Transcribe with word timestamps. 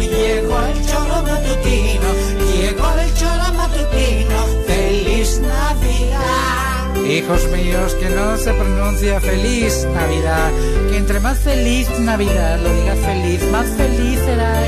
Llegó 0.00 0.58
el 0.60 0.86
choro 0.86 1.22
matutino, 1.22 2.08
llegó 2.54 2.92
el 2.98 3.14
choro 3.14 3.52
matutino, 3.54 4.46
feliz 4.66 5.40
Navidad. 5.40 6.96
Hijos 7.06 7.44
míos, 7.50 7.94
que 7.94 8.10
no 8.10 8.36
se 8.36 8.52
pronuncia 8.52 9.20
feliz 9.20 9.86
Navidad, 9.94 10.50
que 10.90 10.96
entre 10.96 11.20
más 11.20 11.38
feliz 11.38 11.88
Navidad 11.98 12.60
lo 12.60 12.72
digas 12.74 12.98
feliz, 12.98 13.42
más 13.50 13.66
feliz 13.76 14.18
será. 14.20 14.62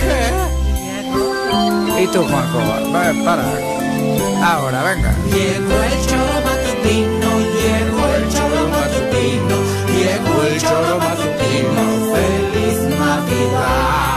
¿Qué? 0.00 0.50
¿Y 2.02 2.06
tú, 2.08 2.22
Juanjo? 2.22 2.58
Va, 2.92 3.12
para. 3.24 3.44
Ahora, 4.42 4.82
venga. 4.84 5.14
Llegó 5.32 5.82
el 5.82 6.06
choro 6.06 6.40
matutino, 6.44 7.40
llegó 7.60 8.06
el 8.16 8.28
choro 8.30 8.68
matutino, 8.68 9.56
llegó 9.86 10.42
el 10.44 10.60
choro 10.60 10.98
matutino, 10.98 11.82
feliz 12.14 12.98
Navidad. 12.98 14.09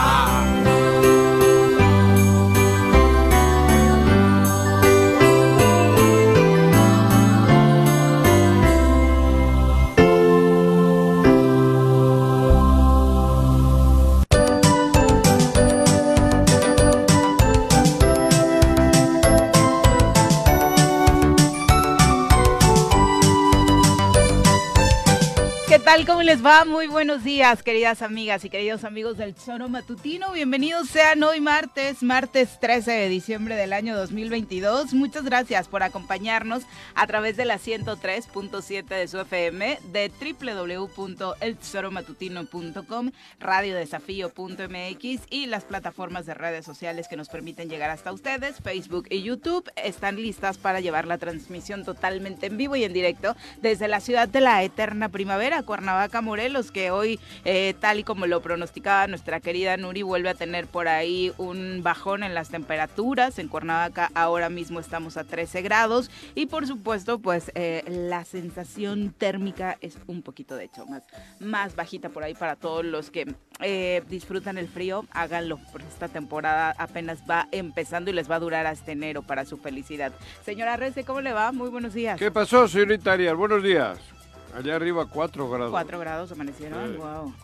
Tal? 25.84 26.06
¿Cómo 26.06 26.22
les 26.22 26.42
va? 26.44 26.64
Muy 26.64 26.86
buenos 26.86 27.24
días, 27.24 27.62
queridas 27.62 28.00
amigas 28.00 28.42
y 28.44 28.48
queridos 28.48 28.84
amigos 28.84 29.18
del 29.18 29.34
Choro 29.34 29.68
Matutino. 29.68 30.32
Bienvenidos 30.32 30.88
sean 30.88 31.22
hoy 31.22 31.42
martes, 31.42 32.02
martes 32.02 32.58
13 32.58 32.90
de 32.90 33.10
diciembre 33.10 33.54
del 33.54 33.74
año 33.74 33.94
2022. 33.94 34.94
Muchas 34.94 35.24
gracias 35.24 35.68
por 35.68 35.82
acompañarnos 35.82 36.62
a 36.94 37.06
través 37.06 37.36
de 37.36 37.44
la 37.44 37.58
103.7 37.58 38.86
de 38.86 39.08
su 39.08 39.18
FM, 39.18 39.78
de 39.92 40.10
www.elchoromatutino.com, 40.10 43.10
radiodesafío.mx 43.38 45.22
y 45.28 45.44
las 45.46 45.64
plataformas 45.64 46.24
de 46.24 46.32
redes 46.32 46.64
sociales 46.64 47.08
que 47.08 47.16
nos 47.16 47.28
permiten 47.28 47.68
llegar 47.68 47.90
hasta 47.90 48.10
ustedes, 48.12 48.56
Facebook 48.62 49.04
y 49.10 49.22
YouTube, 49.22 49.70
están 49.76 50.16
listas 50.16 50.56
para 50.56 50.80
llevar 50.80 51.06
la 51.06 51.18
transmisión 51.18 51.84
totalmente 51.84 52.46
en 52.46 52.56
vivo 52.56 52.74
y 52.74 52.84
en 52.84 52.94
directo 52.94 53.36
desde 53.60 53.86
la 53.86 54.00
ciudad 54.00 54.28
de 54.28 54.40
la 54.40 54.62
eterna 54.62 55.10
primavera, 55.10 55.62
Cuernavaca, 55.74 56.20
Morelos, 56.20 56.70
que 56.70 56.92
hoy, 56.92 57.18
eh, 57.44 57.74
tal 57.80 57.98
y 57.98 58.04
como 58.04 58.28
lo 58.28 58.40
pronosticaba 58.40 59.08
nuestra 59.08 59.40
querida 59.40 59.76
Nuri, 59.76 60.02
vuelve 60.02 60.28
a 60.28 60.34
tener 60.34 60.68
por 60.68 60.86
ahí 60.86 61.32
un 61.36 61.82
bajón 61.82 62.22
en 62.22 62.32
las 62.32 62.48
temperaturas. 62.48 63.40
En 63.40 63.48
Cuernavaca 63.48 64.08
ahora 64.14 64.50
mismo 64.50 64.78
estamos 64.78 65.16
a 65.16 65.24
13 65.24 65.62
grados 65.62 66.12
y 66.36 66.46
por 66.46 66.68
supuesto, 66.68 67.18
pues 67.18 67.50
eh, 67.56 67.82
la 67.88 68.24
sensación 68.24 69.12
térmica 69.18 69.76
es 69.80 69.98
un 70.06 70.22
poquito, 70.22 70.54
de 70.54 70.66
hecho, 70.66 70.86
más, 70.86 71.02
más 71.40 71.74
bajita 71.74 72.08
por 72.08 72.22
ahí 72.22 72.34
para 72.34 72.54
todos 72.54 72.84
los 72.84 73.10
que 73.10 73.34
eh, 73.58 74.04
disfrutan 74.08 74.58
el 74.58 74.68
frío, 74.68 75.04
háganlo, 75.10 75.58
porque 75.72 75.88
esta 75.88 76.06
temporada 76.06 76.72
apenas 76.78 77.18
va 77.28 77.48
empezando 77.50 78.12
y 78.12 78.14
les 78.14 78.30
va 78.30 78.36
a 78.36 78.40
durar 78.40 78.64
hasta 78.66 78.92
enero 78.92 79.22
para 79.22 79.44
su 79.44 79.56
felicidad. 79.56 80.12
Señora 80.44 80.76
Rece, 80.76 81.02
¿cómo 81.02 81.20
le 81.20 81.32
va? 81.32 81.50
Muy 81.50 81.68
buenos 81.68 81.94
días. 81.94 82.16
¿Qué 82.16 82.30
pasó, 82.30 82.68
señorita 82.68 83.14
Arias? 83.14 83.34
Buenos 83.34 83.60
días. 83.60 84.13
Allá 84.54 84.76
arriba 84.76 85.06
4 85.06 85.50
grados. 85.50 85.70
4 85.70 85.98
grados 85.98 86.32
amanecieron, 86.32 86.92
Sí. 86.92 86.96
wow. 86.98 87.34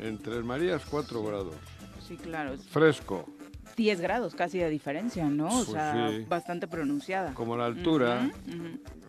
En 0.00 0.18
Tres 0.18 0.44
Marías 0.44 0.82
4 0.90 1.22
grados. 1.24 1.54
Sí, 2.06 2.16
claro. 2.16 2.56
Fresco. 2.70 3.28
10 3.76 4.00
grados 4.00 4.34
casi 4.34 4.58
de 4.58 4.70
diferencia, 4.70 5.24
¿no? 5.28 5.46
O 5.48 5.50
Pues 5.64 5.68
sea, 5.68 6.08
sí. 6.10 6.24
bastante 6.28 6.66
pronunciada. 6.66 7.34
Como 7.34 7.56
la 7.56 7.66
altura. 7.66 8.30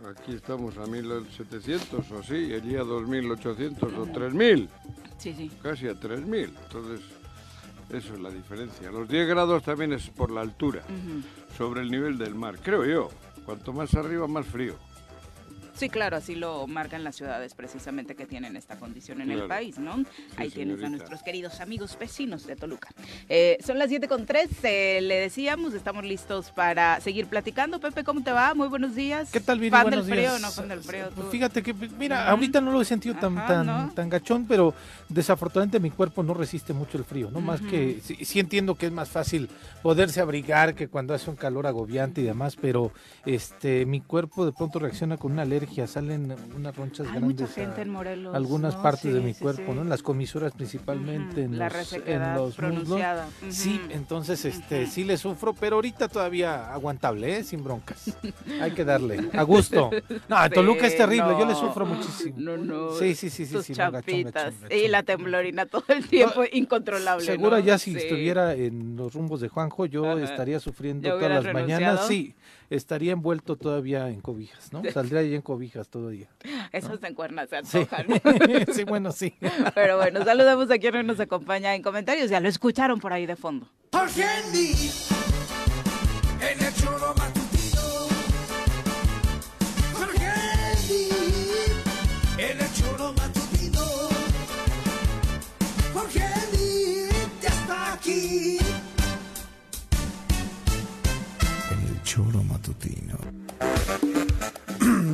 Aquí 0.09 0.34
estamos 0.35 0.78
a 0.78 0.85
1700 0.85 2.12
o 2.12 2.23
sí, 2.23 2.53
allí 2.53 2.75
a 2.75 2.84
2800 2.84 3.94
o 3.94 4.06
3000. 4.07 4.69
Sí, 5.18 5.34
sí. 5.34 5.51
Casi 5.63 5.88
a 5.88 5.95
3000. 5.95 6.53
Entonces, 6.63 7.01
eso 7.91 8.13
es 8.13 8.19
la 8.19 8.29
diferencia. 8.29 8.91
Los 8.91 9.07
10 9.07 9.28
grados 9.28 9.63
también 9.63 9.94
es 9.94 10.09
por 10.09 10.31
la 10.31 10.41
altura, 10.41 10.84
sobre 11.57 11.81
el 11.81 11.89
nivel 11.89 12.18
del 12.18 12.35
mar. 12.35 12.57
Creo 12.62 12.85
yo. 12.85 13.09
Cuanto 13.45 13.72
más 13.74 13.94
arriba, 13.95 14.28
más 14.28 14.45
frío. 14.45 14.75
Sí, 15.77 15.89
claro, 15.89 16.17
así 16.17 16.33
lo 16.33 16.65
marcan 16.65 17.03
las 17.03 17.15
ciudades 17.15 17.53
precisamente 17.53 18.15
que 18.15 18.25
tienen 18.25 18.55
esta 18.57 18.77
condición 18.79 19.21
en 19.21 19.29
el 19.31 19.43
país, 19.47 19.77
¿no? 19.77 20.03
Ahí 20.35 20.49
tienes 20.49 20.83
a 20.83 20.89
nuestros 20.89 21.21
queridos 21.21 21.59
amigos 21.61 21.97
vecinos 21.99 22.47
de 22.47 22.55
Toluca. 22.55 22.89
Eh, 23.29 23.57
son 23.63 23.77
las 23.77 23.89
7 23.89 24.07
con 24.07 24.25
3, 24.25 24.49
eh, 24.63 24.99
le 25.03 25.15
decíamos, 25.19 25.75
estamos 25.75 26.03
listos 26.03 26.51
para 26.51 26.99
seguir 27.01 27.27
platicando. 27.27 27.79
Pepe, 27.79 28.03
¿cómo 28.03 28.23
te 28.23 28.31
va? 28.31 28.55
Muy 28.55 28.67
buenos 28.69 28.95
días. 28.95 29.29
¿Qué 29.31 29.39
tal, 29.39 29.59
Viri? 29.59 29.69
¿Fan 29.69 29.83
Buenos 29.83 30.07
del 30.07 30.15
frío 30.15 30.29
días. 30.31 30.41
no 30.41 30.51
fan 30.51 30.67
del 30.67 30.81
frío? 30.81 31.09
Pues 31.13 31.27
tú? 31.27 31.31
fíjate 31.31 31.61
que, 31.61 31.73
mira, 31.73 32.21
Ujú. 32.23 32.29
ahorita 32.31 32.59
no 32.59 32.71
lo 32.71 32.81
he 32.81 32.85
sentido 32.85 33.15
tan, 33.19 33.38
Ajá, 33.38 33.47
tan, 33.47 33.65
¿no? 33.67 33.91
tan 33.94 34.09
gachón, 34.09 34.45
pero 34.47 34.73
desafortunadamente 35.09 35.79
mi 35.79 35.91
cuerpo 35.91 36.23
no 36.23 36.33
resiste 36.33 36.73
mucho 36.73 36.97
el 36.97 37.05
frío, 37.05 37.29
¿no? 37.29 37.39
Más 37.39 37.61
que, 37.61 38.01
sí, 38.03 38.25
sí 38.25 38.39
entiendo 38.39 38.73
que 38.75 38.88
es 38.88 38.91
más 38.91 39.09
fácil 39.09 39.47
poderse 39.83 40.21
abrigar 40.21 40.73
que 40.73 40.88
cuando 40.88 41.13
hace 41.13 41.29
un 41.29 41.35
calor 41.35 41.67
agobiante 41.67 42.21
y 42.21 42.23
demás, 42.23 42.55
pero 42.59 42.91
este, 43.25 43.85
mi 43.85 44.01
cuerpo 44.01 44.44
de 44.45 44.51
pronto 44.53 44.79
reacciona 44.79 45.17
con 45.17 45.33
una 45.33 45.44
alergia, 45.44 45.66
salen 45.88 46.35
unas 46.55 46.75
ronchas 46.75 47.07
Hay 47.07 47.19
grandes. 47.19 47.41
mucha 47.41 47.53
gente 47.53 47.81
a 47.81 47.83
en 47.83 47.89
Morelos. 47.89 48.35
algunas 48.35 48.75
¿no? 48.75 48.83
partes 48.83 49.13
de 49.13 49.19
Sí, 49.19 49.25
mi 49.25 49.33
sí, 49.33 49.41
cuerpo, 49.41 49.63
sí. 49.67 49.72
¿no? 49.75 49.81
En 49.81 49.89
las 49.89 50.01
comisuras 50.01 50.51
principalmente, 50.53 51.41
Ujú, 51.41 51.53
en, 51.53 51.59
la 51.59 51.69
los, 51.69 51.94
en 51.94 52.19
los 52.19 52.29
muslos. 52.29 52.55
pronunciada. 52.55 53.28
Ujú. 53.41 53.51
Sí, 53.51 53.81
entonces 53.89 54.44
este 54.45 54.83
Ujú. 54.83 54.91
sí 54.91 55.03
le 55.03 55.17
sufro, 55.17 55.53
pero 55.53 55.75
ahorita 55.77 56.07
todavía 56.07 56.73
aguantable, 56.73 57.38
¿eh? 57.38 57.44
sin 57.44 57.63
broncas. 57.63 58.16
Hay 58.61 58.72
que 58.72 58.83
darle, 58.85 59.29
a 59.33 59.44
gusto. 59.44 59.91
No, 60.27 60.44
en 60.44 60.51
Toluca 60.51 60.88
es 60.88 60.97
terrible, 60.97 61.29
yo 61.38 61.45
le 61.45 61.53
no. 61.53 61.59
sufro 61.59 61.85
muchísimo. 61.85 62.35
No, 62.39 62.57
no. 62.57 62.91
Sí, 62.94 63.16
sí, 63.16 63.29
sí, 63.29 63.45
sí, 63.45 63.73
no, 63.73 63.91
chapitas. 63.91 64.61
gachón, 64.61 64.77
Y 64.77 64.88
la 64.88 65.03
temblorina 65.03 65.66
todo 65.66 65.83
el 65.89 66.07
tiempo 66.07 66.44
incontrolable. 66.51 67.25
Seguro 67.25 67.57
¿no? 67.57 67.59
ya 67.59 67.77
si 67.77 67.95
estuviera 67.95 68.53
en 68.53 68.95
los 68.95 69.13
rumbos 69.13 69.41
de 69.41 69.50
Juanjo, 69.50 69.85
yo 69.85 70.17
estaría 70.17 70.59
sufriendo 70.59 71.07
¿Ya 71.07 71.16
todas 71.16 71.44
las 71.44 71.53
mañanas. 71.53 71.79
renunciado? 71.79 72.07
Sí, 72.07 72.35
estaría 72.69 73.13
envuelto 73.13 73.55
todavía 73.55 74.09
en 74.09 74.22
cobijas, 74.22 74.72
¿no? 74.73 74.83
Saldría 74.91 75.23
ya 75.23 75.35
en 75.35 75.41
cobijas 75.41 75.88
todavía. 75.89 76.29
Esos 76.72 77.01
en 77.03 77.13
cuernas 77.13 77.50
se 77.50 77.63
Sí. 77.63 77.78
antojan. 77.79 78.05
sí, 78.73 78.83
bueno, 78.83 79.11
sí. 79.11 79.33
Pero 79.75 79.97
bueno, 79.97 80.23
saludamos 80.23 80.69
a 80.72 80.77
quien 80.77 81.06
nos 81.07 81.19
acompaña 81.19 81.75
en 81.75 81.81
comentarios. 81.81 82.29
Ya 82.29 82.39
lo 82.39 82.50
escucharon 82.50 83.00
por 83.00 83.13
ahí 83.13 83.25
de 83.25 83.35
fondo. 83.35 83.67
En 86.39 86.65
el 86.65 86.74
choro 86.75 87.13
matutino. 87.18 88.07
En 92.38 92.59
el 92.62 92.74
choro 92.74 93.13
matutino. 93.13 93.86
Ya 97.41 97.50
está 97.50 97.94
aquí. 97.94 98.57
Choro 102.07 102.42
matutino. 102.42 103.18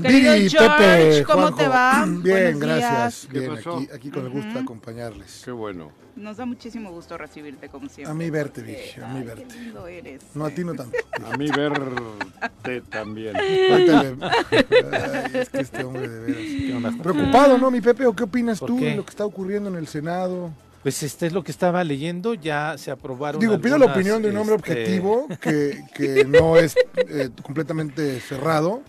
Querido 0.04 0.34
Viri, 0.34 0.50
George, 0.50 0.78
Pepe, 0.78 1.24
¿cómo 1.24 1.42
Juanjo. 1.42 1.58
te 1.58 1.68
va? 1.68 2.06
Bien, 2.06 2.60
Buenos 2.60 2.60
gracias. 2.60 3.28
aquí, 3.32 3.90
aquí 3.92 4.10
con 4.12 4.26
el 4.26 4.32
gusto 4.32 4.54
de 4.54 4.60
acompañarles. 4.60 5.42
Qué 5.44 5.52
bueno. 5.52 5.92
Nos 6.16 6.38
da 6.38 6.46
muchísimo 6.46 6.92
gusto 6.92 7.18
recibirte 7.18 7.68
como 7.70 7.90
siempre. 7.90 8.12
A 8.12 8.14
mí 8.14 8.30
verte, 8.30 8.62
Vicky, 8.62 9.02
a 9.02 9.08
mí 9.08 9.20
ay, 9.22 9.24
verte. 9.26 9.48
Qué 9.48 9.60
lindo 9.60 9.88
eres. 9.88 10.22
No 10.36 10.46
a 10.46 10.52
ti 10.52 10.64
no 10.64 10.76
tanto. 10.76 10.96
A 11.26 11.36
mí 11.36 11.50
verte 11.50 12.82
también. 12.92 13.36
Ay, 13.38 15.32
es 15.34 15.50
que 15.50 15.62
este 15.62 15.84
hombre 15.84 16.08
de 16.08 16.20
veras. 16.20 16.96
Preocupado, 17.02 17.58
¿no, 17.58 17.72
mi 17.72 17.82
Pepe? 17.82 18.06
¿O 18.06 18.14
qué 18.16 18.26
opinas 18.26 18.60
¿Por 18.60 18.70
tú 18.70 18.80
de 18.80 18.96
lo 18.96 19.04
que 19.04 19.10
está 19.10 19.26
ocurriendo 19.26 19.68
en 19.68 19.78
el 19.78 19.88
Senado? 19.88 20.52
Pues 20.84 21.02
este 21.02 21.28
es 21.28 21.34
lo 21.34 21.44
que 21.44 21.52
estaba 21.52 21.84
leyendo, 21.84 22.34
ya 22.34 22.76
se 22.78 22.92
aprobaron. 22.92 23.40
Digo, 23.40 23.60
pido 23.60 23.78
la 23.78 23.86
opinión 23.86 24.22
de 24.22 24.30
un 24.30 24.38
hombre 24.38 24.56
este, 24.58 24.72
objetivo 24.72 25.28
que, 25.42 25.84
que 25.96 26.26
no 26.26 26.58
es 26.58 26.76
eh, 26.98 27.30
completamente 27.42 28.20
cerrado 28.20 28.82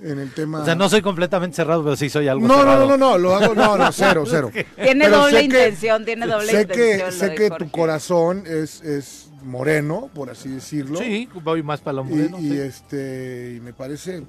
en 0.00 0.18
el 0.18 0.32
tema. 0.34 0.60
O 0.60 0.64
sea, 0.64 0.74
no 0.74 0.88
soy 0.88 1.00
completamente 1.00 1.56
cerrado, 1.56 1.82
pero 1.82 1.96
sí 1.96 2.10
soy 2.10 2.28
algo 2.28 2.46
no, 2.46 2.56
no, 2.56 2.60
cerrado. 2.60 2.86
no, 2.88 2.96
no, 2.98 3.10
no, 3.12 3.18
lo 3.18 3.34
hago, 3.36 3.54
no, 3.54 3.78
no, 3.78 3.90
cero, 3.92 4.24
cero. 4.26 4.50
Tiene 4.76 5.06
Pero 5.06 5.18
doble 5.20 5.38
que- 5.38 5.44
intención, 5.44 6.04
tiene 6.04 6.26
doble 6.26 6.46
sé 6.52 6.60
intención. 6.62 7.10
que, 7.10 7.12
sé 7.12 7.34
que 7.34 7.48
Jorge. 7.48 7.64
tu 7.64 7.70
corazón 7.70 8.44
es, 8.46 8.82
es 8.82 9.28
moreno, 9.42 10.10
por 10.14 10.28
así 10.28 10.50
decirlo. 10.50 10.98
Sí, 10.98 11.28
voy 11.42 11.62
más 11.62 11.80
para 11.80 11.94
lo 11.96 12.02
Y, 12.02 12.08
moreno. 12.10 12.38
y, 12.38 12.48
sí. 12.50 12.58
este, 12.58 13.54
y 13.56 13.60
me 13.60 13.72
parece, 13.72 14.22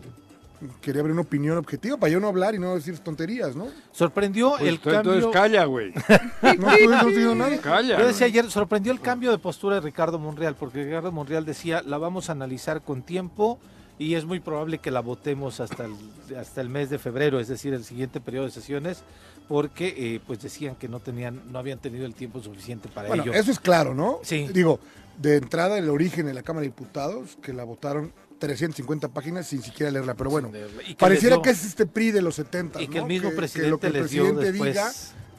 quería 0.81 1.01
abrir 1.01 1.13
una 1.13 1.21
opinión 1.21 1.57
objetiva 1.57 1.97
para 1.97 2.11
yo 2.11 2.19
no 2.19 2.27
hablar 2.27 2.55
y 2.55 2.59
no 2.59 2.75
decir 2.75 2.97
tonterías, 2.99 3.55
¿no? 3.55 3.67
Sorprendió 3.91 4.51
Pues 4.57 4.69
el 4.69 4.79
tú 4.79 4.89
entonces 4.89 5.23
cambio. 5.23 5.31
calla, 5.31 5.65
güey. 5.65 5.93
No 6.59 6.71
estoy, 6.71 7.15
no 7.23 7.35
nada. 7.35 7.57
Calla. 7.61 7.97
Yo 7.99 8.07
decía 8.07 8.27
ayer, 8.27 8.49
sorprendió 8.51 8.91
el 8.91 8.99
cambio 9.01 9.31
de 9.31 9.37
postura 9.37 9.75
de 9.75 9.81
Ricardo 9.81 10.19
Monreal, 10.19 10.55
porque 10.55 10.83
Ricardo 10.83 11.11
Monreal 11.11 11.45
decía, 11.45 11.81
la 11.85 11.97
vamos 11.97 12.29
a 12.29 12.33
analizar 12.33 12.81
con 12.81 13.01
tiempo 13.03 13.59
y 13.97 14.15
es 14.15 14.25
muy 14.25 14.39
probable 14.39 14.79
que 14.79 14.91
la 14.91 14.99
votemos 14.99 15.59
hasta 15.59 15.85
el, 15.85 16.37
hasta 16.37 16.59
el 16.61 16.69
mes 16.69 16.89
de 16.89 16.99
febrero, 16.99 17.39
es 17.39 17.47
decir, 17.47 17.73
el 17.73 17.85
siguiente 17.85 18.19
periodo 18.19 18.45
de 18.45 18.51
sesiones, 18.51 19.03
porque 19.47 19.93
eh, 19.97 20.19
pues 20.25 20.41
decían 20.41 20.75
que 20.75 20.87
no 20.89 20.99
tenían, 20.99 21.41
no 21.51 21.59
habían 21.59 21.79
tenido 21.79 22.05
el 22.05 22.13
tiempo 22.13 22.41
suficiente 22.41 22.89
para 22.89 23.07
Bueno, 23.07 23.23
ello. 23.23 23.33
eso 23.33 23.51
es 23.51 23.59
claro, 23.59 23.93
¿no? 23.93 24.19
Sí. 24.23 24.47
Digo, 24.51 24.79
de 25.17 25.37
entrada 25.37 25.77
el 25.77 25.89
origen 25.89 26.25
de 26.25 26.33
la 26.33 26.43
Cámara 26.43 26.63
de 26.63 26.67
Diputados, 26.69 27.37
que 27.41 27.53
la 27.53 27.63
votaron 27.63 28.11
350 28.39 29.09
páginas 29.09 29.47
sin 29.47 29.61
siquiera 29.61 29.91
leerla, 29.91 30.13
pero 30.15 30.29
bueno, 30.29 30.51
que 30.51 30.95
pareciera 30.97 31.41
que 31.41 31.49
es 31.51 31.65
este 31.65 31.85
PRI 31.85 32.11
de 32.11 32.21
los 32.21 32.35
70, 32.35 32.81
y 32.81 32.87
que 32.87 32.99
el 32.99 33.05
mismo 33.05 33.29
que, 33.29 33.35
presidente 33.35 33.69
lo 33.71 33.79
que 33.79 33.87
el 33.87 33.93
les 33.93 34.09
dio 34.11 34.23
presidente 34.23 34.51
después. 34.51 34.73
diga 34.73 34.91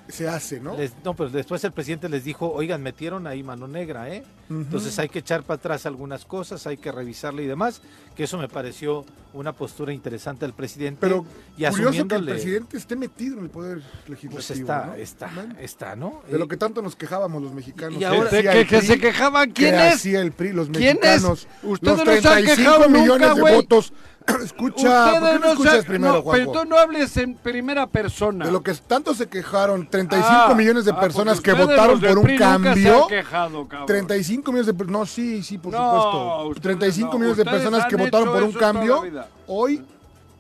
se 0.09 0.29
hace, 0.29 0.61
¿no? 0.61 0.77
les- 0.77 0.93
no, 1.05 1.15
pero 1.15 1.31
después 1.31 1.63
el 1.65 1.73
presidente 1.73 2.09
les 2.09 2.23
dijo, 2.23 2.49
oigan, 2.53 2.81
metieron 2.81 3.27
ahí 3.27 3.43
mano 3.43 3.67
negra, 3.67 4.09
¿eh? 4.09 4.23
Ujú. 4.49 4.61
Entonces 4.61 4.99
hay 4.99 5.09
que 5.09 5.19
echar 5.19 5.43
para 5.43 5.57
atrás 5.57 5.87
algunas 5.87 6.25
cosas, 6.25 6.67
hay 6.67 6.77
que 6.77 6.93
revisarle 6.93 7.43
y 7.43 7.47
demás, 7.47 7.83
que 8.15 8.25
eso 8.25 8.39
me 8.39 8.49
pareció 8.49 9.05
una 9.33 9.53
postura 9.53 9.93
interesante 9.93 10.45
del 10.47 10.55
presidente. 10.55 10.99
Pero 11.01 11.25
y 11.59 11.65
curioso 11.67 12.07
que 12.09 12.15
el 12.15 12.25
presidente 12.25 12.77
esté 12.77 12.97
metido 12.97 13.37
en 13.39 13.45
el 13.45 13.51
poder 13.51 13.79
legislativo, 14.07 14.33
pues 14.35 14.51
está, 14.53 14.87
¿no? 14.87 14.95
está, 14.95 15.31
está, 15.61 15.97
¿no? 15.97 16.23
De 16.31 16.39
lo 16.39 16.45
Eh, 16.45 16.49
que 16.49 16.57
tanto 16.57 16.81
nos 16.81 16.97
quejábamos 16.97 17.43
los 17.43 17.53
mexicanos. 17.53 18.01
Y 18.01 18.05
ahora- 18.05 18.31
que 18.31 18.43
que, 18.43 18.67
que 18.67 18.83
se 18.83 18.99
quejaban. 18.99 19.51
¿Quién 19.51 19.75
que 19.75 19.89
es? 19.89 19.95
hacía 19.97 20.21
el 20.21 20.33
PRI, 20.33 20.53
los 20.53 20.69
¿Quién 20.69 20.99
es? 21.03 21.23
mexicanos. 21.23 21.49
Ustedes 21.63 21.99
los 21.99 22.07
no 22.07 22.13
se 22.13 22.17
han 22.17 22.23
35 22.23 22.57
quejado 22.57 22.85
nunca, 22.89 22.99
millones 23.01 23.35
de 23.35 23.41
güey. 23.41 23.55
votos. 23.57 23.93
Escucha, 24.45 25.21
¿por 25.21 25.31
qué 25.33 25.39
no, 25.39 25.47
se- 25.47 25.53
escuchas 25.53 25.85
primero, 25.85 26.15
no? 26.15 26.31
Pero 26.33 26.51
tú 26.51 26.65
no 26.65 26.77
hables 26.79 27.17
en 27.17 27.35
primera 27.37 27.87
persona. 27.87 28.45
De 28.47 28.51
lo 28.51 28.61
que 28.63 28.75
tanto 28.75 29.15
se 29.15 29.29
quejaron 29.29 29.87
35 29.89 30.29
Ah, 30.29 30.55
millones 30.57 30.85
de 30.85 30.91
ah, 30.91 30.99
personas 31.01 31.37
porque 31.37 31.53
que 31.53 31.57
votaron 31.63 32.01
por 32.01 32.19
un 32.19 32.25
PRI, 32.25 32.33
nunca 32.35 32.57
se 32.57 32.63
cambio. 32.65 33.03
han 33.05 33.09
quejado, 33.09 33.69
cabrón. 33.69 33.87
35 33.87 34.36
millones 34.43 34.67
de 34.67 34.75
personas. 34.75 35.01
No, 35.01 35.07
sí, 35.07 35.43
sí, 35.43 35.59
por 35.59 35.73
No, 35.73 35.79
supuesto. 35.79 36.47
ustedes 36.49 36.63
35 36.63 37.13
no. 37.13 37.19
millones 37.19 37.37
de 37.37 37.45
personas 37.45 37.87
que 37.87 37.97
votaron 37.97 38.29
por 38.33 38.43
un 38.43 38.53
cambio. 38.53 39.03
Hoy 39.47 39.83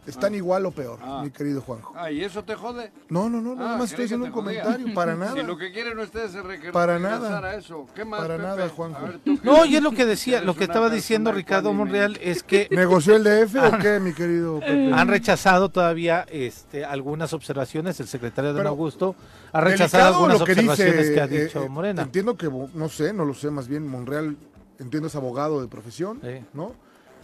están 0.06 0.34
igual 0.34 0.64
o 0.66 0.70
peor, 0.70 0.98
Ah. 1.02 1.20
mi 1.24 1.30
querido 1.30 1.60
Juanjo. 1.60 1.92
Ah, 1.96 2.10
¿y 2.10 2.22
eso 2.22 2.42
te 2.44 2.54
jode? 2.54 2.92
No, 3.08 3.28
no, 3.28 3.40
no, 3.40 3.54
nada 3.54 3.74
Ah, 3.74 3.76
más 3.78 3.90
estoy 3.90 4.04
haciendo 4.06 4.26
un 4.26 4.32
jodía. 4.32 4.62
comentario. 4.62 4.94
Para 4.94 5.14
nada. 5.16 5.34
Si 5.34 5.42
lo 5.42 5.56
que 5.58 5.72
quieren 5.72 5.98
ustedes 5.98 6.34
es 6.34 6.44
re- 6.44 6.72
Para 6.72 6.98
nada. 6.98 7.38
a 7.46 7.54
eso. 7.56 7.86
¿Qué 7.94 8.04
más, 8.04 8.20
Para 8.20 8.36
Pepe? 8.36 8.46
nada, 8.48 8.68
Juanjo. 8.68 9.08
No, 9.42 9.64
y 9.64 9.76
es 9.76 9.82
lo 9.82 9.92
que 9.92 10.04
decía, 10.06 10.40
lo 10.40 10.54
que 10.54 10.64
estaba 10.64 10.90
diciendo 10.90 11.32
Ricardo. 11.32 11.72
Monreal 11.72 12.18
es 12.22 12.42
que 12.42 12.68
¿Negoció 12.70 13.16
el 13.16 13.24
DF 13.24 13.56
o 13.56 13.78
qué, 13.78 14.00
mi 14.00 14.12
querido 14.12 14.60
Pepe? 14.60 14.92
han 14.92 15.08
rechazado 15.08 15.68
todavía 15.68 16.24
este, 16.30 16.84
algunas 16.84 17.32
observaciones, 17.32 17.98
el 18.00 18.06
secretario 18.06 18.52
de 18.52 18.58
Pero, 18.58 18.68
Augusto 18.70 19.14
ha 19.52 19.60
rechazado 19.60 20.14
algunas 20.14 20.36
que 20.42 20.52
observaciones 20.52 20.96
dice, 20.98 21.14
que 21.14 21.20
ha 21.20 21.24
eh, 21.24 21.44
dicho 21.44 21.62
eh, 21.62 21.68
Morena. 21.68 22.02
Entiendo 22.02 22.36
que, 22.36 22.48
no 22.74 22.88
sé, 22.88 23.12
no 23.12 23.24
lo 23.24 23.34
sé, 23.34 23.50
más 23.50 23.68
bien 23.68 23.86
Monreal, 23.88 24.36
entiendo 24.78 25.08
es 25.08 25.16
abogado 25.16 25.60
de 25.60 25.68
profesión, 25.68 26.20
Sí. 26.22 26.44
¿no? 26.52 26.72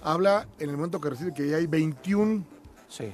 Habla 0.03 0.47
en 0.59 0.71
el 0.71 0.77
momento 0.77 1.01
que 1.01 1.11
recibe 1.11 1.33
que 1.33 1.49
ya 1.49 1.57
hay 1.59 1.67
21 1.67 2.45
Sí. 2.93 3.11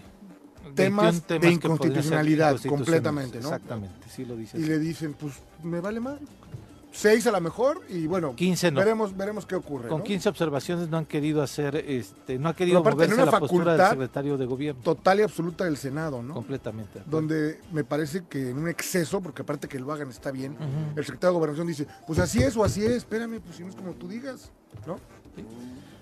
temas 0.75 1.26
21 1.28 1.40
de 1.40 1.50
inconstitucionalidad, 1.52 2.60
completamente, 2.62 3.38
¿no? 3.38 3.48
Exactamente, 3.48 4.08
sí 4.10 4.25
lo 4.25 4.36
dice. 4.36 4.58
y 4.58 4.62
le 4.62 4.78
dicen, 4.78 5.14
pues 5.14 5.34
me 5.62 5.80
vale 5.80 6.00
más. 6.00 6.19
Seis 6.90 7.26
a 7.26 7.30
lo 7.30 7.40
mejor 7.40 7.82
y 7.90 8.06
bueno, 8.06 8.34
15 8.34 8.72
no. 8.72 8.80
veremos, 8.80 9.16
veremos 9.16 9.46
qué 9.46 9.54
ocurre. 9.54 9.88
Con 9.88 9.98
¿no? 9.98 10.04
15 10.04 10.30
observaciones 10.30 10.88
no 10.88 10.96
han 10.96 11.04
querido 11.04 11.42
hacer, 11.42 11.76
este, 11.76 12.38
no 12.38 12.48
ha 12.48 12.56
querido 12.56 12.78
aparte, 12.78 13.04
en 13.04 13.10
moverse 13.10 13.22
una 13.22 13.30
la 13.30 13.38
postura 13.38 13.72
del 13.72 13.78
facultad 13.78 13.90
secretario 13.90 14.38
de 14.38 14.46
gobierno. 14.46 14.82
Total 14.82 15.20
y 15.20 15.22
absoluta 15.22 15.64
del 15.64 15.76
Senado, 15.76 16.22
¿no? 16.22 16.34
Completamente. 16.34 17.02
Donde 17.06 17.60
me 17.72 17.84
parece 17.84 18.24
que 18.28 18.50
en 18.50 18.58
un 18.58 18.69
exceso, 18.69 19.20
porque 19.20 19.42
aparte 19.42 19.69
que 19.69 19.78
lo 19.78 19.92
hagan 19.92 20.08
está 20.08 20.32
bien, 20.32 20.56
el 20.96 21.04
secretario 21.04 21.34
de 21.34 21.38
Gobernación 21.38 21.66
dice, 21.69 21.86
pues 22.06 22.19
así 22.19 22.42
es 22.42 22.56
o 22.56 22.64
así 22.64 22.84
es, 22.84 22.92
espérame, 22.92 23.40
pues 23.40 23.56
si 23.56 23.62
no 23.62 23.69
es 23.69 23.76
como 23.76 23.92
tú 23.92 24.08
digas, 24.08 24.50
¿no? 24.86 24.98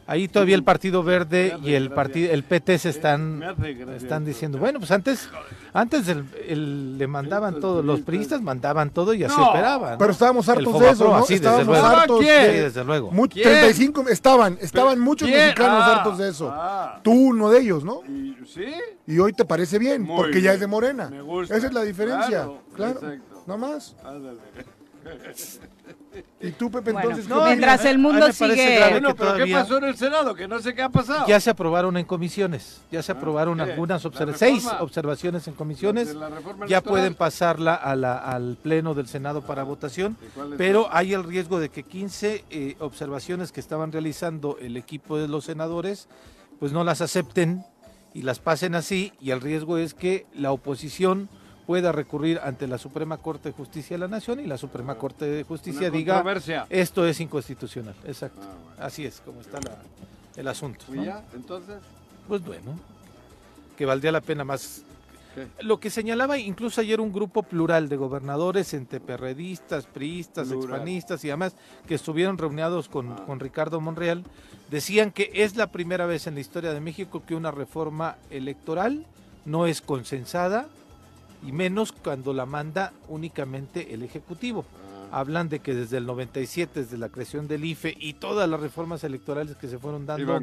Ahí 0.08 0.28
todavía 0.28 0.54
el 0.54 0.62
Partido 0.62 1.02
Verde 1.02 1.58
y 1.64 1.72
el 1.74 1.90
partido, 1.90 2.32
el 2.32 2.44
PT 2.44 2.78
se 2.78 2.90
están, 2.90 3.42
están 3.96 4.24
diciendo, 4.24 4.56
bueno, 4.58 4.78
pues 4.78 4.92
antes, 4.92 5.28
antes 5.72 6.06
el- 6.06 6.24
el- 6.46 6.96
le 6.96 7.06
mandaban 7.08 7.58
todo, 7.58 7.82
los 7.82 8.02
priistas 8.02 8.40
mandaban 8.40 8.90
todo 8.90 9.14
y 9.14 9.24
así 9.24 9.34
No, 9.36 9.48
operaban. 9.50 9.98
Pero 9.98 10.12
estábamos 10.12 10.48
hartos 10.48 10.78
de 10.78 10.90
eso, 10.90 11.04
¿no? 11.08 11.22
sí, 11.24 11.34
desde 11.34 11.34
estábamos 11.48 11.66
luego. 11.66 11.86
hartos 11.86 12.20
¿Quién? 12.20 12.42
de- 12.42 12.52
Sí, 12.52 12.58
desde 12.60 12.84
luego. 12.84 13.10
Mu- 13.10 13.28
¿Quién? 13.28 13.44
35 13.48 14.04
estaban, 14.08 14.58
estaban 14.60 15.00
muchos 15.00 15.26
¿Quién? 15.28 15.40
mexicanos 15.40 15.82
Ah, 15.84 15.96
hartos 15.96 16.18
de 16.18 16.28
eso. 16.28 16.50
ah. 16.54 17.00
Tú 17.02 17.10
uno 17.10 17.50
de 17.50 17.60
ellos, 17.60 17.82
¿no? 17.84 18.02
Y- 18.08 18.36
¿Sí? 18.46 18.64
Y 19.08 19.18
hoy 19.18 19.32
te 19.32 19.44
parece 19.44 19.76
bien, 19.80 20.02
Muy 20.02 20.16
porque 20.16 20.40
ya 20.40 20.52
es 20.52 20.60
de 20.60 20.68
Morena. 20.68 21.08
Me 21.10 21.20
gusta. 21.20 21.56
Esa 21.56 21.66
es 21.66 21.72
la 21.72 21.82
diferencia. 21.82 22.28
Claro, 22.44 22.62
Claro, 22.76 22.92
exacto. 23.00 23.42
no 23.48 23.58
más. 23.58 23.96
Ándale. 24.04 24.38
Y 26.40 26.50
tú, 26.52 26.70
Pepe, 26.70 26.92
Bueno, 26.92 27.10
entonces, 27.10 27.28
no, 27.28 27.44
mientras 27.46 27.84
el 27.84 27.98
mundo 27.98 28.30
sigue... 28.32 28.78
Bueno, 28.90 29.14
pero 29.16 29.34
¿qué 29.44 29.52
pasó 29.52 29.78
en 29.78 29.84
el 29.84 29.96
Senado? 29.96 30.34
Que 30.34 30.46
no 30.48 30.58
sé 30.60 30.74
qué 30.74 30.82
ha 30.82 30.88
pasado. 30.88 31.26
Ya 31.26 31.40
se 31.40 31.50
aprobaron 31.50 31.96
en 31.96 32.04
comisiones, 32.04 32.80
ya 32.90 33.02
se 33.02 33.12
aprobaron 33.12 33.60
Ah, 33.60 33.64
¿qué? 33.64 33.72
algunas 33.72 34.02
¿La 34.04 34.08
observaciones, 34.08 34.62
seis 34.62 34.72
observaciones 34.80 35.48
en 35.48 35.54
comisiones, 35.54 36.08
De 36.08 36.14
la 36.14 36.28
reforma 36.28 36.66
ya 36.66 36.80
pueden 36.80 37.14
pasarla 37.14 37.74
a 37.74 37.96
la- 37.96 38.18
al 38.18 38.56
pleno 38.62 38.94
del 38.94 39.08
Senado 39.08 39.42
para 39.42 39.62
votación, 39.62 40.16
¿Y 40.22 40.26
cuál 40.34 40.52
es 40.52 40.58
pero 40.58 40.88
hay 40.92 41.12
el 41.14 41.24
riesgo 41.24 41.60
de 41.60 41.68
que 41.68 41.82
15 41.82 42.44
eh, 42.50 42.76
observaciones 42.80 43.52
que 43.52 43.60
estaban 43.60 43.92
realizando 43.92 44.56
el 44.60 44.76
equipo 44.76 45.18
de 45.18 45.28
los 45.28 45.44
senadores, 45.44 46.08
pues 46.58 46.72
no 46.72 46.84
las 46.84 47.00
acepten 47.00 47.64
y 48.14 48.22
las 48.22 48.38
pasen 48.38 48.74
así, 48.74 49.12
y 49.20 49.30
el 49.30 49.40
riesgo 49.40 49.76
es 49.78 49.92
que 49.94 50.26
la 50.34 50.50
oposición 50.52 51.28
pueda 51.66 51.90
recurrir 51.92 52.38
ante 52.42 52.66
la 52.66 52.78
Suprema 52.78 53.18
Corte 53.18 53.48
de 53.50 53.54
Justicia 53.54 53.94
de 53.96 53.98
la 54.00 54.08
Nación 54.08 54.40
y 54.40 54.46
la 54.46 54.56
Suprema 54.56 54.94
Corte 54.94 55.24
de 55.26 55.42
Justicia 55.42 55.88
Una 55.88 55.96
diga 55.98 56.66
esto 56.70 57.06
es 57.06 57.20
inconstitucional. 57.20 57.94
Exacto. 58.04 58.40
Ah, 58.42 58.54
bueno. 58.64 58.82
Así 58.86 59.04
es 59.04 59.20
como 59.24 59.40
está 59.40 59.60
la- 59.60 59.78
el 60.36 60.46
asunto. 60.48 60.84
¿Y 60.92 60.96
¿no? 60.98 61.04
ya? 61.04 61.24
Entonces, 61.34 61.76
Pues 62.28 62.44
bueno, 62.44 62.78
que 63.76 63.84
valdría 63.86 64.12
la 64.12 64.20
pena 64.20 64.44
más. 64.44 64.82
¿Qué? 65.34 65.46
Lo 65.64 65.78
que 65.80 65.90
señalaba 65.90 66.38
incluso 66.38 66.80
ayer 66.80 67.00
un 67.00 67.12
grupo 67.12 67.42
plural 67.42 67.88
de 67.88 67.96
gobernadores 67.96 68.72
entre 68.74 69.00
perredistas, 69.00 69.86
priistas, 69.86 70.50
expanistas 70.50 71.24
y 71.24 71.28
demás 71.28 71.54
que 71.86 71.94
estuvieron 71.94 72.38
reunidos 72.38 72.88
con, 72.88 73.12
Ah. 73.12 73.22
con 73.26 73.38
Ricardo 73.40 73.80
Monreal, 73.80 74.24
decían 74.70 75.10
que 75.10 75.30
es 75.34 75.56
la 75.56 75.66
primera 75.68 76.06
vez 76.06 76.26
en 76.26 76.34
la 76.34 76.40
historia 76.40 76.72
de 76.72 76.80
México 76.80 77.22
que 77.26 77.34
una 77.34 77.50
reforma 77.50 78.16
electoral 78.30 79.04
no 79.44 79.66
es 79.66 79.80
consensada 79.82 80.68
y 81.42 81.52
menos 81.52 81.92
cuando 81.92 82.32
la 82.32 82.46
manda 82.46 82.92
únicamente 83.08 83.92
el 83.94 84.02
Ejecutivo. 84.02 84.64
Ah. 85.12 85.20
Hablan 85.20 85.48
de 85.48 85.60
que 85.60 85.72
desde 85.72 85.98
el 85.98 86.06
97, 86.06 86.80
desde 86.82 86.98
la 86.98 87.08
creación 87.08 87.46
del 87.46 87.64
IFE 87.64 87.96
y 87.98 88.14
todas 88.14 88.48
las 88.48 88.58
reformas 88.58 89.04
electorales 89.04 89.56
que 89.56 89.68
se 89.68 89.78
fueron 89.78 90.04
dando 90.04 90.36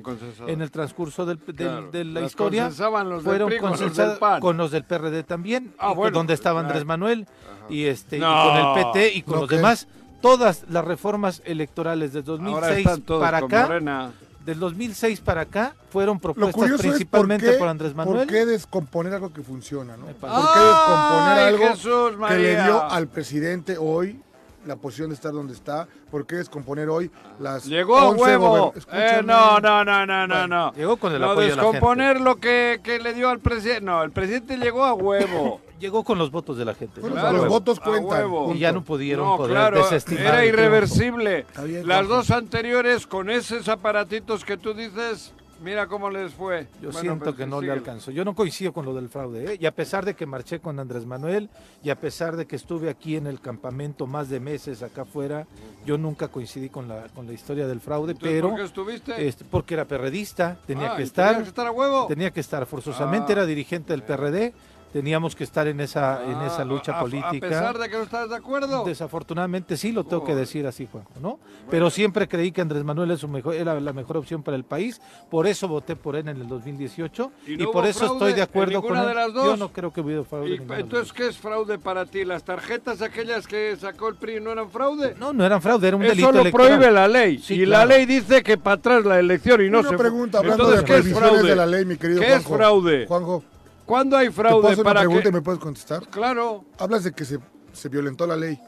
en 0.47 0.61
el 0.61 0.71
transcurso 0.71 1.25
del- 1.25 1.37
del- 1.45 1.55
Claro. 1.55 1.91
de 1.91 2.05
la 2.05 2.21
Las 2.21 2.31
historia 2.31 2.69
los 2.69 3.23
fueron 3.23 3.49
PRI 3.49 3.59
con 3.59 3.71
los 3.71 3.79
del 3.79 3.87
consensadas 3.89 4.19
PAN. 4.19 4.39
con 4.39 4.55
los 4.57 4.71
del 4.71 4.85
PRD 4.85 5.23
también, 5.23 5.73
Ah, 5.77 5.91
bueno, 5.93 6.17
donde 6.17 6.33
estaba. 6.33 6.61
Andrés 6.61 6.85
Manuel 6.85 7.27
Ajá. 7.57 7.65
y 7.73 7.85
este 7.85 8.17
y 8.17 8.21
con 8.21 8.57
el 8.57 8.73
PT 8.85 9.13
y 9.15 9.21
con 9.23 9.33
No, 9.35 9.39
los 9.41 9.49
¿qué? 9.49 9.55
demás. 9.57 9.87
Todas 10.21 10.63
las 10.69 10.85
reformas 10.85 11.41
electorales 11.43 12.11
Ahora 12.15 12.23
2006 12.25 12.77
están 12.77 13.01
todos 13.01 13.21
para 13.21 13.39
acá, 13.39 13.63
Morena. 13.63 14.13
Del 14.45 14.59
2006 14.59 15.21
para 15.21 15.41
acá 15.41 15.75
fueron 15.89 16.19
propuestas 16.19 16.69
por 16.69 16.77
principalmente 16.77 17.51
qué, 17.51 17.57
por 17.57 17.67
Andrés 17.67 17.95
Manuel. 17.95 18.19
¿por 18.19 18.27
qué 18.27 18.45
descomponer 18.45 19.13
algo 19.13 19.31
que 19.31 19.41
funciona, 19.41 19.95
no? 19.95 20.05
¿Por 20.05 20.29
qué 20.29 20.59
descomponer 20.59 21.37
¡Ay, 21.37 21.53
algo 21.53 21.67
Jesús, 21.67 22.11
que 22.27 22.37
le 22.37 22.63
dio 22.63 22.83
al 22.83 23.07
presidente 23.07 23.77
hoy 23.77 24.19
la 24.65 24.75
posición 24.75 25.09
de 25.09 25.15
estar 25.15 25.31
donde 25.31 25.53
está? 25.53 25.87
¿Por 26.11 26.25
qué 26.25 26.37
descomponer 26.37 26.89
hoy 26.89 27.09
las 27.39 27.65
Llegó 27.65 27.97
a 27.97 28.09
11 28.09 28.21
huevo. 28.21 28.73
Eh, 28.91 29.21
no, 29.23 29.59
no, 29.59 29.83
no, 29.83 30.05
no, 30.05 30.27
no, 30.27 30.35
Bueno, 30.35 30.47
no. 30.47 30.73
Llegó 30.73 30.97
con 30.97 31.13
el 31.13 31.21
no 31.21 31.31
apoyo 31.31 31.49
de 31.49 31.55
la 31.55 31.63
descomponer 31.63 32.21
lo 32.21 32.35
que, 32.37 32.81
que 32.83 32.99
le 32.99 33.13
dio 33.13 33.29
al 33.29 33.39
presidente. 33.39 33.81
No, 33.81 34.03
el 34.03 34.11
presidente 34.11 34.57
llegó 34.57 34.83
a 34.83 34.93
huevo. 34.93 35.61
Llegó 35.79 36.03
con 36.03 36.17
los 36.17 36.31
votos 36.31 36.57
de 36.57 36.65
la 36.65 36.73
gente. 36.75 37.01
Bueno, 37.01 37.15
¿no? 37.15 37.21
Claro. 37.21 37.37
los 37.39 37.47
votos 37.49 37.79
cuentan. 37.79 38.27
y 38.55 38.59
ya 38.59 38.71
no 38.71 38.83
pudieron 38.83 39.25
No, 39.25 39.37
poder 39.37 39.51
claro, 39.55 39.77
desestimar 39.83 40.25
era 40.25 40.45
irreversible. 40.45 41.45
Bien, 41.65 41.87
Las 41.87 42.07
dos 42.07 42.31
anteriores 42.31 43.05
con 43.07 43.29
esos 43.29 43.67
aparatitos 43.67 44.45
que 44.45 44.57
tú 44.57 44.73
dices, 44.73 45.33
Mira 45.61 45.87
cómo 45.87 46.09
les 46.09 46.33
fue. 46.33 46.67
Yo 46.81 46.89
Bueno, 46.91 46.99
siento 46.99 47.23
pues, 47.25 47.35
que 47.37 47.45
no 47.45 47.61
le 47.61 47.71
alcanzó. 47.71 48.11
Yo 48.11 48.25
no 48.25 48.35
coincido 48.35 48.73
con 48.73 48.83
lo 48.83 48.93
del 48.93 49.07
fraude. 49.07 49.53
¿eh? 49.53 49.57
Y 49.61 49.65
a 49.65 49.71
pesar 49.73 50.03
de 50.03 50.13
que 50.13 50.25
marché 50.25 50.59
con 50.59 50.77
Andrés 50.77 51.05
Manuel 51.05 51.49
y 51.81 51.89
a 51.89 51.97
pesar 51.97 52.35
de 52.35 52.45
que 52.45 52.57
estuve 52.57 52.89
aquí 52.89 53.15
en 53.15 53.27
el 53.27 53.39
campamento 53.39 54.05
más 54.05 54.27
de 54.27 54.41
meses 54.41 54.83
acá 54.83 55.03
afuera, 55.03 55.47
yo 55.85 55.97
nunca 55.97 56.27
coincidí 56.27 56.67
con 56.67 56.89
la, 56.89 57.03
con 57.15 57.27
la 57.27 57.33
historia 57.33 57.65
del 57.65 57.79
fraude, 57.79 58.11
Entonces, 58.11 58.35
pero 58.35 58.49
¿Por 58.49 58.57
qué 58.59 58.65
estuviste? 58.65 59.25
este, 59.27 59.45
porque 59.45 59.75
era 59.75 59.85
perredista, 59.85 60.57
tenía 60.67 60.91
Ah, 60.91 60.95
que 60.97 61.03
¿y 61.03 61.05
estar, 61.05 61.27
tenías 61.29 61.43
que 61.43 61.49
estar 61.49 61.67
a 61.67 61.71
huevo. 61.71 62.07
tenía 62.07 62.31
que 62.31 62.41
estar 62.41 62.65
forzosamente, 62.65 63.27
Ah. 63.29 63.33
era 63.33 63.45
dirigente 63.45 63.93
del 63.93 64.03
PRD, 64.03 64.53
teníamos 64.93 65.35
que 65.35 65.43
estar 65.43 65.67
en 65.67 65.81
esa, 65.81 66.23
en 66.23 66.35
Ah, 66.35 66.47
esa 66.47 66.63
lucha 66.63 66.93
a- 66.93 66.97
a- 66.99 67.01
política. 67.01 67.27
A 67.47 67.49
pesar 67.49 67.77
de 67.79 67.89
que 67.89 67.97
no 67.97 68.03
estás 68.03 68.29
de 68.29 68.35
acuerdo. 68.35 68.85
Desafortunadamente 68.85 69.75
sí, 69.75 69.91
lo 69.91 70.03
tengo 70.03 70.23
que 70.23 70.35
decir 70.35 70.65
así, 70.67 70.87
Juanjo, 70.89 71.11
¿no? 71.19 71.39
Pero 71.69 71.89
siempre 71.89 72.27
creí 72.27 72.51
que 72.51 72.61
Andrés 72.61 72.83
Manuel 72.83 73.11
es 73.11 73.19
su 73.19 73.27
mejor, 73.27 73.55
era 73.55 73.79
la 73.79 73.91
mejor 73.91 74.17
opción 74.17 74.43
para 74.43 74.55
el 74.55 74.63
país, 74.63 75.01
por 75.31 75.47
eso 75.47 75.67
voté 75.67 75.95
por 75.95 76.15
él 76.15 76.27
en 76.29 76.37
el 76.41 76.47
2018 76.47 77.31
¿Y 77.47 77.53
y, 77.53 77.57
no 77.57 77.71
por 77.71 77.83
hubo 77.83 77.89
eso 77.89 78.05
estoy 78.13 78.33
de 78.33 78.37
en 78.39 78.43
acuerdo 78.43 78.81
con 78.81 78.95
él. 78.97 79.07
de 79.07 79.13
las 79.15 79.33
Yo 79.33 79.43
dos? 79.45 79.59
no 79.59 79.69
creo 79.73 79.91
que 79.91 80.01
hubiera 80.01 80.23
fraude. 80.23 80.49
Y, 80.49 80.53
entonces. 80.55 81.11
¿qué 81.11 81.27
es 81.27 81.37
fraude 81.37 81.79
para 81.79 82.05
ti? 82.05 82.23
¿Las 82.23 82.43
tarjetas 82.43 83.01
aquellas 83.01 83.47
que 83.47 83.75
sacó 83.75 84.09
el 84.09 84.15
PRI 84.15 84.39
no 84.41 84.51
eran 84.51 84.69
fraude? 84.69 85.15
No, 85.19 85.33
no 85.33 85.43
eran 85.45 85.61
fraude, 85.61 85.87
era 85.87 85.97
un 85.97 86.03
delito 86.03 86.27
Eso 86.27 86.31
lo 86.31 86.41
electoral. 86.41 86.67
prohíbe 86.77 86.91
la 86.91 87.07
ley. 87.07 87.39
Sí, 87.39 87.55
y 87.61 87.65
claro. 87.65 87.89
la 87.89 87.95
ley 87.97 88.05
dice 88.05 88.43
que 88.43 88.57
para 88.57 88.75
atrás 88.75 89.03
la 89.05 89.19
elección 89.19 89.61
y 89.63 89.69
no 89.69 89.79
Una 89.79 89.89
se 89.89 89.97
pregunta 89.97 90.37
hablando 90.39 90.63
Entonces, 90.65 90.85
de 90.87 90.93
¿qué 91.03 91.09
es 91.09 91.17
fraude? 91.17 91.49
de 91.49 91.55
la 91.55 91.65
ley, 91.65 91.85
mi 91.85 91.97
querido 91.97 92.19
¿Qué 92.21 92.27
Juanjo. 92.29 92.49
es 92.53 92.57
fraude? 92.57 93.05
Juanjo, 93.07 93.43
¿Cuándo 93.85 94.17
hay 94.17 94.27
¿te 94.27 94.33
puedo 94.33 94.49
fraude 94.49 94.67
hacer 94.67 94.79
una 94.79 94.83
para 94.89 94.99
pregunta 95.01 95.23
que... 95.23 95.29
y 95.29 95.31
me 95.31 95.41
puedes 95.41 95.59
contestar? 95.61 96.07
Claro. 96.09 96.65
Hablas 96.79 97.03
de 97.03 97.11
que 97.13 97.25
se, 97.25 97.39
se 97.73 97.89
violentó 97.89 98.25
la 98.27 98.35
ley. 98.37 98.59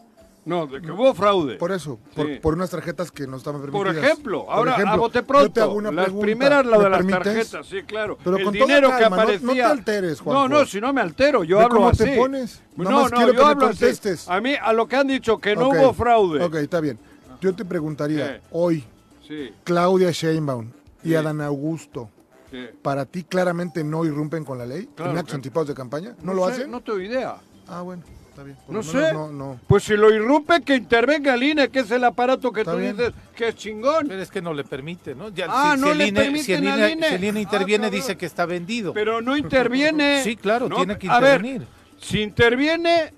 No, 0.46 0.68
de 0.68 0.80
que 0.80 0.92
hubo 0.92 1.12
fraude. 1.16 1.56
Por 1.56 1.72
eso, 1.72 1.98
por, 2.16 2.28
Sí. 2.28 2.36
por 2.40 2.54
unas 2.54 2.70
tarjetas 2.70 3.10
que 3.12 3.26
no 3.26 3.38
estaban 3.38 3.62
Por 3.62 3.72
permitidas. 3.72 4.06
ejemplo, 4.12 4.46
ahora 4.48 4.74
Por 4.74 4.82
ejemplo, 4.82 4.94
a 4.94 4.98
bote 4.98 5.20
yo 5.20 5.26
pronto. 5.26 5.50
te 5.54 5.62
hago 5.62 5.74
una 5.74 5.92
las 5.92 6.06
pregunta, 6.06 6.24
primeras, 6.26 6.66
lo 6.68 6.78
¿me 6.78 6.84
de 6.84 6.90
las 6.92 6.98
permites? 7.00 7.24
tarjetas, 7.24 7.66
sí, 7.66 7.82
claro. 7.82 8.18
Pero 8.24 8.38
el 8.38 8.44
con 8.44 8.54
toda 8.54 8.66
dinero 8.68 8.90
que 8.92 9.00
calma, 9.00 9.16
no- 9.18 9.22
aparecía. 9.24 9.48
no 9.48 9.54
te 9.54 9.64
alteres, 9.64 10.18
No, 10.20 10.24
Juanjo. 10.26 10.48
no, 10.50 10.66
si 10.68 10.80
no 10.82 10.94
me 10.94 11.02
altero, 11.02 11.44
yo 11.44 11.60
hablo 11.62 11.76
cómo 11.78 11.90
así. 11.90 12.04
te 12.04 12.16
pones. 12.16 12.62
No, 12.76 12.84
más 12.92 13.12
no, 13.12 13.18
quiero 13.18 13.32
yo 13.34 13.40
que 13.40 13.44
me 13.46 13.52
hablo 13.52 13.66
así. 13.66 13.80
contestes. 13.80 14.30
A 14.30 14.40
mí, 14.40 14.54
a 14.62 14.72
lo 14.74 14.88
que 14.88 14.96
han 14.98 15.08
dicho 15.08 15.40
que 15.40 15.56
no 15.56 15.70
hubo 15.70 15.94
fraude. 15.94 16.44
Ok, 16.44 16.54
está 16.56 16.80
bien. 16.80 17.00
Yo 17.42 17.56
te 17.56 17.66
preguntaría, 17.66 18.34
¿Qué? 18.36 18.42
hoy, 18.52 18.84
Sí, 19.28 19.50
Claudia 19.64 20.12
Sheinbaum 20.12 20.70
y. 21.04 21.16
Adán 21.16 21.42
Augusto, 21.42 22.10
sí. 22.56 22.78
¿para 22.82 23.06
ti 23.06 23.24
claramente 23.24 23.84
no 23.84 24.06
irrumpen 24.06 24.44
con 24.46 24.58
la 24.58 24.66
ley? 24.66 24.90
Claro 24.96 25.12
¿En 25.12 25.18
actos 25.18 25.36
anticipados 25.36 25.68
de 25.68 25.74
campaña? 25.76 26.16
¿No, 26.22 26.34
lo 26.34 26.46
sé, 26.48 26.52
hacen? 26.54 26.72
No 26.72 26.82
tengo 26.82 27.00
idea. 27.00 27.36
Ah, 27.68 27.82
bueno, 27.82 28.04
está 28.30 28.44
bien. 28.44 28.58
Por 28.66 28.76
No 28.76 28.84
sé. 28.84 29.12
No, 29.14 29.32
no. 29.32 29.60
Pues 29.68 29.84
si 29.84 29.96
lo 29.98 30.14
irrumpe, 30.14 30.62
que 30.62 30.76
intervenga 30.76 31.34
el 31.34 31.44
INE, 31.44 31.70
que 31.70 31.80
es 31.80 31.90
el 31.92 32.04
aparato 32.04 32.52
que 32.52 32.62
Está 32.62 32.74
tú 32.74 32.78
bien. 32.78 32.96
dices 32.96 33.14
que 33.36 33.48
es 33.50 33.56
chingón. 33.56 34.08
Pero 34.08 34.22
es 34.22 34.30
que 34.30 34.42
no 34.42 34.54
le 34.54 34.64
permite, 34.64 35.16
¿no? 35.16 35.30
Ya, 35.30 35.48
Ah, 35.50 35.74
si, 35.76 35.82
no 35.82 35.92
si 35.92 35.98
le 35.98 36.08
INE, 36.08 36.44
si 36.44 36.54
el 36.54 36.68
al 36.68 36.80
INE- 36.80 36.92
INE. 36.92 37.10
si 37.10 37.16
el 37.16 37.24
INE 37.24 37.40
Ah, 37.40 37.42
interviene, 37.42 37.90
dice 37.90 38.16
que 38.18 38.26
está 38.26 38.46
vendido. 38.46 38.94
Pero 38.94 39.22
no 39.22 39.36
interviene. 39.36 40.22
Sí, 40.24 40.36
claro, 40.36 40.70
No, 40.70 40.76
tiene 40.78 40.98
que 40.98 41.10
a 41.10 41.20
ver, 41.20 41.36
intervenir. 41.42 41.68
si 42.00 42.22
interviene, 42.22 43.14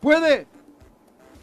puede. 0.00 0.46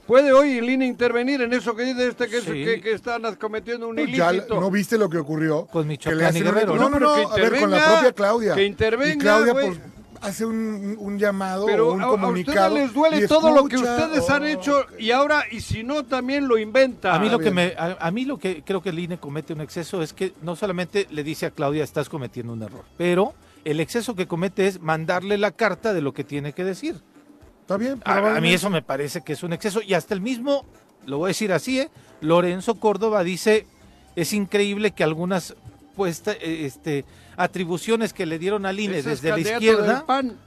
¿Puede 0.07 0.33
hoy 0.33 0.57
el 0.57 0.69
INE 0.69 0.85
intervenir 0.85 1.41
en 1.41 1.53
eso 1.53 1.75
que 1.75 1.83
dice 1.83 2.07
este 2.09 2.27
que, 2.27 2.37
es- 2.37 2.43
Sí. 2.43 2.51
que, 2.51 2.81
que 2.81 2.91
están 2.91 3.21
cometiendo 3.35 3.87
un 3.87 3.95
Pues 3.95 4.11
ya 4.11 4.31
ilícito? 4.33 4.59
no 4.59 4.69
viste 4.69 4.97
lo 4.97 5.09
que 5.09 5.17
ocurrió. 5.17 5.65
Con 5.67 5.83
Que 5.83 5.87
Michoacán 5.89 6.35
y 6.37 6.41
Guerrero, 6.41 6.75
No, 6.75 6.89
¿no? 6.89 6.99
no, 6.99 7.09
A 7.13 7.15
ver, 7.17 7.23
con 7.25 7.31
la 7.71 7.77
intervenga, 7.77 7.91
propia 7.93 8.11
Claudia. 8.11 8.55
que 8.55 8.65
intervenga, 8.65 9.13
Y 9.13 9.17
Claudia 9.17 9.53
pues, 9.53 9.79
hace 10.21 10.45
un, 10.45 10.95
un 10.99 11.17
llamado 11.17 11.65
Pero 11.65 11.89
o 11.89 11.93
un 11.93 12.01
a- 12.01 12.05
a, 12.05 12.07
comunicado. 12.07 12.67
ustedes 12.73 12.85
les 12.87 12.93
duele 12.93 13.27
todo 13.29 13.55
lo 13.55 13.65
que 13.65 13.77
ustedes 13.77 14.29
han 14.29 14.45
hecho 14.45 14.85
y 14.99 15.11
ahora, 15.11 15.45
y 15.49 15.61
si 15.61 15.83
no, 15.83 16.03
también 16.05 16.47
lo 16.49 16.57
inventa. 16.57 17.15
A 17.15 17.19
mí, 17.19 17.29
lo 17.29 17.39
que 17.39 17.51
me, 17.51 17.73
a, 17.77 17.97
a 17.99 18.11
mí 18.11 18.25
lo 18.25 18.37
que 18.37 18.61
creo 18.61 18.81
que 18.81 18.89
el 18.89 18.99
INE 18.99 19.17
comete 19.19 19.53
un 19.53 19.61
exceso 19.61 20.01
es 20.01 20.11
que 20.11 20.33
no 20.41 20.55
solamente 20.57 21.07
le 21.11 21.23
dice 21.23 21.45
a 21.45 21.51
Claudia 21.51 21.83
estás 21.83 22.09
cometiendo 22.09 22.51
un 22.51 22.61
error, 22.61 22.83
pero 22.97 23.33
el 23.63 23.79
exceso 23.79 24.15
que 24.15 24.27
comete 24.27 24.67
es 24.67 24.81
mandarle 24.81 25.37
la 25.37 25.51
carta 25.51 25.93
de 25.93 26.01
lo 26.01 26.13
que 26.13 26.25
tiene 26.25 26.51
que 26.51 26.65
decir. 26.65 26.97
Está 27.63 27.77
bien. 27.77 28.01
A, 28.05 28.35
a 28.35 28.41
mí 28.41 28.53
eso 28.53 28.69
me 28.69 28.81
parece 28.81 29.21
que 29.21 29.33
es 29.33 29.41
un 29.43 29.53
exceso 29.53 29.81
y 29.81 29.93
hasta 29.93 30.13
el 30.13 30.19
mismo, 30.21 30.65
lo 31.05 31.17
voy 31.19 31.27
a 31.27 31.29
decir 31.29 31.53
así, 31.53 31.79
¿eh? 31.79 31.89
Lorenzo 32.19 32.75
Córdoba 32.75 33.23
dice, 33.23 33.65
es 34.17 34.33
increíble 34.33 34.91
que 34.91 35.03
algunas 35.03 35.55
puesta, 35.95 36.33
eh, 36.33 36.65
este, 36.65 37.05
atribuciones 37.37 38.11
que 38.13 38.25
le 38.25 38.37
dieron 38.37 38.65
al 38.65 38.79
INE 38.79 39.01
desde 39.01 39.29
la 39.29 39.35
candidato 39.35 39.63
izquierda, 39.63 40.05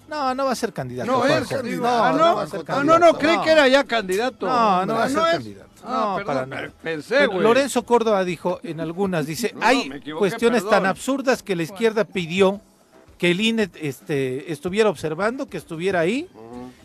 no, 0.09 0.35
no 0.35 0.45
va 0.45 0.53
a 0.53 0.55
ser 0.55 0.73
candidato. 0.73 1.11
No 1.11 1.25
es 1.25 1.47
candidato. 1.49 1.83
No, 1.83 2.05
ah, 2.05 2.13
no 2.13 2.19
no, 2.19 2.37
va 2.37 2.43
a 2.43 2.47
ser 2.47 2.61
Ah, 2.69 2.75
no, 2.77 2.85
no, 2.85 2.87
candidato. 3.13 3.19
creí 3.19 3.37
No. 3.37 3.43
que 3.45 3.51
era 3.51 3.69
ya 3.69 3.85
candidato. 3.85 4.47
No, 4.47 4.87
no 4.87 4.95
va 4.95 5.03
a 5.03 5.07
Ah, 5.07 5.09
ser 5.09 5.19
es. 5.19 5.31
candidato. 5.33 5.71
Ah, 5.85 5.89
No, 5.89 6.17
perdón, 6.17 6.27
para 6.27 6.47
nada. 6.47 6.73
Pensé, 6.83 7.27
güey. 7.27 7.41
Lorenzo 7.41 7.85
Córdoba 7.85 8.25
dijo 8.25 8.61
en 8.63 8.81
algunas, 8.81 9.25
dice, 9.27 9.53
No, 9.55 9.61
no, 9.61 9.67
hay 9.67 9.91
cuestiones 10.19 10.69
tan 10.69 10.85
absurdas 10.85 11.43
que 11.43 11.57
la 11.57 11.63
izquierda 11.63 12.05
pidió 12.05 12.61
que 13.19 13.31
el 13.31 13.41
INE 13.41 13.71
este, 13.81 14.53
estuviera 14.53 14.91
observando, 14.91 15.47
que 15.47 15.57
estuviera 15.57 16.01
ahí, 16.01 16.29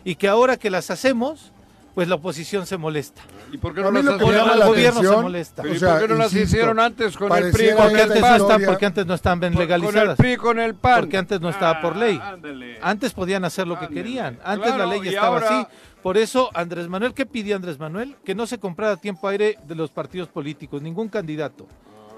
y 0.04 0.14
que 0.16 0.28
ahora 0.28 0.56
que 0.56 0.70
las 0.70 0.90
hacemos, 0.90 1.52
pues 1.94 2.08
la 2.08 2.14
oposición 2.14 2.66
se 2.66 2.76
molesta. 2.78 3.20
¿Y 3.52 3.58
por 3.58 3.74
qué 3.74 3.82
no 3.82 3.90
las 3.92 4.02
por 4.04 4.32
qué 4.32 6.08
no 6.08 6.14
las 6.16 6.32
hicieron 6.34 6.80
antes 6.80 7.16
con 7.16 7.30
el 7.36 7.52
PRI? 7.52 7.70
Porque 7.76 8.02
antes, 8.02 8.20
no 8.20 8.36
están, 8.36 8.62
porque 8.64 8.86
antes 8.86 9.06
no 9.06 9.14
estaban 9.14 9.40
bien 9.40 9.52
Con- 9.52 9.66
Con 9.66 9.72
el 9.74 9.80
legalizadas. 9.80 10.16
PRI, 10.16 10.36
con 10.36 10.58
el 10.58 10.74
PAN. 10.74 11.00
Porque 11.00 11.18
antes 11.18 11.40
no 11.40 11.50
estaba 11.50 11.80
por 11.80 11.96
ley. 11.96 12.18
Ah. 12.22 12.36
Antes 12.80 13.12
podían 13.12 13.44
hacer 13.44 13.66
lo 13.66 13.78
que 13.78 13.86
Ándale. 13.86 14.02
querían. 14.02 14.38
Antes 14.44 14.72
Claro, 14.72 14.86
la 14.86 14.90
ley 14.96 15.08
estaba 15.08 15.26
ahora- 15.28 15.58
así. 15.60 15.66
Por 16.02 16.16
eso 16.18 16.50
Andrés 16.54 16.88
Manuel, 16.88 17.14
¿qué 17.14 17.26
pidió 17.26 17.54
Andrés 17.54 17.78
Manuel? 17.78 18.16
Que 18.24 18.34
no 18.34 18.46
se 18.46 18.58
comprara 18.58 18.96
tiempo 18.96 19.28
aire 19.28 19.58
de 19.68 19.74
los 19.74 19.90
partidos 19.90 20.28
políticos, 20.28 20.82
ningún 20.82 21.08
candidato. 21.08 21.66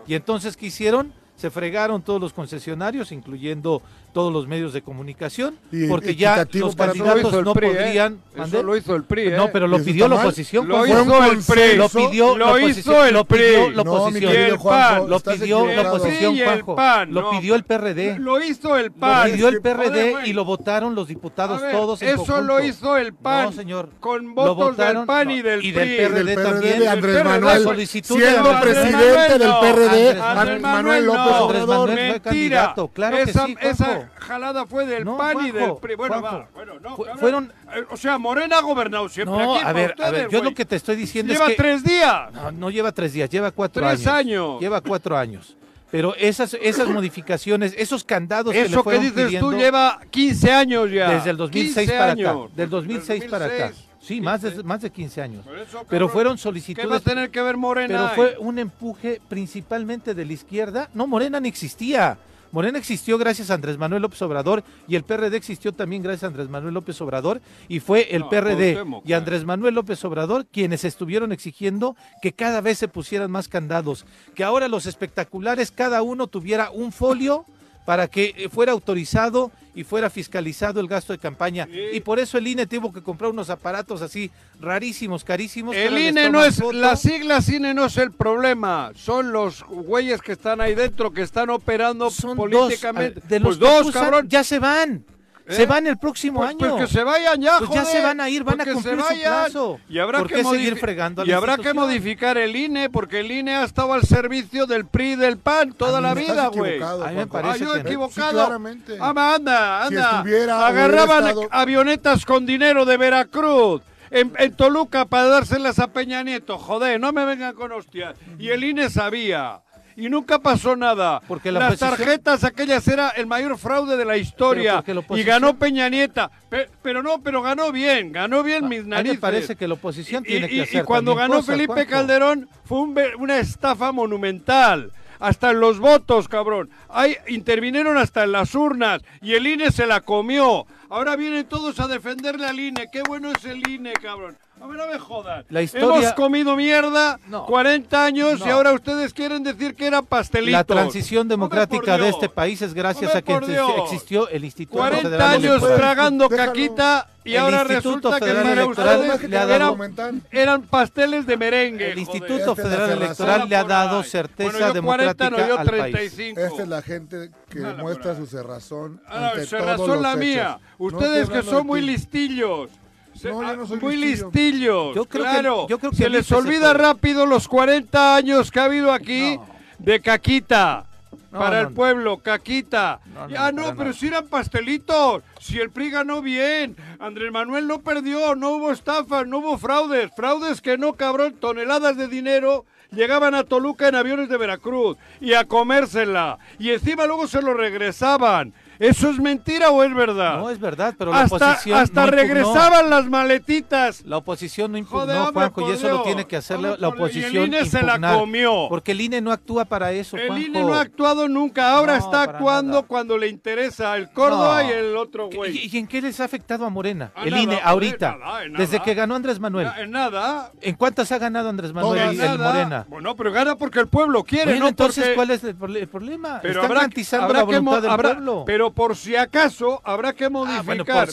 Y 0.06 0.14
entonces, 0.14 0.56
¿qué 0.56 0.66
hicieron? 0.66 1.12
Se 1.36 1.50
fregaron 1.50 2.00
todos 2.00 2.20
los 2.20 2.32
concesionarios, 2.32 3.10
incluyendo 3.12 3.82
todos 4.14 4.32
los 4.32 4.46
medios 4.46 4.72
de 4.72 4.80
comunicación, 4.80 5.58
Y 5.70 5.86
porque 5.88 6.14
ya 6.16 6.46
los 6.52 6.54
lo 6.54 6.72
candidatos 6.86 7.34
el 7.34 7.44
no 7.44 7.52
PRI, 7.52 7.66
¿eh? 7.66 7.70
podrían... 7.74 8.18
¿Mande? 8.36 8.56
Eso 8.58 8.66
lo 8.66 8.76
hizo 8.76 8.96
el 8.96 9.04
PRI, 9.04 9.22
¿eh? 9.28 9.30
No, 9.36 9.50
pero 9.52 9.66
¿Y 9.66 9.68
lo 9.68 9.78
pidió 9.84 10.08
la 10.08 10.14
oposición. 10.16 10.66
Lo 10.68 10.86
hizo 10.86 11.24
el 11.32 11.38
PRI. 11.42 11.76
Lo 11.76 11.88
pidió 11.90 12.36
Lo 12.38 12.46
la 12.46 12.52
oposición. 12.52 13.06
el 13.06 13.12
Lo 13.14 13.24
pidió 13.26 13.66
PRI. 13.66 13.74
la 13.74 13.82
oposición. 13.82 14.24
Y. 14.24 15.06
Lo 15.08 15.24
pidió 15.26 15.66
la 15.82 15.90
oposición, 15.92 16.36
y 16.36 16.40
Juanjo. 16.40 16.76
Lo 17.10 17.30
pidió 17.30 17.54
el 17.56 17.64
PRD. 17.64 18.18
Lo 18.18 18.40
hizo 18.42 18.76
el 18.78 18.86
Lo 18.86 18.92
PAN. 18.92 19.30
pidió 19.32 19.48
el 19.48 19.60
PRD 19.60 20.26
y 20.26 20.32
lo 20.32 20.44
votaron 20.44 20.94
los 20.94 21.08
diputados 21.08 21.60
todos 21.72 22.00
en 22.02 22.08
Eso 22.08 22.16
conjunto. 22.18 22.40
lo 22.42 22.64
hizo 22.64 22.96
el 22.96 23.14
PAn. 23.14 23.46
No, 23.46 23.52
señor. 23.52 23.90
Con 24.00 24.26
Lo 24.28 24.32
votos 24.34 24.76
votaron- 24.76 24.96
del 24.98 25.06
PAN 25.06 25.30
y 25.30 25.42
del 25.42 25.64
y 25.64 25.72
PRI. 25.72 25.86
del 25.88 25.96
PRD 25.96 26.24
del 26.24 26.34
PRD 26.36 26.42
también. 26.52 26.78
de 26.78 26.88
Andrés 26.88 27.24
Manuel, 27.24 27.86
siendo 27.88 28.60
presidente 28.60 29.38
del. 29.38 29.52
PRD, 29.60 30.20
Andrés 30.20 30.60
Manuel 30.60 31.04
López 31.06 31.32
Obrador. 31.40 31.88
Manuel 31.88 31.96
fue 31.96 32.04
Mentira. 32.06 32.20
candidato, 32.22 32.88
claro 32.88 33.16
que 33.24 33.32
sí. 33.32 33.56
Esa 34.04 34.20
jalada 34.26 34.66
fue 34.66 34.86
del 34.86 35.04
No, 35.04 35.16
PAN 35.16 35.38
y 35.46 35.50
del 35.50 35.62
Juanjo, 35.62 35.78
PRI. 35.80 35.94
Bueno, 35.96 36.20
Juanjo. 36.20 36.38
va. 36.38 36.48
Bueno, 36.54 36.72
no, 36.80 36.96
cabrón. 36.96 37.18
fueron- 37.18 37.52
Eh, 37.74 37.84
O 37.90 37.96
sea, 37.96 38.18
Morena 38.18 38.58
ha 38.58 38.62
gobernado 38.62 39.08
siempre 39.08 39.36
No, 39.36 39.54
aquí 39.56 39.64
a 39.64 39.72
ver, 39.72 39.90
a 39.90 39.94
ustedes, 39.94 40.12
ver, 40.12 40.22
yo 40.30 40.38
güey. 40.38 40.50
lo 40.50 40.54
que 40.54 40.64
te 40.64 40.76
estoy 40.76 40.96
diciendo 40.96 41.32
Lleva 41.32 41.46
es 41.46 41.50
que... 41.52 41.56
tres 41.56 41.82
días. 41.84 42.32
No, 42.32 42.52
no 42.52 42.70
lleva 42.70 42.92
tres 42.92 43.12
días, 43.12 43.28
lleva 43.30 43.50
cuatro 43.50 43.86
Tres 43.86 44.06
años. 44.06 44.60
Lleva 44.60 44.80
cuatro 44.80 45.16
años. 45.16 45.56
Pero 45.90 46.14
esas, 46.16 46.54
esas 46.60 46.88
modificaciones, 46.88 47.72
esos 47.78 48.02
candados 48.02 48.52
que 48.52 48.60
le 48.62 48.66
Eso 48.66 48.78
que 48.78 48.82
fueron 48.82 49.02
dices 49.04 49.24
pidiendo 49.26 49.50
tú 49.50 49.56
lleva 49.56 50.00
15 50.10 50.50
años 50.52 50.90
ya. 50.90 51.08
desde 51.10 51.30
el 51.30 51.36
2006 51.36 51.74
15 51.86 51.92
para 51.98 52.12
años. 52.12 52.28
acá. 52.46 52.54
Del 52.56 52.70
2006 52.70 53.24
para 53.30 53.44
acá. 53.46 53.56
2006. 53.68 53.88
Sí, 54.00 54.20
más 54.20 54.42
de, 54.42 54.62
más 54.64 54.82
de 54.82 54.90
15 54.90 55.22
años. 55.22 55.46
Por 55.46 55.56
eso, 55.56 55.84
Pero 55.88 56.08
fueron 56.08 56.32
¿Qué 56.34 56.38
va 56.38 56.40
a 56.40 56.42
solicitudes... 56.42 57.02
tener 57.04 57.30
que 57.30 57.40
ver 57.40 57.56
Morena? 57.56 57.86
Pero 57.88 58.06
ahí? 58.08 58.14
fue 58.34 58.36
un 58.44 58.58
empuje 58.58 59.20
principalmente 59.28 60.14
de 60.14 60.24
la 60.26 60.32
izquierda. 60.32 60.90
No, 60.94 61.06
Morena 61.06 61.38
no 61.40 61.46
existía. 61.46 62.18
Morena 62.54 62.78
existió 62.78 63.18
gracias 63.18 63.50
a 63.50 63.54
Andrés 63.54 63.78
Manuel 63.78 64.02
López 64.02 64.22
Obrador 64.22 64.62
y 64.86 64.94
el 64.94 65.02
PRD 65.02 65.36
existió 65.36 65.72
también 65.72 66.04
gracias 66.04 66.22
a 66.22 66.26
Andrés 66.28 66.48
Manuel 66.48 66.74
López 66.74 67.00
Obrador 67.00 67.40
y 67.66 67.80
fue 67.80 68.14
el 68.14 68.20
No, 68.20 68.28
PRD 68.28 68.78
y 69.04 69.12
Andrés 69.12 69.44
Manuel 69.44 69.74
López 69.74 70.04
Obrador 70.04 70.46
quienes 70.46 70.84
estuvieron 70.84 71.32
exigiendo 71.32 71.96
que 72.22 72.32
cada 72.32 72.60
vez 72.60 72.78
se 72.78 72.86
pusieran 72.86 73.28
más 73.28 73.48
candados, 73.48 74.06
que 74.36 74.44
ahora 74.44 74.68
los 74.68 74.86
espectaculares 74.86 75.72
cada 75.72 76.02
uno 76.02 76.28
tuviera 76.28 76.70
un 76.70 76.92
folio 76.92 77.44
para 77.86 78.06
que 78.06 78.32
eh, 78.36 78.48
fuera 78.48 78.70
autorizado 78.70 79.50
y 79.74 79.84
fuera 79.84 80.10
fiscalizado 80.10 80.80
el 80.80 80.88
gasto 80.88 81.12
de 81.12 81.18
campaña. 81.18 81.68
Y 81.92 82.00
por 82.00 82.18
eso 82.18 82.38
el 82.38 82.46
INE 82.46 82.66
tuvo 82.66 82.92
que 82.92 83.02
comprar 83.02 83.30
unos 83.30 83.50
aparatos 83.50 84.02
así 84.02 84.30
rarísimos, 84.60 85.24
carísimos. 85.24 85.74
El 85.76 85.98
INE 85.98 86.26
no 86.26 86.38
toman 86.38 86.48
es, 86.48 86.56
foto. 86.56 86.72
las 86.72 87.00
siglas 87.00 87.48
INE 87.48 87.74
no 87.74 87.86
es 87.86 87.96
el 87.96 88.12
problema, 88.12 88.92
son 88.94 89.32
los 89.32 89.62
güeyes 89.64 90.20
que 90.20 90.32
están 90.32 90.60
ahí 90.60 90.74
dentro, 90.74 91.12
que 91.12 91.22
están 91.22 91.50
operando 91.50 92.10
son 92.10 92.36
políticamente. 92.36 93.20
dos, 93.20 93.28
de 93.28 93.40
los 93.40 93.58
pues 93.58 93.58
dos, 93.58 93.80
acusan, 93.82 94.02
cabrón. 94.02 94.28
ya 94.28 94.44
se 94.44 94.58
van. 94.58 95.04
¿Eh? 95.46 95.54
Se 95.56 95.66
van 95.66 95.86
el 95.86 95.98
próximo 95.98 96.38
Pues, 96.40 96.50
año. 96.50 96.58
pues 96.58 96.72
que 96.74 96.86
se 96.86 97.04
vayan 97.04 97.38
ya, 97.38 97.58
Pues 97.58 97.68
ya 97.70 97.82
joder, 97.82 97.96
se 97.96 98.02
van 98.02 98.18
a 98.20 98.30
ir, 98.30 98.44
van 98.44 98.60
a 98.62 98.64
cumplir 98.64 98.98
su 98.98 99.20
plazo. 99.22 99.78
Y 99.90 99.98
habrá 99.98 100.20
¿Por 100.20 100.28
que 100.28 100.34
qué 100.36 100.44
seguir 100.44 100.74
modifi- 100.74 100.80
fregando 100.80 101.20
a 101.20 101.24
Y 101.26 101.28
la 101.28 101.36
habrá 101.36 101.58
que 101.58 101.74
modificar 101.74 102.38
el 102.38 102.56
INE, 102.56 102.88
porque 102.88 103.20
el 103.20 103.30
INE 103.30 103.54
ha 103.56 103.64
estado 103.64 103.92
al 103.92 104.04
servicio 104.04 104.64
del 104.64 104.86
PRI 104.86 105.12
y 105.12 105.16
del 105.16 105.36
PAN 105.36 105.72
toda 105.74 106.00
la 106.00 106.14
vida, 106.14 106.46
güey. 106.48 106.82
A 106.82 106.86
mí 106.86 106.94
me 107.16 107.26
Juanjo. 107.26 107.36
Ah, 107.38 107.42
parece 107.42 107.64
yo 107.66 107.72
que- 107.74 107.80
equivocado. 107.80 108.30
Sí, 108.30 108.34
claramente. 108.36 108.96
Ah, 108.98 109.12
ma, 109.12 109.34
anda, 109.34 109.88
Si 109.88 109.96
anda. 109.96 110.10
estuviera, 110.16 110.66
Agarraban 110.66 111.26
estado- 111.28 111.48
avionetas 111.50 112.24
con 112.24 112.46
dinero 112.46 112.86
de 112.86 112.96
Veracruz. 112.96 113.82
En, 114.10 114.32
en 114.38 114.52
Toluca 114.54 115.06
para 115.06 115.26
dárselas 115.26 115.78
a 115.80 115.88
Peña 115.88 116.22
Nieto, 116.22 116.56
joder, 116.56 117.00
no 117.00 117.12
me 117.12 117.24
vengan 117.24 117.54
con 117.54 117.72
hostias. 117.72 118.14
Y 118.38 118.48
el 118.50 118.62
INE 118.62 118.88
sabía. 118.88 119.60
Y 119.96 120.08
nunca 120.08 120.38
pasó 120.38 120.76
nada. 120.76 121.20
Porque 121.28 121.52
la 121.52 121.60
Las 121.60 121.74
oposición- 121.74 121.96
tarjetas 121.96 122.44
aquellas 122.44 122.86
era 122.88 123.10
el 123.10 123.26
mayor 123.26 123.56
fraude 123.58 123.96
de 123.96 124.04
la 124.04 124.12
Pero 124.12 124.22
historia 124.22 124.84
la 124.86 125.02
y 125.16 125.22
ganó 125.22 125.56
Peña 125.58 125.88
Nieta. 125.88 126.30
Pe- 126.48 126.68
pero 126.82 127.02
no, 127.02 127.20
pero 127.22 127.42
ganó 127.42 127.70
bien, 127.72 128.12
ganó 128.12 128.42
bien 128.42 128.68
mis 128.68 128.80
A 128.80 128.82
mí 128.84 128.88
narices. 128.88 129.18
parece 129.20 129.56
que 129.56 129.68
la 129.68 129.74
oposición 129.74 130.24
Y- 130.24 130.28
tiene 130.28 130.46
y, 130.46 130.50
que 130.50 130.56
y 130.56 130.60
hacer 130.60 130.84
cuando 130.84 131.12
también 131.12 131.28
ganó 131.30 131.40
cosas, 131.40 131.54
Felipe. 131.56 131.86
Calderón 131.86 132.48
fue 132.64 132.78
un 132.80 132.94
una 133.18 133.38
estafa 133.38 133.92
monumental. 133.92 134.92
Hasta 135.20 135.52
en 135.52 135.60
los 135.60 135.78
votos, 135.78 136.28
cabrón. 136.28 136.68
Ahí 136.88 137.16
intervinieron 137.28 137.96
hasta 137.96 138.24
en 138.24 138.32
las 138.32 138.54
urnas 138.54 139.00
y 139.22 139.32
el 139.34 139.46
INE 139.46 139.70
se 139.70 139.86
la 139.86 140.00
comió. 140.00 140.66
Ahora 140.90 141.16
vienen 141.16 141.46
todos 141.46 141.80
a 141.80 141.86
defenderle 141.88 142.46
al 142.46 142.58
INE. 142.60 142.88
Qué 142.92 143.00
bueno 143.02 143.30
es 143.30 143.44
el 143.44 143.66
INE, 143.66 143.92
cabrón. 143.94 144.36
A 144.64 144.66
ver, 144.66 144.78
no 144.78 144.86
me 144.86 144.98
jodan. 144.98 145.44
La 145.50 145.60
historia- 145.60 145.84
Hemos 145.98 146.12
comido 146.14 146.56
mierda 146.56 147.20
No. 147.28 147.44
40 147.44 148.06
años 148.06 148.40
y 148.40 148.48
No. 148.48 148.54
ahora 148.54 148.72
ustedes 148.72 149.12
quieren 149.12 149.42
decir 149.44 149.74
que 149.74 149.86
eran 149.86 150.06
pastelitos. 150.06 150.52
La 150.52 150.64
transición 150.64 151.28
democrática 151.28 151.98
de 151.98 152.08
este 152.08 152.30
país 152.30 152.62
es 152.62 152.72
gracias 152.72 153.14
a 153.14 153.20
que 153.20 153.38
Dios. 153.40 153.70
existió 153.84 154.26
el 154.30 154.42
Instituto 154.44 154.78
40 154.78 155.02
Federal 155.08 155.30
años 155.32 155.44
Electoral. 155.44 155.76
tragando 155.76 156.28
Déjalo. 156.28 156.52
caquita 156.52 157.08
y 157.24 157.32
El 157.34 157.40
ahora 157.40 157.56
Instituto 157.58 157.74
resulta 158.10 158.10
que 158.20 158.24
Federal 158.24 158.42
para 158.42 158.62
Electoral 158.62 158.98
ustedes 159.00 159.30
le 159.30 159.36
ha 159.36 159.40
dado- 159.40 159.54
eran, 159.54 159.68
Comentar. 159.68 160.14
eran 160.30 160.62
pasteles 160.62 161.26
de 161.26 161.36
merengue. 161.36 161.92
El. 161.92 161.98
Instituto 161.98 162.34
Esta 162.34 162.40
es 162.40 162.46
la 162.46 162.54
Federal 162.64 162.78
cerrazón. 162.88 163.02
Electoral 163.04 163.48
le 163.50 163.56
ha 163.56 163.64
dado 163.64 163.98
ahí. 163.98 164.04
certeza 164.08 164.50
bueno, 164.50 164.58
yo 164.58 164.64
40, 164.64 164.74
democrática 164.74 165.30
no, 165.30 165.36
yo 165.48 165.58
al 165.58 165.66
país. 165.66 165.92
35. 165.94 166.40
Esta 166.40 166.62
es 166.62 166.68
la 166.68 166.80
gente 166.82 167.30
que 167.50 167.60
Jala 167.60 167.74
por 167.74 167.82
muestra 167.82 168.10
ahí. 168.12 168.16
su 168.16 168.26
cerrazón 168.26 169.00
Ah, 169.08 169.28
ante 169.28 169.44
se 169.46 169.56
todos 169.58 169.66
razón 169.70 169.88
los 169.90 170.00
la 170.00 170.08
hechos. 170.12 170.20
mía. 170.20 170.58
Ustedes 170.78 171.28
que 171.28 171.42
son 171.42 171.66
muy 171.66 171.80
ti. 171.80 171.86
listillos. 171.86 172.70
Se- 173.14 173.28
No, 173.30 173.42
yo 173.42 173.48
ah, 173.48 173.56
no 173.56 173.66
soy 173.66 173.78
muy 173.80 173.96
listillo. 173.96 174.30
listillos. 174.32 174.94
Yo 174.94 175.04
creo 175.06 175.24
que- 175.24 175.30
claro. 175.30 175.66
yo 175.68 175.78
creo 175.78 175.90
que 175.90 175.96
se 175.96 176.08
les 176.10 176.26
se 176.26 176.34
olvida 176.34 176.72
rápido 176.74 177.26
los 177.26 177.48
40 177.48 178.16
años 178.16 178.50
que 178.50 178.60
ha 178.60 178.64
habido 178.64 178.92
aquí 178.92 179.36
No. 179.36 179.46
de 179.78 180.00
caquita. 180.00 180.86
No, 181.30 181.40
para 181.40 181.62
no, 181.62 181.68
el 181.68 181.74
pueblo, 181.74 182.18
caquita. 182.18 183.00
No, 183.28 183.50
no, 183.52 183.74
pero 183.76 183.92
si 183.92 184.06
eran 184.06 184.28
pastelitos. 184.28 185.22
Si 185.40 185.58
el 185.58 185.70
PRI 185.70 185.90
ganó 185.90 186.22
bien. 186.22 186.76
Andrés 187.00 187.32
Manuel 187.32 187.66
no 187.66 187.80
perdió. 187.80 188.36
No 188.36 188.50
hubo 188.50 188.70
estafas, 188.70 189.26
no 189.26 189.38
hubo 189.38 189.58
fraudes. 189.58 190.10
Fraudes 190.14 190.60
que 190.60 190.78
no, 190.78 190.92
cabrón. 190.92 191.34
Toneladas 191.40 191.96
de 191.96 192.06
dinero 192.06 192.64
llegaban 192.92 193.34
a 193.34 193.42
Toluca 193.42 193.88
en 193.88 193.96
aviones 193.96 194.28
de 194.28 194.36
Veracruz 194.36 194.96
y 195.20 195.34
a 195.34 195.44
comérsela. 195.44 196.38
Y 196.60 196.70
encima 196.70 197.04
luego 197.06 197.26
se 197.26 197.42
lo 197.42 197.52
regresaban. 197.52 198.52
¿Eso 198.78 199.10
es 199.10 199.18
mentira 199.18 199.70
o 199.70 199.82
es 199.82 199.94
verdad? 199.94 200.38
No 200.38 200.50
es 200.50 200.58
verdad, 200.58 200.94
pero 200.98 201.12
la 201.12 201.22
hasta 201.22 201.36
oposición 201.36 201.78
hasta 201.78 202.04
no 202.06 202.10
regresaban 202.10 202.90
las 202.90 203.06
maletitas. 203.06 204.02
La 204.04 204.18
oposición 204.18 204.72
no 204.72 204.78
impugnó, 204.78 205.04
Joder, 205.06 205.32
Juanjo, 205.32 205.68
y 205.70 205.72
eso 205.74 205.88
lo 205.88 206.02
tiene 206.02 206.26
que 206.26 206.36
hacer 206.36 206.58
la, 206.60 206.70
la 206.70 206.76
Dios. 206.76 206.80
Y 206.80 206.84
el 206.84 206.94
oposición. 206.94 207.46
INE 207.46 207.64
se 207.66 207.82
la 207.82 207.98
comió. 208.18 208.66
Porque 208.68 208.92
el 208.92 209.00
INE 209.00 209.20
no 209.20 209.32
actúa 209.32 209.64
para 209.64 209.92
eso, 209.92 210.16
El 210.16 210.28
Juanjo. 210.28 210.46
INE 210.46 210.62
no 210.64 210.74
ha 210.74 210.80
actuado 210.80 211.28
nunca, 211.28 211.72
ahora 211.72 211.98
No, 211.98 212.04
está 212.04 212.22
actuando 212.22 212.72
nada. 212.78 212.82
cuando 212.86 213.18
le 213.18 213.28
interesa 213.28 213.96
el 213.96 214.10
Córdoba 214.10 214.62
No. 214.62 214.68
y 214.68 214.72
el 214.72 214.96
otro 214.96 215.28
¿Qué- 215.28 215.36
güey. 215.36 215.56
¿Y, 215.56 215.70
y 215.72 215.78
en 215.78 215.86
qué 215.86 216.00
les 216.02 216.18
ha 216.20 216.24
afectado 216.24 216.64
a 216.64 216.70
Morena? 216.70 217.12
El 217.22 217.30
nada, 217.30 217.42
INE 217.42 217.60
ahorita, 217.62 218.16
nada, 218.16 218.44
en 218.44 218.52
desde 218.54 218.80
que 218.80 218.94
ganó 218.94 219.14
Andrés 219.14 219.38
Manuel. 219.40 219.68
En 219.78 219.90
nada. 219.90 220.50
¿En 220.60 220.74
cuántas 220.74 221.10
ha 221.12 221.18
ganado 221.18 221.48
Andrés 221.48 221.72
Manuel 221.72 222.00
Todas. 222.00 222.14
y 222.14 222.20
el 222.20 222.38
nada. 222.38 222.52
Morena? 222.52 222.86
Bueno, 222.88 223.14
pero 223.16 223.32
gana 223.32 223.56
porque 223.56 223.80
el 223.80 223.88
pueblo 223.88 224.24
quiere, 224.24 224.46
Bueno, 224.52 224.60
no 224.64 224.68
entonces, 224.68 225.04
porque... 225.04 225.14
¿cuál 225.16 225.30
es 225.30 225.44
el, 225.44 225.54
problema? 225.88 226.38
Pero 226.42 226.52
Están 226.54 226.64
habrá, 226.66 226.74
garantizando 226.80 227.24
habrá 227.26 227.40
la 227.40 227.46
que 227.46 227.58
voluntad 227.58 227.82
del 227.82 227.90
habrá- 227.90 228.12
pueblo. 228.14 228.42
Pero 228.46 228.63
por 228.72 228.96
si 228.96 229.16
acaso, 229.16 229.80
habrá 229.84 230.12
que 230.12 230.28
modificar. 230.28 230.60
Ah, 230.60 230.62
bueno, 230.64 230.84
por 230.84 231.06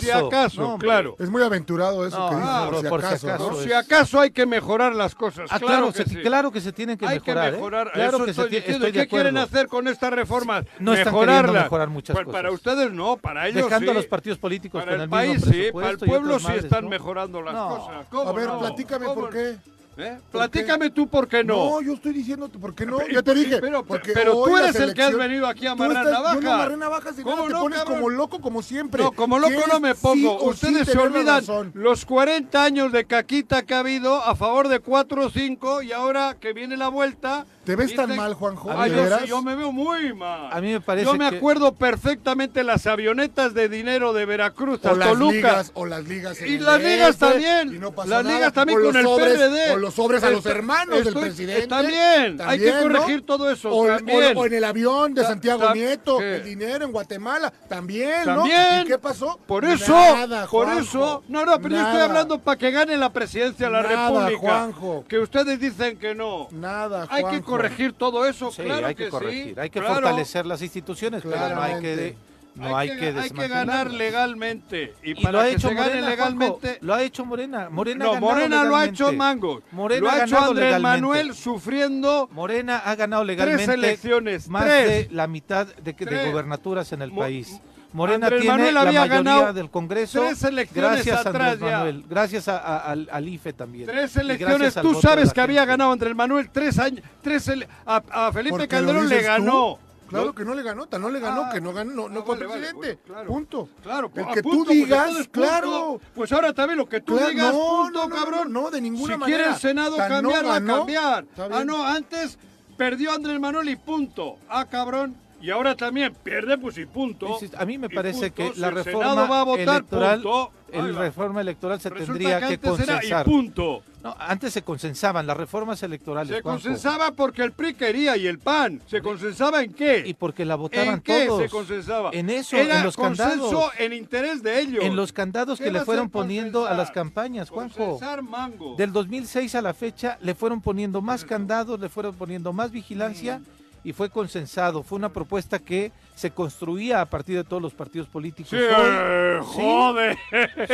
si 0.00 0.10
acaso. 0.10 0.60
No, 0.62 0.78
claro. 0.78 1.16
Es 1.18 1.28
muy 1.30 1.42
aventurado 1.42 2.06
eso 2.06 2.18
No, 2.18 2.28
que 2.30 2.36
dice, 2.36 2.48
por, 2.70 2.80
si 2.82 2.88
por 2.88 3.00
si 3.00 3.06
acaso. 3.06 3.26
acaso. 3.28 3.44
¿no? 3.44 3.50
Por 3.50 3.58
es- 3.58 3.64
si 3.64 3.72
acaso 3.72 4.20
hay 4.20 4.30
que 4.30 4.46
mejorar 4.46 4.94
las 4.94 5.14
cosas. 5.14 5.50
Ah, 5.50 5.58
claro, 5.58 5.66
claro, 5.88 5.92
que 5.92 6.04
se- 6.04 6.08
sí. 6.10 6.22
claro 6.22 6.50
que 6.52 6.60
se 6.60 6.72
tienen 6.72 6.96
que 6.98 7.06
Hay 7.06 7.18
mejorar. 7.20 7.44
que 7.44 7.48
¿eh? 7.48 7.52
mejorar. 7.58 7.92
Claro 7.92 8.16
Eso 8.16 8.24
que 8.26 8.34
se 8.34 8.40
estoy 8.42 8.50
diciendo. 8.56 8.86
estoy 8.86 8.88
¿Y 8.88 8.92
de 8.92 9.00
qué 9.00 9.08
quieren 9.08 9.36
hacer 9.38 9.68
con 9.68 9.88
estas 9.88 10.12
reformas? 10.12 10.64
No 10.78 10.92
están 10.92 11.12
queriendo 11.12 11.32
Mejorarlas. 11.32 11.62
mejorar 11.64 11.88
muchas 11.88 12.14
Pues 12.16 12.28
Para 12.28 12.50
ustedes 12.50 12.92
no, 12.92 13.16
para 13.16 13.48
ellos 13.48 13.64
Dejando 13.64 13.86
sí. 13.86 13.90
a 13.90 13.94
los 13.94 14.06
partidos 14.06 14.38
políticos 14.38 14.80
Para 14.82 14.92
con 14.92 15.00
el 15.00 15.04
el 15.04 15.08
país 15.10 15.34
mismo 15.46 15.52
sí, 15.52 15.72
para 15.72 15.90
el 15.90 15.98
pueblo 15.98 16.38
sí 16.38 16.52
están 16.56 16.88
mejorando 16.88 17.42
las 17.42 17.54
cosas. 17.54 18.06
¿Cómo 18.10 18.30
A 18.30 18.32
ver, 18.32 18.48
platícame 18.58 19.06
¿Cómo 19.06 19.20
por 19.22 19.30
qué. 19.32 19.56
¿Eh? 19.96 20.18
Platícame 20.32 20.90
tú 20.90 21.06
por 21.08 21.28
qué 21.28 21.44
no. 21.44 21.54
No, 21.54 21.80
yo 21.80 21.92
estoy 21.94 22.12
diciendo 22.12 22.48
por 22.48 22.74
qué 22.74 22.84
no. 22.84 22.98
Pero- 22.98 23.12
Ya 23.14 23.22
te 23.22 23.34
dije. 23.34 23.58
pero- 23.60 23.84
porque 23.84 24.12
pero 24.12 24.32
tú 24.44 24.56
eres 24.56 24.74
el 24.76 24.92
que 24.92 25.02
has 25.02 25.16
venido 25.16 25.46
aquí 25.46 25.66
a 25.66 25.72
amarrar 25.72 26.04
estás- 26.06 26.12
Yo 26.12 26.18
no 26.18 26.40
navajas. 26.40 26.52
amarré 26.52 26.76
navajas 26.76 27.14
¿Cómo 27.22 27.36
nada. 27.36 27.46
Te 27.48 27.52
no, 27.54 27.60
pones 27.60 27.78
cabrón? 27.78 27.94
como 27.96 28.10
loco 28.10 28.40
como 28.40 28.62
siempre. 28.62 29.02
No, 29.04 29.12
como 29.12 29.38
loco 29.38 29.50
¿Quieres 29.52 29.68
no 29.72 29.80
me 29.80 29.94
pongo. 29.94 30.38
sí 30.40 30.46
Ustedes 30.48 30.88
se 30.88 30.98
olvidan 30.98 31.44
los 31.74 32.04
40 32.04 32.64
años 32.64 32.90
de 32.92 33.04
caquita 33.04 33.62
que 33.62 33.74
ha 33.74 33.78
habido 33.80 34.16
a 34.22 34.34
favor 34.34 34.68
de 34.68 34.80
4 34.80 35.26
o 35.26 35.30
5 35.30 35.82
y 35.82 35.92
ahora 35.92 36.36
que 36.40 36.52
viene 36.52 36.76
la 36.76 36.88
vuelta. 36.88 37.46
¿Te 37.64 37.76
ves 37.76 37.94
tan 37.94 38.14
mal, 38.14 38.34
Juanjo? 38.34 38.70
Ah, 38.70 38.84
¿De 38.88 38.94
yo, 38.96 39.18
sí, 39.18 39.26
yo 39.26 39.42
me 39.42 39.54
veo 39.54 39.72
muy 39.72 40.12
mal. 40.12 40.48
A 40.52 40.60
mí 40.60 40.72
me 40.72 40.80
parece 40.80 41.06
Yo 41.06 41.14
me 41.14 41.30
que- 41.30 41.36
acuerdo 41.38 41.72
perfectamente 41.74 42.62
las 42.64 42.86
avionetas 42.86 43.54
de 43.54 43.68
dinero 43.68 44.12
de 44.12 44.26
Veracruz 44.26 44.84
a 44.84 44.92
o 44.92 44.96
las 44.96 45.08
Toluca. 45.08 45.32
ligas, 45.32 45.70
o 45.74 45.86
las 45.86 46.04
ligas 46.04 46.40
en 46.42 46.48
Y 46.48 46.54
el 46.56 46.64
las 46.64 46.82
ligas 46.82 47.18
DF, 47.18 47.30
también. 47.30 47.74
y 47.74 47.78
no 47.78 47.92
pasó 47.92 48.10
las 48.10 48.24
nada. 48.24 48.36
ligas 48.36 48.52
también 48.52 48.78
O 48.78 48.82
con 48.82 48.92
los 48.92 48.96
el 49.00 49.06
sobres, 49.06 49.34
PRD. 49.34 49.70
O 49.72 49.76
los 49.76 49.94
sobres 49.94 50.22
a 50.24 50.30
los 50.30 50.38
Estoy- 50.38 50.52
hermanos 50.52 51.04
del 51.04 51.14
presidente. 51.14 51.64
eh, 51.64 51.66
También, 51.66 52.38
hay 52.44 52.58
que 52.58 52.72
corregir 52.82 53.24
todo 53.24 53.50
eso. 53.50 53.70
O, 53.74 53.86
también. 53.86 54.36
o- 54.36 54.40
o 54.40 54.46
en 54.46 54.52
el 54.54 54.64
avión 54.64 55.14
de 55.14 55.22
Santiago 55.22 55.64
ta- 55.64 55.74
Nieto, 55.74 56.18
¿qué? 56.18 56.36
el 56.36 56.44
dinero 56.44 56.84
en 56.84 56.92
Guatemala, 56.92 57.52
también, 57.68 58.26
¿no? 58.26 58.46
¿Y 58.46 58.84
qué 58.86 58.98
pasó? 58.98 59.38
Por 59.46 59.64
eso, 59.64 59.92
Nada, 59.92 60.46
por 60.46 60.66
Juanjo, 60.66 60.80
eso. 60.82 61.24
No, 61.28 61.44
no, 61.46 61.60
pero 61.60 61.76
yo 61.76 61.80
estoy 61.82 62.00
hablando 62.02 62.38
para 62.38 62.58
que 62.58 62.70
gane 62.70 62.96
la 62.96 63.10
presidencia 63.10 63.66
de 63.66 63.72
la 63.72 63.82
Nada, 63.82 64.08
República. 64.28 64.38
Juanjo. 64.40 65.04
Que 65.08 65.18
ustedes 65.18 65.58
dicen 65.58 65.96
que 65.98 66.14
no. 66.14 66.48
Nada, 66.50 67.06
Hay 67.10 67.22
que 67.24 67.30
Juanjo. 67.30 67.53
Corregir 67.56 67.92
todo 67.92 68.26
eso, 68.26 68.50
Sí, 68.50 68.62
claro 68.62 68.86
hay 68.86 68.94
que, 68.94 69.04
sí, 69.06 69.10
corregir, 69.10 69.60
hay 69.60 69.70
que 69.70 69.80
claro. 69.80 69.94
fortalecer 69.94 70.46
las 70.46 70.62
instituciones, 70.62 71.22
pero 71.22 71.36
no 71.36 71.62
hay 71.62 71.80
que, 71.80 71.94
Claramente. 71.94 72.16
no 72.54 72.76
hay 72.76 72.88
que, 72.96 73.06
hay 73.18 73.30
que 73.30 73.48
ganar 73.48 73.90
legalmente. 73.90 74.94
Y, 75.02 75.10
Y 75.12 75.14
para 75.22 75.32
lo 75.32 75.40
ha 75.40 75.44
que 75.44 75.50
hecho 75.52 75.68
se 75.68 75.74
gane 75.74 75.88
Morena, 75.90 76.08
legalmente. 76.10 76.66
Juanjo, 76.68 76.78
lo 76.86 76.94
ha 76.94 77.02
hecho 77.02 77.24
Morena. 77.24 77.68
Morena 77.70 78.04
ha 78.04 78.06
no, 78.08 78.12
ganado 78.14 78.32
Morena 78.34 78.64
lo 78.64 78.76
ha 78.76 78.84
hecho. 78.84 79.12
Mangos. 79.12 79.62
Morena 79.72 80.00
lo 80.00 80.08
ha 80.10 80.12
ha 80.14 80.24
hecho 80.24 80.38
Andrés 80.38 80.54
legalmente. 80.56 80.80
Manuel 80.82 81.34
sufriendo 81.34 82.28
Morena 82.32 82.78
ha 82.78 82.94
ganado 82.94 83.24
legalmente 83.24 83.74
elecciones, 83.74 84.48
más 84.48 84.64
tres. 84.64 85.08
de 85.08 85.14
la 85.14 85.26
mitad 85.26 85.66
de, 85.66 85.94
que- 85.94 86.04
de 86.04 86.10
Tres. 86.10 86.32
gobernaturas 86.32 86.92
en 86.92 87.02
el 87.02 87.10
Mo- 87.10 87.20
país. 87.22 87.60
Morena 87.94 88.26
Andrés 88.26 88.40
tiene 88.42 88.56
Manuel 88.56 88.74
la 88.74 88.80
había 88.82 89.00
mayoría 89.00 89.16
ganado 89.32 89.52
del 89.54 89.70
Congreso 89.70 90.20
tres 90.20 90.42
elecciones 90.44 90.90
gracias 90.92 91.16
a 91.16 91.28
atrás 91.30 91.52
Andrés 91.52 91.70
ya. 91.70 91.78
Manuel, 91.78 92.04
gracias 92.08 92.48
a- 92.48 92.58
a- 92.58 92.78
al, 92.90 93.08
al 93.10 93.28
IFE 93.28 93.52
también. 93.52 93.86
Tres 93.86 94.16
elecciones. 94.16 94.58
gracias 94.58 94.82
Tú 94.82 95.00
sabes 95.00 95.32
que 95.32 95.40
había 95.40 95.64
ganado 95.64 95.92
Andrés 95.92 96.14
Manuel 96.14 96.50
tres 96.50 96.78
años. 96.78 97.04
Tres 97.22 97.46
ele- 97.48 97.68
a, 97.86 98.02
a 98.10 98.32
Felipe 98.32 98.50
Porque 98.50 98.68
Calderón 98.68 99.08
le 99.08 99.18
tú. 99.20 99.24
ganó. 99.26 99.78
Claro 100.06 100.26
¿No? 100.26 100.34
que 100.34 100.44
no 100.44 100.54
le 100.54 100.62
ganó, 100.62 100.86
tan 100.86 101.00
no 101.00 101.08
le 101.08 101.18
ganó 101.18 101.44
Ah, 101.46 101.50
que 101.50 101.60
no 101.62 101.72
ganó, 101.72 101.90
no, 101.92 102.08
no 102.10 102.20
ah, 102.20 102.22
fue 102.26 102.34
vale, 102.34 102.46
vale, 102.46 102.60
presidente. 102.60 102.98
claro. 103.06 103.26
Punto. 103.26 103.68
Claro, 103.82 104.10
El 104.14 104.26
que 104.34 104.42
tú 104.42 104.50
punto, 104.50 104.70
digas, 104.70 105.28
claro. 105.32 106.00
Pues 106.14 106.30
ahora 106.32 106.52
también 106.52 106.78
lo 106.78 106.86
que 106.88 107.00
tú 107.00 107.14
Claro, 107.16 107.30
digas, 107.30 107.52
no, 107.54 107.58
punto, 107.58 107.98
no, 108.00 108.08
no, 108.08 108.14
cabrón. 108.14 108.52
no, 108.52 108.70
de 108.70 108.80
ninguna 108.82 109.14
si 109.14 109.20
manera. 109.20 109.38
quiere 109.38 109.54
el 109.54 109.60
Senado 109.60 109.96
Tan 109.96 110.08
cambiar, 110.10 110.44
va 110.46 110.56
a 110.56 110.64
cambiar. 110.64 111.24
Ah, 111.50 111.64
no, 111.64 111.86
antes 111.86 112.38
perdió 112.76 113.12
Andrés 113.12 113.40
Manuel 113.40 113.68
y 113.70 113.76
punto. 113.76 114.36
Ah, 114.48 114.66
cabrón. 114.66 115.16
Y 115.44 115.50
ahora 115.50 115.76
también 115.76 116.14
pierde, 116.22 116.56
pues 116.56 116.78
y 116.78 116.86
punto. 116.86 117.38
A 117.58 117.66
mí 117.66 117.76
me 117.76 117.90
parece 117.90 118.30
punto. 118.30 118.34
que 118.34 118.54
Si 118.54 118.60
la 118.60 118.68
el 118.68 118.74
reforma 118.76 119.26
va 119.26 119.40
a 119.40 119.44
votar, 119.44 119.68
electoral, 119.80 120.22
punto. 120.22 120.50
El 120.72 120.94
reforma 120.96 121.40
electoral 121.42 121.78
se 121.80 121.90
Resulta 121.90 122.12
tendría 122.14 122.38
que, 122.40 122.54
era 122.54 122.58
consensar. 122.70 123.26
y 123.26 123.30
punto. 123.30 123.82
No, 124.02 124.16
antes 124.18 124.54
se 124.54 124.62
consensaban 124.62 125.26
las 125.26 125.36
reformas 125.36 125.82
electorales. 125.82 126.34
Se 126.34 126.40
Juanjo, 126.42 126.62
consensaba 126.62 127.12
porque 127.12 127.42
el 127.42 127.52
PRI 127.52 127.74
quería 127.74 128.16
y 128.16 128.26
el 128.26 128.38
PAN. 128.38 128.80
¿Se 128.86 129.02
consensaba 129.02 129.62
en 129.62 129.74
qué? 129.74 130.02
y 130.06 130.14
porque 130.14 130.46
la 130.46 130.56
votaban 130.56 130.94
¿En 130.94 131.00
qué 131.00 131.26
todos. 131.26 131.42
se 131.42 131.48
consensaba? 131.50 132.08
En 132.14 132.30
eso, 132.30 132.56
Era 132.56 132.78
en 132.78 132.84
los 132.84 132.96
consenso 132.96 133.50
candados. 133.50 133.72
en 133.78 133.92
interés 133.92 134.42
de 134.42 134.60
ellos. 134.60 134.82
En 134.82 134.96
los 134.96 135.12
candados 135.12 135.58
¿Qué 135.58 135.64
que 135.64 135.72
le 135.72 135.84
fueron 135.84 136.08
poniendo 136.08 136.66
a 136.66 136.72
las 136.72 136.90
campañas, 136.90 137.50
Juanjo. 137.50 137.76
Consensar 137.76 138.22
mango. 138.22 138.76
Del 138.76 138.92
2006 138.92 139.54
a 139.56 139.60
la 139.62 139.74
fecha 139.74 140.16
le 140.22 140.34
fueron 140.34 140.62
poniendo 140.62 141.02
más 141.02 141.24
candados, 141.26 141.78
le 141.78 141.90
fueron 141.90 142.14
poniendo 142.14 142.52
más 142.54 142.70
vigilancia 142.70 143.42
y 143.84 143.92
fue 143.92 144.08
consensado. 144.10 144.82
Fue 144.82 144.96
una 144.96 145.10
propuesta 145.10 145.58
que 145.58 145.92
se 146.16 146.30
construía 146.30 147.00
a 147.00 147.06
partir 147.06 147.36
de 147.36 147.44
todos 147.44 147.60
los 147.60 147.74
partidos 147.74 148.06
políticos. 148.08 148.50
Sí, 148.50 148.56
Hoy- 148.56 149.42
Sí. 149.44 149.60
joder. 149.60 150.18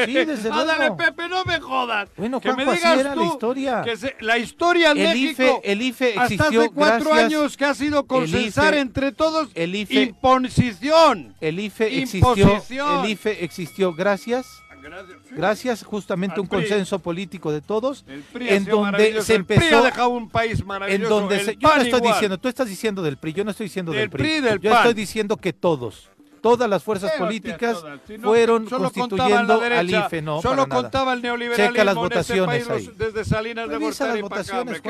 Sí, 0.07 0.13
desde 0.13 0.51
Ándale. 0.53 0.93
Pepe, 0.93 1.29
no 1.29 1.45
me 1.45 1.59
jodas. 1.61 2.09
Bueno, 2.17 2.41
que 2.41 2.49
me 2.53 2.65
Juanjo, 2.65 2.71
así 2.73 2.81
digas 2.81 2.99
era 3.01 3.09
la 3.11 3.15
tú 3.15 3.25
historia. 3.33 3.83
que 3.83 3.97
se- 3.97 4.17
la 4.21 4.39
historia 4.39 4.91
en 4.93 4.99
El 4.99 5.09
México 5.09 5.43
IFE, 5.43 5.73
el 5.73 5.83
IFE 5.83 6.09
hasta 6.19 6.25
existió 6.35 6.61
hace 6.61 6.71
cuatro 6.71 7.11
gracias- 7.11 7.25
años 7.27 7.57
que 7.57 7.65
ha 7.65 7.75
sido 7.75 8.07
consensar 8.07 8.75
IFE 8.75 8.81
entre 8.81 9.13
todos 9.13 9.49
el 9.55 9.75
IFE 9.75 10.03
imposición. 10.03 11.35
El 11.41 11.59
IFE 11.61 12.03
existió, 12.03 12.29
Imposición. 12.37 13.05
el 13.05 13.11
IFE 13.11 13.45
existió 13.45 13.95
gracias, 13.95 14.60
Gracias. 14.81 15.19
sí. 15.29 15.35
gracias 15.37 15.83
justamente 15.85 16.37
a 16.39 16.41
un 16.43 16.49
PRI. 16.49 16.59
consenso 16.61 16.99
político 16.99 17.53
de 17.53 17.61
todos, 17.61 18.05
El 18.09 18.23
PRI 18.23 18.49
ha 18.49 18.55
en 18.57 18.65
donde 18.65 19.23
se 19.23 19.35
El 19.37 19.45
PRI 19.45 19.57
ha 19.59 19.61
empezó, 19.65 19.83
dejado 19.85 20.09
un 20.11 20.29
país 20.29 20.61
en 20.61 20.67
maravilloso. 20.67 21.15
donde 21.21 21.37
el 21.37 21.45
se, 21.45 21.57
yo 21.57 21.69
no 21.69 21.83
estoy 21.83 21.99
igual. 21.99 22.15
diciendo, 22.15 22.39
tú 22.39 22.49
estás 22.49 22.69
diciendo 22.69 23.03
del 23.03 23.17
PRI, 23.17 23.33
yo 23.33 23.45
no 23.45 23.51
estoy 23.51 23.65
diciendo 23.67 23.93
del, 23.93 24.01
Del 24.03 24.11
PRI 24.11 24.41
del 24.41 24.59
yo 24.61 24.71
PAN. 24.71 24.79
estoy 24.79 24.95
diciendo 24.95 25.37
que 25.37 25.53
todos, 25.53 26.09
todas 26.41 26.69
las 26.71 26.83
fuerzas 26.83 27.13
¿Qué 27.13 27.19
políticas 27.19 27.77
hostias 27.77 27.83
todas? 27.83 28.01
Si 28.07 28.19
no, 28.19 28.29
fueron 28.29 28.67
constituyendo 28.67 29.59
derecha, 29.61 29.81
al 29.81 29.91
IFE, 29.91 30.23
no, 30.23 30.41
Solo 30.43 30.57
para 30.63 30.69
nada. 30.69 30.81
contaba 30.83 31.13
el 31.13 31.23
neoliberalismo 31.23 31.71
Checa 31.73 31.85
las 31.85 31.97
en 31.97 32.03
este 32.05 32.15
votaciones 32.17 32.67
país, 32.67 32.89
ahí. 32.89 32.95
desde 32.97 33.25
Salinas 33.25 33.69
de 33.69 33.79
las 33.79 34.21
votaciones. 34.23 34.81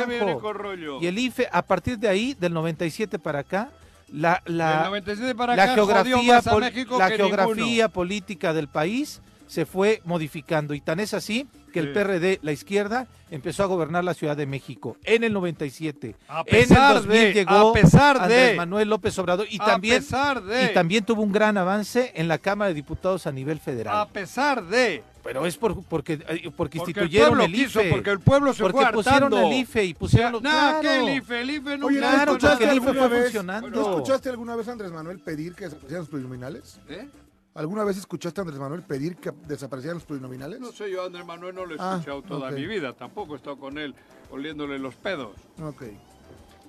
Y 1.00 1.06
el 1.06 1.18
IFE, 1.18 1.48
a 1.50 1.62
partir 1.62 1.98
de 1.98 2.08
ahí, 2.08 2.34
del 2.38 2.52
97 2.52 3.18
para 3.18 3.40
acá, 3.40 3.70
la, 4.12 4.42
la, 4.46 4.72
Del 4.82 4.84
97 4.90 5.34
para 5.36 5.54
la 5.56 5.62
acá 5.64 5.74
geografía, 5.74 6.38
a 6.44 6.56
México 6.58 6.98
la 6.98 7.10
geografía 7.10 7.88
política 7.88 8.52
del 8.52 8.66
país 8.68 9.20
se 9.50 9.66
fue 9.66 10.00
modificando 10.04 10.74
y 10.74 10.80
tan 10.80 11.00
es 11.00 11.12
así 11.12 11.48
que 11.72 11.80
el 11.80 11.86
Sí. 11.88 11.92
PRD, 11.94 12.38
la 12.42 12.52
izquierda, 12.52 13.08
empezó 13.32 13.64
a 13.64 13.66
gobernar 13.66 14.04
la 14.04 14.14
Ciudad 14.14 14.36
de 14.36 14.46
México 14.46 14.96
en 15.02 15.24
el 15.24 15.32
97. 15.32 16.14
A 16.28 16.40
en 16.40 16.44
pesar 16.46 16.96
el 16.96 17.02
2000 17.02 17.20
de- 17.20 17.32
llegó 17.34 17.70
a 17.70 17.72
pesar 17.72 18.16
de- 18.18 18.22
Andrés 18.22 18.56
Manuel 18.56 18.88
López 18.88 19.18
Obrador 19.18 19.46
y 19.50 19.60
A 19.60 19.64
también 19.66 19.96
pesar 20.02 20.40
de- 20.42 20.66
y 20.66 20.74
también 20.74 21.04
tuvo 21.04 21.22
un 21.22 21.32
gran 21.32 21.58
avance 21.58 22.12
en 22.14 22.28
la 22.28 22.38
Cámara 22.38 22.68
de 22.68 22.74
Diputados 22.74 23.26
a 23.26 23.32
nivel 23.32 23.58
A 23.58 23.60
federal. 23.60 24.08
pesar 24.12 24.64
de... 24.64 25.02
Pero 25.24 25.44
es 25.44 25.56
por, 25.56 25.82
porque, 25.84 26.12
eh, 26.14 26.50
porque 26.56 26.78
Porque 26.78 26.78
el 26.78 26.80
instituyeron 26.88 27.40
el 27.40 27.52
quiso, 27.52 27.80
IFE. 27.80 27.90
porque 27.90 28.10
el 28.10 28.20
pueblo 28.20 28.52
se 28.54 28.62
porque 28.62 28.78
fue 28.78 28.92
pusieron 28.92 29.24
hartando. 29.34 29.48
el 29.48 29.52
IFE 29.58 29.84
y 29.84 29.94
pusieron 29.94 30.32
los 30.32 30.42
No, 30.42 30.48
claro. 30.50 30.80
que 30.80 30.98
el 30.98 31.16
IFE, 31.18 31.40
el 31.40 31.50
IFE 31.50 31.78
no 31.78 31.86
Oye, 31.86 32.00
¿no 32.00 32.06
Claro, 32.08 32.32
escuchaste 32.32 32.56
porque 32.56 32.70
el 32.70 32.76
IFE 32.82 32.94
fue 32.94 33.08
vez- 33.08 33.22
funcionando. 33.24 33.68
¿No 33.70 33.80
escuchaste 33.82 34.28
alguna 34.30 34.54
vez 34.56 34.68
a 34.68 34.72
Andrés 34.72 34.92
Manuel 34.92 35.18
pedir 35.18 35.54
que 35.54 35.64
desaparecieran 35.64 36.02
los 36.02 36.08
plurinominales? 36.08 36.78
¿Eh? 36.88 37.06
¿Alguna 37.54 37.82
vez 37.84 37.96
escuchaste 37.96 38.40
a 38.40 38.42
Andrés 38.42 38.60
Manuel 38.60 38.82
pedir 38.82 39.16
que 39.16 39.32
desaparecieran 39.46 39.96
los 39.96 40.04
plurinominales? 40.04 40.60
No 40.60 40.70
sé, 40.70 40.90
yo 40.90 41.02
a 41.02 41.06
Andrés 41.06 41.26
Manuel 41.26 41.54
no 41.54 41.66
lo 41.66 41.74
he 41.74 41.78
Ah, 41.80 41.94
escuchado 41.94 42.22
toda 42.22 42.50
mi 42.52 42.66
vida, 42.66 42.92
tampoco 42.92 43.34
he 43.34 43.36
estado 43.36 43.58
con 43.58 43.76
él 43.76 43.94
oliéndole 44.30 44.78
los 44.78 44.94
pedos. 44.94 45.32
Ok. 45.62 45.82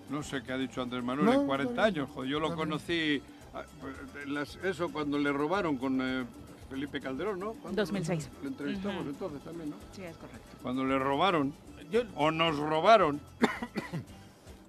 No 0.10 0.24
sé 0.24 0.42
qué 0.44 0.54
ha 0.54 0.58
dicho 0.58 0.82
Andrés 0.82 1.04
Manuel 1.04 1.26
No, 1.28 1.34
en 1.42 1.48
40 1.48 1.72
está 1.72 1.86
bien. 1.86 1.96
años. 2.04 2.10
joder, 2.16 2.30
Yo 2.32 2.40
lo 2.40 2.56
conocí, 2.56 3.22
ah, 3.54 3.64
pues, 3.80 4.28
las- 4.28 4.56
eso 4.64 4.92
cuando 4.92 5.20
le 5.20 5.32
robaron 5.32 5.78
con 5.78 6.00
eh, 6.02 6.26
Felipe 6.70 7.00
Calderón, 7.00 7.40
¿no? 7.40 7.54
¿Cuándo 7.54 7.82
2006. 7.84 8.30
Lo 8.42 8.48
entrevistamos 8.50 9.06
entonces 9.06 9.42
también, 9.44 9.70
¿no? 9.70 9.76
Sí, 9.92 10.04
es 10.04 10.18
correcto. 10.18 10.40
Cuando 10.64 10.84
le 10.84 10.98
robaron, 10.98 11.54
Yo- 11.92 12.04
o 12.16 12.32
nos 12.32 12.58
robaron. 12.58 13.22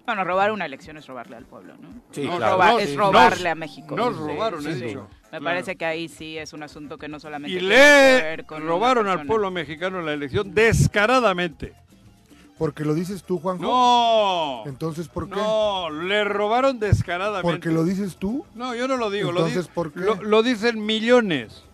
Bueno, 0.05 0.25
robar 0.25 0.51
una 0.51 0.67
elección 0.67 0.97
es 0.97 1.07
robarle 1.07 1.37
al 1.37 1.45
pueblo, 1.45 1.75
¿no? 1.81 1.89
Sí, 2.11 2.27
No, 2.27 2.37
claro. 2.37 2.57
Robar- 2.57 2.73
nos- 2.73 2.83
es 2.83 2.97
robarle 2.97 3.45
nos- 3.45 3.53
a 3.53 3.55
México. 3.55 3.97
Nos 3.97 4.17
robaron, 4.19 4.61
sí, 4.63 4.69
he 4.71 4.75
sí. 4.75 4.97
Me 5.33 5.39
Claro. 5.39 5.45
parece 5.57 5.77
que 5.77 5.85
ahí 5.87 6.09
sí 6.09 6.37
es 6.37 6.53
un 6.53 6.63
asunto 6.63 6.99
que 6.99 7.09
no 7.09 7.19
solamente 7.19 7.57
Y 7.57 7.61
le 7.61 7.75
ver 7.75 8.45
con 8.45 8.61
una 8.63 8.71
robaron 8.71 9.09
al 9.09 9.27
pueblo 9.27 9.51
mexicano 9.51 9.99
en 10.01 10.07
la 10.07 10.13
elección 10.13 10.53
descaradamente. 10.55 11.73
Porque 12.59 12.85
lo 12.85 12.95
dices 12.95 13.25
tú, 13.25 13.39
Juanjo. 13.39 13.63
No. 13.65 14.63
Entonces, 14.71 15.09
¿por 15.09 15.29
qué? 15.29 15.35
No, 15.37 15.89
le 15.91 16.23
robaron 16.25 16.79
descaradamente. 16.79 17.51
Porque 17.51 17.71
lo 17.71 17.83
dices 17.83 18.17
tú. 18.19 18.45
No, 18.55 18.75
yo 18.75 18.87
no 18.87 18.97
lo 18.99 19.11
digo. 19.11 19.31
Entonces, 19.31 19.57
lo, 19.57 19.63
di- 19.63 19.69
¿por 19.75 19.93
qué? 19.93 20.01
Lo, 20.01 20.15
lo 20.23 20.43
dicen 20.43 20.85
millones. 20.85 21.65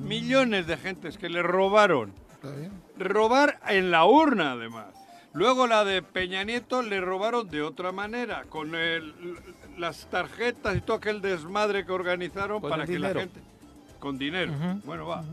Millones 0.00 0.68
de 0.68 0.76
gentes 0.76 1.18
que 1.18 1.28
le 1.28 1.42
robaron. 1.42 2.12
Está 2.34 2.52
bien. 2.52 2.70
Robar 2.98 3.58
en 3.68 3.90
la 3.90 4.04
urna, 4.06 4.52
además. 4.52 4.86
Luego 5.32 5.66
la 5.66 5.84
de 5.84 6.02
Peña 6.02 6.44
Nieto 6.44 6.82
le 6.82 7.00
robaron 7.00 7.48
de 7.50 7.62
otra 7.62 7.90
manera, 7.92 8.44
con 8.48 8.74
el- 8.76 9.12
las 9.78 10.06
tarjetas 10.06 10.76
y 10.76 10.80
todo 10.80 10.96
aquel 10.96 11.20
desmadre 11.20 11.84
que 11.84 11.92
organizaron 11.92 12.60
para 12.60 12.84
que 12.84 12.92
dinero. 12.92 13.14
la 13.14 13.20
gente... 13.20 13.40
Con 13.98 14.18
dinero. 14.18 14.52
Bueno, 14.84 15.06
va. 15.06 15.24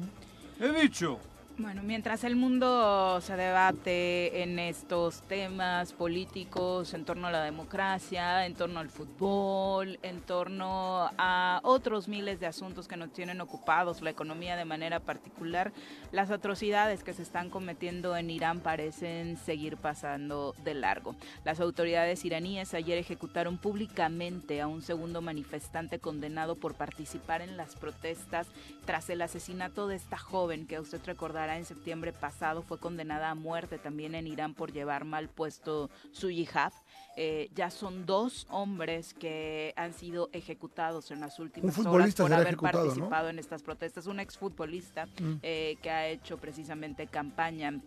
He 0.59 0.71
dicho. 0.81 1.19
Bueno, 1.57 1.83
mientras 1.83 2.25
el 2.25 2.35
mundo 2.35 3.21
se 3.21 3.37
debate 3.37 4.43
en 4.43 4.59
estos 4.59 5.21
temas 5.21 5.93
políticos, 5.93 6.93
en 6.93 7.05
torno 7.05 7.27
a 7.27 7.31
la 7.31 7.45
democracia, 7.45 8.45
en 8.45 8.55
torno 8.55 8.81
al 8.81 8.89
fútbol, 8.89 9.97
en 10.03 10.19
torno 10.19 11.09
a 11.17 11.61
otros 11.63 12.09
miles 12.09 12.41
de 12.41 12.47
asuntos 12.47 12.89
que 12.89 12.97
nos 12.97 13.13
tienen 13.13 13.39
ocupados, 13.39 14.01
la 14.01 14.09
economía 14.09 14.57
de 14.57 14.65
manera 14.65 14.99
particular, 14.99 15.71
las 16.11 16.29
atrocidades 16.29 17.05
que 17.05 17.13
se 17.13 17.21
están 17.21 17.49
cometiendo 17.49 18.17
en 18.17 18.29
Irán 18.31 18.59
parecen 18.59 19.37
seguir 19.37 19.77
pasando 19.77 20.55
de 20.65 20.73
largo. 20.73 21.15
Las 21.45 21.61
autoridades 21.61 22.25
iraníes 22.25 22.73
ayer 22.73 22.97
ejecutaron 22.97 23.57
públicamente 23.57 24.59
a 24.59 24.67
un 24.67 24.81
segundo 24.81 25.21
manifestante 25.21 25.99
condenado 25.99 26.57
por 26.57 26.73
participar 26.73 27.41
en 27.41 27.55
las 27.55 27.77
protestas 27.77 28.47
tras 28.85 29.09
el 29.09 29.21
asesinato 29.21 29.87
de 29.87 29.95
esta 29.95 30.17
joven 30.17 30.67
que 30.67 30.81
usted 30.81 30.99
recordará 31.05 31.44
en 31.53 31.65
septiembre 31.65 32.11
pasado 32.13 32.63
fue 32.63 32.79
condenada 32.79 33.29
a 33.29 33.35
muerte 33.35 33.77
también 33.77 34.15
en 34.15 34.25
Irán 34.27 34.53
por 34.53 34.71
llevar 34.71 35.05
mal 35.05 35.29
puesto 35.29 35.89
su 36.11 36.29
hijab. 36.29 36.71
Eh, 37.17 37.49
ya 37.55 37.69
son 37.69 38.05
dos 38.05 38.45
hombres 38.49 39.13
que 39.13 39.73
han 39.77 39.93
sido 39.93 40.29
ejecutados 40.33 41.11
en 41.11 41.19
las 41.21 41.39
últimas 41.39 41.77
horas 41.79 42.13
por 42.15 42.33
haber 42.33 42.57
participado 42.57 43.29
en 43.29 43.39
estas 43.39 43.61
protestas. 43.63 44.07
Un 44.07 44.19
exfutbolista 44.19 45.05
Mm. 45.19 45.35
eh, 45.43 45.77
que 45.81 45.89
ha 45.91 46.07
hecho 46.07 46.37
precisamente 46.37 47.07
campaña 47.07 47.79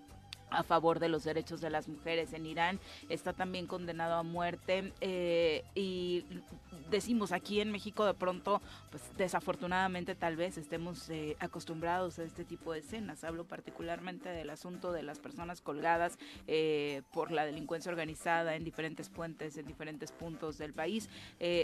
a 0.50 0.62
favor 0.62 0.98
de 0.98 1.08
los 1.08 1.24
derechos 1.24 1.60
de 1.60 1.70
las 1.70 1.88
mujeres 1.88 2.32
en 2.32 2.46
Irán, 2.46 2.80
está 3.08 3.32
también 3.32 3.66
condenado 3.66 4.14
a 4.14 4.22
muerte 4.22 4.92
eh, 5.00 5.64
y 5.74 6.24
decimos 6.90 7.32
aquí 7.32 7.60
en 7.60 7.70
México 7.70 8.06
de 8.06 8.14
pronto, 8.14 8.62
pues 8.90 9.02
desafortunadamente 9.16 10.14
tal 10.14 10.36
vez 10.36 10.56
estemos 10.56 11.08
eh, 11.10 11.36
acostumbrados 11.40 12.18
a 12.18 12.24
este 12.24 12.44
tipo 12.44 12.72
de 12.72 12.80
escenas. 12.80 13.24
Hablo 13.24 13.44
particularmente 13.44 14.28
del 14.28 14.50
asunto 14.50 14.92
de 14.92 15.02
las 15.02 15.18
personas 15.18 15.60
colgadas 15.60 16.18
eh, 16.46 17.02
por 17.12 17.30
la 17.30 17.44
delincuencia 17.44 17.90
organizada 17.90 18.54
en 18.56 18.64
diferentes 18.64 19.10
puentes, 19.10 19.56
en 19.56 19.66
diferentes 19.66 20.12
puntos 20.12 20.58
del 20.58 20.72
país. 20.72 21.08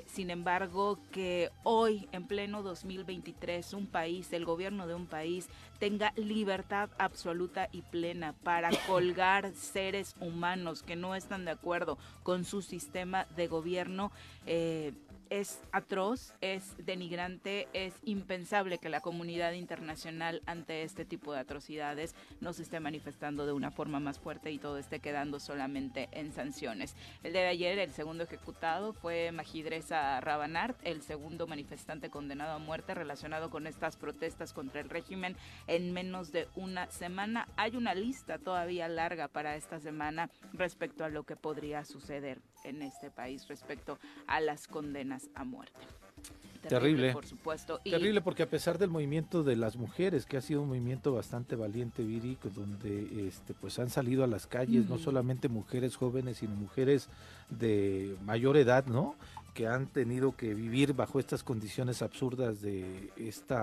Sin 0.06 0.30
embargo, 0.30 0.98
que 1.10 1.50
hoy, 1.62 2.08
en 2.12 2.26
pleno 2.26 2.62
2023, 2.62 3.72
un 3.74 3.86
país, 3.86 4.32
el 4.32 4.44
gobierno 4.44 4.86
de 4.86 4.94
un 4.94 5.06
país, 5.06 5.48
tenga 5.84 6.14
libertad 6.16 6.88
absoluta 6.96 7.68
y 7.70 7.82
plena 7.82 8.32
para 8.42 8.70
colgar 8.86 9.52
seres 9.52 10.16
humanos 10.18 10.82
que 10.82 10.96
no 10.96 11.14
están 11.14 11.44
de 11.44 11.50
acuerdo 11.50 11.98
con 12.22 12.46
su 12.46 12.62
sistema 12.62 13.26
de 13.36 13.48
gobierno, 13.48 14.10
eh, 14.46 14.94
es 15.40 15.60
atroz, 15.72 16.32
es 16.40 16.76
denigrante, 16.78 17.66
es 17.72 17.94
impensable 18.04 18.78
que 18.78 18.88
la 18.88 19.00
comunidad 19.00 19.52
internacional 19.52 20.42
ante 20.46 20.82
este 20.84 21.04
tipo 21.04 21.32
de 21.32 21.40
atrocidades 21.40 22.14
no 22.40 22.52
se 22.52 22.62
esté 22.62 22.78
manifestando 22.78 23.44
de 23.44 23.52
una 23.52 23.72
forma 23.72 23.98
más 23.98 24.20
fuerte 24.20 24.52
y 24.52 24.58
todo 24.58 24.78
esté 24.78 25.00
quedando 25.00 25.40
solamente 25.40 26.08
en 26.12 26.32
sanciones. 26.32 26.94
El 27.24 27.32
de 27.32 27.46
ayer 27.46 27.80
el 27.80 27.92
segundo 27.92 28.22
ejecutado 28.22 28.92
fue 28.92 29.32
Majidresa 29.32 30.20
Rabanart, 30.20 30.78
el 30.84 31.02
segundo 31.02 31.48
manifestante 31.48 32.10
condenado 32.10 32.52
a 32.52 32.58
muerte 32.58 32.94
relacionado 32.94 33.50
con 33.50 33.66
estas 33.66 33.96
protestas 33.96 34.52
contra 34.52 34.80
el 34.80 34.88
régimen 34.88 35.36
en 35.66 35.92
menos 35.92 36.30
de 36.30 36.46
una 36.54 36.88
semana. 36.92 37.48
Hay 37.56 37.76
una 37.76 37.94
lista 37.94 38.38
todavía 38.38 38.86
larga 38.86 39.26
para 39.26 39.56
esta 39.56 39.80
semana 39.80 40.30
respecto 40.52 41.04
a 41.04 41.08
lo 41.08 41.24
que 41.24 41.34
podría 41.34 41.84
suceder 41.84 42.40
en 42.64 42.82
este 42.82 43.10
país 43.10 43.46
respecto 43.48 43.98
a 44.26 44.40
las 44.40 44.66
condenas 44.66 45.28
a 45.34 45.44
muerte. 45.44 45.78
Terrible. 46.68 47.12
por 47.12 47.26
supuesto. 47.26 47.80
Y- 47.84 47.90
Terrible 47.90 48.22
porque 48.22 48.42
a 48.42 48.48
pesar 48.48 48.78
del 48.78 48.88
movimiento 48.88 49.42
de 49.42 49.54
las 49.54 49.76
mujeres, 49.76 50.24
que 50.24 50.38
ha 50.38 50.40
sido 50.40 50.62
un 50.62 50.68
movimiento 50.68 51.12
bastante 51.12 51.56
valiente, 51.56 52.02
Viri, 52.02 52.38
donde 52.54 53.28
este, 53.28 53.52
pues 53.52 53.78
han 53.78 53.90
salido 53.90 54.24
a 54.24 54.26
las 54.26 54.46
calles 54.46 54.88
no 54.88 54.98
solamente 54.98 55.48
mujeres 55.48 55.96
jóvenes, 55.96 56.38
sino 56.38 56.54
mujeres 56.54 57.08
de 57.50 58.16
mayor 58.24 58.56
edad, 58.56 58.86
¿no? 58.86 59.14
Que 59.54 59.66
han 59.68 59.86
tenido 59.86 60.36
que 60.36 60.52
vivir 60.54 60.92
bajo 60.94 61.18
estas 61.20 61.42
condiciones 61.44 62.02
absurdas 62.02 62.60
de 62.60 63.10
este 63.16 63.54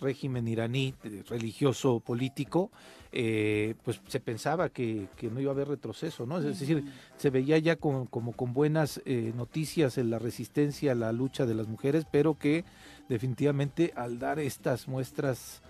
régimen 0.00 0.46
iraní 0.48 0.94
religioso 1.28 2.00
político, 2.00 2.70
eh, 3.12 3.74
pues 3.84 4.00
se 4.08 4.20
pensaba 4.20 4.68
que, 4.70 5.08
que 5.16 5.28
no 5.30 5.40
iba 5.40 5.50
a 5.50 5.54
haber 5.54 5.68
retroceso, 5.68 6.24
¿no? 6.26 6.38
Es 6.38 6.58
decir, 6.58 6.84
se 7.18 7.30
veía 7.30 7.58
ya 7.58 7.76
con- 7.76 8.06
como 8.06 8.32
con 8.32 8.52
buenas 8.54 9.00
eh, 9.04 9.32
noticias 9.36 9.98
en 9.98 10.08
la 10.10 10.18
resistencia 10.18 10.92
a 10.92 10.94
la 10.94 11.12
lucha 11.12 11.44
de 11.46 11.54
las 11.54 11.66
mujeres, 11.68 12.06
pero 12.10 12.38
que 12.38 12.64
definitivamente 13.08 13.92
al 13.96 14.18
dar 14.18 14.38
estas 14.38 14.88
muestras 14.88 15.60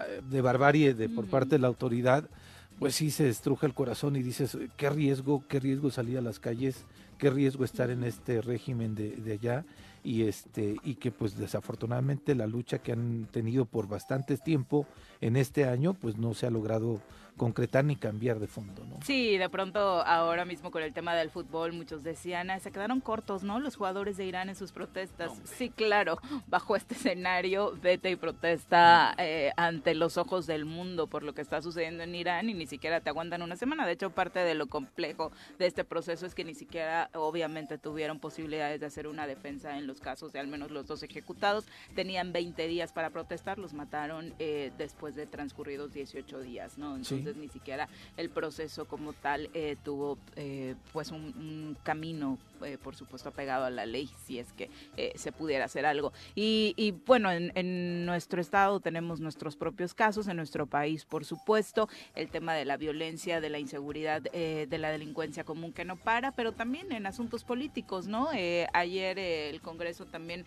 eh, 0.00 0.22
de 0.28 0.40
barbarie 0.42 0.94
de, 0.94 1.08
por 1.08 1.26
parte 1.26 1.50
de 1.50 1.58
la 1.60 1.68
autoridad, 1.68 2.28
pues 2.78 2.94
sí 2.94 3.10
se 3.10 3.28
estruja 3.28 3.66
el 3.66 3.74
corazón 3.74 4.16
y 4.16 4.22
dices, 4.22 4.56
qué 4.76 4.90
riesgo, 4.90 5.44
qué 5.48 5.60
riesgo 5.60 5.90
salir 5.90 6.18
a 6.18 6.22
las 6.22 6.38
calles, 6.38 6.84
qué 7.18 7.30
riesgo 7.30 7.64
estar 7.64 7.90
en 7.90 8.04
este 8.04 8.40
régimen 8.40 8.94
de, 8.94 9.16
de 9.16 9.32
allá 9.32 9.64
y 10.04 10.22
este 10.22 10.76
y 10.84 10.94
que 10.94 11.10
pues 11.10 11.36
desafortunadamente 11.36 12.34
la 12.34 12.46
lucha 12.46 12.78
que 12.78 12.92
han 12.92 13.26
tenido 13.30 13.64
por 13.64 13.88
bastante 13.88 14.36
tiempo 14.36 14.86
en 15.20 15.36
este 15.36 15.64
año 15.64 15.94
pues 15.94 16.16
no 16.16 16.34
se 16.34 16.46
ha 16.46 16.50
logrado 16.50 17.00
concretar 17.38 17.84
ni 17.84 17.96
cambiar 17.96 18.38
de 18.38 18.46
fondo, 18.46 18.84
¿no? 18.84 18.98
Sí, 19.02 19.38
de 19.38 19.48
pronto 19.48 19.78
ahora 20.02 20.44
mismo 20.44 20.70
con 20.70 20.82
el 20.82 20.92
tema 20.92 21.14
del 21.14 21.30
fútbol 21.30 21.72
muchos 21.72 22.02
decían, 22.02 22.50
"Ah, 22.50 22.60
se 22.60 22.70
quedaron 22.70 23.00
cortos, 23.00 23.42
¿no? 23.42 23.60
Los 23.60 23.76
jugadores 23.76 24.18
de 24.18 24.26
Irán 24.26 24.50
en 24.50 24.54
sus 24.56 24.72
protestas. 24.72 25.32
sí, 25.44 25.70
claro, 25.70 26.18
bajo 26.48 26.76
este 26.76 26.94
escenario 26.94 27.72
vete 27.80 28.10
y 28.10 28.16
protesta 28.16 29.14
eh, 29.18 29.52
ante 29.56 29.94
los 29.94 30.18
ojos 30.18 30.46
del 30.46 30.64
mundo 30.64 31.06
por 31.06 31.22
lo 31.22 31.32
que 31.34 31.40
está 31.40 31.62
sucediendo 31.62 32.02
en 32.02 32.14
Irán 32.14 32.50
y 32.50 32.54
ni 32.54 32.66
siquiera 32.66 33.00
te 33.00 33.08
aguantan 33.10 33.42
una 33.42 33.56
semana. 33.56 33.86
De 33.86 33.92
hecho, 33.92 34.10
parte 34.10 34.40
de 34.40 34.54
lo 34.54 34.66
complejo 34.66 35.32
de 35.58 35.66
este 35.66 35.84
proceso 35.84 36.26
es 36.26 36.34
que 36.34 36.44
ni 36.44 36.54
siquiera 36.54 37.10
obviamente 37.14 37.78
tuvieron 37.78 38.18
posibilidades 38.18 38.80
de 38.80 38.86
hacer 38.86 39.06
una 39.06 39.26
defensa 39.26 39.78
en 39.78 39.86
los 39.86 40.00
casos 40.00 40.32
de 40.32 40.40
al 40.40 40.48
menos 40.48 40.70
los 40.70 40.86
dos 40.86 41.02
ejecutados. 41.02 41.64
Tenían 41.94 42.32
20 42.32 42.66
días 42.66 42.92
para 42.92 43.10
protestar, 43.10 43.58
los 43.58 43.72
mataron 43.72 44.34
eh, 44.38 44.72
después 44.76 45.14
de 45.14 45.26
transcurridos 45.26 45.92
18 45.92 46.40
días, 46.40 46.78
¿no? 46.78 46.96
Entonces 46.96 47.27
ni 47.36 47.48
siquiera 47.48 47.88
el 48.16 48.30
proceso 48.30 48.86
como 48.86 49.12
tal 49.12 49.50
eh, 49.54 49.76
tuvo 49.82 50.18
eh, 50.36 50.74
pues 50.92 51.10
un 51.10 51.76
camino, 51.82 52.38
eh, 52.64 52.78
por 52.82 52.96
supuesto, 52.96 53.28
apegado 53.28 53.64
a 53.64 53.70
la 53.70 53.86
ley, 53.86 54.10
si 54.24 54.38
es 54.38 54.52
que 54.52 54.70
eh, 54.96 55.12
se 55.16 55.32
pudiera 55.32 55.64
hacer 55.64 55.86
algo. 55.86 56.12
Y, 56.34 56.94
bueno, 57.06 57.30
en, 57.30 58.06
nuestro 58.06 58.40
estado 58.40 58.80
tenemos 58.80 59.20
nuestros 59.20 59.56
propios 59.56 59.94
casos, 59.94 60.28
en 60.28 60.36
nuestro 60.36 60.66
país, 60.66 61.04
por 61.04 61.24
supuesto, 61.24 61.88
el 62.14 62.28
tema 62.28 62.54
de 62.54 62.64
la 62.64 62.76
violencia, 62.76 63.40
de 63.40 63.50
la 63.50 63.58
inseguridad, 63.58 64.22
eh, 64.32 64.66
de 64.68 64.78
la 64.78 64.90
delincuencia 64.90 65.44
común 65.44 65.72
que 65.72 65.84
no 65.84 65.96
para, 65.96 66.32
pero 66.32 66.52
también 66.52 66.92
en 66.92 67.06
asuntos 67.06 67.44
políticos, 67.44 68.06
¿no? 68.06 68.28
Ayer 68.72 69.18
el 69.18 69.60
Congreso 69.60 70.06
también 70.06 70.44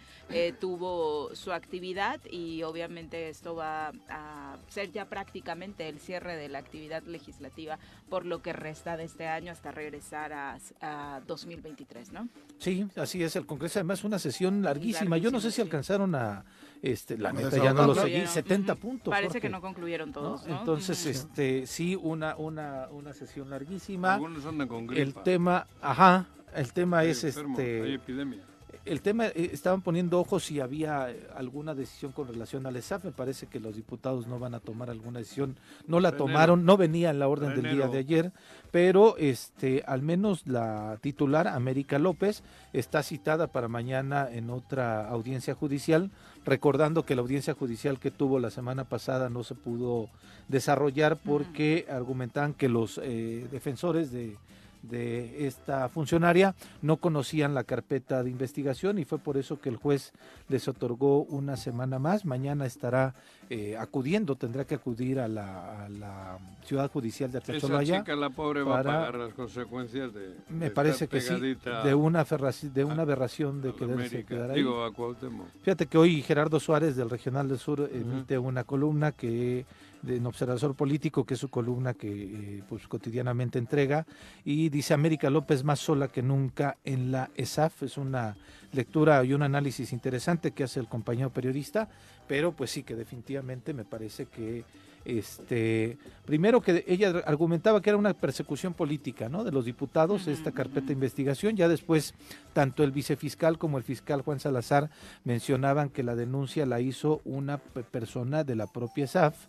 tuvo 0.60 1.36
su 1.36 1.52
actividad 1.52 2.20
y 2.30 2.64
obviamente 2.64 3.30
esto 3.30 3.56
va 3.56 3.92
a 4.10 4.58
ser 4.68 4.92
ya 4.92 5.06
prácticamente 5.06 5.88
el 5.88 6.00
cierre 6.00 6.36
de 6.36 6.50
la 6.50 6.60
actividad 6.60 7.04
legislativa 7.04 7.80
por 8.10 8.26
lo 8.26 8.42
que 8.42 8.54
resta 8.54 8.98
de 8.98 9.04
este 9.04 9.28
año 9.28 9.52
hasta 9.52 9.72
regresar 9.72 10.34
a 10.34 11.22
2023, 11.28 12.01
¿no? 12.12 12.28
Sí, 12.58 12.88
así 12.96 13.24
es, 13.24 13.36
el 13.36 13.46
Congreso 13.46 13.80
además 13.80 14.04
una 14.04 14.20
sesión 14.20 14.62
larguísima. 14.62 15.18
Yo 15.18 15.32
no 15.32 15.40
sé 15.40 15.50
si 15.50 15.56
sí. 15.58 15.62
alcanzaron 15.62 16.14
a, 16.16 16.46
este, 16.82 17.18
la 17.18 17.34
neta 17.34 17.58
ya 17.58 17.74
no 17.74 17.88
lo 17.88 17.96
seguí, 17.96 18.26
70 18.26 18.74
Ujú. 18.74 18.82
puntos. 18.82 19.12
Parece 19.12 19.28
Jorge, 19.30 19.42
que 19.42 19.50
no 19.50 19.62
concluyeron 19.62 20.12
todos, 20.12 20.46
¿no? 20.48 20.60
Entonces, 20.60 21.06
este, 21.06 21.66
sí, 21.66 21.96
una, 21.96 22.36
una, 22.36 22.88
una 22.92 23.14
sesión 23.14 23.50
larguísima. 23.50 24.14
Algunos 24.16 24.46
andan 24.46 24.68
con 24.68 24.88
gripa. 24.88 25.02
El 25.02 25.14
tema, 25.24 25.68
ajá, 25.82 26.28
el 26.56 26.72
tema 26.74 27.00
Hay 27.00 27.10
es 27.10 27.24
Hay 27.24 27.30
este, 27.30 27.94
epidemia. 27.96 28.40
el 28.86 29.02
tema, 29.02 29.28
eh, 29.28 29.50
estaban 29.54 29.82
poniendo 29.82 30.20
ojos 30.20 30.44
si 30.44 30.60
había 30.60 31.10
eh, 31.12 31.28
alguna 31.36 31.74
decisión 31.76 32.12
con 32.12 32.28
relación 32.28 32.66
al 32.68 32.76
ESAF. 32.76 33.06
Me 33.06 33.12
parece 33.12 33.48
que 33.48 33.60
los 33.60 33.76
diputados 33.76 34.28
no 34.28 34.38
van 34.40 34.54
a 34.56 34.60
tomar 34.60 34.90
alguna 34.90 35.20
decisión. 35.20 35.58
No 35.88 36.00
la 36.00 36.16
tomaron, 36.18 36.66
no 36.66 36.78
venía 36.78 37.10
en 37.10 37.20
la 37.20 37.28
orden 37.28 37.56
del 37.60 37.76
día 37.76 37.88
de 37.88 37.98
ayer, 38.00 38.32
pero 38.72 39.18
este, 39.18 39.84
al 39.86 40.02
menos 40.02 40.48
la 40.48 40.98
titular, 41.02 41.48
América 41.48 42.00
López, 42.00 42.42
está 42.72 43.04
citada 43.04 43.48
para 43.48 43.68
mañana 43.68 44.30
en 44.32 44.50
otra 44.50 45.08
audiencia 45.10 45.54
judicial, 45.54 46.10
recordando 46.46 47.06
que 47.06 47.16
la 47.16 47.22
audiencia 47.22 47.54
judicial 47.54 48.00
que 48.00 48.12
tuvo 48.12 48.40
la 48.40 48.50
semana 48.50 48.86
pasada 48.86 49.30
no 49.30 49.44
se 49.44 49.56
pudo 49.56 50.10
desarrollar 50.48 51.18
porque 51.18 51.86
argumentaban 51.90 52.54
que 52.54 52.70
los 52.70 53.00
eh, 53.04 53.46
defensores 53.52 54.12
de 54.12 54.38
de 54.84 55.48
esta 55.48 55.90
funcionaria 55.90 56.56
no 56.82 56.98
conocían 56.98 57.54
la 57.54 57.64
carpeta 57.64 58.24
de 58.24 58.30
investigación 58.32 58.98
y 59.00 59.06
fue 59.06 59.20
por 59.20 59.38
eso 59.38 59.60
que 59.62 59.70
el 59.70 59.76
juez 59.78 60.12
les 60.50 60.68
otorgó 60.68 61.22
una 61.24 61.56
semana 61.58 62.00
más. 62.00 62.26
Mañana 62.26 62.66
estará 62.66 63.14
eh, 63.50 63.78
acudiendo, 63.78 64.36
tendrá 64.36 64.66
que 64.66 64.76
acudir 64.76 65.20
a 65.20 65.28
la, 65.28 65.86
a 65.86 65.90
la 65.90 66.40
ciudad 66.66 66.90
judicial 66.90 67.32
de 67.32 67.40
Esa 67.40 67.52
Atlacholaya. 67.54 68.00
chica, 68.00 68.16
la 68.16 68.30
pobre, 68.30 68.64
va 68.64 68.80
a 68.80 68.84
para- 68.84 69.00
pagar 69.00 69.16
las 69.16 69.34
consecuencias 69.34 70.14
de. 70.14 70.36
Me 70.50 70.66
de 70.66 70.72
parece 70.72 71.08
que 71.08 71.22
sí, 71.22 71.34
de 71.36 71.94
una, 71.94 72.24
de 72.24 72.84
una 72.84 73.00
a- 73.00 73.02
aberración 73.04 73.62
de 73.62 73.70
a 73.70 73.84
América. 73.84 74.28
quedar 74.28 74.52
ahí. 74.52 74.58
Digo, 74.58 74.84
a 74.84 74.94
Cuauhtémoc. 74.94 75.48
Fíjate 75.64 75.86
que 75.88 75.98
hoy 75.98 76.22
Gerardo 76.22 76.60
Suárez 76.60 76.96
del 76.96 77.10
Regional 77.10 77.48
del 77.50 77.60
Sur 77.60 77.90
emite 77.94 78.38
una 78.38 78.64
columna 78.64 79.12
que 79.12 79.66
de 80.02 80.18
en 80.18 80.26
Observador 80.26 80.76
Político, 80.76 81.26
que 81.26 81.36
es 81.36 81.40
su 81.40 81.50
columna 81.50 81.94
que 81.94 82.08
eh, 82.10 82.64
pues 82.68 82.88
cotidianamente 82.88 83.60
entrega, 83.60 84.06
y 84.44 84.70
dice 84.70 84.94
América 84.94 85.30
López 85.30 85.64
más 85.64 85.80
sola 85.80 86.08
que 86.08 86.22
nunca 86.22 86.78
en 86.84 87.12
la 87.12 87.30
ESAF. 87.36 87.84
Es 87.84 87.98
una 87.98 88.36
lectura 88.72 89.24
y 89.24 89.34
un 89.34 89.44
análisis 89.44 89.94
interesante 89.94 90.52
que 90.52 90.64
hace 90.64 90.80
el 90.80 90.88
compañero 90.88 91.30
periodista, 91.30 91.90
pero 92.28 92.52
pues 92.52 92.72
sí 92.72 92.84
que 92.84 92.96
definitivamente 92.96 93.74
me 93.74 93.84
parece 93.86 94.26
que 94.26 94.64
este 95.04 95.98
primero 96.26 96.62
que 96.62 96.84
ella 96.88 97.24
argumentaba 97.26 97.82
que 97.82 97.90
era 97.90 97.98
una 97.98 98.14
persecución 98.14 98.76
política 98.76 99.30
¿no? 99.30 99.44
de 99.44 99.52
los 99.52 99.66
diputados 99.66 100.28
esta 100.28 100.52
carpeta 100.52 100.88
de 100.88 100.94
investigación 100.94 101.56
ya 101.58 101.68
después 101.68 102.14
tanto 102.54 102.84
el 102.84 102.92
vicefiscal 102.92 103.58
como 103.58 103.80
el 103.80 103.84
fiscal 103.84 104.22
Juan 104.22 104.40
Salazar 104.40 104.92
mencionaban 105.24 105.90
que 105.90 106.04
la 106.04 106.16
denuncia 106.16 106.68
la 106.68 106.82
hizo 106.82 107.20
una 107.26 107.58
pe- 107.58 107.82
persona 107.82 108.44
de 108.44 108.56
la 108.56 108.68
propia 108.68 109.08
SAF 109.08 109.48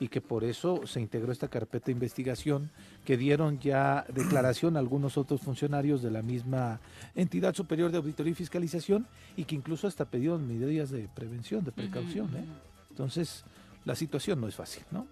y 0.00 0.08
que 0.08 0.20
por 0.20 0.44
eso 0.44 0.86
se 0.86 1.00
integró 1.00 1.32
esta 1.32 1.48
carpeta 1.48 1.86
de 1.86 1.92
investigación 1.92 2.70
que 3.04 3.16
dieron 3.16 3.58
ya 3.60 4.04
declaración 4.12 4.76
a 4.76 4.80
algunos 4.80 5.16
otros 5.16 5.40
funcionarios 5.40 6.02
de 6.02 6.10
la 6.10 6.22
misma 6.22 6.80
entidad 7.14 7.54
superior 7.54 7.90
de 7.90 7.98
auditoría 7.98 8.32
y 8.32 8.34
fiscalización 8.34 9.06
y 9.36 9.44
que 9.44 9.54
incluso 9.54 9.86
hasta 9.86 10.04
pidieron 10.04 10.46
medidas 10.46 10.90
de 10.90 11.08
prevención, 11.14 11.64
de 11.64 11.72
precaución. 11.72 12.34
¿eh? 12.36 12.44
Entonces, 12.90 13.44
la 13.84 13.94
situación 13.94 14.40
no 14.40 14.48
es 14.48 14.54
fácil, 14.54 14.82
¿no? 14.90 15.06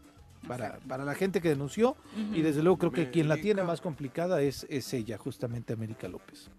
Para, 0.48 0.80
para 0.88 1.04
la 1.04 1.14
gente 1.14 1.40
que 1.40 1.50
denunció 1.50 1.94
y 2.34 2.42
desde 2.42 2.64
luego 2.64 2.76
creo 2.76 2.90
que 2.90 3.10
quien 3.10 3.28
la 3.28 3.36
tiene 3.36 3.62
más 3.62 3.80
complicada 3.80 4.42
es, 4.42 4.66
es 4.68 4.92
ella, 4.92 5.16
justamente 5.16 5.72
América 5.72 6.08
López. 6.08 6.50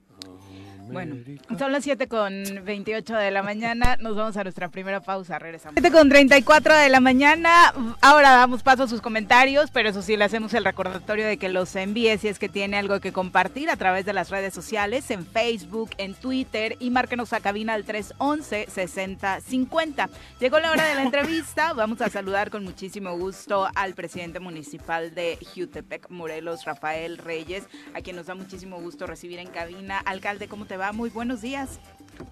Bueno, 0.91 1.15
son 1.57 1.71
las 1.71 1.83
7 1.83 2.07
con 2.07 2.43
28 2.63 3.15
de 3.15 3.31
la 3.31 3.41
mañana. 3.43 3.97
Nos 3.99 4.15
vamos 4.15 4.37
a 4.37 4.43
nuestra 4.43 4.69
primera 4.69 5.01
pausa. 5.01 5.39
Regresamos. 5.39 5.75
7 5.79 5.91
con 5.91 6.09
34 6.09 6.75
de 6.75 6.89
la 6.89 6.99
mañana. 6.99 7.73
Ahora 8.01 8.31
damos 8.31 8.63
paso 8.63 8.83
a 8.83 8.87
sus 8.87 9.01
comentarios, 9.01 9.71
pero 9.71 9.89
eso 9.89 10.01
sí, 10.01 10.17
le 10.17 10.25
hacemos 10.25 10.53
el 10.53 10.65
recordatorio 10.65 11.25
de 11.25 11.37
que 11.37 11.49
los 11.49 11.75
envíe 11.75 12.17
si 12.17 12.27
es 12.27 12.39
que 12.39 12.49
tiene 12.49 12.77
algo 12.77 12.99
que 12.99 13.11
compartir 13.11 13.69
a 13.69 13.77
través 13.77 14.05
de 14.05 14.13
las 14.13 14.29
redes 14.29 14.53
sociales, 14.53 15.09
en 15.11 15.25
Facebook, 15.25 15.91
en 15.97 16.13
Twitter 16.13 16.77
y 16.79 16.89
márquenos 16.89 17.33
a 17.33 17.39
cabina 17.39 17.73
al 17.73 17.85
311-6050. 17.85 20.09
Llegó 20.39 20.59
la 20.59 20.71
hora 20.71 20.85
de 20.85 20.95
la 20.95 21.03
entrevista. 21.03 21.73
Vamos 21.73 22.01
a 22.01 22.09
saludar 22.09 22.49
con 22.49 22.63
muchísimo 22.63 23.17
gusto 23.17 23.67
al 23.75 23.93
presidente 23.93 24.39
municipal 24.39 25.13
de 25.15 25.37
Jutepec, 25.55 26.09
Morelos, 26.09 26.65
Rafael 26.65 27.17
Reyes, 27.17 27.63
a 27.93 28.01
quien 28.01 28.15
nos 28.15 28.27
da 28.27 28.35
muchísimo 28.35 28.79
gusto 28.79 29.07
recibir 29.07 29.39
en 29.39 29.47
cabina. 29.47 29.99
Alcalde, 29.99 30.47
¿cómo 30.47 30.65
te 30.65 30.72
va? 30.77 30.91
Muy 30.91 31.09
buenos 31.09 31.41
días. 31.41 31.79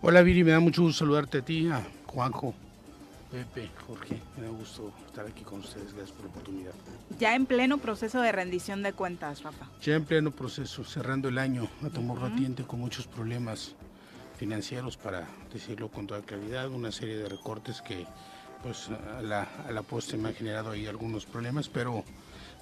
Hola 0.01 0.21
Viri, 0.21 0.43
me 0.43 0.51
da 0.51 0.59
mucho 0.59 0.83
gusto 0.83 0.99
saludarte 0.99 1.39
a 1.39 1.41
ti, 1.41 1.67
a 1.69 1.81
Juanjo, 2.07 2.53
Pepe, 3.31 3.69
Jorge. 3.87 4.19
Me 4.37 4.43
da 4.43 4.49
gusto 4.49 4.91
estar 5.05 5.25
aquí 5.25 5.43
con 5.43 5.59
ustedes. 5.59 5.93
Gracias 5.93 6.11
por 6.11 6.25
la 6.25 6.31
oportunidad. 6.31 6.73
Ya 7.17 7.33
en 7.33 7.45
pleno 7.45 7.77
proceso 7.77 8.21
de 8.21 8.31
rendición 8.31 8.83
de 8.83 8.91
cuentas, 8.93 9.41
Rafa. 9.43 9.67
Ya 9.81 9.95
en 9.95 10.03
pleno 10.03 10.31
proceso, 10.31 10.83
cerrando 10.83 11.29
el 11.29 11.37
año, 11.37 11.69
a 11.83 11.89
tomar 11.89 12.17
ratiente 12.17 12.63
con 12.63 12.79
muchos 12.79 13.07
problemas 13.07 13.73
financieros, 14.37 14.97
para 14.97 15.27
decirlo 15.53 15.89
con 15.89 16.07
toda 16.07 16.21
claridad, 16.21 16.69
una 16.69 16.91
serie 16.91 17.15
de 17.17 17.29
recortes 17.29 17.81
que 17.81 18.05
pues 18.63 18.89
a 19.17 19.21
la, 19.21 19.47
a 19.67 19.71
la 19.71 19.81
postre 19.81 20.17
me 20.17 20.29
han 20.29 20.35
generado 20.35 20.71
ahí 20.71 20.85
algunos 20.87 21.25
problemas, 21.25 21.69
pero 21.69 22.03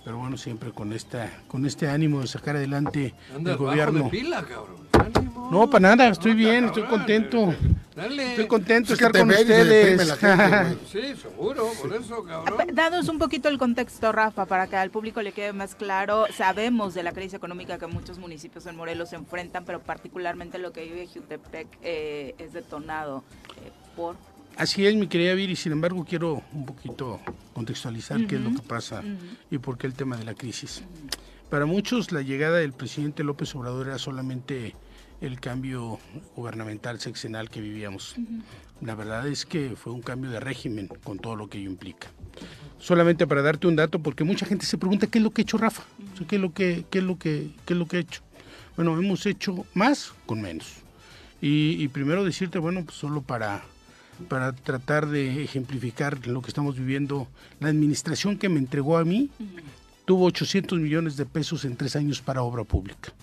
pero 0.03 0.17
bueno, 0.17 0.37
siempre 0.37 0.71
con 0.71 0.93
esta 0.93 1.29
con 1.47 1.65
este 1.65 1.87
ánimo 1.87 2.21
de 2.21 2.27
sacar 2.27 2.55
adelante 2.55 3.13
Anda 3.35 3.51
el 3.51 3.57
bajo 3.57 3.69
gobierno. 3.69 4.03
de 4.05 4.09
pila, 4.09 4.43
cabrón. 4.43 4.87
Ánimo. 4.93 5.49
No, 5.51 5.69
para 5.69 5.95
nada, 5.95 6.09
estoy 6.09 6.31
No, 6.31 6.37
bien, 6.37 6.65
estoy 6.65 6.83
contento. 6.83 7.53
Dale. 7.95 8.29
Estoy 8.31 8.47
contento 8.47 8.89
de 8.89 8.93
Es 8.93 8.99
que 8.99 9.05
estar 9.05 9.21
con 9.21 9.29
ustedes. 9.29 10.13
gente. 10.19 10.77
Sí, 10.91 11.15
seguro, 11.21 11.67
por 11.81 11.93
eso, 11.95 12.23
cabrón. 12.23 12.67
Danos 12.73 13.07
un 13.09 13.17
poquito 13.17 13.49
el 13.49 13.57
contexto, 13.57 14.11
Rafa, 14.11 14.45
para 14.45 14.67
que 14.67 14.75
al 14.77 14.89
público 14.91 15.21
le 15.21 15.31
quede 15.31 15.53
más 15.53 15.75
claro. 15.75 16.25
Sabemos 16.35 16.93
de 16.93 17.03
la 17.03 17.11
crisis 17.11 17.33
económica 17.35 17.77
que 17.77 17.87
muchos 17.87 18.17
municipios 18.19 18.65
en 18.67 18.75
Morelos 18.77 19.09
se 19.09 19.15
enfrentan, 19.15 19.65
pero 19.65 19.79
particularmente 19.81 20.59
lo 20.59 20.71
que 20.71 20.83
vive 20.85 21.07
Jutepec 21.07 21.67
eh, 21.81 22.35
es 22.37 22.53
detonado 22.53 23.23
eh, 23.65 23.71
por... 23.95 24.15
Así 24.57 24.85
es, 24.85 24.95
mi 24.95 25.07
querida 25.07 25.33
Viri, 25.33 25.55
sin 25.55 25.71
embargo 25.71 26.05
quiero 26.07 26.43
un 26.53 26.65
poquito 26.65 27.19
contextualizar 27.53 28.27
qué 28.27 28.35
es 28.35 28.41
lo 28.41 28.51
que 28.51 28.61
pasa 28.61 29.03
y 29.49 29.57
por 29.57 29.77
qué 29.77 29.87
el 29.87 29.93
tema 29.93 30.17
de 30.17 30.25
la 30.25 30.33
crisis. 30.33 30.83
Para 31.49 31.65
muchos 31.65 32.11
la 32.11 32.21
llegada 32.21 32.57
del 32.57 32.73
presidente 32.73 33.23
López 33.23 33.55
Obrador 33.55 33.87
era 33.87 33.97
solamente 33.97 34.75
el 35.21 35.39
cambio 35.39 35.99
gubernamental 36.35 36.99
sexenal 36.99 37.49
que 37.49 37.61
vivíamos. 37.61 38.15
La 38.81 38.95
verdad 38.95 39.27
es 39.27 39.45
que 39.45 39.75
fue 39.75 39.93
un 39.93 40.01
cambio 40.01 40.29
de 40.29 40.39
régimen 40.39 40.87
con 41.03 41.19
todo 41.19 41.35
lo 41.35 41.49
que 41.49 41.57
ello 41.57 41.69
implica. 41.69 42.07
Solamente 42.77 43.27
para 43.27 43.41
darte 43.41 43.67
un 43.67 43.75
dato, 43.75 43.99
porque 43.99 44.23
mucha 44.23 44.45
gente 44.45 44.65
se 44.65 44.77
pregunta 44.77 45.07
qué 45.07 45.17
es 45.17 45.23
lo 45.23 45.31
que 45.31 45.41
ha 45.41 45.43
hecho 45.43 45.57
Rafa, 45.57 45.83
O 46.13 46.17
sea, 46.17 46.27
qué 46.27 46.37
es 46.37 46.41
lo 46.41 46.53
que, 46.53 46.85
qué 46.89 46.99
es 46.99 47.03
lo 47.03 47.17
que, 47.17 47.51
qué 47.65 47.73
es 47.73 47.79
lo 47.79 47.85
que 47.85 47.97
ha 47.97 47.99
hecho. 47.99 48.21
Bueno, 48.77 48.97
hemos 48.97 49.25
hecho 49.25 49.65
más 49.73 50.13
con 50.25 50.41
menos. 50.41 50.75
Y, 51.41 51.83
y 51.83 51.87
primero 51.89 52.23
decirte, 52.23 52.59
bueno, 52.59 52.85
pues 52.85 52.97
solo 52.97 53.21
para, 53.21 53.63
para 54.27 54.53
tratar 54.53 55.07
de 55.07 55.43
ejemplificar 55.43 56.27
lo 56.27 56.41
que 56.41 56.49
estamos 56.49 56.75
viviendo, 56.75 57.27
la 57.59 57.69
administración 57.69 58.37
que 58.37 58.49
me 58.49 58.59
entregó 58.59 58.97
a 58.97 59.05
mí 59.05 59.29
tuvo 60.05 60.25
800 60.25 60.79
millones 60.79 61.17
de 61.17 61.25
pesos 61.25 61.65
en 61.65 61.75
tres 61.75 61.95
años 61.95 62.21
para 62.21 62.41
obra 62.41 62.63
pública. 62.63 63.13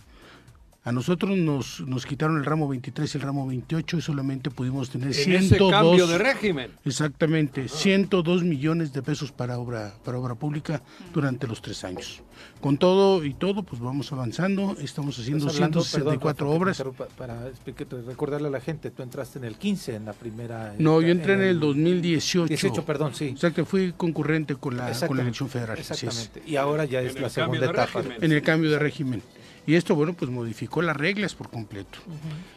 A 0.87 0.92
nosotros 0.92 1.37
nos, 1.37 1.81
nos 1.81 2.07
quitaron 2.07 2.38
el 2.38 2.44
ramo 2.44 2.68
23 2.68 3.12
y 3.12 3.18
el 3.18 3.22
ramo 3.25 3.44
28 3.44 3.99
y 3.99 4.01
solamente 4.01 4.51
pudimos 4.53 4.88
tener 4.88 5.09
En 5.09 5.14
102 5.14 5.44
ese 5.53 5.70
cambio 5.70 6.07
de 6.07 6.16
régimen. 6.16 6.70
Exactamente, 6.85 7.68
102 7.68 8.44
millones 8.44 8.92
de 8.92 9.03
pesos 9.03 9.33
para 9.33 9.59
obra 9.59 9.92
para 10.05 10.16
obra 10.18 10.37
pública 10.37 10.81
durante 11.12 11.49
los 11.49 11.61
tres 11.61 11.83
años. 11.83 12.22
Con 12.61 12.79
todo 12.79 13.25
y 13.25 13.35
todo, 13.35 13.64
pues 13.64 13.81
vamos 13.83 14.12
avanzando. 14.12 14.77
Estamos 14.81 15.18
haciendo 15.18 15.49
hablando, 15.49 15.81
164 15.83 16.37
perdón, 16.46 16.53
que 16.75 16.83
obras. 16.83 17.09
Para 17.18 17.49
explicar- 17.49 17.87
recordarle 18.07 18.46
a 18.49 18.51
la 18.53 18.61
gente, 18.61 18.90
tú 18.92 19.03
entraste 19.03 19.38
en 19.40 19.44
el 19.46 19.57
15, 19.57 19.96
en 19.96 20.05
la 20.05 20.12
primera... 20.12 20.75
No, 20.79 21.01
yo 21.01 21.09
entré 21.09 21.35
en 21.35 21.42
el 21.42 21.59
2018. 21.59 22.46
18, 22.49 22.85
perdón, 22.85 23.14
sí. 23.14 23.27
Exacto, 23.29 23.64
fui 23.66 23.92
concurrente 23.96 24.55
con 24.55 24.77
la, 24.77 24.92
con 25.07 25.16
la 25.16 25.22
elección 25.25 25.49
federal. 25.49 25.79
Exactamente. 25.79 26.42
Y 26.46 26.57
ahora 26.57 26.85
ya 26.85 27.01
es 27.01 27.16
En 27.16 27.22
la 27.22 27.29
segunda 27.31 27.66
etapa. 27.66 28.01
régimen. 28.03 28.18
En 28.25 28.33
el 28.33 28.42
cambio 28.42 28.70
de 28.70 28.79
régimen. 28.79 29.22
Y 29.66 29.74
esto, 29.74 29.94
bueno, 29.94 30.14
pues 30.14 30.31
modificó 30.31 30.81
las 30.81 30.96
reglas 30.96 31.35
por 31.35 31.50
completo. 31.50 31.98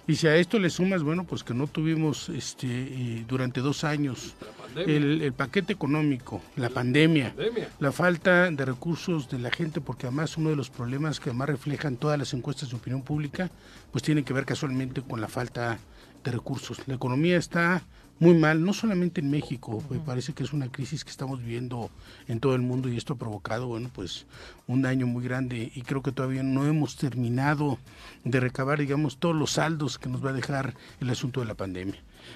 Y 0.08 0.16
si 0.16 0.28
a 0.28 0.36
esto 0.36 0.60
le 0.60 0.70
sumas, 0.70 1.02
bueno, 1.02 1.24
pues 1.24 1.44
que 1.44 1.54
no 1.54 1.68
tuvimos 1.68 2.30
este 2.30 3.26
durante 3.28 3.62
dos 3.62 3.84
años 3.84 4.36
el, 4.76 5.22
el 5.22 5.34
paquete 5.34 5.74
económico, 5.74 6.42
la 6.56 6.70
pandemia, 6.70 7.34
pandemia. 7.36 7.70
la 7.80 7.92
falta 7.92 8.52
de 8.52 8.66
recursos 8.66 9.30
de 9.30 9.40
la 9.40 9.50
gente, 9.50 9.82
porque 9.82 10.08
además 10.08 10.38
uno 10.38 10.50
de 10.52 10.56
los 10.56 10.70
problemas 10.70 11.20
que 11.20 11.34
más 11.34 11.50
reflejan 11.50 11.98
todas 11.98 12.20
las 12.20 12.34
encuestas 12.34 12.70
de 12.70 12.76
opinión 12.76 13.02
pública, 13.02 13.50
pues 13.92 14.04
tiene 14.04 14.24
que 14.24 14.34
ver 14.34 14.46
casualmente 14.46 15.02
con 15.02 15.20
la 15.20 15.28
falta 15.28 15.80
de 16.24 16.32
recursos. 16.32 16.80
La 16.88 16.96
economía 16.96 17.38
está 17.38 17.84
muy 18.20 18.34
mal, 18.34 18.64
no 18.64 18.74
solamente 18.74 19.22
en 19.22 19.32
México, 19.32 19.82
me 19.90 20.00
parece 20.00 20.34
que 20.34 20.44
es 20.44 20.52
una 20.52 20.70
crisis 20.70 21.06
que 21.06 21.10
estamos 21.10 21.40
viviendo 21.40 21.90
en 22.28 22.40
todo 22.40 22.54
el 22.54 22.62
mundo 22.62 22.90
y 22.90 22.98
esto 22.98 23.14
ha 23.14 23.18
provocado, 23.18 23.68
bueno, 23.68 23.90
pues 23.94 24.26
un 24.68 24.82
daño 24.82 25.08
muy 25.08 25.24
grande 25.24 25.72
y 25.74 25.82
creo 25.84 26.04
que 26.04 26.12
todavía 26.12 26.44
no 26.44 26.66
hemos 26.66 26.98
terminado 26.98 27.78
de 28.26 28.40
recabar, 28.42 28.80
digamos, 28.80 29.18
todos 29.18 29.36
los 29.36 29.52
saldos 29.52 29.98
que 29.98 30.10
nos 30.10 30.24
va 30.24 30.32
a 30.32 30.34
dejar 30.34 30.76
el 31.00 31.10
asunto 31.10 31.40
de 31.40 31.46
la 31.46 31.56
pandemia. 31.56 31.96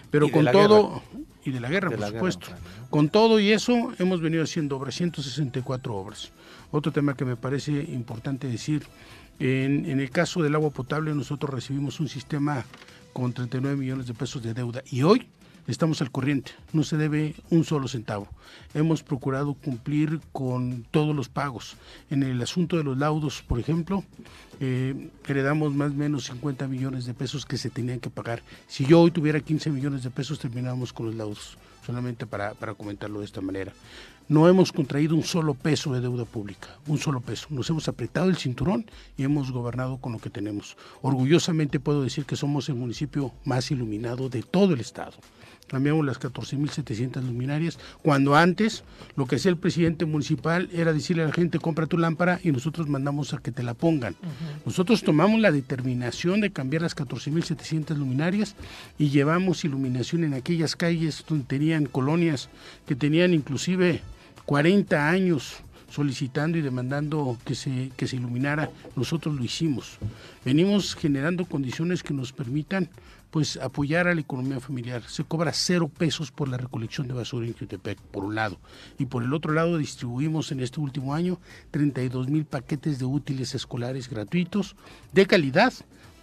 Pero 0.09 0.29
con 0.29 0.45
todo, 0.45 1.03
y 1.43 1.51
de 1.51 1.59
la 1.59 1.69
guerra, 1.69 1.89
De 1.89 1.97
por 1.97 2.01
la 2.01 2.11
guerra, 2.11 2.31
supuesto, 2.31 2.47
con 2.89 3.09
todo 3.09 3.39
y 3.39 3.51
eso 3.51 3.91
hemos 3.99 4.21
venido 4.21 4.43
haciendo 4.43 4.77
obras, 4.77 4.95
164 4.95 5.93
obras. 5.93 6.31
Otro 6.71 6.93
tema 6.93 7.15
que 7.15 7.25
me 7.25 7.35
parece 7.35 7.71
importante 7.71 8.47
decir, 8.47 8.83
en, 9.39 9.85
en 9.85 9.99
el 9.99 10.09
caso 10.09 10.41
del 10.41 10.55
agua 10.55 10.69
potable 10.69 11.13
nosotros 11.13 11.53
recibimos 11.53 11.99
un 11.99 12.07
sistema 12.07 12.65
con 13.11 13.33
39 13.33 13.75
millones 13.75 14.07
de 14.07 14.13
pesos 14.13 14.41
de 14.41 14.53
deuda 14.53 14.81
y 14.89 15.03
hoy 15.03 15.27
estamos 15.67 16.01
al 16.01 16.11
corriente, 16.11 16.51
no 16.73 16.83
se 16.83 16.97
debe 16.97 17.35
un 17.49 17.63
solo 17.63 17.87
centavo. 17.87 18.27
Hemos 18.73 19.03
procurado 19.03 19.53
cumplir 19.53 20.19
con 20.31 20.85
todos 20.91 21.15
los 21.15 21.29
pagos. 21.29 21.77
En 22.09 22.23
el 22.23 22.41
asunto 22.41 22.77
de 22.77 22.83
los 22.83 22.97
laudos, 22.97 23.41
por 23.41 23.59
ejemplo, 23.59 24.03
eh, 24.59 25.09
heredamos 25.27 25.73
más 25.73 25.91
o 25.91 25.95
menos 25.95 26.25
50 26.25 26.67
millones 26.67 27.05
de 27.05 27.13
pesos 27.13 27.45
que 27.45 27.57
se 27.57 27.69
tenían 27.69 27.99
que 27.99 28.09
pagar. 28.09 28.43
Si 28.67 28.85
yo 28.85 29.01
hoy 29.01 29.11
tuviera 29.11 29.39
15 29.39 29.69
millones 29.69 30.03
de 30.03 30.09
pesos, 30.09 30.39
terminamos 30.39 30.91
con 30.93 31.07
los 31.07 31.15
laudos, 31.15 31.57
solamente 31.85 32.25
para, 32.25 32.53
para 32.53 32.73
comentarlo 32.73 33.19
de 33.19 33.25
esta 33.25 33.41
manera. 33.41 33.73
No 34.29 34.47
hemos 34.47 34.71
contraído 34.71 35.15
un 35.15 35.23
solo 35.23 35.53
peso 35.53 35.93
de 35.93 35.99
deuda 35.99 36.23
pública, 36.23 36.69
un 36.87 36.97
solo 36.97 37.19
peso. 37.19 37.47
Nos 37.49 37.69
hemos 37.69 37.89
apretado 37.89 38.29
el 38.29 38.37
cinturón 38.37 38.85
y 39.17 39.23
hemos 39.23 39.51
gobernado 39.51 39.97
con 39.97 40.13
lo 40.13 40.19
que 40.19 40.29
tenemos. 40.29 40.77
Orgullosamente 41.01 41.81
puedo 41.81 42.01
decir 42.01 42.23
que 42.23 42.37
somos 42.37 42.69
el 42.69 42.75
municipio 42.75 43.33
más 43.43 43.69
iluminado 43.69 44.29
de 44.29 44.41
todo 44.41 44.75
el 44.75 44.79
estado. 44.79 45.13
Cambiamos 45.73 46.05
las 46.05 46.19
14.700 46.19 47.23
luminarias, 47.23 47.79
cuando 48.03 48.35
antes 48.35 48.83
lo 49.15 49.25
que 49.25 49.37
hacía 49.37 49.49
el 49.49 49.57
presidente 49.57 50.05
municipal 50.05 50.69
era 50.71 50.93
decirle 50.93 51.23
a 51.23 51.25
la 51.25 51.33
gente, 51.33 51.57
compra 51.57 51.87
tu 51.87 51.97
lámpara 51.97 52.39
y 52.43 52.51
nosotros 52.51 52.87
mandamos 52.87 53.33
a 53.33 53.39
que 53.39 53.51
te 53.51 53.63
la 53.63 53.73
pongan. 53.73 54.15
Nosotros 54.67 55.01
tomamos 55.01 55.41
la 55.41 55.51
determinación 55.51 56.41
de 56.41 56.51
cambiar 56.51 56.83
las 56.83 56.95
14.700 56.95 57.97
luminarias 57.97 58.55
y 58.99 59.09
llevamos 59.09 59.65
iluminación 59.65 60.23
en 60.23 60.35
aquellas 60.35 60.75
calles 60.75 61.25
donde 61.27 61.45
tenían 61.45 61.87
colonias 61.87 62.51
que 62.85 62.95
tenían 62.95 63.33
inclusive 63.33 64.01
40 64.45 65.09
años 65.09 65.55
solicitando 65.89 66.59
y 66.59 66.61
demandando 66.61 67.35
que 67.45 67.55
se, 67.55 67.89
que 67.97 68.05
se 68.05 68.17
iluminara, 68.17 68.69
nosotros 68.95 69.33
lo 69.33 69.43
hicimos. 69.43 69.97
Venimos 70.45 70.93
generando 70.93 71.45
condiciones 71.45 72.03
que 72.03 72.13
nos 72.13 72.31
permitan 72.31 72.89
pues 73.33 73.57
apoyar 73.57 74.07
a 74.07 74.13
la 74.13 74.21
economía 74.21 74.59
familiar. 74.59 75.01
Se 75.07 75.23
cobra 75.23 75.51
cero 75.53 75.89
pesos 75.89 76.29
por 76.29 76.47
la 76.47 76.57
recolección 76.57 77.07
de 77.07 77.15
basura 77.15 77.47
en 77.47 77.57
Jutepec, 77.57 77.97
por 77.99 78.23
un 78.23 78.35
lado. 78.35 78.59
Y 78.99 79.07
por 79.07 79.23
el 79.23 79.33
otro 79.33 79.53
lado 79.53 79.79
distribuimos 79.79 80.51
en 80.51 80.59
este 80.59 80.79
último 80.79 81.15
año 81.15 81.39
32 81.71 82.29
mil 82.29 82.45
paquetes 82.45 82.99
de 82.99 83.05
útiles 83.05 83.55
escolares 83.55 84.07
gratuitos 84.07 84.75
de 85.13 85.25
calidad 85.25 85.73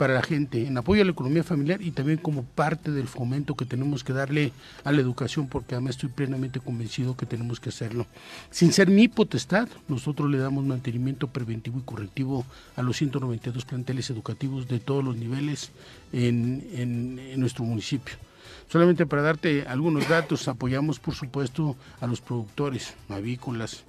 para 0.00 0.14
la 0.14 0.22
gente, 0.22 0.66
en 0.66 0.78
apoyo 0.78 1.02
a 1.02 1.04
la 1.04 1.10
economía 1.10 1.44
familiar 1.44 1.82
y 1.82 1.90
también 1.90 2.16
como 2.16 2.42
parte 2.42 2.90
del 2.90 3.06
fomento 3.06 3.54
que 3.54 3.66
tenemos 3.66 4.02
que 4.02 4.14
darle 4.14 4.50
a 4.82 4.92
la 4.92 5.00
educación, 5.02 5.46
porque 5.46 5.74
además 5.74 5.96
estoy 5.96 6.08
plenamente 6.08 6.58
convencido 6.58 7.18
que 7.18 7.26
tenemos 7.26 7.60
que 7.60 7.68
hacerlo. 7.68 8.06
Sin 8.50 8.72
ser 8.72 8.88
mi 8.88 9.08
potestad, 9.08 9.68
nosotros 9.88 10.30
le 10.30 10.38
damos 10.38 10.64
mantenimiento 10.64 11.26
preventivo 11.26 11.80
y 11.80 11.82
correctivo 11.82 12.46
a 12.76 12.82
los 12.82 12.96
192 12.96 13.66
planteles 13.66 14.08
educativos 14.08 14.66
de 14.68 14.80
todos 14.80 15.04
los 15.04 15.16
niveles 15.16 15.70
en, 16.14 16.66
en- 16.72 17.18
en 17.18 17.38
nuestro 17.38 17.64
municipio. 17.66 18.14
Solamente 18.72 19.04
para 19.04 19.20
darte 19.20 19.66
algunos 19.68 20.08
datos, 20.08 20.48
apoyamos 20.48 20.98
por 20.98 21.14
supuesto 21.14 21.76
a 22.00 22.06
los 22.06 22.22
productores 22.22 22.94
avícolas, 23.10 23.84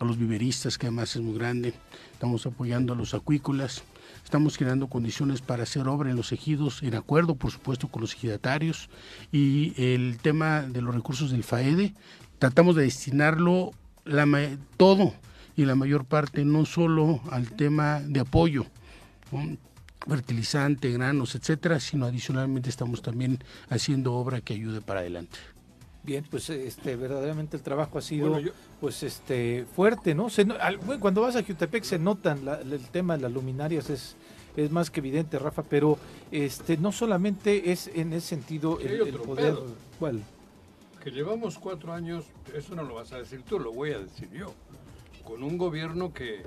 a 0.00 0.04
los 0.04 0.18
viveristas, 0.18 0.76
que 0.76 0.86
además 0.88 1.14
es 1.14 1.22
muy 1.22 1.38
grande, 1.38 1.72
estamos 2.14 2.46
apoyando 2.46 2.94
a 2.94 2.96
los 2.96 3.14
acuícolas, 3.14 3.84
estamos 4.24 4.56
generando 4.56 4.88
condiciones 4.88 5.40
para 5.40 5.64
hacer 5.64 5.88
obra 5.88 6.10
en 6.10 6.16
los 6.16 6.32
ejidos, 6.32 6.82
en 6.82 6.94
acuerdo 6.94 7.34
por 7.34 7.50
supuesto 7.50 7.88
con 7.88 8.00
los 8.00 8.14
ejidatarios, 8.14 8.88
y 9.30 9.74
el 9.76 10.18
tema 10.20 10.62
de 10.62 10.82
los 10.82 10.94
recursos 10.94 11.30
del 11.30 11.44
FAEDE, 11.44 11.94
tratamos 12.38 12.76
de 12.76 12.82
destinarlo 12.82 13.72
todo 14.76 15.14
y 15.56 15.64
la 15.64 15.74
mayor 15.74 16.04
parte 16.04 16.44
no 16.44 16.64
solo 16.64 17.20
al 17.30 17.50
tema 17.50 18.00
de 18.00 18.20
apoyo, 18.20 18.66
fertilizante, 20.08 20.90
granos, 20.90 21.34
etcétera, 21.34 21.78
sino 21.78 22.06
adicionalmente 22.06 22.68
estamos 22.68 23.02
también 23.02 23.38
haciendo 23.68 24.14
obra 24.14 24.40
que 24.40 24.54
ayude 24.54 24.80
para 24.80 25.00
adelante. 25.00 25.38
Bien, 26.04 26.24
pues 26.28 26.50
este 26.50 26.96
verdaderamente 26.96 27.56
el 27.56 27.62
trabajo 27.62 27.98
ha 27.98 28.02
sido 28.02 28.30
Bueno, 28.30 28.46
yo- 28.46 28.52
pues 28.80 29.02
este 29.04 29.64
fuerte, 29.76 30.14
¿no? 30.14 30.30
Se 30.30 30.44
no- 30.44 30.56
al- 30.60 30.78
bueno, 30.78 31.00
cuando 31.00 31.20
vas 31.22 31.36
a 31.36 31.44
Jutepec 31.44 31.84
se 31.84 31.98
notan 31.98 32.44
la- 32.44 32.60
el 32.60 32.80
tema 32.88 33.16
de 33.16 33.22
las 33.22 33.32
luminarias 33.32 33.88
es 33.90 34.16
es 34.54 34.70
más 34.70 34.90
que 34.90 35.00
evidente, 35.00 35.38
Rafa, 35.38 35.62
pero 35.62 35.96
este 36.30 36.76
no 36.76 36.92
solamente 36.92 37.72
es 37.72 37.86
en 37.94 38.12
ese 38.12 38.26
sentido 38.26 38.78
el, 38.80 39.14
poder 39.14 39.54
pedo. 39.54 39.66
¿cuál? 39.98 40.22
Que 41.02 41.10
llevamos 41.10 41.58
cuatro 41.58 41.90
años, 41.94 42.26
eso 42.54 42.74
no 42.74 42.82
lo 42.82 42.96
vas 42.96 43.12
a 43.12 43.18
decir 43.18 43.42
tú, 43.48 43.58
lo 43.58 43.72
voy 43.72 43.92
a 43.92 44.00
decir 44.00 44.28
yo. 44.30 44.52
Con 45.24 45.42
un 45.42 45.56
gobierno 45.56 46.12
que. 46.12 46.42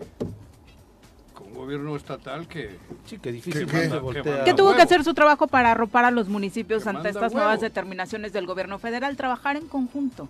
Con 1.35 1.47
un 1.47 1.53
gobierno 1.53 1.95
estatal 1.95 2.47
que. 2.47 2.77
Sí, 3.05 3.17
que 3.17 3.21
¿Qué? 3.23 3.31
difícilmente 3.33 3.99
voltea. 3.99 4.23
¿Qué 4.23 4.43
que 4.45 4.51
Ah, 4.51 4.55
tuvo 4.55 4.73
que 4.75 4.81
hacer 4.81 5.03
su 5.03 5.13
trabajo 5.13 5.47
para 5.47 5.71
arropar 5.71 6.05
a 6.05 6.11
los 6.11 6.27
municipios 6.29 6.83
Que 6.83 6.89
ante 6.89 7.09
estas 7.09 7.23
huevo. 7.33 7.35
nuevas 7.37 7.61
determinaciones 7.61 8.31
del 8.33 8.45
gobierno 8.47 8.79
federal, 8.79 9.15
trabajar 9.17 9.57
en 9.57 9.67
conjunto. 9.67 10.27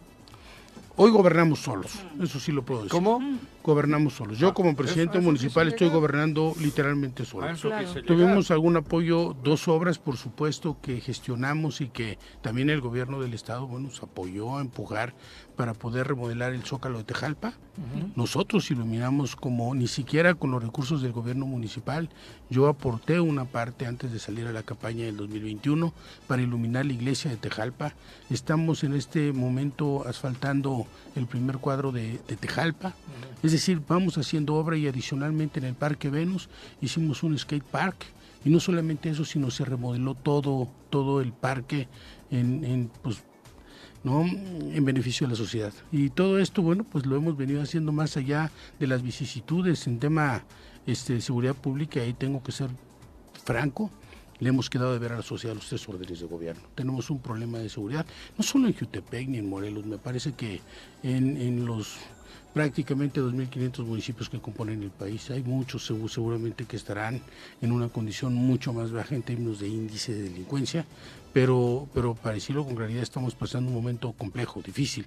Hoy 0.98 1.12
gobernamos 1.12 1.60
solos, 1.60 1.91
eso 2.22 2.39
sí 2.39 2.54
lo 2.54 2.63
puedo 2.63 2.84
decir. 2.84 2.91
¿Cómo? 2.94 3.20
Gobernamos 3.62 4.13
solos. 4.13 4.38
Yo 4.39 4.48
Ah, 4.50 4.54
como 4.54 4.78
presidente 4.78 5.18
eso 5.18 5.26
municipal 5.26 5.68
estoy 5.68 5.88
llegar. 5.88 6.00
gobernando 6.00 6.54
literalmente 6.58 7.26
solo. 7.26 7.48
Claro. 7.60 8.02
Tuvimos 8.06 8.50
algún 8.50 8.78
apoyo, 8.78 9.36
dos 9.44 9.68
obras, 9.68 10.00
por 10.00 10.15
supuesto, 10.15 10.78
que 10.82 11.02
gestionamos 11.02 11.82
y 11.82 11.89
que 11.89 12.18
también 12.41 12.70
el 12.70 12.80
gobierno 12.80 13.20
del 13.20 13.34
estado 13.34 13.68
bueno, 13.68 13.89
nos 13.89 14.02
apoyó 14.04 14.58
a 14.58 14.62
empujar 14.62 15.13
para 15.56 15.74
poder 15.74 16.08
remodelar 16.08 16.54
el 16.54 16.63
Zócalo 16.63 17.00
de 17.00 17.04
Tejalpa. 17.04 17.54
Nosotros 18.15 18.72
iluminamos 18.72 19.36
como 19.36 19.74
ni 19.76 19.88
siquiera 19.88 20.34
con 20.36 20.52
los 20.52 20.63
recursos 20.63 21.02
del 21.02 21.12
gobierno 21.12 21.46
municipal. 21.46 22.10
Yo 22.50 22.68
aporté 22.68 23.20
una 23.20 23.46
parte 23.46 23.86
antes 23.86 24.12
de 24.13 24.20
salir 24.20 24.48
a 24.48 24.54
la 24.54 24.63
campaña 24.63 25.06
del 25.06 25.18
2021 25.18 25.94
para 26.28 26.41
iluminar 26.41 26.86
la 26.86 26.94
iglesia 26.94 27.32
de 27.32 27.38
Tejalpa. 27.38 27.94
Estamos 28.30 28.84
en 28.84 28.94
este 28.94 29.34
momento 29.34 30.08
asfaltando 30.08 30.88
el 31.15 31.26
primer 31.28 31.58
cuadro 31.58 31.91
de, 31.91 32.20
de 32.28 32.36
Tejalpa. 32.38 32.94
Es 33.44 33.52
decir, 33.52 33.82
vamos 33.88 34.18
haciendo 34.18 34.56
obra 34.56 34.78
y 34.78 34.88
adicionalmente 34.88 35.60
en 35.60 35.65
el 35.65 35.76
Parque 35.76 36.10
Venus 36.10 36.50
hicimos 36.82 37.24
un 37.24 37.38
skate 37.38 37.63
park. 37.63 38.06
Y 38.46 38.50
no 38.50 38.60
solamente 38.60 39.10
eso, 39.10 39.26
sino 39.26 39.50
se 39.50 39.65
remodeló 39.65 40.13
todo, 40.13 40.68
todo 40.91 41.20
el 41.20 41.34
parque 41.34 41.88
en, 42.30 42.63
en, 42.63 42.91
pues, 43.02 43.24
¿no? 44.06 44.24
en 44.24 44.86
beneficio 44.86 45.26
de 45.26 45.32
la 45.32 45.38
sociedad. 45.38 45.74
Y 45.91 46.12
todo 46.12 46.39
esto, 46.39 46.62
bueno, 46.62 46.86
pues 46.89 47.06
lo 47.08 47.18
hemos 47.18 47.36
venido 47.36 47.62
haciendo 47.62 47.91
más 47.91 48.15
allá 48.15 48.52
de 48.80 48.88
las 48.88 49.02
vicisitudes 49.02 49.88
en 49.88 50.00
tema 50.00 50.44
este, 50.86 51.13
de 51.13 51.22
seguridad 51.22 51.56
pública, 51.56 52.00
ahí 52.00 52.13
tengo 52.13 52.44
que 52.44 52.52
ser 52.52 52.70
franco, 53.44 53.89
le 54.39 54.50
hemos 54.50 54.70
quedado 54.70 54.94
de 54.94 55.00
ver 55.00 55.13
a 55.13 55.18
la 55.18 55.24
sociedad 55.24 55.56
los 55.56 55.68
tres 55.68 55.89
órdenes 55.89 56.20
de 56.20 56.28
gobierno. 56.28 56.62
Tenemos 56.76 57.10
un 57.10 57.20
problema 57.20 57.58
de 57.58 57.68
seguridad, 57.68 58.06
no 58.38 58.44
solo 58.44 58.68
en 58.68 58.76
Jutepec 58.76 59.28
ni 59.28 59.39
en 59.39 59.50
Morelos, 59.50 59.86
me 59.86 59.98
parece 59.98 60.34
que 60.34 60.62
en, 61.02 61.38
en 61.38 61.65
los 61.65 61.98
prácticamente 62.54 63.19
2.500 63.19 63.86
municipios 63.86 64.29
que 64.29 64.40
componen 64.40 64.84
el 64.84 64.92
país. 64.92 65.29
Hay 65.29 65.44
muchos 65.44 65.86
seguramente 65.86 66.63
que 66.63 66.77
estarán 66.77 67.21
en 67.62 67.71
una 67.71 67.90
condición 67.90 68.34
mucho 68.34 68.71
más 68.71 68.92
baja 68.92 69.15
en 69.15 69.23
términos 69.23 69.60
de 69.60 69.67
índice 69.67 70.13
de 70.13 70.23
delincuencia, 70.29 70.86
pero, 71.36 71.90
pero 71.94 72.15
para 72.15 72.36
decirlo 72.36 72.63
con 72.63 72.77
claridad 72.77 73.04
estamos 73.04 73.36
pasando 73.36 73.67
un 73.69 73.75
momento 73.75 74.13
complejo, 74.13 74.62
difícil. 74.62 75.06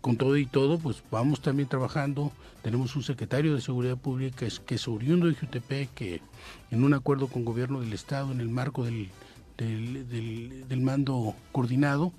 Con 0.00 0.16
todo 0.16 0.38
y 0.38 0.46
todo, 0.46 0.78
pues 0.78 1.02
vamos 1.10 1.42
también 1.42 1.68
trabajando. 1.68 2.32
Tenemos 2.62 2.96
un 2.96 3.02
secretario 3.02 3.54
de 3.54 3.60
Seguridad 3.60 3.98
Pública 3.98 4.46
que 4.64 4.74
es 4.74 4.88
oriundo 4.88 5.26
de 5.26 5.34
Jutepec, 5.34 5.92
que 5.92 6.22
en 6.70 6.82
un 6.82 6.94
acuerdo 6.94 7.26
con 7.26 7.44
gobierno 7.44 7.82
del 7.82 7.92
Estado, 7.92 8.32
en 8.32 8.40
el 8.40 8.48
marco 8.48 8.84
del, 8.86 9.10
del, 9.58 10.66
del 10.66 10.80
mando 10.80 11.34
coordinado, 11.52 12.10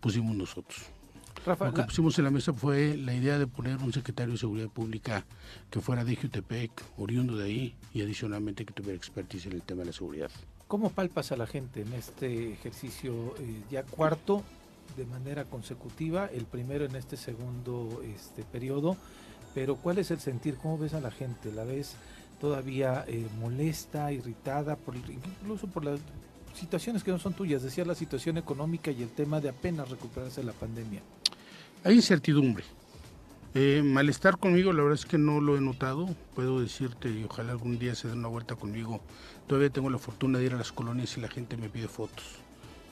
pusimos 0.00 0.34
nosotros. 0.34 0.86
Rafa, 1.44 1.66
Lo 1.66 1.74
que 1.74 1.82
pusimos 1.82 2.16
en 2.16 2.24
la 2.24 2.30
mesa 2.30 2.54
fue 2.54 2.96
la 2.96 3.12
idea 3.12 3.38
de 3.38 3.46
poner 3.46 3.76
un 3.76 3.92
secretario 3.92 4.32
de 4.32 4.38
Seguridad 4.38 4.70
Pública 4.70 5.26
que 5.68 5.82
fuera 5.82 6.02
de 6.02 6.16
Jutepec, 6.16 6.70
oriundo 6.96 7.36
de 7.36 7.44
ahí, 7.44 7.74
y 7.92 8.00
adicionalmente 8.00 8.64
que 8.64 8.72
tuviera 8.72 8.96
expertise 8.96 9.44
en 9.44 9.52
el 9.52 9.60
tema 9.60 9.80
de 9.80 9.86
la 9.88 9.92
seguridad. 9.92 10.30
¿Cómo 10.72 10.88
palpas 10.88 11.32
a 11.32 11.36
la 11.36 11.46
gente 11.46 11.82
en 11.82 11.92
este 11.92 12.54
ejercicio 12.54 13.34
eh, 13.38 13.62
ya 13.70 13.82
cuarto 13.82 14.42
de 14.96 15.04
manera 15.04 15.44
consecutiva, 15.44 16.30
el 16.32 16.46
primero 16.46 16.86
en 16.86 16.96
este 16.96 17.18
segundo 17.18 18.02
este 18.02 18.42
periodo? 18.42 18.96
Pero 19.54 19.76
¿cuál 19.76 19.98
es 19.98 20.10
el 20.10 20.18
sentir? 20.18 20.56
¿Cómo 20.56 20.78
ves 20.78 20.94
a 20.94 21.00
la 21.02 21.10
gente? 21.10 21.52
¿La 21.52 21.64
ves 21.64 21.96
todavía 22.40 23.04
eh, 23.06 23.26
molesta, 23.38 24.12
irritada, 24.12 24.76
por, 24.76 24.96
incluso 24.96 25.66
por 25.66 25.84
las 25.84 26.00
situaciones 26.54 27.04
que 27.04 27.10
no 27.10 27.18
son 27.18 27.34
tuyas? 27.34 27.62
Decía 27.62 27.84
la 27.84 27.94
situación 27.94 28.38
económica 28.38 28.90
y 28.90 29.02
el 29.02 29.10
tema 29.10 29.42
de 29.42 29.50
apenas 29.50 29.90
recuperarse 29.90 30.40
de 30.40 30.46
la 30.46 30.54
pandemia. 30.54 31.02
Hay 31.84 31.96
incertidumbre. 31.96 32.64
Eh, 33.54 33.82
malestar 33.84 34.38
conmigo, 34.38 34.72
la 34.72 34.82
verdad 34.82 34.98
es 34.98 35.06
que 35.06 35.18
no 35.18 35.40
lo 35.40 35.56
he 35.56 35.60
notado. 35.60 36.08
Puedo 36.34 36.60
decirte, 36.60 37.10
y 37.10 37.24
ojalá 37.24 37.52
algún 37.52 37.78
día 37.78 37.94
se 37.94 38.08
dé 38.08 38.14
una 38.14 38.28
vuelta 38.28 38.56
conmigo. 38.56 39.00
Todavía 39.46 39.70
tengo 39.70 39.90
la 39.90 39.98
fortuna 39.98 40.38
de 40.38 40.46
ir 40.46 40.54
a 40.54 40.56
las 40.56 40.72
colonias 40.72 41.16
y 41.18 41.20
la 41.20 41.28
gente 41.28 41.56
me 41.56 41.68
pide 41.68 41.88
fotos 41.88 42.24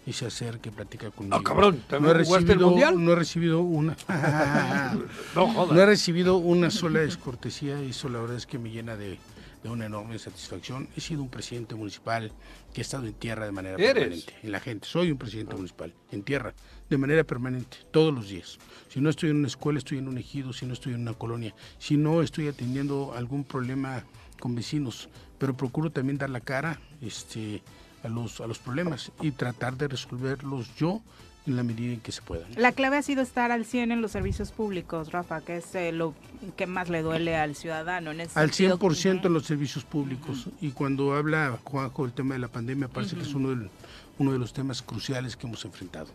y 0.06 0.12
se 0.12 0.26
acerca 0.26 0.68
y 0.68 0.72
platica 0.72 1.10
conmigo. 1.10 1.36
Ah, 1.36 1.42
cabrón, 1.42 1.82
no 2.00 2.10
he 2.10 2.14
recibido, 2.14 2.70
no 2.70 3.12
he 3.12 3.14
recibido 3.14 3.60
una 3.60 3.96
no, 5.34 5.66
no, 5.66 5.80
he 5.80 5.86
recibido 5.86 6.36
una 6.36 6.70
sola 6.70 7.00
descortesía 7.00 7.82
y 7.82 7.90
eso 7.90 8.08
la 8.08 8.20
verdad 8.20 8.36
es 8.36 8.46
que 8.46 8.58
me 8.58 8.70
llena 8.70 8.96
de, 8.96 9.18
de 9.62 9.68
una 9.68 9.86
enorme 9.86 10.18
satisfacción. 10.18 10.88
He 10.96 11.00
sido 11.00 11.22
un 11.22 11.28
presidente 11.28 11.74
municipal 11.74 12.32
que 12.72 12.80
ha 12.80 12.82
estado 12.82 13.06
en 13.06 13.14
tierra 13.14 13.44
de 13.44 13.52
manera 13.52 13.76
permanente. 13.76 14.34
En 14.42 14.52
la 14.52 14.60
gente, 14.60 14.86
soy 14.86 15.10
un 15.10 15.18
presidente 15.18 15.54
municipal, 15.54 15.92
en 16.10 16.22
tierra, 16.22 16.54
de 16.90 16.98
manera 16.98 17.24
permanente, 17.24 17.78
todos 17.92 18.12
los 18.12 18.28
días. 18.28 18.58
Si 18.88 19.00
no 19.00 19.08
estoy 19.08 19.30
en 19.30 19.36
una 19.36 19.46
escuela, 19.46 19.78
estoy 19.78 19.98
en 19.98 20.08
un 20.08 20.18
ejido, 20.18 20.52
si 20.52 20.66
no 20.66 20.72
estoy 20.72 20.92
en 20.92 21.02
una 21.02 21.14
colonia, 21.14 21.54
si 21.78 21.96
no 21.96 22.20
estoy 22.20 22.48
atendiendo 22.48 23.14
algún 23.14 23.44
problema 23.44 24.04
con 24.40 24.56
vecinos, 24.56 25.08
pero 25.38 25.56
procuro 25.56 25.90
también 25.90 26.18
dar 26.18 26.30
la 26.30 26.40
cara 26.40 26.80
este, 27.00 27.62
a, 28.02 28.08
los, 28.08 28.40
a 28.40 28.46
los 28.48 28.58
problemas 28.58 29.12
y 29.20 29.30
tratar 29.30 29.76
de 29.76 29.88
resolverlos 29.88 30.74
yo 30.76 31.00
en 31.46 31.56
la 31.56 31.62
medida 31.62 31.92
en 31.92 32.00
que 32.00 32.12
se 32.12 32.22
pueda. 32.22 32.46
La 32.56 32.72
clave 32.72 32.98
ha 32.98 33.02
sido 33.02 33.22
estar 33.22 33.50
al 33.50 33.64
100 33.64 33.92
en 33.92 34.02
los 34.02 34.12
servicios 34.12 34.52
públicos, 34.52 35.12
Rafa, 35.12 35.40
que 35.40 35.58
es 35.58 35.74
eh, 35.74 35.92
lo 35.92 36.14
que 36.56 36.66
más 36.66 36.88
le 36.90 37.02
duele 37.02 37.36
al 37.36 37.54
ciudadano. 37.54 38.10
En 38.10 38.20
al 38.20 38.50
100% 38.50 39.26
en 39.26 39.32
los 39.32 39.44
servicios 39.44 39.84
públicos. 39.84 40.48
Y 40.60 40.70
cuando 40.70 41.14
habla 41.14 41.58
Juanjo 41.64 42.04
del 42.04 42.12
tema 42.12 42.34
de 42.34 42.40
la 42.40 42.48
pandemia, 42.48 42.88
parece 42.88 43.16
que 43.16 43.22
es 43.22 43.34
uno, 43.34 43.50
del, 43.50 43.70
uno 44.18 44.32
de 44.32 44.38
los 44.38 44.52
temas 44.52 44.82
cruciales 44.82 45.36
que 45.36 45.46
hemos 45.46 45.64
enfrentado. 45.64 46.08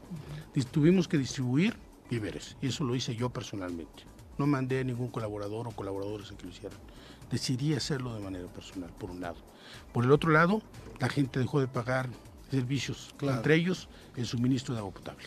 Tuvimos 0.72 1.08
que 1.08 1.18
distribuir 1.18 1.76
víveres, 2.10 2.56
y 2.62 2.68
eso 2.68 2.84
lo 2.84 2.96
hice 2.96 3.16
yo 3.16 3.30
personalmente. 3.30 4.04
No 4.38 4.48
mandé 4.48 4.82
a 4.82 4.84
ningún 4.84 5.08
colaborador 5.10 5.68
o 5.68 5.72
colaboradores 5.72 6.32
a 6.32 6.38
que 6.38 6.44
lo 6.44 6.50
hicieran. 6.50 6.78
Decidí 7.32 7.74
hacerlo 7.74 8.14
de 8.14 8.22
manera 8.22 8.48
personal, 8.48 8.92
por 9.00 9.10
un 9.10 9.22
lado. 9.22 9.38
Por 9.94 10.06
el 10.06 10.12
otro 10.12 10.32
lado, 10.32 10.62
la 11.00 11.10
gente 11.10 11.40
dejó 11.40 11.60
de 11.60 11.68
pagar 11.68 12.10
servicios, 12.50 13.14
entre 13.22 13.56
ellos 13.56 13.88
el 14.16 14.26
suministro 14.26 14.74
de 14.74 14.80
agua 14.80 14.94
potable. 14.94 15.26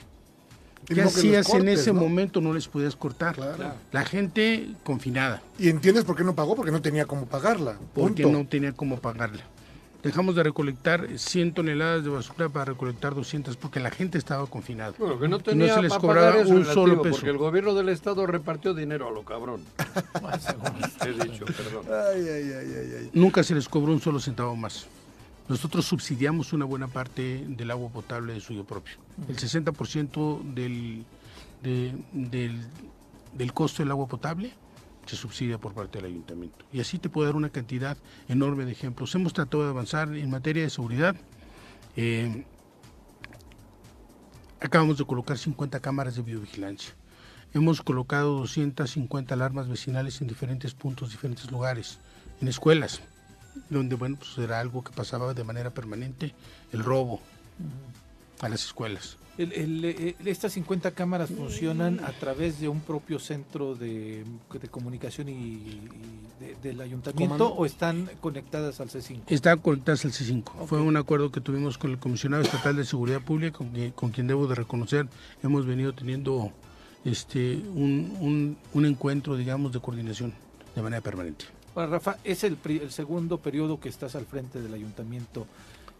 ¿Qué 0.87 1.03
hacías 1.03 1.53
en 1.55 1.69
ese 1.69 1.93
momento? 1.93 2.41
No 2.41 2.53
les 2.53 2.69
podías 2.69 2.97
cortar. 2.97 3.37
La 3.93 4.05
gente 4.05 4.69
confinada. 4.85 5.43
¿Y 5.59 5.69
entiendes 5.69 6.05
por 6.05 6.17
qué 6.17 6.25
no 6.25 6.35
pagó? 6.35 6.55
Porque 6.55 6.73
no 6.73 6.81
tenía 6.81 7.05
cómo 7.05 7.27
pagarla. 7.27 7.79
Porque 7.95 8.25
no 8.25 8.47
tenía 8.47 8.73
cómo 8.73 8.99
pagarla. 8.99 9.45
Dejamos 10.03 10.37
de 10.37 10.45
recolectar 10.45 11.09
100 11.17 11.55
toneladas 11.55 12.05
de 12.05 12.11
basura 12.11 12.49
para 12.49 12.67
recolectar 12.67 13.17
200 13.17 13.57
porque 13.57 13.81
la 13.81 13.91
gente 13.91 14.17
estaba 14.17 14.47
confinada. 14.47 14.95
Bueno, 14.97 15.19
que 15.19 15.27
no 15.27 15.41
tenía 15.41 15.75
se 15.75 15.83
les 15.83 15.93
cobraba 15.93 16.41
un 16.43 16.65
solo 16.65 17.03
peso. 17.03 17.17
Porque 17.17 17.31
el 17.31 17.37
gobierno 17.37 17.75
del 17.75 17.89
estado 17.89 18.25
repartió 18.25 18.75
dinero 18.75 19.09
a 19.09 19.11
lo 19.11 19.25
cabrón. 19.25 19.63
He 21.05 21.13
dicho, 21.25 21.45
perdón. 21.47 21.85
Nunca 23.13 23.43
se 23.43 23.57
les 23.57 23.69
cobró 23.69 23.93
un 23.93 24.01
solo 24.01 24.21
centavo 24.21 24.55
más. 24.55 24.87
Nosotros 25.49 25.87
subsidiamos 25.87 26.53
una 26.53 26.67
buena 26.67 26.89
parte 26.89 27.45
del 27.49 27.71
agua 27.71 27.89
potable 27.89 28.35
de 28.35 28.41
suyo 28.41 28.65
propio. 28.65 28.97
El 29.29 29.37
60% 29.37 30.43
del, 30.53 31.07
del, 31.63 32.67
del 33.33 33.53
costo 33.55 33.83
del 33.83 33.91
agua 33.91 34.07
potable 34.07 34.53
se 35.07 35.17
subsidia 35.17 35.57
por 35.57 35.73
parte 35.73 35.99
del 35.99 36.11
ayuntamiento. 36.11 36.67
Y 36.71 36.81
así 36.81 36.99
te 36.99 37.09
puedo 37.09 37.27
dar 37.27 37.37
una 37.37 37.49
cantidad 37.49 37.97
enorme 38.29 38.67
de 38.67 38.73
ejemplos. 38.73 39.15
Hemos 39.15 39.33
tratado 39.33 39.65
de 39.65 39.71
avanzar 39.71 40.15
en 40.15 40.29
materia 40.29 40.65
de 40.65 40.71
seguridad. 40.71 41.17
Eh, 41.97 42.45
acabamos 44.61 44.99
de 44.99 45.07
colocar 45.07 45.39
50 45.39 45.81
cámaras 45.81 46.17
de 46.17 46.23
videovigilancia. 46.23 46.95
Hemos 47.55 47.81
colocado 47.81 48.41
250 48.41 49.33
alarmas 49.33 49.67
vecinales 49.67 50.21
en 50.21 50.29
diferentes 50.29 50.75
puntos, 50.75 51.11
diferentes 51.11 51.51
lugares, 51.51 51.99
en 52.43 52.49
escuelas 52.49 53.01
donde 53.69 53.97
bueno, 53.97 54.17
pues 54.17 54.37
era 54.39 54.61
algo 54.61 54.83
que 54.83 54.93
pasaba 54.93 55.35
de 55.35 55.45
manera 55.45 55.71
permanente, 55.71 56.35
el 56.73 56.85
robo 56.85 57.21
a 58.41 58.49
las 58.49 58.65
escuelas. 58.65 59.17
Eh, 59.41 60.17
¿Estas 60.25 60.53
50 60.55 60.91
cámaras 60.91 61.31
funcionan 61.31 62.01
a 62.01 62.11
través 62.11 62.61
de 62.61 62.69
un 62.69 62.81
propio 62.81 63.21
centro 63.21 63.77
de, 63.77 64.25
comunicación 64.69 65.29
y, 65.29 65.81
del 66.61 66.81
ayuntamiento 66.81 67.47
o 67.55 67.65
están 67.65 68.11
conectadas 68.21 68.81
al 68.81 68.89
C5? 68.89 69.21
Están 69.29 69.61
conectadas 69.61 70.05
al 70.05 70.11
C5. 70.11 70.67
Fue 70.67 70.81
un 70.81 70.97
acuerdo 70.97 71.31
que 71.31 71.41
tuvimos 71.41 71.79
con 71.79 71.93
el 71.93 71.99
comisionado 71.99 72.43
estatal 72.43 72.75
de 72.75 72.85
seguridad 72.85 73.21
pública, 73.21 73.59
con, 73.95 74.11
quien 74.11 74.27
debo 74.27 74.49
de 74.49 74.57
reconocer 74.57 75.07
hemos 75.45 75.67
venido 75.67 75.93
teniendo 75.93 76.51
este 77.05 77.55
un, 77.75 78.59
un 78.75 78.87
encuentro, 78.87 79.37
digamos, 79.37 79.73
de 79.73 79.79
coordinación 79.79 80.35
de 80.75 80.83
manera 80.83 81.01
permanente. 81.01 81.58
Rafa, 81.87 82.19
es 82.25 82.45
el, 82.45 82.59
segundo 82.91 83.39
periodo 83.39 83.79
que 83.81 83.89
estás 83.89 84.15
al 84.15 84.27
frente 84.27 84.61
del 84.61 84.75
ayuntamiento. 84.75 85.47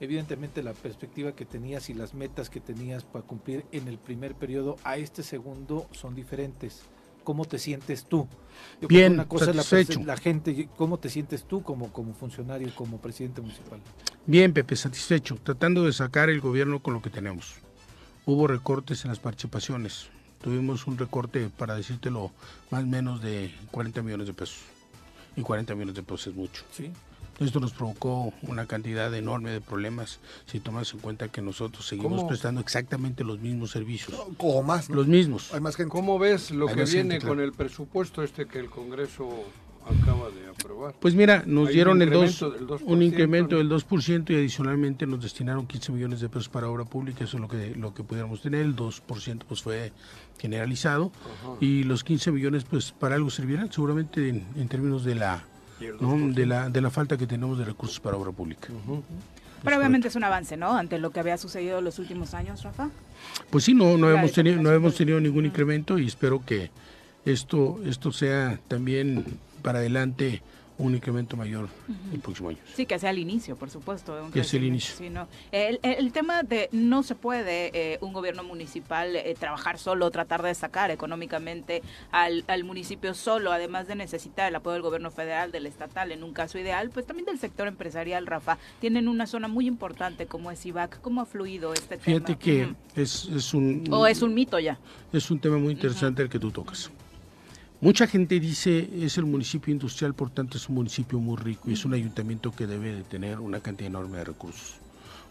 Evidentemente 0.01 0.63
la 0.63 0.73
perspectiva 0.73 1.33
que 1.33 1.45
tenías 1.45 1.91
y 1.91 1.95
las 1.95 2.15
metas 2.15 2.51
que 2.51 2.61
tenías 2.61 3.05
para 3.05 3.25
cumplir 3.25 3.65
en 3.73 3.89
el 3.89 3.99
primer 3.99 4.35
periodo 4.35 4.77
a 4.85 4.97
este 4.97 5.23
segundo 5.23 5.87
son 5.93 6.15
diferentes. 6.15 6.83
¿Cómo 7.25 7.45
te 7.45 7.59
sientes 7.59 8.05
tú? 8.05 8.27
Bien, 8.89 9.15
una 9.15 9.29
cosa 9.29 9.47
satisfecho. 9.47 10.01
La, 10.05 10.17
gente, 10.17 10.69
¿cómo 10.77 10.99
te 10.99 11.11
sientes 11.11 11.45
tú 11.45 11.63
como, 11.63 11.93
como 11.93 12.15
funcionario, 12.15 12.75
como 12.75 12.99
presidente 12.99 13.41
municipal? 13.41 13.81
Bien, 14.25 14.53
Pepe, 14.53 14.77
satisfecho, 14.77 15.37
tratando 15.43 15.85
de 15.85 15.93
sacar 15.93 16.31
el 16.31 16.41
gobierno 16.41 16.81
con 16.81 16.95
lo 16.95 17.03
que 17.03 17.11
tenemos. 17.11 17.57
Hubo 18.25 18.47
recortes 18.47 19.05
en 19.05 19.11
las 19.11 19.19
participaciones. 19.19 20.09
Tuvimos 20.41 20.87
un 20.87 20.97
recorte, 20.97 21.51
para 21.51 21.75
decírtelo, 21.75 22.31
más 22.71 22.85
o 22.85 22.87
menos 22.87 23.21
de 23.21 23.53
40 23.73 24.03
millones 24.03 24.29
de 24.29 24.33
pesos 24.33 24.78
y 25.39 25.43
40 25.43 25.75
millones 25.75 25.95
de 25.95 26.03
pesos 26.03 26.29
es 26.29 26.35
mucho. 26.35 26.65
Sí. 26.73 26.91
Esto 27.39 27.61
nos 27.61 27.73
provocó 27.73 28.33
una 28.43 28.67
cantidad 28.67 29.15
enorme 29.15 29.51
de 29.51 29.61
problemas 29.61 30.19
si 30.47 30.59
tomas 30.59 30.93
en 30.93 30.99
cuenta 30.99 31.29
que 31.29 31.41
nosotros 31.41 31.87
seguimos 31.87 32.25
prestando 32.25 32.61
exactamente 32.61 33.23
los 33.23 33.39
mismos 33.39 33.71
servicios. 33.71 34.21
O 34.39 34.63
más. 34.63 34.89
Los 34.89 35.07
mismos. 35.07 35.55
Hay 35.55 35.61
más 35.61 35.77
gente. 35.77 35.91
¿Cómo 35.91 36.19
ves 36.19 36.51
lo 36.51 36.67
que 36.67 36.85
viene 36.85 37.21
con 37.21 37.39
el 37.39 37.53
presupuesto 37.53 38.25
este 38.25 38.47
que 38.47 38.59
el 38.59 38.69
Congreso 38.69 39.29
acaba 39.89 40.31
de 40.31 40.49
aprobar? 40.49 40.95
Pues 40.99 41.15
mira, 41.15 41.43
nos 41.47 41.71
dieron 41.71 42.01
el 42.03 42.11
2, 42.11 42.45
un 42.83 43.03
incremento 43.03 43.57
del 43.57 43.69
2% 43.71 44.31
y 44.31 44.35
adicionalmente 44.35 45.07
nos 45.07 45.23
destinaron 45.23 45.67
15 45.67 45.93
millones 45.93 46.21
de 46.21 46.29
pesos 46.29 46.49
para 46.49 46.69
obra 46.69 46.85
pública, 46.85 47.25
eso 47.25 47.37
es 47.37 47.41
lo 47.41 47.49
que, 47.49 47.75
lo 47.75 47.95
que 47.95 48.03
pudiéramos 48.03 48.43
tener, 48.43 48.63
el 48.63 48.77
2% 48.77 49.43
pues 49.47 49.63
fue 49.63 49.93
generalizado 50.39 51.13
y 51.61 51.83
los 51.85 52.05
15 52.05 52.33
millones 52.33 52.65
pues 52.65 52.93
para 52.93 53.17
algo 53.17 53.31
servirán 53.31 53.73
seguramente 53.73 54.29
en, 54.29 54.69
términos 54.69 55.05
de 55.05 55.15
la, 55.15 55.45
de 55.81 56.47
la 56.47 56.71
de 56.71 56.81
la 56.81 56.91
falta 56.91 57.17
que 57.17 57.27
tenemos 57.27 57.59
de 57.59 57.65
recursos 57.65 58.01
para 58.01 58.17
obra 58.17 58.33
pública. 58.33 58.69
Pero 59.65 59.77
obviamente 59.77 60.09
es 60.09 60.15
un 60.15 60.25
avance, 60.25 60.57
¿no? 60.57 60.77
Ante 60.77 60.99
lo 60.99 61.11
que 61.11 61.21
había 61.21 61.37
sucedido 61.37 61.79
en 61.79 61.85
los 61.85 61.99
últimos 61.99 62.35
años, 62.35 62.63
Rafa. 62.63 62.91
Pues 63.51 63.65
sí, 63.65 63.75
no, 63.75 63.97
no 63.97 64.11
hemos 64.11 64.33
tenido, 64.33 64.63
no 64.63 64.73
hemos 64.73 64.95
tenido 64.95 65.19
ningún 65.21 65.47
incremento 65.47 65.99
y 65.99 66.07
espero 66.07 66.45
que 66.45 66.71
esto, 67.25 67.81
esto 67.85 68.13
sea 68.13 68.61
también 68.69 69.25
para 69.63 69.79
adelante 69.79 70.43
un 70.79 70.95
incremento 70.95 71.37
mayor 71.37 71.69
el 72.13 72.21
próximo 72.21 72.51
año. 72.51 72.59
Sí, 72.75 72.87
que 72.87 72.99
sea 73.01 73.11
el 73.11 73.19
inicio, 73.19 73.57
por 73.57 73.69
supuesto. 73.69 74.15
de 74.15 74.23
un 74.23 74.31
Que 74.31 74.45
sea 74.45 74.61
el 74.61 74.67
inicio. 74.67 74.95
el, 75.51 76.13
tema 76.13 76.45
de 76.45 76.69
no 76.71 77.03
se 77.03 77.17
puede 77.17 77.71
eh, 77.75 77.99
un 78.01 78.13
gobierno 78.13 78.45
municipal 78.45 79.17
eh, 79.17 79.35
trabajar 79.39 79.79
solo, 79.79 80.09
tratar 80.13 80.41
de 80.43 80.55
sacar 80.55 80.93
económicamente 80.93 81.83
al, 82.13 82.45
al 82.47 82.63
municipio 82.63 83.13
solo, 83.15 83.51
además 83.51 83.89
de 83.89 83.97
necesitar 83.97 84.49
el 84.49 84.55
apoyo 84.55 84.75
del 84.75 84.83
gobierno 84.83 85.11
federal, 85.11 85.51
del 85.51 85.67
estatal, 85.67 86.13
en 86.13 86.23
un 86.23 86.33
caso 86.33 86.59
ideal, 86.61 86.91
pues 86.91 87.07
también 87.07 87.27
del 87.27 87.41
sector 87.41 87.67
empresarial, 87.67 88.27
Rafa. 88.29 88.57
Tienen 88.81 89.09
una 89.09 89.27
zona 89.27 89.49
muy 89.49 89.67
importante 89.67 90.27
como 90.27 90.53
es 90.53 90.65
IVAC. 90.65 91.01
¿Cómo 91.01 91.23
ha 91.23 91.27
fluido 91.27 91.73
este 91.75 91.99
Fíjate 91.99 92.37
tema? 92.37 92.39
que 92.39 92.65
Ujú. 92.67 92.75
es, 92.95 93.29
es 93.35 93.53
un... 93.53 93.85
¿O 93.91 94.07
es 94.07 94.23
un 94.23 94.33
mito 94.33 94.61
ya? 94.61 94.79
Es 95.13 95.29
un 95.33 95.41
tema 95.41 95.59
muy 95.59 95.73
interesante 95.73 96.23
el 96.23 96.29
que 96.29 96.39
tú 96.39 96.53
tocas. 96.53 96.89
Mucha 97.81 98.09
gente 98.09 98.41
dice 98.41 98.91
es 99.05 99.19
el 99.19 99.25
municipio 99.25 99.73
industrial, 99.73 100.13
por 100.13 100.31
tanto 100.31 100.57
es 100.57 100.69
un 100.69 100.75
municipio 100.75 101.21
muy 101.21 101.37
rico 101.37 101.71
y 101.71 101.75
es 101.75 101.85
un 101.85 101.95
ayuntamiento 101.95 102.51
que 102.51 102.67
debe 102.67 102.93
de 102.93 103.05
tener 103.05 103.39
una 103.39 103.61
cantidad 103.61 103.87
enorme 103.87 104.19
de 104.19 104.25
recursos. 104.25 104.81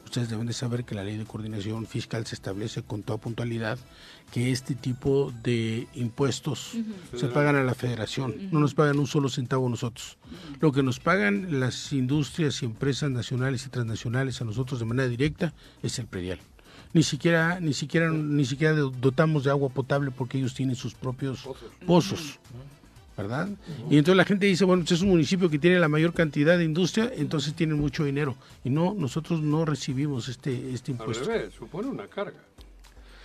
Ustedes 0.06 0.30
deben 0.30 0.48
de 0.48 0.54
saber 0.54 0.86
que 0.86 0.95
la 0.95 1.04
ley 1.04 1.18
de 1.18 1.26
coordinación 1.26 1.86
fiscal 1.86 2.26
se 2.26 2.36
establece 2.36 2.84
con 2.84 3.04
toda 3.04 3.20
puntualidad 3.20 3.78
que 4.32 4.54
este 4.54 4.76
tipo 4.76 5.34
de 5.43 5.89
impuestos 5.95 6.78
se 7.14 7.28
pagan 7.28 7.58
a 7.58 7.64
la 7.64 7.76
federación, 7.76 8.34
no 8.50 8.62
nos 8.62 8.74
pagan 8.74 8.98
un 8.98 9.08
solo 9.08 9.28
centavo 9.28 9.68
a 9.68 9.70
nosotros. 9.70 10.18
Lo 10.62 10.72
que 10.72 10.84
nos 10.84 11.02
pagan 11.02 11.60
las 11.60 11.91
industrias 11.91 12.64
y 12.64 12.66
empresas 12.66 13.12
nacionales 13.12 13.66
y 13.66 13.70
transnacionales 13.70 14.41
a 14.41 14.45
nosotros 14.45 14.80
de 14.80 14.86
manera 14.86 15.10
directa 15.10 15.54
es 15.84 16.00
el 16.00 16.08
predial 16.08 16.39
ni 16.98 17.04
siquiera 17.04 17.60
ni 17.60 17.74
siquiera 17.74 18.10
ni 18.12 18.43
siquiera 18.45 18.74
dotamos 18.74 19.43
de 19.43 19.52
agua 19.52 19.70
potable 19.70 20.10
porque 20.12 20.38
ellos 20.39 20.54
tienen 20.54 20.76
sus 20.76 20.93
propios 20.95 21.48
pozos, 21.86 22.39
¿verdad? 23.16 23.50
Y 23.89 23.98
entonces 23.98 24.18
la 24.18 24.26
gente 24.26 24.48
dice, 24.48 24.66
bueno, 24.66 24.82
pues 24.84 24.93
es 24.93 25.02
un 25.02 25.10
municipio 25.10 25.50
que 25.50 25.60
tiene 25.60 25.80
la 25.80 25.88
mayor 25.88 26.14
cantidad 26.14 26.58
de 26.58 26.64
industria, 26.66 27.12
entonces 27.16 27.54
tienen 27.54 27.78
mucho 27.80 28.04
dinero 28.04 28.36
y 28.64 28.70
no 28.72 28.95
nosotros 28.98 29.41
no 29.41 29.64
recibimos 29.66 30.28
este 30.28 30.72
este 30.74 30.91
Al 30.91 30.98
impuesto. 31.00 31.26
revés, 31.26 31.54
supone 31.54 31.88
una 31.88 32.08
carga. 32.08 32.38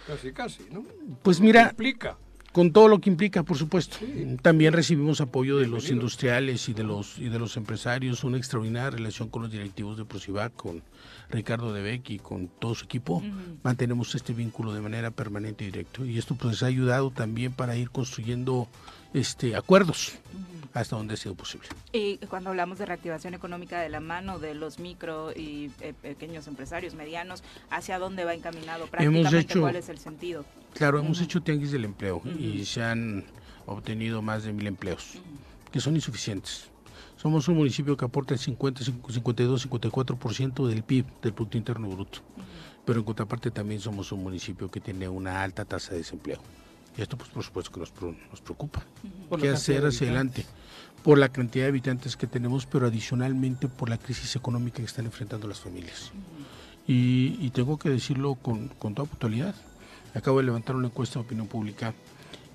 Casi, 0.07 0.33
casi, 0.33 0.65
¿no? 0.73 0.85
Pues 1.23 1.41
mira, 1.41 1.69
Implica. 1.71 2.17
con 2.53 2.73
todo 2.73 2.89
lo 2.89 3.01
que 3.01 3.09
implica, 3.09 3.43
por 3.45 3.57
supuesto. 3.57 3.97
También 4.43 4.73
recibimos 4.75 5.21
apoyo 5.21 5.59
de 5.59 5.67
los 5.69 5.89
industriales 5.91 6.69
y 6.69 6.75
de 6.75 6.83
los 6.83 7.19
y 7.19 7.29
de 7.29 7.39
los 7.39 7.57
empresarios, 7.57 8.25
una 8.25 8.37
extraordinaria 8.37 8.91
relación 8.91 9.29
con 9.29 9.43
los 9.43 9.51
directivos 9.53 9.97
de 9.97 10.05
Prosivac, 10.05 10.53
con 10.57 10.83
Ricardo 11.33 11.73
De 11.73 11.83
Beck 11.83 12.11
y 12.11 12.19
con 12.19 12.47
todo 12.49 12.75
su 12.75 12.85
equipo. 12.85 13.23
Mantenemos 13.65 14.15
este 14.15 14.33
vínculo 14.35 14.73
de 14.73 14.81
manera 14.81 15.11
permanente 15.11 15.65
y 15.65 15.69
directo 15.69 16.05
y 16.05 16.19
esto 16.19 16.35
pues 16.37 16.63
ha 16.63 16.67
ayudado 16.67 17.11
también 17.11 17.53
para 17.53 17.75
ir 17.77 17.91
construyendo 17.91 18.69
este 19.15 19.57
acuerdos 19.57 20.13
hasta 20.75 20.97
donde 20.97 21.15
ha 21.15 21.17
sido 21.17 21.35
posible. 21.35 21.69
Y 21.93 22.17
cuando 22.29 22.51
hablamos 22.51 22.79
de 22.79 22.87
reactivación 22.87 23.35
económica 23.35 23.81
de 23.81 23.89
la 23.91 24.01
mano 24.01 24.39
de 24.39 24.55
los 24.55 24.79
micro 24.79 25.33
y 25.33 25.71
eh, 25.81 25.93
pequeños 26.01 26.47
empresarios, 26.47 26.95
medianos, 26.95 27.43
¿hacia 27.71 27.99
dónde 27.99 28.25
va 28.25 28.33
encaminado? 28.35 28.87
Prácticamente, 28.87 29.39
hecho- 29.39 29.61
¿cuál 29.61 29.77
es 29.77 29.89
el 29.91 29.99
sentido? 29.99 30.45
Claro, 30.75 30.99
hemos 30.99 31.21
hecho 31.21 31.43
tianguis 31.43 31.73
del 31.73 31.85
empleo 31.85 32.23
y 32.39 32.65
se 32.65 32.83
han 32.83 33.25
obtenido 33.67 34.23
más 34.23 34.45
de 34.45 34.53
mil 34.55 34.67
empleos, 34.67 35.19
que 35.71 35.81
son 35.81 35.95
insuficientes. 35.95 36.69
Somos 37.23 37.47
un 37.47 37.55
municipio 37.55 37.97
que 37.97 38.05
aporta 38.05 38.35
el 38.35 38.41
50, 38.41 38.83
52, 38.83 39.69
54% 39.71 40.67
del 40.67 40.83
PIB, 40.83 41.07
del 41.23 41.33
Producto 41.33 41.57
Interno 41.57 41.89
Bruto. 41.89 42.19
Pero 42.85 42.99
en 42.99 43.05
contraparte 43.05 43.53
también 43.53 43.81
somos 43.81 44.11
un 44.11 44.25
municipio 44.25 44.69
que 44.69 44.81
tiene 44.81 45.09
una 45.09 45.41
alta 45.41 45.65
tasa 45.65 45.93
de 45.93 45.99
desempleo. 45.99 46.41
Y 46.99 47.01
esto, 47.01 47.17
pues, 47.17 47.31
por 47.31 47.45
supuesto 47.45 47.71
que 47.71 47.79
nos, 47.79 47.93
nos 48.29 48.41
preocupa. 48.41 48.85
Por 49.29 49.41
¿Qué 49.41 49.51
hacer 49.51 49.87
hacia 49.87 50.09
adelante? 50.09 50.45
Por 51.05 51.17
la 51.17 51.29
cantidad 51.29 51.67
de 51.67 51.69
habitantes 51.69 52.17
que 52.17 52.27
tenemos, 52.27 52.67
pero 52.67 52.89
adicionalmente 52.89 53.69
por 53.69 53.89
la 53.89 53.99
crisis 53.99 54.35
económica 54.35 54.79
que 54.79 54.87
están 54.87 55.05
enfrentando 55.05 55.47
las 55.47 55.61
familias. 55.61 56.11
Y, 56.89 57.37
y 57.41 57.51
tengo 57.51 57.79
que 57.79 57.89
decirlo 57.89 58.35
con, 58.35 58.67
con 58.67 58.97
toda 58.97 59.07
puntualidad. 59.07 59.55
Acabo 60.13 60.39
de 60.39 60.47
levantar 60.47 60.75
una 60.75 60.89
encuesta 60.89 61.21
de 61.21 61.27
opinión 61.27 61.47
pública 61.47 61.95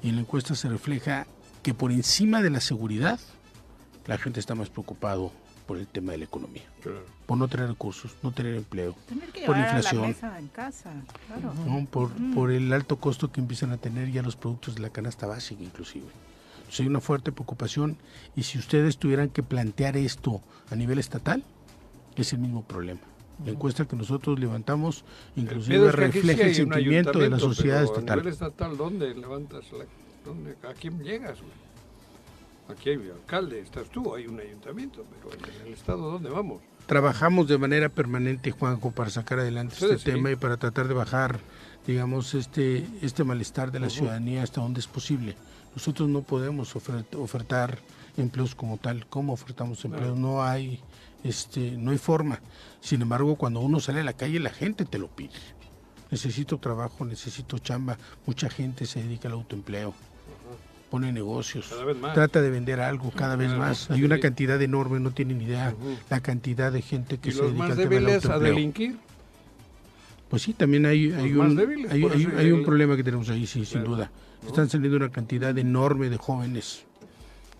y 0.04 0.10
en 0.10 0.16
la 0.16 0.22
encuesta 0.24 0.56
se 0.56 0.68
refleja 0.68 1.26
que 1.64 1.74
por 1.74 1.94
encima 1.94 2.42
de 2.42 2.50
la 2.50 2.60
seguridad, 2.60 3.18
la 4.08 4.18
gente 4.18 4.40
está 4.40 4.56
más 4.56 4.70
preocupado 4.70 5.32
por 5.68 5.78
el 5.78 5.88
tema 5.88 6.14
de 6.14 6.20
la 6.20 6.24
economía. 6.24 6.64
Por 7.26 7.38
no 7.38 7.48
tener 7.48 7.68
recursos, 7.68 8.16
no 8.24 8.32
tener 8.32 8.56
empleo, 8.56 8.96
Tener 9.08 9.30
que 9.30 9.46
por 9.46 9.56
a 9.56 9.60
la 9.60 9.66
inflación, 9.66 10.08
mesa 10.08 10.40
en 10.40 10.48
casa, 10.48 10.92
claro. 11.28 11.54
¿no? 11.66 11.86
por, 11.86 12.10
por 12.34 12.52
el 12.52 12.72
alto 12.72 12.96
costo 12.98 13.32
que 13.32 13.42
empiezan 13.42 13.72
a 13.72 13.78
tener 13.78 14.10
ya 14.12 14.24
los 14.24 14.38
productos 14.38 14.76
de 14.76 14.82
la 14.82 14.90
canasta 14.90 15.28
básica 15.28 15.62
inclusive. 15.62 16.06
Entonces, 16.60 16.80
hay 16.80 16.88
una 16.88 17.02
fuerte 17.02 17.32
preocupación 17.32 17.98
y 18.36 18.44
si 18.44 18.58
ustedes 18.58 18.98
tuvieran 18.98 19.30
que 19.30 19.44
plantear 19.44 19.98
esto 19.98 20.42
a 20.72 20.76
nivel 20.76 21.00
estatal, 21.00 21.44
es 22.16 22.34
el 22.34 22.40
mismo 22.40 22.64
problema. 22.64 23.02
La 23.46 23.52
encuesta 23.52 23.86
que 23.86 23.96
nosotros 23.96 24.40
levantamos 24.40 25.04
El 25.36 25.44
inclusive 25.44 25.90
aquí 25.90 25.96
refleja 25.96 26.44
sí 26.44 26.50
el 26.50 26.56
sentimiento 26.56 27.20
de 27.20 27.30
la 27.30 27.40
sociedad 27.40 27.82
pero 27.82 27.92
estatal. 27.94 28.20
A 28.20 28.22
nivel 28.22 28.34
estatal, 28.34 28.78
¿dónde 28.78 29.14
levantas 29.14 29.72
la, 29.74 29.86
dónde, 30.26 30.56
¿A 30.68 30.74
quién 30.74 31.04
llegas? 31.04 31.40
güey? 31.40 31.67
Aquí 32.70 32.90
hay 32.90 32.98
un 32.98 33.12
alcalde, 33.12 33.60
estás 33.62 33.90
tú, 33.90 34.14
hay 34.14 34.28
un 34.28 34.40
ayuntamiento, 34.40 35.06
pero 35.10 35.34
en 35.34 35.68
el 35.68 35.74
estado, 35.74 36.12
¿dónde 36.12 36.30
vamos? 36.30 36.62
Trabajamos 36.86 37.48
de 37.48 37.58
manera 37.58 37.90
permanente, 37.90 38.52
Juanjo, 38.52 38.92
para 38.92 39.10
sacar 39.10 39.40
adelante 39.40 39.76
este 39.80 39.98
sí. 39.98 40.04
tema 40.06 40.32
y 40.32 40.36
para 40.36 40.58
tratar 40.58 40.88
de 40.88 40.94
bajar, 40.94 41.40
digamos, 41.86 42.34
este, 42.34 42.86
este 43.02 43.24
malestar 43.24 43.72
de 43.72 43.80
la 43.80 43.90
ciudadanía 43.90 44.44
hasta 44.44 44.62
donde 44.62 44.80
es 44.80 44.88
posible. 44.88 45.36
Nosotros 45.76 46.10
no 46.10 46.22
podemos 46.24 46.76
ofer- 46.76 47.06
ofertar 47.18 47.80
empleos 48.18 48.56
como 48.56 48.78
tal. 48.78 49.06
¿Cómo 49.08 49.34
ofertamos 49.34 49.84
empleos? 49.86 50.18
No 50.18 50.44
hay, 50.44 50.80
este, 51.24 51.72
no 51.72 51.92
hay 51.92 51.98
forma. 51.98 52.40
Sin 52.82 53.02
embargo, 53.02 53.36
cuando 53.36 53.60
uno 53.60 53.80
sale 53.80 54.00
a 54.00 54.04
la 54.04 54.14
calle, 54.14 54.40
la 54.40 54.50
gente 54.50 54.86
te 54.86 54.98
lo 54.98 55.08
pide. 55.08 55.34
Necesito 56.10 56.58
trabajo, 56.58 57.04
necesito 57.06 57.60
chamba. 57.60 57.98
Mucha 58.26 58.50
gente 58.50 58.86
se 58.86 59.04
dedica 59.04 59.28
al 59.28 59.34
autoempleo. 59.36 59.94
Pone 60.90 61.12
negocios, 61.12 61.74
trata 62.14 62.42
de 62.42 62.50
vender 62.50 62.80
algo 62.80 63.12
cada 63.12 63.36
vez 63.36 63.52
más. 63.52 63.92
Hay 63.92 64.04
una 64.06 64.20
cantidad 64.20 64.62
enorme, 64.62 65.00
no 65.02 65.12
tienen 65.12 65.42
idea 65.42 65.74
la 66.10 66.22
cantidad 66.22 66.72
de 66.72 66.82
gente 66.82 67.18
que 67.18 67.30
¿Y 67.30 67.32
se 67.34 67.40
los 67.42 67.48
dedica 67.52 67.68
más 67.68 67.78
débiles 67.78 68.26
a 68.26 68.40
delinquir? 68.40 68.98
Pues 70.30 70.42
sí, 70.44 70.54
también 70.54 70.86
hay, 70.86 71.12
hay 71.12 71.34
un, 71.34 71.56
débiles, 71.56 71.92
hay, 71.92 72.04
hay- 72.06 72.28
hay 72.38 72.52
un 72.52 72.64
problema 72.64 72.96
que 72.96 73.04
tenemos 73.04 73.30
ahí, 73.30 73.46
sí, 73.46 73.66
sin 73.66 73.84
duda. 73.84 74.12
Están 74.46 74.70
saliendo 74.70 74.96
una 74.98 75.10
cantidad 75.10 75.58
enorme 75.58 76.10
de 76.10 76.18
jóvenes 76.18 76.86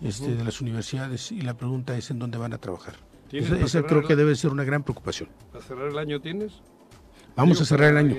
este, 0.02 0.34
de 0.34 0.44
las 0.44 0.60
universidades 0.60 1.30
y 1.32 1.40
la 1.42 1.54
pregunta 1.54 1.96
es 1.98 2.10
en 2.10 2.18
dónde 2.18 2.38
van 2.38 2.52
a 2.54 2.58
trabajar. 2.58 2.94
¿Tienes 3.30 3.50
Esa, 3.50 3.82
creo 3.82 4.00
el- 4.00 4.06
que 4.06 4.16
debe 4.16 4.34
ser 4.36 4.50
una 4.52 4.64
gran 4.64 4.82
preocupación. 4.84 5.28
¿Para 5.52 5.62
cerrar 5.64 5.88
el 5.88 5.98
año 5.98 6.20
tienes? 6.20 6.52
Vamos 7.38 7.60
a 7.60 7.64
cerrar 7.64 7.92
el 7.92 7.96
año. 7.98 8.16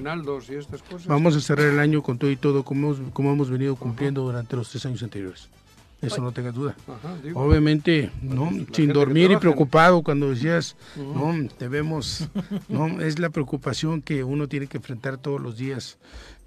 Vamos 1.06 1.36
a 1.36 1.42
cerrar 1.42 1.68
el 1.68 1.80
año 1.80 2.02
con 2.02 2.18
todo 2.18 2.32
y 2.32 2.38
todo 2.38 2.64
como 2.64 2.94
hemos, 2.94 3.12
como 3.12 3.34
hemos 3.34 3.50
venido 3.50 3.76
cumpliendo 3.76 4.24
durante 4.24 4.56
los 4.56 4.70
tres 4.70 4.86
años 4.86 5.04
anteriores. 5.04 5.50
Eso 6.02 6.22
no 6.22 6.32
tengas 6.32 6.56
duda. 6.56 6.78
Ajá, 6.88 7.18
digo. 7.22 7.42
Obviamente, 7.42 8.10
¿no? 8.22 8.46
la 8.46 8.52
gente 8.52 8.74
sin 8.74 8.94
dormir 8.94 9.32
y 9.32 9.36
preocupado 9.36 10.02
cuando 10.02 10.30
decías, 10.30 10.78
no, 10.96 11.36
debemos, 11.60 12.30
no, 12.70 13.02
es 13.02 13.20
la 13.20 13.30
preocupación 13.30 14.02
que 14.02 14.24
uno 14.24 14.48
tiene 14.48 14.68
que 14.68 14.78
enfrentar 14.78 15.18
todos 15.18 15.42
los 15.42 15.58
días. 15.58 15.98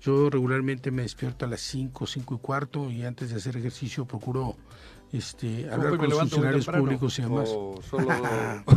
Yo 0.01 0.31
regularmente 0.31 0.91
me 0.91 1.03
despierto 1.03 1.45
a 1.45 1.49
las 1.49 1.61
5, 1.61 2.07
5 2.07 2.35
y 2.35 2.39
cuarto 2.39 2.91
y 2.91 3.05
antes 3.05 3.29
de 3.29 3.37
hacer 3.37 3.59
ejercicio 3.59 4.07
procuro 4.07 4.57
este, 5.13 5.67
¿Cómo 5.69 5.75
hablar 5.75 5.97
con 5.99 6.11
funcionarios 6.11 6.67
públicos 6.67 7.19
y 7.19 7.23
demás. 7.23 7.49
¿O 7.53 7.81
solo 7.89 8.09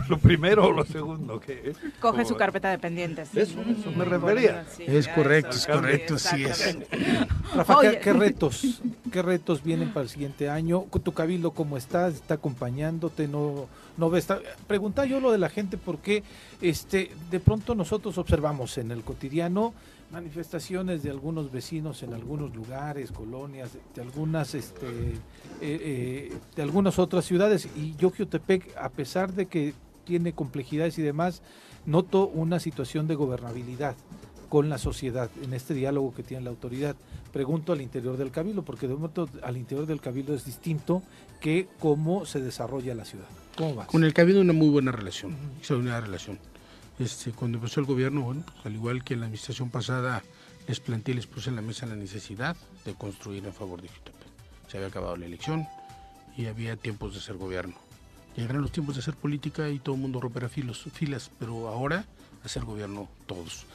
lo 0.10 0.18
primero 0.18 0.68
o 0.68 0.72
lo 0.72 0.84
segundo? 0.84 1.40
¿Qué? 1.40 1.74
Coge 2.00 2.18
¿Cómo? 2.18 2.26
su 2.26 2.36
carpeta 2.36 2.70
de 2.70 2.78
pendientes. 2.78 3.30
Eso, 3.36 3.62
eso 3.62 3.92
me 3.92 4.04
refería. 4.04 4.66
sí, 4.76 4.84
Es 4.86 5.08
correcto, 5.08 5.52
eso, 5.52 5.60
es 5.60 5.68
correcto, 5.68 6.18
sí 6.18 6.44
es. 6.44 6.78
Rafa, 7.56 7.80
¿qué, 7.80 7.88
Oye. 7.88 8.00
qué 8.00 8.14
retos, 8.14 8.82
qué 9.12 9.22
retos 9.22 9.64
vienen 9.64 9.94
para 9.94 10.04
el 10.04 10.10
siguiente 10.10 10.50
año? 10.50 10.86
¿Tu 11.04 11.14
cabildo 11.14 11.52
cómo 11.52 11.78
está? 11.78 12.10
¿Está 12.10 12.34
acompañándote? 12.34 13.28
¿No, 13.28 13.68
no 13.98 14.10
ves? 14.10 14.28
Pregunta 14.68 15.06
yo 15.06 15.22
lo 15.22 15.32
de 15.32 15.38
la 15.38 15.50
gente 15.50 15.78
porque 15.78 16.24
este, 16.62 17.12
de 17.32 17.40
pronto 17.40 17.76
nosotros 17.76 18.18
observamos 18.18 18.78
en 18.78 18.92
el 18.92 19.04
cotidiano 19.04 19.74
manifestaciones 20.12 21.04
de 21.04 21.10
algunos 21.10 21.52
vecinos 21.52 22.04
en 22.04 22.14
algunos 22.14 22.56
lugares, 22.56 23.12
colonias, 23.12 23.72
de, 23.96 24.02
algunas, 24.02 24.54
este, 24.56 24.88
eh, 24.88 25.20
eh, 25.62 26.38
de 26.56 26.62
algunas 26.62 27.00
otras 27.00 27.26
ciudades 27.26 27.68
y 27.76 27.96
Yoquiotepec, 27.96 28.76
a 28.78 28.90
pesar 28.90 29.34
de 29.34 29.48
que 29.48 29.74
tiene 30.06 30.34
complejidades 30.34 30.98
y 31.00 31.02
demás, 31.02 31.42
noto 31.86 32.28
una 32.28 32.60
situación 32.60 33.08
de 33.08 33.16
gobernabilidad 33.16 33.96
con 34.50 34.70
la 34.70 34.78
sociedad 34.78 35.30
en 35.44 35.54
este 35.54 35.74
diálogo 35.74 36.14
que 36.14 36.24
tiene 36.24 36.44
la 36.44 36.52
autoridad. 36.52 36.96
Pregunto 37.34 37.74
al 37.74 37.82
interior 37.82 38.16
del 38.16 38.32
cabildo, 38.32 38.64
porque 38.64 38.88
de 38.88 38.94
momento 38.94 39.28
al 39.42 39.58
interior 39.58 39.86
del 39.86 40.00
cabildo 40.00 40.34
es 40.34 40.46
distinto 40.46 41.02
que 41.42 41.68
cómo 41.80 42.26
se 42.26 42.40
desarrolla 42.40 42.96
la 42.96 43.06
ciudad. 43.06 43.26
¿Cómo 43.58 43.76
vas? 43.76 43.88
Con 43.88 44.04
el 44.04 44.14
cabildo 44.14 44.42
una 44.42 44.54
muy 44.54 44.70
buena 44.70 44.92
relación, 44.92 45.36
extraordinaria 45.58 46.02
relación. 46.02 46.40
Este, 46.98 47.32
cuando 47.32 47.58
empezó 47.58 47.82
el 47.82 47.86
gobierno, 47.86 48.22
bueno, 48.22 48.44
pues, 48.46 48.66
al 48.66 48.74
igual 48.74 49.04
que 49.04 49.16
en 49.16 49.20
la 49.20 49.26
administración 49.26 49.70
pasada, 49.70 50.24
les 50.68 50.80
planteé, 50.80 51.14
les 51.14 51.28
puse 51.28 51.50
en 51.50 51.58
la 51.58 51.62
mesa 51.62 51.86
la 51.86 51.96
necesidad 51.96 52.56
de 52.86 52.94
construir 52.94 53.46
en 53.46 53.54
favor 53.54 53.82
de 53.82 53.90
Jutepec. 53.90 54.16
Se 54.68 54.78
había 54.78 54.88
acabado 54.88 55.18
la 55.18 55.26
elección 55.26 55.68
y 56.38 56.46
había 56.46 56.76
tiempos 56.76 57.14
de 57.14 57.22
ser 57.22 57.38
gobierno. 57.38 57.76
Llegarán 58.36 58.62
los 58.62 58.72
tiempos 58.72 58.96
de 58.96 59.02
hacer 59.02 59.16
política 59.16 59.70
y 59.70 59.80
todo 59.80 59.96
el 59.96 60.02
mundo 60.02 60.20
romperá 60.20 60.50
filas, 60.50 61.32
pero 61.40 61.68
ahora 61.68 62.06
hacer 62.44 62.64
gobierno 62.64 63.10
todos. 63.26 63.66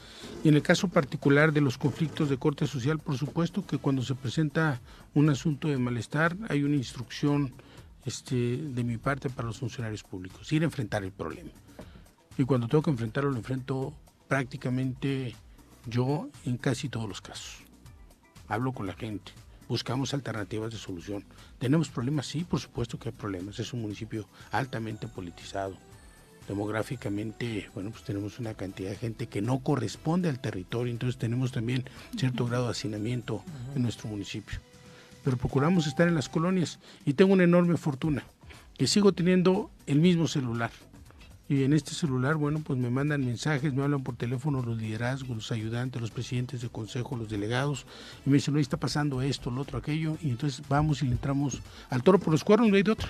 Y 0.43 0.49
en 0.49 0.55
el 0.55 0.61
caso 0.61 0.87
particular 0.87 1.51
de 1.51 1.61
los 1.61 1.77
conflictos 1.77 2.29
de 2.29 2.37
corte 2.37 2.67
social, 2.67 2.99
por 2.99 3.17
supuesto 3.17 3.65
que 3.65 3.77
cuando 3.77 4.01
se 4.01 4.15
presenta 4.15 4.79
un 5.13 5.29
asunto 5.29 5.67
de 5.67 5.77
malestar 5.77 6.35
hay 6.47 6.63
una 6.63 6.75
instrucción 6.75 7.51
este, 8.05 8.57
de 8.57 8.83
mi 8.83 8.97
parte 8.97 9.29
para 9.29 9.47
los 9.47 9.59
funcionarios 9.59 10.03
públicos, 10.03 10.51
ir 10.51 10.61
a 10.61 10.65
enfrentar 10.65 11.03
el 11.03 11.11
problema. 11.11 11.51
Y 12.37 12.45
cuando 12.45 12.67
tengo 12.67 12.81
que 12.81 12.91
enfrentarlo, 12.91 13.31
lo 13.31 13.37
enfrento 13.37 13.93
prácticamente 14.27 15.35
yo 15.85 16.29
en 16.45 16.57
casi 16.57 16.89
todos 16.89 17.07
los 17.07 17.21
casos. 17.21 17.57
Hablo 18.47 18.71
con 18.71 18.87
la 18.87 18.93
gente, 18.93 19.31
buscamos 19.67 20.13
alternativas 20.13 20.71
de 20.71 20.77
solución. 20.77 21.23
¿Tenemos 21.59 21.89
problemas? 21.89 22.27
Sí, 22.27 22.43
por 22.43 22.59
supuesto 22.59 22.97
que 22.97 23.09
hay 23.09 23.15
problemas. 23.15 23.59
Es 23.59 23.73
un 23.73 23.81
municipio 23.81 24.27
altamente 24.51 25.07
politizado. 25.07 25.75
Demográficamente, 26.47 27.69
bueno, 27.73 27.91
pues 27.91 28.03
tenemos 28.03 28.39
una 28.39 28.53
cantidad 28.53 28.89
de 28.89 28.97
gente 28.97 29.27
que 29.27 29.41
no 29.41 29.59
corresponde 29.59 30.27
al 30.27 30.39
territorio, 30.39 30.91
entonces 30.91 31.17
tenemos 31.17 31.51
también 31.51 31.85
cierto 32.17 32.45
grado 32.45 32.65
de 32.65 32.71
hacinamiento 32.71 33.43
en 33.75 33.83
nuestro 33.83 34.09
municipio. 34.09 34.59
Pero 35.23 35.37
procuramos 35.37 35.87
estar 35.87 36.07
en 36.07 36.15
las 36.15 36.29
colonias 36.29 36.79
y 37.05 37.13
tengo 37.13 37.33
una 37.33 37.43
enorme 37.43 37.77
fortuna, 37.77 38.23
que 38.77 38.87
sigo 38.87 39.13
teniendo 39.13 39.69
el 39.85 39.99
mismo 39.99 40.27
celular. 40.27 40.71
Y 41.51 41.65
en 41.65 41.73
este 41.73 41.93
celular, 41.93 42.37
bueno, 42.37 42.61
pues 42.63 42.79
me 42.79 42.89
mandan 42.89 43.25
mensajes, 43.25 43.73
me 43.73 43.83
hablan 43.83 44.03
por 44.03 44.15
teléfono 44.15 44.61
los 44.61 44.77
liderazgos, 44.77 45.35
los 45.35 45.51
ayudantes, 45.51 46.01
los 46.01 46.09
presidentes 46.09 46.61
de 46.61 46.69
consejo, 46.69 47.17
los 47.17 47.27
delegados, 47.27 47.85
y 48.25 48.29
me 48.29 48.35
dicen, 48.35 48.53
no, 48.53 48.59
está 48.61 48.77
pasando 48.77 49.21
esto, 49.21 49.51
lo 49.51 49.59
otro, 49.59 49.77
aquello, 49.77 50.15
y 50.21 50.29
entonces 50.29 50.65
vamos 50.69 51.01
y 51.01 51.07
le 51.07 51.11
entramos 51.11 51.61
al 51.89 52.03
toro 52.03 52.19
por 52.19 52.31
los 52.31 52.45
cuernos, 52.45 52.69
no 52.69 52.77
hay 52.77 52.83
de 52.83 52.91
otro. 52.91 53.09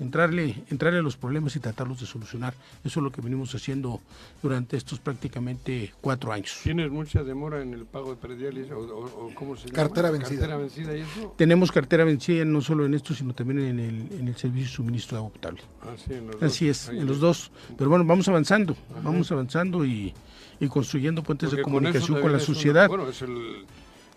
Entrarle, 0.00 0.56
entrarle 0.70 0.98
a 0.98 1.02
los 1.02 1.16
problemas 1.16 1.54
y 1.54 1.60
tratarlos 1.60 2.00
de 2.00 2.06
solucionar. 2.06 2.52
Eso 2.84 2.98
es 3.00 3.04
lo 3.04 3.12
que 3.12 3.20
venimos 3.20 3.54
haciendo 3.54 4.00
durante 4.42 4.76
estos 4.76 4.98
prácticamente 4.98 5.92
cuatro 6.00 6.32
años. 6.32 6.58
¿Tienes 6.64 6.90
mucha 6.90 7.22
demora 7.22 7.62
en 7.62 7.74
el 7.74 7.84
pago 7.86 8.10
de 8.10 8.16
prediales 8.16 8.70
o, 8.72 8.78
o- 8.78 9.26
o 9.28 9.34
cómo 9.34 9.54
se 9.56 9.66
llama? 9.68 9.76
Cartera 9.76 10.10
vencida. 10.10 10.40
Cartera 10.40 10.56
vencida 10.56 10.96
y 10.96 11.00
eso. 11.02 11.34
Tenemos 11.38 11.70
cartera 11.70 12.04
vencida 12.04 12.44
no 12.44 12.60
solo 12.60 12.84
en 12.86 12.94
esto, 12.94 13.14
sino 13.14 13.34
también 13.34 13.60
en 13.60 13.78
el, 13.78 14.12
en 14.20 14.28
el 14.28 14.36
servicio 14.36 14.68
de 14.68 14.74
suministro 14.74 15.16
de 15.16 15.18
agua 15.20 15.32
potable. 15.32 15.62
Ah, 15.82 15.94
sí, 15.96 16.12
en 16.14 16.26
los 16.26 16.42
Así 16.42 16.66
dos. 16.66 16.76
es, 16.82 16.88
Ahí 16.88 16.98
en 16.98 17.06
los 17.06 17.20
dos. 17.20 17.52
Pero 17.78 17.88
bueno, 17.90 18.04
vamos 18.04 18.26
avanzando, 18.28 18.76
vamos 19.02 19.30
avanzando 19.30 19.84
y, 19.84 20.12
y 20.58 20.66
construyendo 20.66 21.22
puentes 21.22 21.50
Porque 21.50 21.58
de 21.58 21.62
con 21.62 21.72
comunicación 21.72 22.16
eso 22.18 22.20
con 22.20 22.32
la 22.32 22.38
es 22.38 22.48
una- 22.48 22.54
sociedad. 22.56 22.88
bueno, 22.88 23.08
es 23.08 23.22
el, 23.22 23.64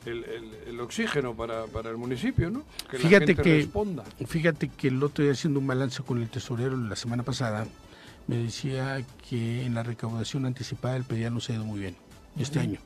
el, 0.09 0.23
el- 0.25 0.53
el 0.67 0.79
oxígeno 0.79 1.35
para, 1.35 1.65
para 1.65 1.89
el 1.89 1.97
municipio, 1.97 2.49
¿no? 2.49 2.63
Que 2.89 2.97
Fíjate 2.97 3.19
la 3.19 3.25
gente 3.27 3.41
que, 3.43 3.55
responda. 3.57 4.03
fíjate 4.27 4.69
que 4.69 4.87
el 4.89 5.01
otro 5.03 5.23
día 5.23 5.33
haciendo 5.33 5.59
un 5.59 5.67
balance 5.67 6.01
con 6.03 6.21
el 6.21 6.29
tesorero 6.29 6.75
la 6.77 6.95
semana 6.95 7.23
pasada, 7.23 7.67
me 8.27 8.37
decía 8.37 9.01
que 9.29 9.65
en 9.65 9.73
la 9.73 9.83
recaudación 9.83 10.45
anticipada 10.45 10.95
el 10.97 11.03
pedial 11.03 11.33
nos 11.33 11.49
ha 11.49 11.53
ido 11.53 11.63
muy 11.65 11.79
bien 11.79 11.95
este 12.37 12.59
año. 12.59 12.79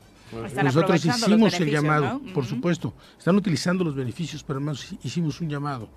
Están 0.46 0.64
Nosotros 0.64 1.04
hicimos 1.04 1.52
el 1.60 1.70
llamado, 1.70 2.20
¿no? 2.24 2.32
por 2.32 2.46
supuesto. 2.46 2.94
Están 3.18 3.36
utilizando 3.36 3.84
los 3.84 3.94
beneficios, 3.94 4.42
pero 4.42 4.58
además 4.58 4.94
hicimos 5.02 5.40
un 5.42 5.50
llamado 5.50 5.88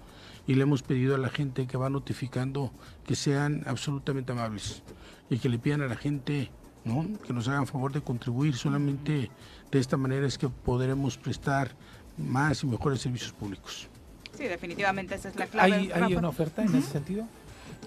y 0.48 0.56
le 0.56 0.64
hemos 0.64 0.84
pedido 0.84 1.16
a 1.16 1.18
la 1.18 1.30
gente 1.30 1.66
que 1.68 1.78
va 1.78 1.90
notificando 1.90 2.72
que 3.08 3.16
sean 3.16 3.64
absolutamente 3.66 4.32
amables 4.34 4.82
y 5.30 5.38
que 5.38 5.48
le 5.48 5.58
pidan 5.58 5.82
a 5.84 5.88
la 5.88 5.96
gente 5.96 6.50
¿no? 6.86 7.06
que 7.26 7.34
nos 7.34 7.48
hagan 7.48 7.68
favor 7.68 7.92
de 7.92 8.02
contribuir. 8.02 8.56
Solamente 8.56 9.30
de 9.72 9.80
esta 9.80 9.98
manera 9.98 10.26
es 10.26 10.38
que 10.38 10.48
podremos 10.48 11.18
prestar 11.18 11.72
más 12.18 12.64
y 12.64 12.68
mejores 12.68 13.02
servicios 13.02 13.34
públicos. 13.34 13.88
Sí, 14.38 14.46
definitivamente 14.46 15.16
esa 15.16 15.30
es 15.30 15.36
la 15.36 15.48
clave. 15.48 15.74
¿Hay, 15.74 15.92
hay 15.92 16.16
una 16.16 16.30
oferta 16.30 16.64
en 16.64 16.76
ese 16.76 16.92
sentido? 16.92 17.28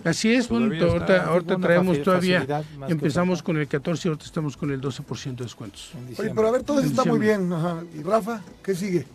Así 0.05 0.33
es, 0.33 0.49
bueno, 0.49 0.67
ahorita, 0.67 1.25
ahorita 1.25 1.57
traemos 1.57 2.03
todavía, 2.03 2.65
empezamos 2.89 3.43
con 3.43 3.57
el 3.57 3.67
14 3.67 4.07
y 4.07 4.11
ahorita 4.11 4.25
estamos 4.25 4.57
con 4.57 4.71
el 4.71 4.81
12% 4.81 5.37
de 5.37 5.45
descuentos. 5.45 5.91
En 5.95 6.15
Oye, 6.19 6.33
pero 6.35 6.49
a 6.49 6.51
ver, 6.53 6.63
todo 6.63 6.79
eso 6.79 6.89
está 6.89 7.05
muy 7.05 7.19
bien. 7.19 7.53
Ajá. 7.53 7.83
¿Y 7.95 8.03
Rafa? 8.03 8.41
¿Qué 8.63 8.75
sigue? 8.75 9.07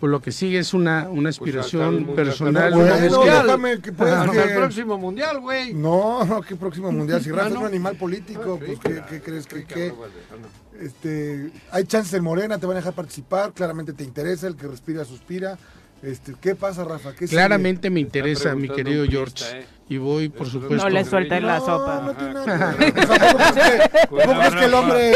Pues 0.00 0.10
lo 0.10 0.20
que 0.20 0.30
sigue 0.30 0.58
es 0.58 0.74
una, 0.74 1.08
una 1.08 1.22
el 1.22 1.26
aspiración 1.28 1.94
mundial, 2.04 2.14
personal. 2.16 2.72
Bueno, 2.74 2.94
búsqueda- 3.08 3.42
déjame 3.44 3.80
que 3.80 3.92
pues, 3.92 4.30
que- 4.30 4.42
el 4.42 4.54
próximo 4.56 4.98
mundial, 4.98 5.40
güey. 5.40 5.72
No, 5.72 6.22
no, 6.24 6.42
qué 6.42 6.54
próximo 6.54 6.92
mundial. 6.92 7.22
Si 7.22 7.30
Rafa 7.30 7.44
Ah, 7.44 7.48
es 7.48 7.54
no. 7.54 7.60
un 7.60 7.66
animal 7.66 7.96
político, 7.96 8.58
Ah, 8.60 8.64
pues 8.66 8.78
¿qué, 8.80 9.22
crees 9.22 9.46
que 9.46 9.64
qué? 9.64 9.94
no. 9.96 10.84
Este, 10.84 11.50
hay 11.70 11.84
chances 11.84 12.12
en 12.12 12.22
Morena, 12.24 12.58
te 12.58 12.66
van 12.66 12.76
a 12.76 12.80
dejar 12.80 12.92
participar, 12.92 13.52
claramente 13.54 13.94
te 13.94 14.04
interesa, 14.04 14.46
el 14.46 14.56
que 14.56 14.66
respira 14.66 15.04
suspira. 15.06 15.56
Este, 16.02 16.34
¿qué 16.38 16.54
pasa, 16.54 16.84
Rafa? 16.84 17.12
¿Qué 17.12 17.20
sigue? 17.26 17.30
Claramente 17.38 17.88
me 17.88 18.00
interesa, 18.00 18.54
mi 18.54 18.68
querido 18.68 19.06
George. 19.08 19.44
¿eh? 19.60 19.64
Y 19.88 19.96
voy, 19.96 20.28
por 20.28 20.46
supuesto. 20.46 20.76
No 20.84 20.90
le 20.90 21.06
suelten 21.06 21.46
la 21.46 21.58
no, 21.58 21.64
sopa. 21.64 22.02
No, 22.04 22.12
tiene 22.14 22.38
Ajá, 22.38 22.46
nada 22.46 22.76
que 22.76 22.90
ver. 22.92 22.98
O 22.98 23.06
sea, 23.06 23.32
¿cómo 23.32 23.38
crees 23.38 23.54
que- 23.54 24.08
Cuidado, 24.08 24.28
¿Cómo 24.28 24.40
crees 24.40 24.54
que 24.56 24.64
el 24.66 24.72
Rafa. 24.72 24.78
hombre 24.82 25.12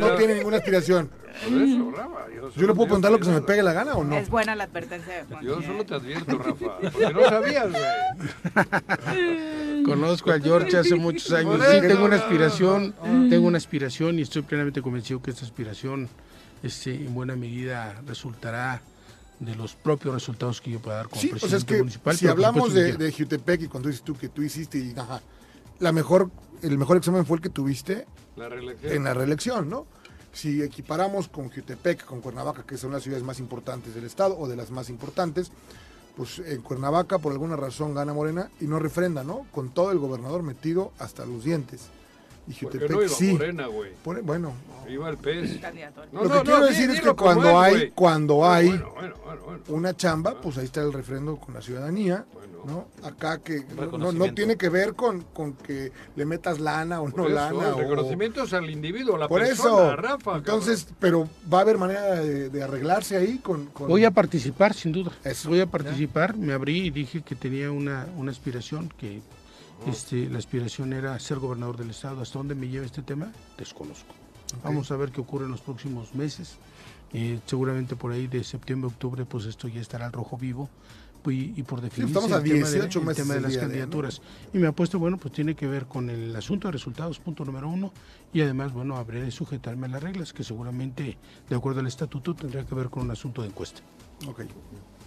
no 0.00 0.14
tiene 0.14 0.34
ninguna 0.36 0.56
aspiración? 0.56 1.10
Por 1.42 1.62
eso, 1.62 1.90
Rafa, 1.90 2.26
yo 2.34 2.50
¿Yo 2.54 2.66
le 2.66 2.74
puedo 2.74 2.86
preguntar 2.86 3.10
lo 3.12 3.18
que 3.18 3.24
se 3.24 3.32
me 3.32 3.40
pegue 3.40 3.62
la 3.62 3.72
gana 3.72 3.94
o 3.94 4.04
no? 4.04 4.16
Es 4.16 4.28
buena 4.30 4.54
la 4.54 4.64
advertencia 4.64 5.14
de 5.14 5.24
Juan. 5.24 5.44
Yo 5.44 5.62
solo 5.62 5.84
te 5.84 5.94
advierto, 5.94 6.38
Rafa, 6.38 6.78
porque 6.80 7.12
no 7.12 7.22
sabías, 7.28 7.68
güey. 7.70 9.84
Conozco 9.84 10.30
al 10.30 10.42
George 10.42 10.76
hace 10.76 10.94
muchos 10.94 11.30
años. 11.32 11.60
Sí, 11.70 11.80
tengo 11.80 12.04
una 12.04 12.16
aspiración, 12.16 12.94
tengo 13.30 13.46
una 13.46 13.58
aspiración 13.58 14.18
y 14.18 14.22
estoy 14.22 14.42
plenamente 14.42 14.80
convencido 14.82 15.20
que 15.20 15.30
esta 15.30 15.44
aspiración 15.44 16.08
este, 16.62 16.94
en 16.94 17.12
buena 17.14 17.36
medida 17.36 18.00
resultará 18.06 18.80
de 19.40 19.54
los 19.56 19.74
propios 19.74 20.14
resultados 20.14 20.60
que 20.60 20.70
yo 20.70 20.78
pueda 20.80 20.98
dar 20.98 21.08
como 21.08 21.20
Sí, 21.20 21.28
o 21.28 21.30
presidente 21.32 21.50
sea, 21.50 21.58
es 21.58 21.64
que 21.64 21.78
municipal. 21.78 22.16
si 22.16 22.28
hablamos 22.28 22.72
de, 22.72 22.96
de 22.96 23.12
Jutepec 23.12 23.62
y 23.62 23.68
cuando 23.68 23.88
dices 23.88 24.04
tú 24.04 24.16
que 24.16 24.28
tú 24.28 24.42
hiciste 24.42 24.78
y 24.78 24.94
ajá, 24.96 25.20
la 25.80 25.92
mejor, 25.92 26.30
el 26.62 26.78
mejor 26.78 26.96
examen 26.96 27.26
fue 27.26 27.38
el 27.38 27.42
que 27.42 27.48
tuviste 27.50 28.06
La 28.36 28.48
en 28.82 29.04
la 29.04 29.12
reelección, 29.12 29.68
¿no? 29.68 29.86
Si 30.34 30.62
equiparamos 30.62 31.28
con 31.28 31.48
Jutepec, 31.48 32.04
con 32.04 32.20
Cuernavaca, 32.20 32.64
que 32.64 32.76
son 32.76 32.92
las 32.92 33.04
ciudades 33.04 33.24
más 33.24 33.38
importantes 33.38 33.94
del 33.94 34.04
estado 34.04 34.36
o 34.36 34.48
de 34.48 34.56
las 34.56 34.72
más 34.72 34.90
importantes, 34.90 35.52
pues 36.16 36.40
en 36.40 36.60
Cuernavaca 36.60 37.18
por 37.18 37.32
alguna 37.32 37.56
razón 37.56 37.94
gana 37.94 38.12
Morena 38.12 38.50
y 38.60 38.64
no 38.64 38.80
refrenda, 38.80 39.22
¿no? 39.22 39.46
Con 39.52 39.70
todo 39.70 39.92
el 39.92 39.98
gobernador 39.98 40.42
metido 40.42 40.92
hasta 40.98 41.24
los 41.24 41.44
dientes. 41.44 41.88
Y 42.46 42.52
Porque 42.64 42.88
no 42.88 43.00
iba 43.02 43.08
sí. 43.08 43.32
Morena, 43.32 43.66
güey. 43.66 43.90
Bueno, 44.22 44.52
Iba 44.88 45.08
el 45.08 45.16
pez. 45.16 45.58
No, 46.12 46.24
lo 46.24 46.28
no, 46.28 46.34
que 46.36 46.42
quiero 46.42 46.58
no, 46.60 46.66
decir 46.66 46.90
es 46.90 47.00
que 47.00 47.14
cuando 47.14 47.48
es, 47.48 47.56
hay, 47.56 47.90
cuando 47.94 48.44
Ah, 48.44 48.56
hay 48.56 48.68
Bueno, 48.68 48.92
bueno, 48.94 49.14
bueno, 49.24 49.40
bueno. 49.46 49.62
una 49.68 49.96
chamba, 49.96 50.38
pues 50.42 50.58
ahí 50.58 50.66
está 50.66 50.82
el 50.82 50.92
refrendo 50.92 51.36
con 51.36 51.54
la 51.54 51.62
ciudadanía, 51.62 52.26
Bueno. 52.34 52.52
¿no? 53.00 53.06
Acá 53.08 53.38
que 53.38 53.64
no- 53.98 54.34
tiene 54.34 54.56
que 54.58 54.68
ver 54.68 54.92
con, 54.92 55.22
con 55.32 55.54
que 55.54 55.90
le 56.16 56.24
metas 56.26 56.60
lana 56.60 57.00
o 57.00 57.08
Por 57.08 57.16
no 57.16 57.26
eso, 57.28 57.34
lana. 57.34 57.68
el 57.68 57.74
o- 57.74 57.78
reconocimiento 57.78 58.42
es 58.42 58.52
al 58.52 58.68
individuo, 58.68 59.16
a 59.16 59.20
la 59.20 59.28
por 59.28 59.40
persona, 59.40 59.70
eso, 59.92 59.96
Rafa. 59.96 60.36
entonces, 60.36 60.86
pero 61.00 61.28
va 61.50 61.58
a 61.58 61.60
haber 61.62 61.78
manera 61.78 62.16
de, 62.16 62.50
de 62.50 62.62
arreglarse 62.62 63.16
ahí 63.16 63.38
con... 63.38 63.64
con- 63.66 63.88
Voy 63.88 64.04
a 64.04 64.10
participar, 64.10 64.74
sin 64.74 64.92
duda. 64.92 65.12
Eso, 65.24 65.48
Voy 65.48 65.60
a 65.60 65.64
ya. 65.64 65.70
participar. 65.70 66.36
Me 66.36 66.52
abrí 66.52 66.88
y 66.88 66.90
dije 66.90 67.22
que 67.22 67.34
tenía 67.34 67.70
una, 67.70 68.06
una 68.18 68.30
aspiración, 68.32 68.92
que 68.98 69.22
este, 69.86 70.28
la 70.28 70.38
aspiración 70.38 70.92
era 70.92 71.18
ser 71.18 71.38
gobernador 71.38 71.76
del 71.76 71.90
estado. 71.90 72.20
¿Hasta 72.20 72.38
dónde 72.38 72.54
me 72.54 72.68
lleva 72.68 72.86
este 72.86 73.02
tema? 73.02 73.32
Desconozco. 73.58 74.14
Vamos 74.62 74.90
a 74.90 74.96
ver 74.96 75.10
qué 75.10 75.20
ocurre 75.20 75.46
en 75.46 75.50
los 75.50 75.60
próximos 75.60 76.14
meses. 76.14 76.56
Eh, 77.12 77.38
seguramente 77.46 77.96
por 77.96 78.12
ahí 78.12 78.26
de 78.26 78.42
septiembre, 78.42 78.88
octubre, 78.88 79.24
pues 79.24 79.46
esto 79.46 79.68
ya 79.68 79.80
estará 79.80 80.06
al 80.06 80.12
rojo 80.12 80.36
vivo. 80.36 80.68
Y, 81.26 81.54
y 81.56 81.62
por 81.62 81.80
definición 81.80 82.08
estamos 82.08 82.32
a 82.32 82.36
el, 82.36 82.42
tema 82.42 82.68
de, 82.68 82.74
18 82.74 82.98
el 82.98 83.04
meses 83.06 83.22
tema 83.22 83.34
de 83.34 83.40
las 83.40 83.50
día 83.50 83.60
de, 83.60 83.66
¿no? 83.66 83.70
candidaturas. 83.70 84.20
Y 84.52 84.58
me 84.58 84.66
apuesto, 84.66 84.98
bueno, 84.98 85.16
pues 85.16 85.32
tiene 85.32 85.54
que 85.54 85.66
ver 85.66 85.86
con 85.86 86.10
el 86.10 86.36
asunto 86.36 86.68
de 86.68 86.72
resultados, 86.72 87.18
punto 87.18 87.46
número 87.46 87.66
uno. 87.66 87.92
Y 88.34 88.42
además, 88.42 88.72
bueno, 88.72 88.96
habré 88.96 89.22
de 89.22 89.30
sujetarme 89.30 89.86
a 89.86 89.90
las 89.90 90.02
reglas, 90.02 90.34
que 90.34 90.44
seguramente, 90.44 91.16
de 91.48 91.56
acuerdo 91.56 91.80
al 91.80 91.86
estatuto, 91.86 92.34
tendría 92.34 92.66
que 92.66 92.74
ver 92.74 92.90
con 92.90 93.04
un 93.04 93.10
asunto 93.10 93.40
de 93.40 93.48
encuesta. 93.48 93.80
Ok. 94.28 94.42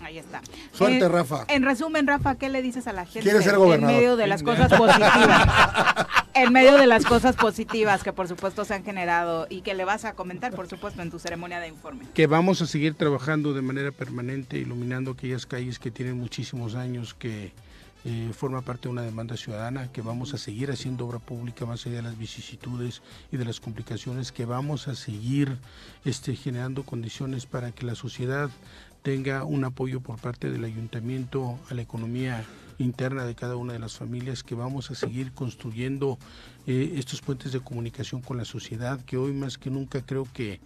Ahí 0.01 0.17
está. 0.19 0.41
Suerte, 0.73 0.99
Eh, 1.05 1.09
Rafa. 1.09 1.45
En 1.47 1.63
resumen, 1.63 2.07
Rafa, 2.07 2.35
¿qué 2.35 2.49
le 2.49 2.61
dices 2.61 2.87
a 2.87 2.93
la 2.93 3.05
gente 3.05 3.21
Quiere 3.21 3.41
ser 3.41 3.53
en 3.55 3.59
gobernador. 3.59 3.95
medio 3.95 4.15
de 4.15 4.27
las 4.27 4.43
cosas 4.43 4.71
positivas? 4.71 5.47
en 6.33 6.53
medio 6.53 6.77
de 6.77 6.85
las 6.87 7.03
cosas 7.05 7.35
positivas 7.35 8.03
que 8.03 8.13
por 8.13 8.27
supuesto 8.27 8.63
se 8.63 8.73
han 8.75 8.83
generado 8.83 9.47
y 9.49 9.61
que 9.61 9.73
le 9.73 9.85
vas 9.85 10.05
a 10.05 10.13
comentar, 10.13 10.53
por 10.53 10.67
supuesto, 10.67 11.01
en 11.01 11.09
tu 11.09 11.19
ceremonia 11.19 11.59
de 11.59 11.67
informe. 11.67 12.05
que 12.13 12.27
vamos 12.27 12.61
a 12.61 12.67
seguir 12.67 12.93
trabajando 12.93 13.53
de 13.53 13.61
manera 13.61 13.91
permanente, 13.91 14.57
iluminando 14.57 15.11
aquellas 15.11 15.45
calles 15.45 15.79
que 15.79 15.89
tienen 15.91 16.17
muchísimos 16.19 16.75
años, 16.75 17.13
que 17.13 17.51
eh, 18.05 18.31
forma 18.33 18.61
parte 18.61 18.83
de 18.83 18.89
una 18.89 19.01
demanda 19.01 19.35
ciudadana, 19.35 19.91
que 19.91 20.01
vamos 20.01 20.33
a 20.33 20.37
seguir 20.37 20.69
haciendo 20.71 21.05
obra 21.07 21.19
pública 21.19 21.65
más 21.65 21.85
allá 21.85 21.97
de 21.97 22.01
las 22.03 22.17
vicisitudes 22.17 23.01
y 23.31 23.37
de 23.37 23.43
las 23.43 23.59
complicaciones, 23.59 24.31
que 24.31 24.45
vamos 24.45 24.87
a 24.87 24.95
seguir 24.95 25.57
este, 26.05 26.35
generando 26.35 26.83
condiciones 26.83 27.45
para 27.47 27.71
que 27.71 27.85
la 27.85 27.95
sociedad 27.95 28.49
tenga 29.07 29.45
un 29.45 29.63
apoyo 29.63 30.01
por 30.01 30.19
parte 30.19 30.51
del 30.51 30.65
ayuntamiento 30.65 31.57
a 31.69 31.73
la 31.73 31.81
economía 31.81 32.43
interna 32.77 33.23
de 33.23 33.35
cada 33.35 33.55
una 33.55 33.71
de 33.71 33.79
las 33.79 33.95
familias, 33.95 34.43
que 34.43 34.53
vamos 34.53 34.91
a 34.91 34.95
seguir 34.95 35.31
construyendo 35.31 36.19
eh, 36.65 36.95
estos 36.97 37.21
puentes 37.21 37.53
de 37.53 37.61
comunicación 37.61 38.21
con 38.21 38.35
la 38.35 38.43
sociedad, 38.43 38.99
que 39.05 39.15
hoy 39.15 39.31
más 39.31 39.57
que 39.57 39.69
nunca 39.69 40.01
creo 40.01 40.27
que 40.33 40.59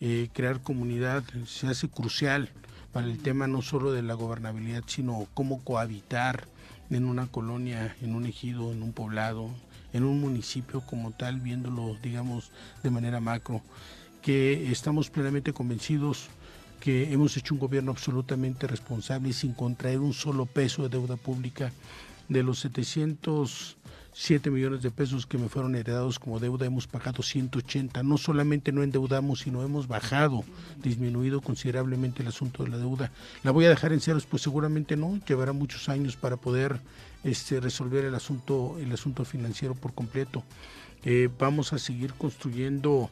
eh, 0.00 0.28
crear 0.32 0.60
comunidad 0.62 1.24
se 1.44 1.66
hace 1.66 1.88
crucial 1.88 2.50
para 2.92 3.08
el 3.08 3.18
tema 3.18 3.48
no 3.48 3.62
solo 3.62 3.90
de 3.90 4.02
la 4.02 4.14
gobernabilidad, 4.14 4.84
sino 4.86 5.26
cómo 5.34 5.64
cohabitar 5.64 6.46
en 6.90 7.04
una 7.04 7.26
colonia, 7.26 7.96
en 8.00 8.14
un 8.14 8.26
ejido, 8.26 8.70
en 8.70 8.84
un 8.84 8.92
poblado, 8.92 9.50
en 9.92 10.04
un 10.04 10.20
municipio 10.20 10.82
como 10.82 11.10
tal, 11.10 11.40
viéndolo, 11.40 11.96
digamos, 12.00 12.52
de 12.84 12.90
manera 12.90 13.18
macro, 13.18 13.60
que 14.22 14.70
estamos 14.70 15.10
plenamente 15.10 15.52
convencidos 15.52 16.28
que 16.80 17.12
hemos 17.12 17.36
hecho 17.36 17.54
un 17.54 17.60
gobierno 17.60 17.90
absolutamente 17.90 18.66
responsable 18.66 19.30
y 19.30 19.32
sin 19.32 19.52
contraer 19.52 20.00
un 20.00 20.12
solo 20.12 20.46
peso 20.46 20.82
de 20.82 20.88
deuda 20.88 21.16
pública 21.16 21.72
de 22.28 22.42
los 22.42 22.60
707 22.60 24.50
millones 24.50 24.82
de 24.82 24.90
pesos 24.90 25.26
que 25.26 25.38
me 25.38 25.48
fueron 25.48 25.74
heredados 25.74 26.18
como 26.18 26.38
deuda, 26.38 26.66
hemos 26.66 26.86
pagado 26.86 27.22
180. 27.22 28.02
No 28.02 28.18
solamente 28.18 28.70
no 28.72 28.82
endeudamos, 28.82 29.40
sino 29.40 29.62
hemos 29.62 29.88
bajado, 29.88 30.44
disminuido 30.82 31.40
considerablemente 31.40 32.22
el 32.22 32.28
asunto 32.28 32.64
de 32.64 32.70
la 32.70 32.78
deuda. 32.78 33.10
¿La 33.42 33.50
voy 33.50 33.64
a 33.64 33.70
dejar 33.70 33.92
en 33.92 34.00
ceros? 34.00 34.26
Pues 34.26 34.42
seguramente 34.42 34.96
no, 34.96 35.18
llevará 35.26 35.52
muchos 35.52 35.88
años 35.88 36.16
para 36.16 36.36
poder 36.36 36.80
este, 37.24 37.60
resolver 37.60 38.04
el 38.04 38.14
asunto, 38.14 38.76
el 38.78 38.92
asunto 38.92 39.24
financiero 39.24 39.74
por 39.74 39.94
completo. 39.94 40.44
Eh, 41.04 41.28
vamos 41.38 41.72
a 41.72 41.78
seguir 41.78 42.12
construyendo 42.14 43.10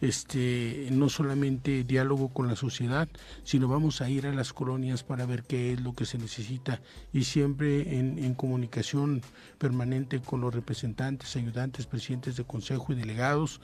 este 0.00 0.88
no 0.90 1.08
solamente 1.08 1.84
diálogo 1.84 2.28
con 2.28 2.48
la 2.48 2.56
sociedad, 2.56 3.08
sino 3.44 3.68
vamos 3.68 4.00
a 4.00 4.10
ir 4.10 4.26
a 4.26 4.32
las 4.32 4.52
colonias 4.52 5.02
para 5.02 5.26
ver 5.26 5.42
qué 5.42 5.72
es 5.72 5.80
lo 5.80 5.94
que 5.94 6.06
se 6.06 6.18
necesita 6.18 6.80
y 7.12 7.24
siempre 7.24 7.98
en, 7.98 8.34
comunicación 8.34 9.22
permanente 9.58 10.20
con 10.20 10.40
los 10.40 10.54
representantes, 10.54 11.36
ayudantes, 11.36 11.86
presidentes 11.86 12.36
de 12.36 12.44
consejo 12.44 12.92
y 12.92 12.96
delegados 12.96 13.60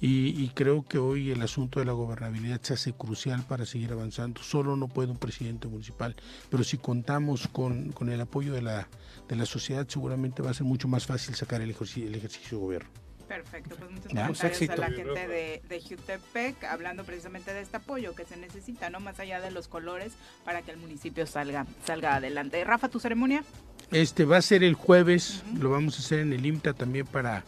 y, 0.00 0.28
y 0.42 0.50
creo 0.54 0.84
que 0.84 0.98
hoy 0.98 1.30
el 1.30 1.42
asunto 1.42 1.78
de 1.78 1.86
la 1.86 1.92
gobernabilidad 1.92 2.60
se 2.62 2.74
hace 2.74 2.92
crucial 2.92 3.44
para 3.44 3.66
seguir 3.66 3.92
avanzando. 3.92 4.42
Solo 4.42 4.76
no 4.76 4.88
puede 4.88 5.10
un 5.10 5.18
presidente 5.18 5.68
municipal, 5.68 6.16
pero 6.50 6.64
si 6.64 6.78
contamos 6.78 7.48
con, 7.48 7.92
con 7.92 8.08
el 8.08 8.20
apoyo 8.20 8.52
de 8.52 8.62
la, 8.62 8.88
de 9.28 9.36
la 9.36 9.46
sociedad 9.46 9.86
seguramente 9.88 10.42
va 10.42 10.50
a 10.50 10.54
ser 10.54 10.66
mucho 10.66 10.88
más 10.88 11.06
fácil 11.06 11.34
sacar 11.34 11.60
el 11.60 11.70
ejercicio, 11.70 12.08
el 12.08 12.14
ejercicio 12.14 12.58
de 12.58 12.64
gobierno. 12.64 13.05
Perfecto, 13.28 13.74
pues 13.76 13.90
muchos 13.90 14.12
Ya, 14.12 14.26
comentarios 14.26 14.58
pues, 14.58 14.70
a 14.70 14.76
la 14.76 14.90
gente 14.90 15.26
de, 15.26 15.62
de 15.68 15.80
Jutepec 15.80 16.64
hablando 16.64 17.04
precisamente 17.04 17.52
de 17.52 17.60
este 17.60 17.78
apoyo 17.78 18.14
que 18.14 18.24
se 18.24 18.36
necesita, 18.36 18.88
¿no? 18.90 19.00
Más 19.00 19.18
allá 19.18 19.40
de 19.40 19.50
los 19.50 19.66
colores 19.68 20.12
para 20.44 20.62
que 20.62 20.70
el 20.70 20.76
municipio 20.76 21.26
salga, 21.26 21.66
salga 21.84 22.14
adelante. 22.14 22.62
Rafa, 22.64 22.88
¿tu 22.88 23.00
ceremonia? 23.00 23.42
Este 23.90 24.24
va 24.24 24.36
a 24.36 24.42
ser 24.42 24.64
el 24.64 24.74
jueves, 24.74 25.42
lo 25.58 25.70
vamos 25.70 25.96
a 25.96 26.02
hacer 26.02 26.20
en 26.20 26.32
el 26.32 26.44
IMTA 26.44 26.72
también 26.72 27.06
para, 27.06 27.44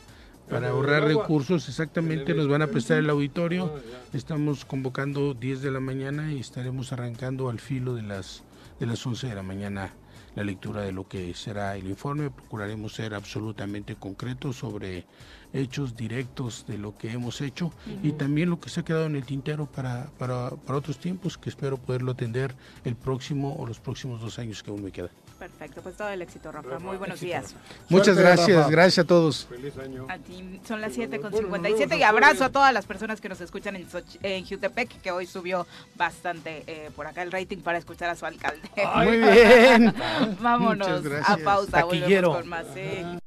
para 0.49 0.69
ahorrar 0.71 1.05
recursos, 1.05 1.69
exactamente, 1.69 2.35
nos 2.35 2.49
van 2.49 2.63
a 2.63 2.69
prestar 2.69 2.99
el 2.99 3.11
auditorio, 3.11 3.81
estamos 4.13 4.65
convocando 4.65 5.35
10 5.35 5.63
de 5.63 5.71
la 5.73 5.81
mañana 5.81 6.33
y 6.33 6.39
estaremos 6.39 6.93
arrancando 6.93 7.51
al 7.51 7.59
filo 7.59 7.95
de 7.95 8.03
las, 8.03 8.45
de 8.79 8.87
las 8.87 9.05
11 9.05 9.29
de 9.29 9.35
la 9.35 9.43
mañana 9.43 9.93
la 10.37 10.45
lectura 10.45 10.83
de 10.83 10.93
lo 10.93 11.09
que 11.09 11.35
será 11.35 11.77
el 11.77 11.89
informe, 11.89 12.31
procuraremos 12.31 12.95
ser 12.95 13.15
absolutamente 13.15 13.97
concretos 13.97 14.57
sobre 14.57 15.05
hechos 15.53 15.97
directos 15.97 16.65
de 16.67 16.77
lo 16.79 16.97
que 16.97 17.11
hemos 17.11 17.41
hecho 17.41 17.73
y 18.03 18.13
también 18.13 18.51
lo 18.51 18.61
que 18.61 18.69
se 18.69 18.81
ha 18.81 18.85
quedado 18.85 19.07
en 19.07 19.17
el 19.17 19.25
tintero 19.25 19.67
para, 19.67 20.07
para, 20.19 20.51
para 20.51 20.79
otros 20.79 20.99
tiempos 20.99 21.39
que 21.39 21.49
espero 21.49 21.77
poderlo 21.79 22.13
atender 22.13 22.55
el 22.85 22.97
próximo 22.97 23.57
o 23.59 23.67
los 23.67 23.79
próximos 23.81 24.21
dos 24.21 24.39
años 24.39 24.63
que 24.63 24.71
aún 24.71 24.83
me 24.85 24.91
quedan. 24.93 25.11
Perfecto, 25.39 25.81
pues 25.83 25.97
todo 25.97 26.09
el 26.09 26.21
éxito, 26.21 26.51
Rafa. 26.51 26.81
Muy 26.81 26.97
buenos 26.97 27.21
días. 27.21 27.55
Muchas 27.89 28.17
Suerte, 28.17 28.23
gracias, 28.23 28.57
Rafa. 28.59 28.71
gracias 28.71 29.05
a 29.05 29.07
todos. 29.07 29.47
Feliz 29.47 29.79
año. 29.79 30.05
A 30.09 30.19
ti 30.19 30.61
son 30.67 30.81
las 30.81 30.93
7 30.95 31.21
con 31.21 31.31
Bueno, 31.31 31.47
57 31.47 31.97
y 31.97 32.03
abrazo 32.03 32.45
a 32.45 32.49
todas 32.51 32.75
las 32.75 32.87
personas 32.87 33.21
que 33.21 33.29
nos 33.29 33.41
escuchan 33.41 33.77
en, 33.77 33.89
Xoch- 33.89 34.19
en 34.25 34.45
Jutepec, 34.45 35.01
que 35.01 35.13
hoy 35.13 35.27
subió 35.27 35.65
bastante 35.95 36.65
eh, 36.67 36.91
por 36.97 37.07
acá 37.07 37.23
el 37.23 37.31
rating 37.31 37.59
para 37.59 37.79
escuchar 37.79 38.11
a 38.11 38.17
su 38.17 38.27
alcalde. 38.27 38.69
Muy 38.97 39.17
bien. 39.19 39.95
Vámonos 40.41 40.89
Muchas 40.89 41.03
gracias. 41.05 41.31
a 41.41 41.45
pausa, 41.45 41.71
Taquillero. 41.71 42.31
volvemos 42.31 42.37
con 42.41 42.49
más. 42.49 42.67
sí. 42.75 43.19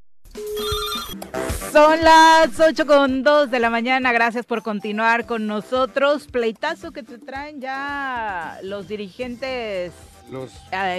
Son 1.71 2.03
las 2.03 2.59
8 2.59 2.85
con 2.85 3.23
2 3.23 3.49
de 3.49 3.59
la 3.59 3.69
mañana, 3.69 4.11
gracias 4.11 4.45
por 4.45 4.61
continuar 4.61 5.25
con 5.25 5.47
nosotros. 5.47 6.27
Pleitazo 6.27 6.91
que 6.91 7.01
te 7.01 7.17
traen 7.17 7.61
ya 7.61 8.59
los 8.61 8.89
dirigentes, 8.89 9.93
Los 10.31 10.51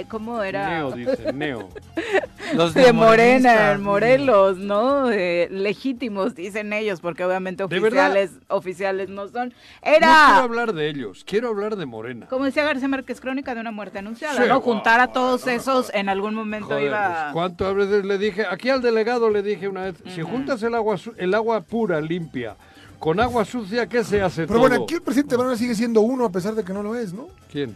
¿cómo 0.09 0.43
era? 0.43 0.69
Neo, 0.69 0.91
dice, 0.91 1.33
Neo. 1.33 1.69
Los 2.53 2.73
de 2.75 2.93
Morena, 2.93 2.93
morenistas, 2.93 3.75
en 3.75 3.81
Morelos, 3.83 4.57
¿no? 4.57 5.09
Eh, 5.11 5.47
legítimos, 5.49 6.35
dicen 6.35 6.71
ellos, 6.71 7.01
porque 7.01 7.23
obviamente 7.25 7.65
¿De 7.65 7.77
oficiales, 7.79 8.31
oficiales 8.47 9.09
no 9.09 9.27
son. 9.29 9.49
No 9.49 9.55
quiero 9.81 9.97
Era, 9.97 10.37
hablar 10.37 10.73
de 10.73 10.87
ellos, 10.87 11.23
quiero 11.25 11.47
hablar 11.49 11.75
de 11.77 11.85
Morena. 11.87 12.27
como 12.27 12.45
decía 12.45 12.63
García 12.63 12.87
Márquez, 12.87 13.19
crónica 13.19 13.55
de 13.55 13.61
una 13.61 13.71
muerte 13.71 13.99
anunciada, 13.99 14.41
Sí, 14.43 14.47
¿no? 14.47 14.61
Juntar 14.61 14.99
a 14.99 15.07
todos 15.07 15.47
esos 15.47 15.91
en 15.95 16.09
algún 16.09 16.35
momento 16.35 16.67
Joder, 16.67 16.83
iba... 16.87 17.21
pues, 17.23 17.33
¿Cuántas 17.33 17.73
veces 17.75 18.05
le 18.05 18.17
dije? 18.19 18.45
Aquí 18.49 18.69
al 18.69 18.81
delegado 18.83 19.29
le 19.31 19.41
dije 19.41 19.67
una 19.67 19.81
vez, 19.85 19.95
si 20.13 20.21
juntas 20.21 20.61
el 20.61 20.75
agua, 20.75 20.97
su- 20.97 21.13
el 21.17 21.33
agua 21.33 21.61
pura, 21.61 21.99
limpia, 22.01 22.55
con 23.03 23.19
agua 23.19 23.43
sucia, 23.43 23.85
¿qué 23.89 24.01
se 24.01 24.21
hace 24.21 24.43
Pero 24.47 24.59
todo? 24.59 24.69
bueno, 24.69 24.83
aquí 24.85 24.93
el 24.93 25.01
presidente 25.01 25.35
Morena 25.35 25.57
sigue 25.57 25.75
siendo 25.75 25.99
uno 25.99 26.23
a 26.23 26.31
pesar 26.31 26.55
de 26.55 26.63
que 26.63 26.71
no 26.71 26.81
lo 26.81 26.95
es, 26.95 27.11
¿no? 27.13 27.27
¿Quién? 27.51 27.75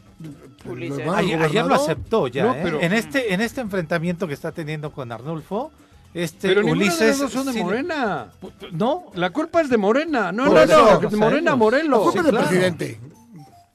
Ulises. 0.65 0.99
Hermano 0.99 1.17
Ayer, 1.17 1.33
ayer 1.41 1.53
lo 1.55 1.63
gobernador. 1.63 1.91
aceptó 1.91 2.27
ya. 2.29 2.43
No, 2.45 2.53
¿eh? 2.53 2.59
pero- 2.63 2.79
en, 2.81 2.93
este, 2.93 3.33
en 3.33 3.41
este 3.41 3.59
enfrentamiento 3.59 4.25
que 4.25 4.33
está 4.33 4.53
teniendo 4.53 4.89
con 4.93 5.11
Arnulfo, 5.11 5.69
este 6.13 6.47
Pero 6.47 6.61
ninguno 6.61 6.79
de 6.79 6.87
Ulises. 6.87 7.19
los 7.19 7.19
dos 7.19 7.31
son 7.33 7.45
de 7.47 7.51
sí- 7.59 7.61
Morena. 7.61 8.31
No, 8.71 9.07
La 9.15 9.31
culpa 9.31 9.59
es 9.59 9.69
de 9.69 9.75
Morena. 9.77 10.31
No, 10.31 10.45
Por 10.45 10.53
no, 10.53 10.61
eso, 10.61 10.77
no, 10.95 11.01
lo 11.01 11.09
de 11.09 11.17
Morena, 11.17 11.51
sabemos. 11.51 11.57
Morelos. 11.57 11.89
La 11.99 12.03
culpa 12.05 12.11
Sí, 12.13 12.17
es 12.19 12.23
del 12.23 12.31
claro. 12.33 12.47
presidente. 12.47 12.99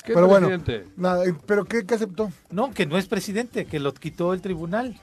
¿Qué 0.05 0.15
Pero 0.15 0.27
bueno, 0.27 0.49
presidente? 0.49 0.89
nada, 0.97 1.25
eh, 1.27 1.35
¿pero 1.47 1.65
qué, 1.67 1.85
qué 1.85 1.95
aceptó? 1.95 2.33
no, 2.51 2.73
que 2.73 2.87
no 2.87 2.97
es 2.97 3.07
presidente, 3.07 3.67
que 3.67 3.79
lo 3.79 3.93
quitó 3.93 4.33
el 4.33 4.41
tribunal. 4.41 4.99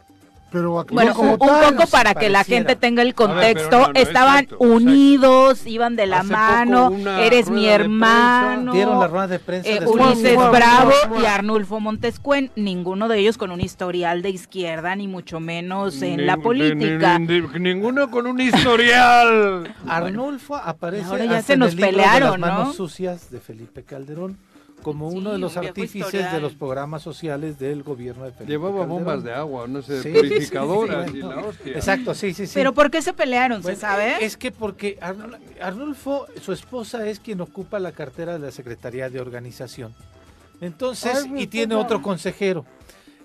Pero 0.52 0.84
Bueno, 0.90 1.14
como 1.14 1.34
un, 1.34 1.40
tal. 1.40 1.76
poco 1.76 1.88
para 1.92 2.16
que 2.16 2.28
la 2.30 2.44
gente 2.44 2.76
tenga 2.76 3.04
el 3.04 3.10
ver, 3.10 3.16
contexto, 3.16 3.80
no, 3.82 3.88
no, 3.90 3.94
estaban 4.00 4.44
exacto, 4.46 4.66
unidos, 4.66 5.68
iban 5.68 5.96
de 5.96 6.08
la 6.08 6.22
Hace 6.22 6.32
mano, 6.32 6.92
eres 7.20 7.50
mi 7.52 7.68
hermano. 7.68 8.74
Dieron 8.74 9.00
la 9.00 9.08
rueda 9.08 9.28
de 9.28 9.40
prensa 9.40 9.70
Eh. 9.70 9.80
Ulises 9.86 10.36
Bravo 10.52 10.92
mua. 11.10 11.22
y 11.22 11.26
Arnulfo 11.26 11.80
Montescuen, 11.80 12.52
ninguno 12.56 13.08
de 13.08 13.20
ellos 13.20 13.38
con 13.38 13.52
un 13.52 13.62
historial 13.62 14.22
de 14.24 14.30
izquierda, 14.32 14.96
ni 14.96 15.08
mucho 15.08 15.40
menos 15.40 16.02
en 16.02 16.18
Ni- 16.18 16.26
la 16.26 16.36
ni- 16.36 16.42
política. 16.42 17.20
ni- 17.20 17.42
ni- 17.42 17.60
ninguno 17.60 18.10
con 18.10 18.26
un 18.26 18.42
historial. 18.42 19.74
Arnulfo 19.88 20.56
aparece 20.56 21.06
Ahora 21.10 21.26
ya 21.26 21.42
se 21.42 21.54
en 21.54 21.60
nos 21.60 21.76
pelearon, 21.76 22.32
de 22.34 22.38
las 22.38 22.40
manos 22.40 22.68
¿no? 22.70 22.74
sucias 22.74 23.30
de 23.32 23.40
Felipe 23.40 23.84
Calderón 23.84 24.38
como 24.82 25.12
Sí, 25.12 25.18
uno 25.18 25.32
de 25.34 25.38
los 25.40 25.56
un 25.58 25.66
artífices 25.68 26.32
de 26.32 26.40
los 26.40 26.54
programas 26.54 27.02
sociales 27.02 27.60
del 27.60 27.84
gobierno 27.84 28.24
de 28.26 28.32
Felipe 28.32 28.52
Llevaba 28.52 28.80
Calderón. 28.80 28.90
bombas 29.06 29.24
de 29.24 29.34
agua, 29.34 29.68
no 29.68 29.82
sé, 29.82 30.02
Sí, 30.04 30.10
purificadoras 30.10 31.06
sí, 31.08 31.12
sí, 31.12 31.18
y 31.18 31.22
la 31.22 31.38
hostia. 31.40 31.74
Exacto, 31.74 32.14
sí, 32.16 32.34
sí, 32.34 32.48
sí. 32.48 32.54
Pero 32.56 32.74
¿por 32.74 32.90
qué 32.90 33.02
se 33.02 33.14
pelearon? 33.14 33.62
Bueno, 33.62 33.76
¿Se 33.76 33.82
sabe? 33.82 34.24
Es 34.24 34.38
que 34.38 34.52
porque 34.52 34.98
Arnul- 35.02 35.38
Arnulfo, 35.62 36.28
su 36.42 36.54
esposa 36.54 37.06
es 37.08 37.20
quien 37.20 37.42
ocupa 37.42 37.80
la 37.80 37.92
cartera 37.92 38.34
de 38.34 38.40
la 38.40 38.52
Secretaría 38.52 39.10
de 39.10 39.20
Organización. 39.20 39.94
Entonces, 40.62 41.26
Ay, 41.26 41.44
y 41.44 41.48
tiene 41.48 41.76
otro 41.76 42.02
consejero. 42.02 42.66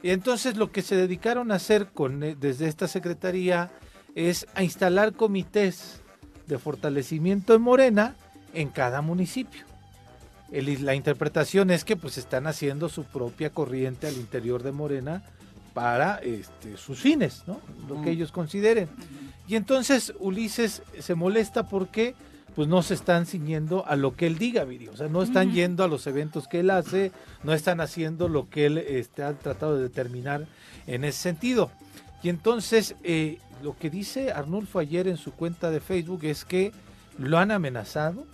Y 0.03 0.11
entonces 0.11 0.57
lo 0.57 0.71
que 0.71 0.83
se 0.83 0.97
dedicaron 0.97 1.51
a 1.51 1.55
hacer 1.57 1.87
con, 1.89 2.23
eh, 2.23 2.37
desde 2.39 2.69
esta 2.69 2.89
secretaría 2.89 3.71
es 4.15 4.47
a 4.55 4.63
instalar 4.63 5.15
comités 5.15 6.01
de 6.47 6.59
fortalecimiento 6.59 7.55
en 7.55 7.63
Morena 7.63 8.15
en 8.53 8.69
cada 8.69 9.01
municipio. 9.01 9.65
El- 10.53 10.85
la 10.85 10.95
interpretación 10.95 11.71
es 11.71 11.85
que 11.85 11.97
pues 11.97 12.19
están 12.19 12.47
haciendo 12.47 12.89
su 12.89 13.05
propia 13.05 13.51
corriente 13.51 14.07
al 14.07 14.15
interior 14.17 14.63
de 14.63 14.73
Morena 14.73 15.23
para 15.73 16.19
este, 16.19 16.77
sus 16.77 17.01
fines, 17.01 17.43
¿no? 17.47 17.61
Lo 17.89 17.97
que 18.03 18.11
Mm. 18.11 18.15
ellos 18.15 18.33
consideren. 18.33 18.89
Y 19.49 19.57
entonces 19.57 20.13
Ulises 20.21 20.83
se 21.01 21.15
molesta 21.15 21.69
porque 21.69 22.15
pues 22.55 22.69
no 22.69 22.83
se 22.83 22.95
están 22.95 23.27
ciñendo 23.27 23.85
a 23.85 23.97
lo 23.97 24.15
que 24.15 24.29
él 24.29 24.39
diga, 24.39 24.63
Viri. 24.63 24.87
O 24.87 24.97
sea, 24.97 25.09
no 25.09 25.23
están 25.25 25.53
yendo 25.53 25.83
a 25.83 25.89
los 25.89 26.07
eventos 26.07 26.47
que 26.47 26.61
él 26.61 26.71
hace, 26.71 27.11
no 27.43 27.53
están 27.53 27.81
haciendo 27.81 28.29
lo 28.29 28.49
que 28.49 28.67
él 28.67 28.79
este, 28.79 29.25
ha 29.25 29.33
tratado 29.33 29.77
de 29.77 29.83
determinar 29.83 30.47
en 30.87 31.03
ese 31.03 31.19
sentido. 31.19 31.73
Y 32.23 32.29
entonces 32.29 32.95
eh, 33.03 33.39
lo 33.61 33.77
que 33.77 33.91
dice 33.91 34.31
Arnulfo 34.31 34.79
ayer 34.79 35.09
en 35.09 35.17
su 35.17 35.33
cuenta 35.33 35.73
de 35.73 35.81
Facebook 35.81 36.21
es 36.23 36.45
que 36.45 36.71
lo 37.19 37.39
han 37.39 37.51
amenazado. 37.51 38.25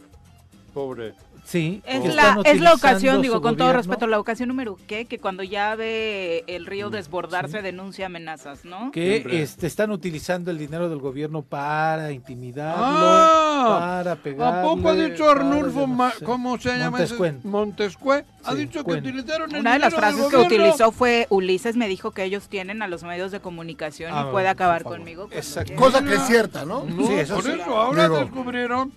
Pobre. 0.75 1.15
Sí, 1.51 1.83
Es 1.85 2.01
que 2.03 2.09
la, 2.13 2.41
es 2.45 2.61
la 2.61 2.75
ocasión, 2.75 3.23
digo, 3.23 3.41
con 3.43 3.57
todo 3.57 3.67
gobierno. 3.67 3.79
respeto, 3.91 4.07
la 4.07 4.21
ocasión 4.21 4.49
número 4.49 4.77
¿qué? 4.87 5.07
Que 5.07 5.19
cuando 5.19 5.43
ya 5.43 5.75
ve 5.75 6.45
el 6.47 6.63
Mm, 6.63 6.67
río 6.67 6.91
desbordarse 6.91 7.61
denuncia 7.61 8.07
amenazas, 8.07 8.65
¿no? 8.65 8.93
que 8.93 9.25
este, 9.43 9.67
están 9.67 9.91
utilizando 9.91 10.53
el 10.53 10.59
dinero 10.59 10.89
del 10.89 11.01
gobierno 11.01 11.43
para 11.43 12.13
intimidarlo, 12.13 12.85
Ah, 12.87 14.01
para 14.03 14.15
pegarle. 14.15 14.61
¿A 14.61 14.63
poco 14.63 14.89
ha 14.91 14.95
dicho 14.95 15.25
para 15.27 15.41
Arnulfo, 15.41 15.89
cómo 16.25 16.57
se 16.59 16.69
llama? 16.79 16.99
Montescuen. 16.99 17.41
Montescue. 17.43 18.25
Ha 18.45 18.53
Sí, 18.53 18.59
dicho 18.59 18.85
que 18.85 18.93
utilizaron 18.93 19.53
el 19.53 19.61
Una 19.61 19.73
de 19.73 19.79
las 19.81 19.93
dinero 19.93 20.09
frases 20.13 20.31
que 20.31 20.37
utilizó 20.37 20.93
fue 20.93 21.27
Ulises 21.31 21.77
me 21.77 21.89
dijo 21.89 22.13
que 22.13 22.23
ellos 22.23 22.49
tienen 22.49 22.81
a 22.81 22.87
los 22.87 23.03
medios 23.03 23.33
de 23.33 23.41
comunicación 23.41 24.13
Ah, 24.15 24.27
y 24.29 24.31
puede 24.31 24.47
acabar 24.49 24.85
conmigo. 24.85 25.29
Cosa 25.77 26.05
que 26.05 26.15
es 26.15 26.23
cierta, 26.29 26.65
¿no? 26.65 26.85
No, 26.85 27.07
Sí, 27.09 27.13
eso 27.15 27.35
por 27.35 27.45
sí. 27.45 27.51
eso 27.61 27.77
ahora 27.77 28.05
Digo. 28.05 28.19
descubrieron. 28.21 28.93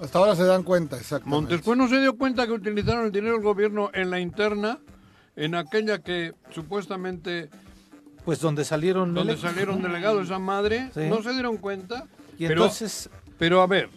Hasta 0.00 0.18
ahora 0.18 0.34
se 0.36 0.44
dan 0.44 0.62
cuenta, 0.64 0.96
exactamente. 0.96 1.36
Montesquieu 1.54 1.76
no 1.76 1.88
se 1.88 2.00
dio 2.00 2.16
cuenta 2.16 2.46
que 2.46 2.52
utilizaron 2.52 3.06
el 3.06 3.12
dinero 3.12 3.34
del 3.34 3.42
gobierno 3.42 3.90
en 3.94 4.10
la 4.10 4.18
interna, 4.20 4.78
en 5.36 5.54
aquella 5.54 5.98
que 6.00 6.32
supuestamente 6.50 7.48
Pues 8.24 8.40
donde 8.40 8.64
salieron 8.64 9.14
donde 9.14 9.36
salieron 9.36 9.82
delegados 9.82 10.24
esa 10.26 10.38
madre, 10.38 10.90
Sí. 10.94 11.00
no 11.08 11.22
se 11.22 11.32
dieron 11.32 11.58
cuenta. 11.58 12.06
Y 12.38 12.46
pero, 12.48 12.62
entonces, 12.62 13.10
pero 13.38 13.60
a 13.62 13.66
ver, 13.66 13.88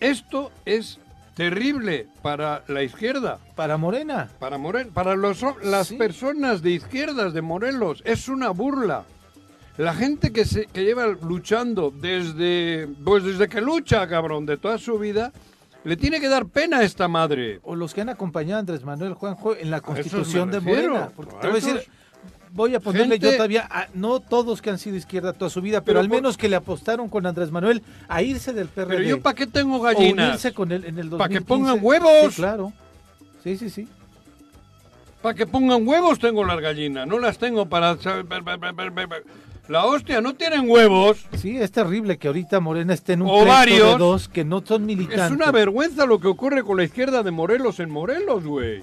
esto 0.00 0.50
es 0.64 0.98
terrible 1.34 2.08
para 2.22 2.64
la 2.66 2.82
izquierda, 2.82 3.38
para 3.54 3.76
Morena. 3.76 4.28
para 4.40 4.58
Morel, 4.58 4.88
para 4.88 5.14
los, 5.14 5.40
las 5.62 5.88
Sí. 5.88 5.96
personas 5.96 6.62
de 6.62 6.70
izquierdas 6.70 7.32
de 7.32 7.42
Morelos, 7.42 8.02
es 8.04 8.28
una 8.28 8.50
burla. 8.50 9.04
La 9.78 9.94
gente 9.94 10.32
que 10.32 10.44
se 10.44 10.66
que 10.66 10.84
lleva 10.84 11.06
luchando 11.06 11.90
desde 11.94 12.88
pues 13.04 13.24
desde 13.24 13.48
que 13.48 13.60
lucha, 13.60 14.06
cabrón, 14.08 14.44
de 14.44 14.56
toda 14.56 14.76
su 14.76 14.98
vida, 14.98 15.32
le 15.84 15.96
tiene 15.96 16.20
que 16.20 16.28
dar 16.28 16.46
pena 16.46 16.78
a 16.78 16.82
esta 16.82 17.06
madre. 17.08 17.60
o 17.62 17.74
los 17.76 17.94
que 17.94 18.00
han 18.00 18.08
acompañado 18.08 18.56
a 18.56 18.60
Andrés 18.60 18.84
Manuel 18.84 19.14
Juanjo 19.14 19.54
en 19.56 19.70
la 19.70 19.80
constitución 19.80 20.50
de 20.50 20.60
Morena. 20.60 21.10
Porque 21.14 21.32
te 21.40 21.46
voy 21.46 21.50
a 21.50 21.54
decir, 21.54 21.82
voy 22.50 22.74
a 22.74 22.80
ponerle 22.80 23.14
gente- 23.14 23.30
yo 23.30 23.36
todavía, 23.36 23.68
a- 23.70 23.86
no 23.94 24.18
todos 24.20 24.60
que 24.60 24.70
han 24.70 24.78
sido 24.78 24.96
izquierda 24.96 25.32
toda 25.32 25.48
su 25.48 25.62
vida, 25.62 25.80
pero, 25.80 25.86
Pero 25.94 26.00
al 26.00 26.08
por- 26.08 26.16
menos 26.16 26.36
que 26.36 26.48
le 26.48 26.56
apostaron 26.56 27.08
con 27.08 27.24
Andrés 27.24 27.52
Manuel 27.52 27.80
a 28.08 28.20
irse 28.22 28.52
del 28.52 28.66
PRD. 28.68 28.96
Pero 28.96 29.08
yo 29.08 29.22
para 29.22 29.36
qué 29.36 29.46
tengo 29.46 29.76
o 29.76 29.80
gallinas? 29.80 30.28
unirse 30.30 30.52
con 30.52 30.72
él 30.72 30.84
en 30.86 30.98
el 30.98 31.08
2015. 31.08 31.18
Pa' 31.18 31.28
que 31.28 31.40
pongan 31.40 31.78
huevos. 31.80 32.34
Sí, 32.34 32.40
claro. 32.42 32.72
Sí, 33.44 33.56
sí, 33.56 33.70
sí. 33.70 33.86
Para 35.22 35.34
que 35.36 35.46
pongan 35.46 35.86
huevos 35.86 36.18
tengo 36.18 36.44
las 36.44 36.60
gallinas, 36.60 37.06
no 37.06 37.18
las 37.20 37.38
tengo 37.38 37.66
para... 37.66 37.96
La 39.68 39.84
hostia, 39.84 40.20
no 40.22 40.34
tienen 40.34 40.68
huevos. 40.68 41.26
Sí, 41.36 41.58
es 41.58 41.70
terrible 41.70 42.16
que 42.16 42.28
ahorita 42.28 42.58
Morena 42.58 42.94
esté 42.94 43.12
en 43.12 43.22
un 43.22 43.28
Ovarios. 43.28 43.78
pleito 43.78 43.92
de 43.92 43.98
dos 43.98 44.28
que 44.28 44.44
no 44.44 44.62
son 44.64 44.86
militantes. 44.86 45.26
Es 45.26 45.30
una 45.30 45.50
vergüenza 45.52 46.06
lo 46.06 46.18
que 46.20 46.26
ocurre 46.28 46.62
con 46.62 46.78
la 46.78 46.84
izquierda 46.84 47.22
de 47.22 47.30
Morelos 47.30 47.78
en 47.80 47.90
Morelos, 47.90 48.44
güey. 48.44 48.82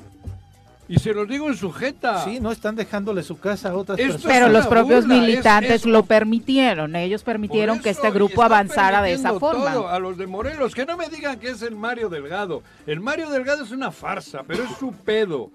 Y 0.87 0.99
se 0.99 1.15
los 1.15 1.27
digo 1.27 1.47
en 1.47 1.55
sujeta. 1.57 2.23
Sí, 2.23 2.39
no 2.39 2.51
están 2.51 2.75
dejándole 2.75 3.23
su 3.23 3.39
casa 3.39 3.69
a 3.69 3.75
otras 3.75 3.97
Esto 3.97 4.13
personas. 4.13 4.35
Pero 4.37 4.49
los 4.49 4.67
propios 4.67 5.05
burla, 5.07 5.19
militantes 5.19 5.71
es- 5.71 5.85
lo 5.87 6.03
permitieron. 6.05 6.95
Ellos 6.95 7.23
permitieron 7.23 7.79
que 7.79 7.89
este 7.89 8.11
grupo 8.11 8.43
avanzara 8.43 9.01
de 9.01 9.13
esa 9.13 9.39
forma. 9.39 9.73
todo 9.73 9.87
a 9.89 9.97
los 9.97 10.15
de 10.19 10.27
Morelos, 10.27 10.75
que 10.75 10.85
no 10.85 10.95
me 10.95 11.09
digan 11.09 11.39
que 11.39 11.49
es 11.49 11.63
el 11.63 11.75
Mario 11.75 12.09
Delgado. 12.09 12.61
El 12.85 12.99
Mario 12.99 13.31
Delgado 13.31 13.63
es 13.63 13.71
una 13.71 13.89
farsa, 13.91 14.43
pero 14.47 14.63
es 14.65 14.69
su 14.77 14.91
pedo. 14.93 15.49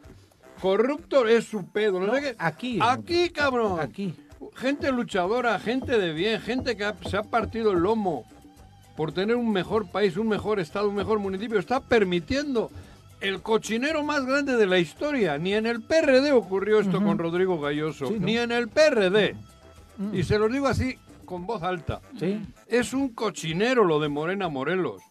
Corrupto 0.61 1.29
es 1.29 1.45
su 1.45 1.65
pedo. 1.67 2.01
aquí. 2.39 2.79
Aquí, 2.83 3.31
cabrón. 3.31 3.79
Aquí. 3.79 4.13
Gente 4.55 4.91
luchadora, 4.93 5.59
gente 5.59 5.99
de 5.99 6.13
bien, 6.13 6.41
gente 6.41 6.77
que 6.77 6.85
ha- 6.85 6.97
se 7.09 7.17
ha 7.17 7.23
partido 7.23 7.73
el 7.73 7.81
lomo 7.81 8.25
por 8.97 9.13
tener 9.13 9.37
un 9.37 9.53
mejor 9.53 9.91
país, 9.91 10.17
un 10.17 10.29
mejor 10.29 10.61
estado, 10.61 10.89
un 10.89 10.95
mejor 10.95 11.19
municipio. 11.19 11.59
Está 11.59 11.81
permitiendo 11.81 12.71
el 13.21 13.43
cochinero 13.43 14.03
más 14.03 14.25
grande 14.25 14.57
de 14.57 14.67
la 14.67 14.79
historia. 14.79 15.37
Ni 15.39 15.55
en 15.55 15.67
el 15.67 15.83
PRD 15.83 16.33
ocurrió 16.33 16.81
esto 16.81 17.03
con 17.03 17.19
Rodrigo 17.19 17.61
Galloso. 17.61 18.07
Sí, 18.09 18.15
¿no? 18.19 18.27
Ni 18.27 18.39
en 18.39 18.51
el 18.53 18.69
PRD. 18.69 19.37
Y 20.13 20.23
se 20.23 20.39
lo 20.39 20.49
digo 20.49 20.67
así 20.67 20.99
con 21.27 21.47
voz 21.47 21.63
alta. 21.63 22.01
Sí. 22.19 22.41
Es 22.67 22.95
un 22.95 23.11
cochinero 23.11 23.85
lo 23.85 24.01
de 24.01 24.09
Morena 24.09 24.49
Morelos. 24.49 25.03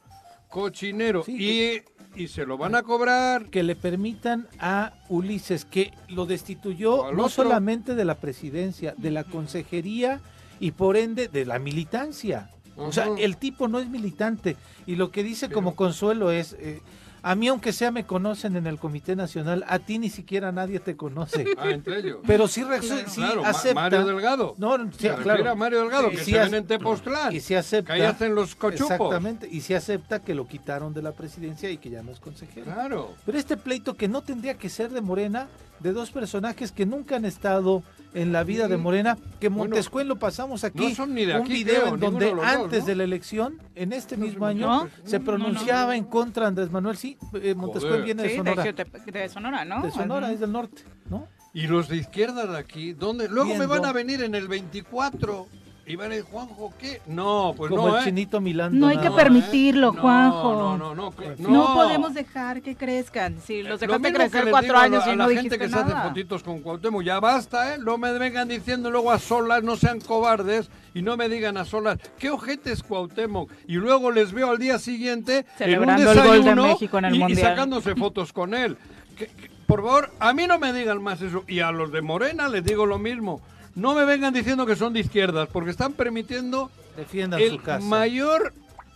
Cochinero. 0.49 1.23
Sí, 1.23 1.35
y, 1.39 1.98
y 2.19 2.27
se 2.27 2.45
lo 2.45 2.57
van 2.57 2.75
a 2.75 2.83
cobrar. 2.83 3.45
que 3.49 3.63
le 3.63 3.75
permitan 3.75 4.47
a 4.59 4.93
Ulises, 5.07 5.65
que 5.65 5.93
lo 6.09 6.25
destituyó 6.25 7.11
no 7.13 7.23
otro. 7.23 7.29
solamente 7.29 7.95
de 7.95 8.05
la 8.05 8.15
presidencia, 8.15 8.93
de 8.97 9.11
la 9.11 9.23
consejería 9.23 10.19
y 10.59 10.71
por 10.71 10.97
ende 10.97 11.29
de 11.29 11.45
la 11.45 11.59
militancia. 11.59 12.49
O 12.75 12.91
sea, 12.91 13.07
el 13.17 13.37
tipo 13.37 13.67
no 13.67 13.79
es 13.79 13.89
militante. 13.89 14.55
Y 14.85 14.95
lo 14.95 15.11
que 15.11 15.23
dice 15.23 15.49
como 15.49 15.75
consuelo 15.75 16.31
es, 16.31 16.53
eh, 16.59 16.81
a 17.21 17.35
mí 17.35 17.47
aunque 17.47 17.73
sea 17.73 17.91
me 17.91 18.05
conocen 18.05 18.55
en 18.55 18.67
el 18.67 18.77
Comité 18.79 19.15
Nacional, 19.15 19.63
a 19.67 19.79
ti 19.79 19.99
ni 19.99 20.09
siquiera 20.09 20.51
nadie 20.51 20.79
te 20.79 20.95
conoce. 20.95 21.45
Ah, 21.59 21.69
entre 21.71 21.99
ellos. 21.99 22.19
Pero 22.25 22.47
sí, 22.47 22.63
sí 22.81 23.15
Claro, 23.15 23.41
Ma- 23.41 23.49
acepta. 23.49 23.73
Mario 23.81 24.05
Delgado. 24.05 24.55
No, 24.57 24.77
no, 24.77 24.91
sí, 24.93 25.09
claro. 25.21 25.49
a 25.49 25.55
Mario 25.55 25.81
Delgado, 25.81 26.09
que 26.09 26.17
Sí, 26.23 26.31
se 26.31 26.41
en 26.43 26.65
Tepoztlán. 26.65 27.35
Y 27.35 27.39
sí 27.41 27.53
acepta. 27.55 27.93
Que 27.95 28.01
ahí 28.01 28.07
hacen 28.07 28.33
los 28.35 28.55
cochupos. 28.55 28.91
Exactamente. 28.91 29.47
Y 29.51 29.61
sí 29.61 29.73
acepta 29.73 30.19
que 30.19 30.33
lo 30.35 30.47
quitaron 30.47 30.93
de 30.93 31.01
la 31.01 31.11
presidencia 31.11 31.69
y 31.69 31.77
que 31.77 31.89
ya 31.89 32.01
no 32.01 32.11
es 32.11 32.19
consejero. 32.19 32.65
Claro. 32.65 33.13
Pero 33.25 33.37
este 33.37 33.57
pleito 33.57 33.95
que 33.95 34.07
no 34.07 34.21
tendría 34.21 34.53
que 34.53 34.69
ser 34.69 34.91
de 34.91 35.01
Morena, 35.01 35.47
de 35.79 35.91
dos 35.91 36.11
personajes 36.11 36.71
que 36.71 36.85
nunca 36.85 37.15
han 37.17 37.25
estado 37.25 37.83
en 38.13 38.31
la 38.31 38.43
vida 38.43 38.67
de 38.67 38.77
Morena, 38.77 39.17
que 39.39 39.49
Bueno, 39.49 39.65
Montescuén 39.65 40.07
lo 40.07 40.17
pasamos 40.17 40.63
aquí, 40.63 40.89
no 40.89 40.95
son 40.95 41.13
ni 41.13 41.25
de 41.25 41.35
un 41.35 41.41
aquí, 41.43 41.53
video 41.53 41.81
creo, 41.83 41.93
en 41.93 41.99
donde 41.99 42.31
dos, 42.31 42.43
antes 42.43 42.79
¿no? 42.81 42.85
de 42.87 42.95
la 42.95 43.03
elección, 43.03 43.61
en 43.75 43.93
este 43.93 44.17
mismo 44.17 44.45
año, 44.45 44.89
se 45.03 45.19
pronunciaba 45.19 45.95
en 45.95 46.05
contra 46.05 46.43
de 46.45 46.47
Andrés 46.49 46.71
Manuel. 46.71 46.97
Sí, 46.97 47.08
eh, 47.33 47.55
Montescuén 47.55 47.91
Joder. 47.93 48.05
viene 48.05 48.23
de 48.23 48.29
Sí, 48.29 48.35
de, 48.35 48.43
Sonora. 48.43 48.65
Jutepec- 48.65 49.11
de 49.11 49.29
Sonora, 49.29 49.65
¿no? 49.65 49.81
De 49.81 49.91
Sonora, 49.91 50.31
es 50.31 50.39
del 50.39 50.51
norte, 50.51 50.83
¿no? 51.09 51.27
Y 51.53 51.67
los 51.67 51.87
de 51.87 51.97
izquierda 51.97 52.45
de 52.45 52.57
aquí, 52.57 52.93
¿dónde? 52.93 53.27
Luego 53.27 53.49
me 53.49 53.57
Viendo. 53.65 53.73
van 53.75 53.85
a 53.85 53.91
venir 53.93 54.21
en 54.23 54.35
el 54.35 54.47
24. 54.47 55.47
Y 55.89 55.95
van 55.95 56.11
a 56.11 56.15
decir, 56.15 56.29
Juanjo, 56.31 56.71
¿qué? 56.77 57.01
No, 57.07 57.55
pues 57.57 57.71
Como 57.71 57.87
no, 57.87 57.95
el 57.97 58.01
¿eh? 58.03 58.05
chinito 58.05 58.39
Milán. 58.39 58.77
No 58.77 58.85
hay 58.89 58.99
que 58.99 59.09
permitirlo, 59.09 59.91
¿eh? 59.91 59.97
Juanjo. 59.99 60.53
No, 60.53 60.77
no, 60.77 60.93
no, 60.93 61.09
no. 61.09 61.13
No, 61.39 61.49
no. 61.49 61.73
podemos 61.73 62.13
dejar 62.13 62.61
que 62.61 62.75
crezcan. 62.75 63.37
Si 63.43 63.63
los 63.63 63.81
Lo 63.81 63.87
dejaste 63.87 64.13
crecer 64.13 64.51
cuatro 64.51 64.67
digo 64.67 64.77
a 64.77 64.83
años 64.83 65.03
la- 65.07 65.09
y 65.09 65.13
a 65.13 65.15
no 65.15 65.27
la 65.29 65.41
gente 65.41 65.57
que 65.57 65.67
se 65.67 65.75
hace 65.79 65.91
fotitos 66.07 66.43
con 66.43 66.59
Cuauhtémoc, 66.61 67.01
ya 67.01 67.19
basta, 67.19 67.73
¿eh? 67.73 67.77
No 67.79 67.97
me 67.97 68.11
vengan 68.19 68.47
diciendo 68.47 68.91
luego 68.91 69.11
a 69.11 69.17
solas, 69.17 69.63
no 69.63 69.75
sean 69.77 69.99
cobardes 69.99 70.69
y 70.93 71.01
no 71.01 71.17
me 71.17 71.27
digan 71.27 71.57
a 71.57 71.65
solas, 71.65 71.97
¿qué 72.19 72.29
ojete 72.29 72.71
es 72.71 72.83
Cuauhtémoc? 72.83 73.51
Y 73.67 73.77
luego 73.77 74.11
les 74.11 74.31
veo 74.31 74.51
al 74.51 74.59
día 74.59 74.77
siguiente 74.77 75.47
Celebrando 75.57 76.03
en 76.03 76.07
el 76.07 76.17
un 76.19 76.23
gol 76.23 76.33
de 76.33 76.37
desayuno 76.39 76.63
México 76.67 76.97
en 76.99 77.05
el 77.05 77.13
y, 77.13 77.17
y 77.17 77.19
Mundial. 77.21 77.41
sacándose 77.49 77.95
fotos 77.95 78.31
con 78.31 78.53
él. 78.53 78.77
Que- 79.17 79.25
que- 79.25 79.49
por 79.65 79.81
favor, 79.81 80.11
a 80.19 80.33
mí 80.33 80.45
no 80.45 80.59
me 80.59 80.71
digan 80.71 81.01
más 81.01 81.19
eso. 81.23 81.43
Y 81.47 81.61
a 81.61 81.71
los 81.71 81.91
de 81.91 82.03
Morena 82.03 82.47
les 82.47 82.63
digo 82.63 82.85
lo 82.85 82.99
mismo. 82.99 83.41
No 83.79 83.95
me 83.95 84.05
vengan 84.05 84.33
diciendo 84.33 84.65
que 84.65 84.75
son 84.75 84.93
de 84.93 84.99
izquierdas, 84.99 85.47
porque 85.51 85.71
están 85.71 85.93
permitiendo 85.93 86.69
Defiendan 86.97 87.39
el 87.39 87.51
su 87.51 87.57
casa. 87.61 87.85
mayor, 87.85 88.53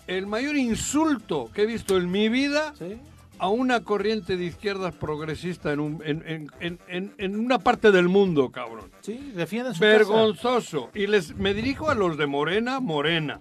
el 0.07 0.27
mayor 0.27 0.55
insulto 0.57 1.49
que 1.53 1.63
he 1.63 1.65
visto 1.65 1.97
en 1.97 2.11
mi 2.11 2.27
vida 2.29 2.73
Sí. 2.77 2.97
a 3.39 3.47
una 3.49 3.81
corriente 3.83 4.37
de 4.37 4.45
izquierdas 4.45 4.93
progresista 4.93 5.71
en, 5.71 5.79
un, 5.79 6.01
en, 6.05 6.49
en- 6.59 7.13
en- 7.17 7.39
una 7.39 7.59
parte 7.59 7.91
del 7.91 8.09
mundo, 8.09 8.51
cabrón. 8.51 8.91
Sí, 9.01 9.31
defiendan 9.35 9.73
su 9.73 9.79
casa. 9.81 9.91
Vergonzoso. 9.97 10.89
Y 10.93 11.07
les 11.07 11.35
me 11.35 11.53
dirijo 11.53 11.89
a 11.89 11.95
los 11.95 12.17
de 12.17 12.27
Morena, 12.27 12.79
Morena. 12.79 13.39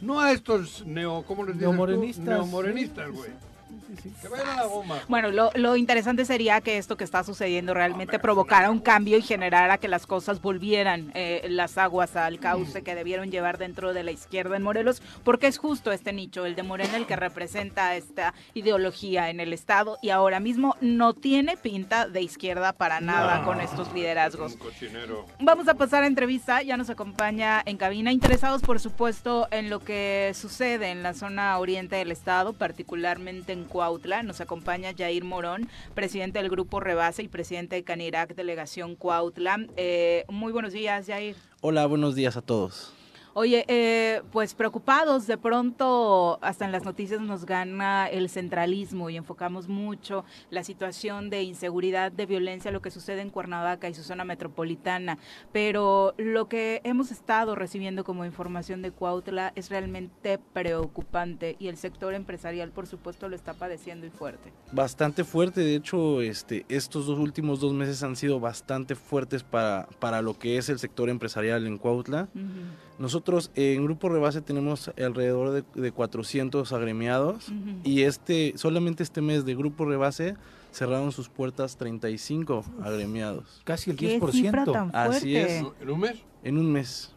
No 0.00 0.20
a 0.20 0.32
estos 0.32 0.84
neo, 0.86 1.22
¿cómo 1.26 1.44
les 1.44 1.54
tú? 1.54 1.60
Neomorenistas, 1.60 2.24
Neomorenistas, 2.26 3.10
güey. 3.10 3.30
Sí, 3.30 3.36
sí, 3.40 3.46
sí. 4.00 4.12
Que 4.22 4.28
vayan 4.28 4.48
a 4.48 4.56
la 4.56 4.66
goma. 4.66 5.00
Bueno, 5.08 5.30
lo, 5.30 5.50
lo 5.54 5.76
interesante 5.76 6.24
sería 6.24 6.60
que 6.60 6.78
esto 6.78 6.96
que 6.96 7.04
está 7.04 7.24
sucediendo 7.24 7.74
realmente 7.74 8.18
provocara 8.18 8.70
un 8.70 8.80
cambio 8.80 9.18
y 9.18 9.22
generara 9.22 9.78
que 9.78 9.88
las 9.88 10.06
cosas 10.06 10.40
volvieran 10.40 11.10
eh, 11.14 11.46
las 11.48 11.78
aguas 11.78 12.16
al 12.16 12.38
cauce 12.38 12.82
que 12.82 12.94
debieron 12.94 13.30
llevar 13.30 13.58
dentro 13.58 13.92
de 13.92 14.02
la 14.02 14.10
izquierda 14.12 14.56
en 14.56 14.62
Morelos, 14.62 15.02
porque 15.24 15.46
es 15.46 15.58
justo 15.58 15.92
este 15.92 16.12
nicho, 16.12 16.46
el 16.46 16.54
de 16.54 16.62
Morena, 16.62 16.96
el 16.96 17.06
que 17.06 17.16
representa 17.16 17.96
esta 17.96 18.34
ideología 18.54 19.30
en 19.30 19.40
el 19.40 19.52
Estado 19.52 19.98
y 20.02 20.10
ahora 20.10 20.40
mismo 20.40 20.76
no 20.80 21.14
tiene 21.14 21.56
pinta 21.56 22.06
de 22.08 22.22
izquierda 22.22 22.72
para 22.72 23.00
nada 23.00 23.40
No. 23.40 23.44
con 23.46 23.60
estos 23.60 23.92
liderazgos. 23.92 24.52
Un 24.52 24.58
cochinero. 24.58 25.26
Vamos 25.40 25.68
a 25.68 25.74
pasar 25.74 26.04
a 26.04 26.06
entrevista, 26.06 26.62
ya 26.62 26.76
nos 26.76 26.90
acompaña 26.90 27.62
en 27.64 27.76
cabina, 27.76 28.12
interesados 28.12 28.62
por 28.62 28.80
supuesto 28.80 29.48
en 29.50 29.70
lo 29.70 29.80
que 29.80 30.32
sucede 30.34 30.90
en 30.90 31.02
la 31.02 31.14
zona 31.14 31.58
oriente 31.58 31.96
del 31.96 32.10
estado, 32.12 32.52
particularmente 32.52 33.52
en 33.52 33.64
Cuautla. 33.82 34.22
Nos 34.22 34.40
acompaña 34.40 34.92
Jair 34.96 35.24
Morón, 35.24 35.68
presidente 35.92 36.38
del 36.38 36.48
Grupo 36.48 36.78
Rebase 36.78 37.24
y 37.24 37.28
presidente 37.28 37.74
de 37.74 37.82
Canirac, 37.82 38.32
delegación 38.36 38.94
Cuautla. 38.94 39.66
Eh, 39.76 40.24
muy 40.28 40.52
buenos 40.52 40.72
días, 40.72 41.08
Jair. 41.08 41.34
Hola, 41.62 41.86
buenos 41.86 42.14
días 42.14 42.36
a 42.36 42.42
todos. 42.42 42.94
Oye, 43.34 43.64
eh, 43.68 44.20
pues 44.30 44.52
preocupados, 44.52 45.26
de 45.26 45.38
pronto 45.38 46.38
hasta 46.42 46.66
en 46.66 46.72
las 46.72 46.84
noticias 46.84 47.18
nos 47.22 47.46
gana 47.46 48.06
el 48.06 48.28
centralismo 48.28 49.08
y 49.08 49.16
enfocamos 49.16 49.68
mucho 49.68 50.26
la 50.50 50.62
situación 50.64 51.30
de 51.30 51.42
inseguridad, 51.42 52.12
de 52.12 52.26
violencia, 52.26 52.70
lo 52.70 52.82
que 52.82 52.90
sucede 52.90 53.22
en 53.22 53.30
Cuernavaca 53.30 53.88
y 53.88 53.94
su 53.94 54.02
zona 54.02 54.24
metropolitana, 54.24 55.16
pero 55.50 56.12
lo 56.18 56.48
que 56.48 56.82
hemos 56.84 57.10
estado 57.10 57.54
recibiendo 57.54 58.04
como 58.04 58.26
información 58.26 58.82
de 58.82 58.90
Cuautla 58.90 59.52
es 59.56 59.70
realmente 59.70 60.38
preocupante 60.52 61.56
y 61.58 61.68
el 61.68 61.78
sector 61.78 62.12
empresarial, 62.12 62.70
por 62.70 62.86
supuesto, 62.86 63.30
lo 63.30 63.36
está 63.36 63.54
padeciendo 63.54 64.06
y 64.06 64.10
fuerte. 64.10 64.52
Bastante 64.72 65.24
fuerte, 65.24 65.62
de 65.62 65.76
hecho, 65.76 66.20
este, 66.20 66.66
estos 66.68 67.06
dos 67.06 67.18
últimos 67.18 67.60
dos 67.60 67.72
meses 67.72 68.02
han 68.02 68.14
sido 68.14 68.40
bastante 68.40 68.94
fuertes 68.94 69.42
para, 69.42 69.86
para 70.00 70.20
lo 70.20 70.38
que 70.38 70.58
es 70.58 70.68
el 70.68 70.78
sector 70.78 71.08
empresarial 71.08 71.66
en 71.66 71.78
Cuautla. 71.78 72.28
Nosotros 72.98 73.50
en 73.54 73.84
Grupo 73.84 74.08
Rebase 74.08 74.40
tenemos 74.42 74.90
alrededor 74.96 75.50
de, 75.50 75.64
de 75.80 75.92
400 75.92 76.72
agremiados 76.72 77.52
y 77.84 78.02
este 78.02 78.52
solamente 78.56 79.02
este 79.02 79.20
mes 79.20 79.44
de 79.44 79.54
Grupo 79.54 79.84
Rebase 79.84 80.36
cerraron 80.72 81.12
sus 81.12 81.28
puertas 81.28 81.76
35 81.76 82.64
agremiados 82.82 83.60
Casi 83.64 83.90
el 83.90 83.96
¿Qué 83.96 84.20
cifra 84.30 84.64
10%. 84.64 84.72
tan 84.72 84.90
Así 84.94 85.36
es. 85.36 85.64
¿En 85.80 85.90
un 85.90 86.00
mes? 86.00 86.22
en 86.44 86.58
un 86.58 86.72
mes. 86.72 87.12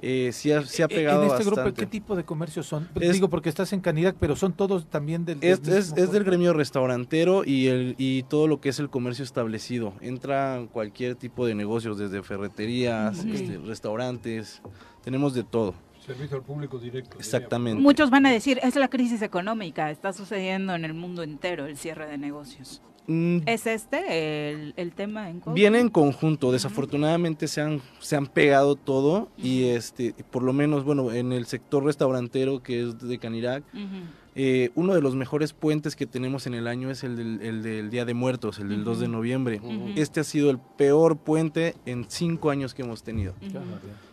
Eh, 0.00 0.30
sí, 0.32 0.52
ha, 0.52 0.62
sí 0.64 0.82
ha 0.82 0.86
Eh, 0.86 0.88
pegado 0.88 1.22
En 1.24 1.30
este 1.30 1.44
grupo, 1.44 1.56
bastante. 1.56 1.80
¿qué 1.80 1.86
tipo 1.86 2.14
de 2.16 2.24
comercios 2.24 2.66
son? 2.66 2.88
Es- 3.00 3.12
Digo, 3.12 3.28
porque 3.28 3.48
estás 3.48 3.72
en 3.72 3.80
Canirac, 3.80 4.16
pero 4.18 4.36
son 4.36 4.52
todos 4.52 4.86
también 4.88 5.24
del... 5.24 5.40
del 5.40 5.50
Es, 5.52 5.60
es, 5.60 5.90
mismo 5.92 5.96
es 6.04 6.12
del 6.12 6.24
gremio 6.24 6.52
restaurantero 6.52 7.44
y, 7.44 7.66
el, 7.68 7.94
y 7.98 8.22
todo 8.24 8.46
lo 8.46 8.60
que 8.60 8.68
es 8.68 8.78
el 8.78 8.88
comercio 8.90 9.24
establecido. 9.24 9.92
Entra 10.00 10.66
cualquier 10.72 11.14
tipo 11.16 11.46
de 11.46 11.54
negocios, 11.54 11.98
desde 11.98 12.22
ferreterías, 12.22 13.24
este, 13.24 13.58
restaurantes, 13.58 14.62
tenemos 15.02 15.34
de 15.34 15.44
todo. 15.44 15.74
Servicio 16.04 16.36
al 16.38 16.42
público 16.42 16.78
directo. 16.78 17.18
Exactamente. 17.18 17.82
Muchos 17.82 18.08
van 18.08 18.24
a 18.24 18.30
decir, 18.30 18.58
es 18.62 18.74
la 18.76 18.88
crisis 18.88 19.20
económica, 19.20 19.90
está 19.90 20.12
sucediendo 20.14 20.74
en 20.74 20.84
el 20.86 20.94
mundo 20.94 21.22
entero 21.22 21.66
el 21.66 21.76
cierre 21.76 22.06
de 22.06 22.16
negocios. 22.16 22.80
Mm, 23.08 23.38
¿Es 23.46 23.66
este 23.66 24.50
el, 24.50 24.74
el 24.76 24.92
tema 24.92 25.30
en 25.30 25.40
Cuautla? 25.40 25.54
Viene 25.54 25.80
en 25.80 25.88
conjunto, 25.88 26.52
desafortunadamente 26.52 27.48
se 27.48 27.62
han, 27.62 27.80
se 28.00 28.16
han 28.16 28.26
pegado 28.26 28.76
todo 28.76 29.30
y 29.38 29.64
este, 29.64 30.14
por 30.30 30.42
lo 30.42 30.52
menos, 30.52 30.84
bueno, 30.84 31.10
en 31.12 31.32
el 31.32 31.46
sector 31.46 31.82
restaurantero 31.84 32.62
que 32.62 32.82
es 32.82 32.98
de 32.98 33.18
Canirac, 33.18 33.64
eh, 34.34 34.70
uno 34.74 34.94
de 34.94 35.00
los 35.00 35.14
mejores 35.16 35.54
puentes 35.54 35.96
que 35.96 36.06
tenemos 36.06 36.46
en 36.46 36.52
el 36.52 36.66
año 36.68 36.90
es 36.90 37.02
el 37.02 37.16
del, 37.16 37.40
el 37.40 37.62
del 37.62 37.90
Día 37.90 38.04
de 38.04 38.12
Muertos, 38.12 38.58
el 38.58 38.68
del 38.68 38.84
2 38.84 39.00
de 39.00 39.08
noviembre. 39.08 39.60
Este 39.96 40.20
ha 40.20 40.24
sido 40.24 40.50
el 40.50 40.58
peor 40.58 41.16
puente 41.16 41.76
en 41.86 42.04
cinco 42.08 42.50
años 42.50 42.74
que 42.74 42.82
hemos 42.82 43.02
tenido. 43.02 43.34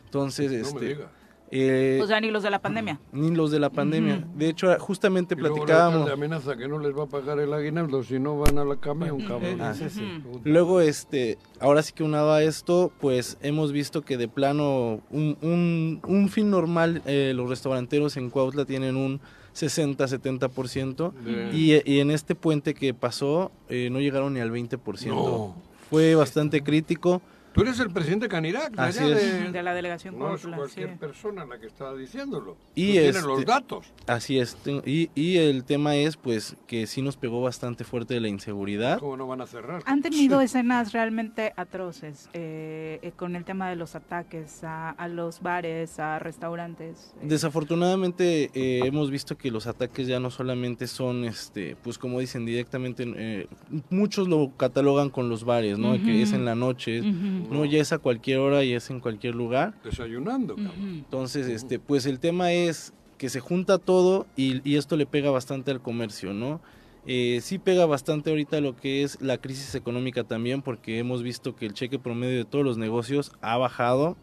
Entonces, 0.05 0.51
No 0.51 0.57
me 0.57 0.61
este, 0.61 0.85
diga. 0.95 1.11
Eh, 1.51 1.99
O 2.01 2.07
sea, 2.07 2.19
ni 2.19 2.31
los 2.31 2.43
de 2.43 2.49
la 2.49 2.59
pandemia. 2.59 2.99
ni 3.11 3.29
los 3.33 3.51
de 3.51 3.59
la 3.59 3.69
pandemia. 3.69 4.25
De 4.35 4.49
hecho, 4.49 4.75
justamente 4.79 5.35
Y 5.35 5.37
platicábamos. 5.37 6.09
amenaza 6.09 6.57
que 6.57 6.67
no 6.67 6.79
les 6.79 6.97
va 6.97 7.03
a 7.03 7.07
pagar 7.07 7.39
el 7.39 7.53
aguinaldo 7.53 8.03
si 8.03 8.19
no 8.19 8.37
van 8.39 8.57
a 8.57 8.65
la 8.65 8.75
camión, 8.77 9.21
cabrón. 9.21 9.61
Ah, 9.61 9.73
sí, 9.73 9.85
sí. 9.89 10.01
Ujú. 10.27 10.41
Luego, 10.43 10.81
este, 10.81 11.37
ahora 11.59 11.81
sí 11.83 11.93
que 11.93 12.03
unado 12.03 12.31
a 12.33 12.41
esto, 12.43 12.91
pues 12.99 13.37
hemos 13.41 13.71
visto 13.71 14.01
que 14.01 14.17
de 14.17 14.27
plano, 14.27 15.01
un, 15.11 15.37
un, 15.41 16.01
un 16.07 16.29
fin 16.29 16.49
normal, 16.49 17.01
eh, 17.05 17.33
los 17.35 17.49
restauranteros 17.49 18.17
en 18.17 18.29
Cuautla 18.29 18.65
tienen 18.65 18.95
un 18.95 19.21
60-70%, 19.53 21.11
De- 21.13 21.49
y, 21.57 21.81
y 21.91 21.99
en 21.99 22.11
este 22.11 22.35
puente 22.35 22.73
que 22.73 22.93
pasó, 22.93 23.51
eh, 23.69 23.89
no 23.91 23.99
llegaron 23.99 24.33
ni 24.33 24.39
al 24.39 24.51
20%. 24.51 25.07
No. 25.07 25.55
Fue 25.89 26.15
bastante 26.15 26.61
crítico. 26.61 27.21
Tú 27.55 27.61
eres 27.61 27.79
el 27.79 27.89
presidente 27.89 28.27
Canirac, 28.27 28.73
de 28.75 28.81
Así 28.81 28.99
allá 28.99 29.15
es. 29.15 29.43
de- 29.45 29.51
De 29.53 29.63
la 29.63 29.73
delegación 29.73 30.19
No 30.19 30.35
es 30.35 30.45
cualquier 30.45 30.89
sí. 30.91 30.95
persona 30.99 31.45
la 31.45 31.57
que 31.57 31.67
está 31.67 31.95
diciéndolo. 31.95 32.57
Y 32.75 32.87
Tú 32.87 32.91
tienes 32.91 33.15
este- 33.15 33.27
los 33.27 33.45
datos. 33.45 33.85
Así 34.07 34.37
es. 34.39 34.57
Y, 34.85 35.09
y 35.15 35.37
el 35.37 35.63
tema 35.63 35.95
es, 35.95 36.17
pues, 36.17 36.57
que 36.67 36.85
sí 36.85 37.01
nos 37.01 37.15
pegó 37.15 37.41
bastante 37.41 37.85
fuerte 37.85 38.19
la 38.19 38.27
inseguridad. 38.27 38.99
¿Cómo 38.99 39.15
no 39.15 39.25
van 39.27 39.39
a 39.39 39.47
cerrar? 39.47 39.81
Han 39.85 40.01
tenido 40.01 40.41
escenas 40.41 40.91
realmente 40.91 41.53
atroces 41.55 42.29
eh, 42.33 42.99
eh, 43.01 43.13
con 43.15 43.35
el 43.37 43.45
tema 43.45 43.69
de 43.69 43.77
los 43.77 43.95
ataques 43.95 44.63
a, 44.65 44.89
a 44.89 45.07
los 45.07 45.41
bares, 45.41 45.97
a 45.99 46.19
restaurantes. 46.19 47.13
eh. 47.21 47.25
Desafortunadamente 47.27 48.51
eh, 48.53 48.81
hemos 48.85 49.09
visto 49.11 49.37
que 49.37 49.49
los 49.49 49.65
ataques 49.65 50.07
ya 50.07 50.19
no 50.19 50.29
solamente 50.29 50.87
son, 50.87 51.23
este, 51.23 51.75
pues 51.81 51.97
como 51.97 52.19
dicen 52.19 52.45
directamente, 52.45 53.05
eh, 53.15 53.47
muchos 53.89 54.27
lo 54.27 54.51
catalogan 54.57 55.09
con 55.09 55.29
los 55.29 55.45
bares, 55.45 55.77
¿no? 55.79 55.93
Que 56.03 56.21
es 56.21 56.33
en 56.33 56.43
la 56.45 56.53
noche, 56.55 56.99
Ujú. 56.99 57.44
No, 57.49 57.65
ya 57.65 57.79
es 57.79 57.91
a 57.93 57.97
cualquier 57.97 58.39
hora 58.39 58.63
y 58.63 58.73
es 58.73 58.89
en 58.89 58.99
cualquier 58.99 59.35
lugar. 59.35 59.73
Desayunando, 59.83 60.55
cabrón. 60.55 60.73
Entonces, 60.79 61.47
este, 61.47 61.79
pues 61.79 62.05
el 62.05 62.19
tema 62.19 62.51
es 62.51 62.93
que 63.17 63.29
se 63.29 63.39
junta 63.39 63.77
todo 63.77 64.27
y, 64.35 64.67
y 64.69 64.75
esto 64.77 64.97
le 64.97 65.05
pega 65.05 65.31
bastante 65.31 65.71
al 65.71 65.81
comercio, 65.81 66.33
¿no? 66.33 66.61
Eh, 67.07 67.39
sí 67.43 67.59
pega 67.59 67.85
bastante 67.85 68.31
ahorita 68.31 68.59
lo 68.61 68.75
que 68.75 69.03
es 69.03 69.21
la 69.21 69.37
crisis 69.37 69.75
económica 69.75 70.23
también, 70.23 70.61
porque 70.61 70.97
hemos 70.97 71.21
visto 71.21 71.55
que 71.55 71.67
el 71.67 71.73
cheque 71.73 71.99
promedio 71.99 72.37
de 72.37 72.45
todos 72.45 72.65
los 72.65 72.77
negocios 72.77 73.31
ha 73.41 73.57
bajado 73.57 74.17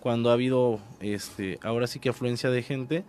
cuando 0.00 0.30
ha 0.30 0.32
habido, 0.32 0.80
este, 1.00 1.58
ahora 1.62 1.86
sí 1.86 2.00
que 2.00 2.08
afluencia 2.08 2.50
de 2.50 2.62
gente. 2.62 3.04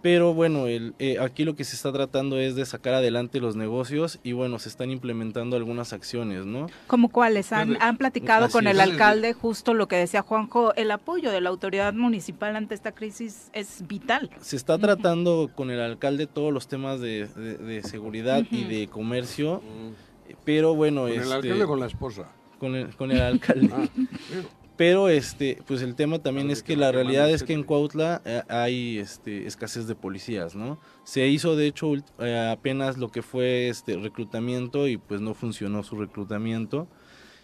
Pero 0.00 0.32
bueno, 0.32 0.68
el, 0.68 0.94
eh, 1.00 1.18
aquí 1.20 1.44
lo 1.44 1.56
que 1.56 1.64
se 1.64 1.74
está 1.74 1.92
tratando 1.92 2.38
es 2.38 2.54
de 2.54 2.64
sacar 2.64 2.94
adelante 2.94 3.40
los 3.40 3.56
negocios 3.56 4.20
y 4.22 4.30
bueno, 4.32 4.60
se 4.60 4.68
están 4.68 4.90
implementando 4.90 5.56
algunas 5.56 5.92
acciones, 5.92 6.46
¿no? 6.46 6.68
¿Cómo 6.86 7.08
cuáles? 7.08 7.52
Han, 7.52 7.70
Desde- 7.70 7.82
han 7.84 7.96
platicado 7.96 8.44
Así 8.44 8.52
con 8.52 8.68
es. 8.68 8.74
el 8.74 8.80
alcalde 8.80 9.32
justo 9.32 9.74
lo 9.74 9.88
que 9.88 9.96
decía 9.96 10.22
Juanjo, 10.22 10.72
el 10.76 10.92
apoyo 10.92 11.32
de 11.32 11.40
la 11.40 11.50
autoridad 11.50 11.94
municipal 11.94 12.54
ante 12.54 12.76
esta 12.76 12.92
crisis 12.92 13.50
es 13.52 13.86
vital. 13.88 14.30
Se 14.40 14.54
está 14.54 14.78
tratando 14.78 15.50
con 15.54 15.70
el 15.72 15.80
alcalde 15.80 16.28
todos 16.28 16.52
los 16.52 16.68
temas 16.68 17.00
de, 17.00 17.26
de- 17.26 17.58
de 17.58 17.82
seguridad 17.82 18.44
y 18.52 18.64
de 18.64 18.86
comercio, 18.86 19.62
Mm. 19.62 20.34
pero 20.44 20.74
bueno, 20.76 21.02
Con 21.02 21.10
el 21.12 21.18
este, 21.22 21.34
alcalde 21.34 21.64
o 21.64 21.66
con 21.68 21.80
la 21.80 21.86
esposa. 21.86 22.28
con 22.60 22.74
el, 22.76 22.94
con 22.94 23.10
el 23.10 23.20
alcalde. 23.20 23.70
Ah. 23.72 23.88
Pero 24.78 25.08
este, 25.08 25.58
pues 25.66 25.82
el 25.82 25.94
tema 25.96 26.20
también 26.20 26.50
es 26.52 26.62
que 26.62 26.76
la 26.76 26.92
realidad 26.92 27.28
es 27.30 27.42
que 27.42 27.52
en. 27.52 27.64
Cuautla 27.64 28.22
eh, 28.24 28.42
hay 28.48 28.98
este, 28.98 29.46
escasez 29.46 29.88
de 29.88 29.94
policías, 29.96 30.54
¿no? 30.54 30.78
Se 31.02 31.26
hizo 31.26 31.56
de 31.56 31.66
hecho 31.66 31.92
eh, 32.20 32.48
apenas 32.50 32.96
lo 32.96 33.08
que 33.10 33.20
fue 33.22 33.68
este 33.68 33.96
reclutamiento 33.96 34.86
y 34.86 34.96
pues 34.96 35.20
no 35.20 35.34
funcionó 35.34 35.82
su 35.82 35.96
reclutamiento. 35.96 36.86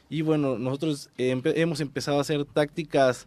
Y 0.08 0.22
bueno, 0.22 0.58
nosotros 0.60 1.10
empe- 1.18 1.54
hemos 1.56 1.80
empezado 1.80 2.18
a 2.18 2.20
hacer 2.20 2.44
tácticas 2.44 3.26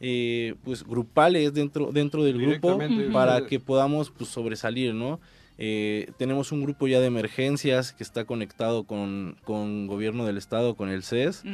eh, 0.00 0.54
pues 0.62 0.84
grupales 0.84 1.54
dentro 1.54 1.90
dentro 1.92 2.22
del 2.24 2.36
grupo 2.60 2.76
para 3.12 3.46
que 3.46 3.58
podamos 3.58 4.10
pues 4.10 4.28
sobresalir, 4.28 4.92
¿no? 4.92 5.18
Eh, 5.58 6.10
tenemos 6.18 6.52
un 6.52 6.62
grupo 6.62 6.86
ya 6.86 7.00
de 7.00 7.06
emergencias 7.06 7.92
que 7.94 8.02
está 8.04 8.24
conectado 8.26 8.84
con, 8.84 9.36
con 9.44 9.86
gobierno 9.86 10.26
del 10.26 10.36
estado, 10.36 10.74
con 10.74 10.90
el 10.90 11.02
CES. 11.02 11.44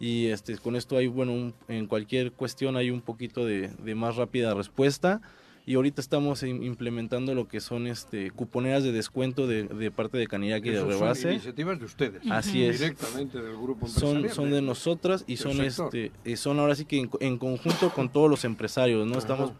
Y 0.00 0.26
este, 0.28 0.56
con 0.58 0.74
esto 0.76 0.96
hay, 0.96 1.06
bueno, 1.06 1.32
un- 1.32 1.54
en 1.68 1.86
cualquier 1.86 2.32
cuestión 2.32 2.76
hay 2.76 2.90
un 2.90 3.02
poquito 3.02 3.44
de, 3.44 3.68
de 3.68 3.94
más 3.94 4.16
rápida 4.16 4.54
respuesta. 4.54 5.20
Y 5.64 5.74
ahorita 5.76 6.00
estamos 6.00 6.42
im- 6.42 6.64
implementando 6.64 7.36
lo 7.36 7.46
que 7.46 7.60
son 7.60 7.86
este, 7.86 8.32
cuponeras 8.32 8.82
de 8.82 8.90
descuento 8.90 9.46
de, 9.46 9.64
de 9.64 9.90
parte 9.92 10.18
de 10.18 10.26
Canirac 10.26 10.64
y 10.66 10.70
de 10.70 10.74
Esas 10.78 10.88
son 10.90 11.00
Rebase. 11.00 11.30
iniciativas 11.34 11.78
de 11.78 11.84
ustedes. 11.84 12.22
Así 12.30 12.64
es. 12.64 12.80
Directamente 12.80 13.40
del 13.40 13.56
grupo 13.56 13.86
Son, 13.86 14.16
empresarial. 14.16 14.34
son 14.34 14.50
de 14.50 14.60
nosotras 14.62 15.24
y 15.28 15.36
son, 15.36 15.52
sector. 15.58 15.94
este, 15.94 16.10
eh, 16.24 16.36
son 16.36 16.58
ahora 16.58 16.74
sí 16.74 16.84
que 16.84 16.98
en, 16.98 17.10
en 17.20 17.38
conjunto 17.38 17.90
con 17.90 18.08
todos 18.10 18.28
los 18.28 18.44
empresarios, 18.44 19.06
¿no? 19.06 19.12
Ajá. 19.12 19.18
estamos 19.20 19.52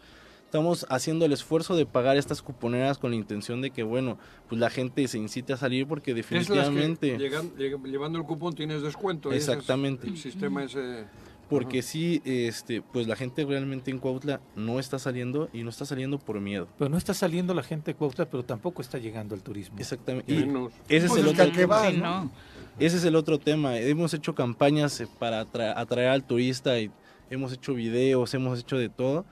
haciendo 0.88 1.24
el 1.24 1.32
esfuerzo 1.32 1.74
de 1.76 1.86
pagar 1.86 2.16
estas 2.16 2.42
cuponeras 2.42 2.98
con 2.98 3.10
la 3.10 3.16
intención 3.16 3.60
de 3.62 3.70
que, 3.70 3.82
bueno, 3.82 4.18
pues 4.48 4.60
la 4.60 4.68
gente 4.70 5.06
se 5.08 5.18
incite 5.18 5.52
a 5.52 5.56
salir 5.56 5.86
porque 5.86 6.10
Es 6.10 6.16
definitivamente... 6.16 7.16
llegan- 7.18 7.54
lleg- 7.56 7.82
llevando 7.90 8.18
el 8.18 8.24
cupón 8.24 8.54
tienes 8.54 8.82
descuento. 8.82 9.30
y 9.32 9.36
ese 9.36 9.52
es 9.52 9.58
Exactamente. 9.58 10.06
El 10.06 10.16
sistema 10.18 10.62
ese... 10.64 11.04
Porque 11.48 11.82
sí, 11.82 12.22
este, 12.24 12.80
pues 12.80 13.06
la 13.06 13.14
gente 13.14 13.44
realmente 13.44 13.90
en 13.90 13.98
Cuautla 13.98 14.40
no 14.56 14.78
está 14.78 14.98
saliendo 14.98 15.50
y 15.52 15.62
no 15.64 15.68
está 15.70 15.84
saliendo 15.84 16.18
por 16.18 16.40
miedo. 16.40 16.66
Pero 16.78 16.88
no 16.88 16.96
está 16.96 17.12
saliendo 17.12 17.52
la 17.52 17.62
gente 17.62 17.90
de 17.92 17.94
Cuautla, 17.94 18.24
pero 18.30 18.42
tampoco 18.42 18.80
está 18.80 18.96
llegando 18.96 19.34
al 19.34 19.42
turismo. 19.42 19.76
Exactamente. 19.78 20.32
Y 20.32 20.38
ese 20.38 20.46
es 20.46 21.10
Pues 21.10 21.20
el 21.22 21.28
es 21.28 21.34
que 21.36 21.42
otro 21.42 21.52
que 21.52 21.66
ese 22.86 22.96
es 22.96 23.04
el 23.04 23.16
otro 23.16 23.38
tema. 23.38 23.76
Hemos 23.78 24.14
hecho 24.14 24.34
campañas 24.34 24.98
eh, 25.02 25.08
para 25.18 25.44
atra- 25.46 25.74
atraer 25.76 26.08
al 26.08 26.24
turista 26.24 26.78
y 26.80 26.90
hemos 27.28 27.52
hecho 27.52 27.74
videos, 27.74 28.32
hemos 28.32 28.58
hecho 28.60 28.78
de 28.78 28.88
todo. 28.88 29.26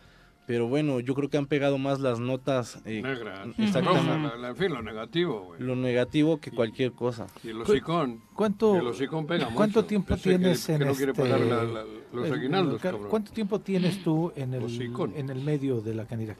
Pero 0.46 0.66
bueno, 0.66 0.98
yo 0.98 1.14
creo 1.14 1.28
que 1.30 1.36
han 1.38 1.46
pegado 1.46 1.78
más 1.78 2.00
las 2.00 2.18
notas, 2.18 2.80
eh, 2.84 3.02
Negras. 3.02 3.46
Exactamente. 3.56 4.10
rojas, 4.10 4.32
la- 4.32 4.36
la- 4.36 4.48
en 4.48 4.56
fin, 4.56 4.72
lo 4.72 4.82
negativo, 4.82 5.40
güey. 5.44 5.60
lo 5.62 5.76
negativo 5.76 6.40
que 6.40 6.50
cualquier 6.50 6.90
cosa. 6.92 7.28
Y 7.44 7.48
el 7.50 7.58
¿Cu- 7.58 7.62
hocicón. 7.70 8.20
¿Cuánto, 8.34 8.74
y 8.74 8.78
el 8.78 8.86
hocicón 8.88 9.26
pega 9.28 9.48
¿cuánto 9.54 9.80
mucho. 9.80 9.86
tiempo 9.88 10.14
Ese 10.14 10.22
que- 10.24 10.38
tienes 10.38 10.66
que 10.66 10.72
en 10.72 10.78
no 10.80 10.94
quiere 10.94 11.12
este- 11.12 11.22
pagar 11.22 11.40
la- 11.40 11.62
la- 11.62 11.84
los 12.12 12.26
el- 12.26 12.32
aguinaldos, 12.34 12.74
el- 12.74 12.80
cabrón. 12.80 13.06
¿Cuánto 13.08 13.32
tiempo 13.32 13.60
tienes 13.60 14.02
tú 14.02 14.32
en 14.34 14.54
el, 14.54 14.64
Hocicón. 14.64 15.12
en 15.14 15.30
el 15.30 15.40
medio 15.40 15.80
de 15.82 15.94
la 15.94 16.06
Canirac? 16.06 16.38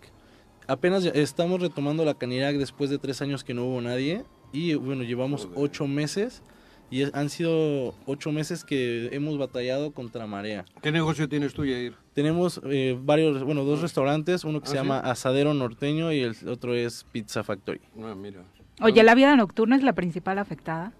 Apenas 0.67 1.05
estamos 1.05 1.61
retomando 1.61 2.05
la 2.05 2.15
Canirac 2.15 2.57
después 2.57 2.91
de 2.91 2.99
tres 2.99 3.23
años 3.23 3.45
que 3.45 3.55
no 3.55 3.65
hubo 3.67 3.81
nadie. 3.81 4.25
Y 4.53 4.75
bueno, 4.75 5.05
llevamos 5.05 5.43
Joder. 5.45 5.59
ocho 5.61 5.87
meses. 5.87 6.43
Y 6.91 7.03
es- 7.03 7.15
han 7.15 7.31
sido 7.31 7.95
ocho 8.07 8.33
meses 8.33 8.65
que 8.65 9.09
hemos 9.13 9.39
batallado 9.39 9.93
contra 9.93 10.27
marea. 10.27 10.65
¿Qué 10.83 10.91
negocio 10.91 11.29
tienes 11.29 11.55
tú, 11.55 11.65
Yair? 11.65 11.95
Tenemos 12.15 12.61
eh, 12.65 12.99
varios, 13.01 13.45
bueno, 13.45 13.65
dos 13.65 13.81
restaurantes, 13.81 14.45
uno 14.45 14.61
que 14.61 14.67
¿Ah, 14.67 14.71
se 14.71 14.77
sí? 14.77 14.83
llama 14.83 14.99
Asadero 14.99 15.55
Norteño 15.55 16.13
y 16.13 16.21
el 16.21 16.35
otro 16.49 16.75
es 16.75 17.05
Pizza 17.13 17.45
Factory. 17.45 17.81
Ah, 18.03 18.15
mira. 18.17 18.43
Oye, 18.83 19.03
¿la 19.05 19.15
vida 19.15 19.37
nocturna 19.37 19.77
es 19.77 19.83
la 19.83 19.93
principal 19.93 20.39
afectada? 20.39 20.93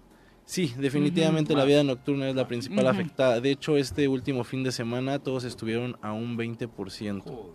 Sí, 0.45 0.73
definitivamente 0.77 1.55
la 1.55 1.65
vida 1.65 1.83
nocturna 1.83 2.29
es 2.29 2.35
la 2.35 2.47
principal 2.47 2.87
afectada. 2.87 3.39
De 3.41 3.51
hecho, 3.51 3.77
este 3.77 4.07
último 4.07 4.43
fin 4.43 4.63
de 4.63 4.71
semana 4.71 5.19
todos 5.19 5.43
estuvieron 5.43 5.97
a 6.01 6.13
un 6.13 6.37
20%. 6.37 7.21
Joder. 7.23 7.51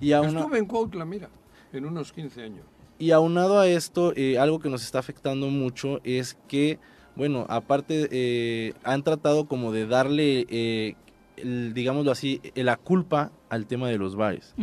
Y, 0.00 0.12
Estuve 0.12 0.58
en 0.58 0.66
Cuautla, 0.66 1.04
mira, 1.04 1.28
en 1.72 1.84
unos 1.84 2.12
15 2.12 2.42
años. 2.42 2.64
y 3.00 3.10
aunado 3.10 3.58
a 3.58 3.66
esto, 3.68 4.12
eh, 4.16 4.38
algo 4.38 4.58
que 4.60 4.68
nos 4.68 4.82
está 4.84 4.98
afectando 5.00 5.48
mucho 5.48 6.00
es 6.04 6.36
que, 6.48 6.78
bueno, 7.18 7.44
aparte 7.50 8.08
eh, 8.10 8.72
han 8.84 9.02
tratado 9.02 9.46
como 9.46 9.72
de 9.72 9.86
darle, 9.86 10.46
eh, 10.48 10.94
el- 11.36 11.74
digámoslo 11.74 12.10
así, 12.10 12.40
eh, 12.54 12.64
la 12.64 12.76
culpa 12.76 13.30
al 13.50 13.66
tema 13.66 13.88
de 13.88 13.98
los 13.98 14.16
bares. 14.16 14.54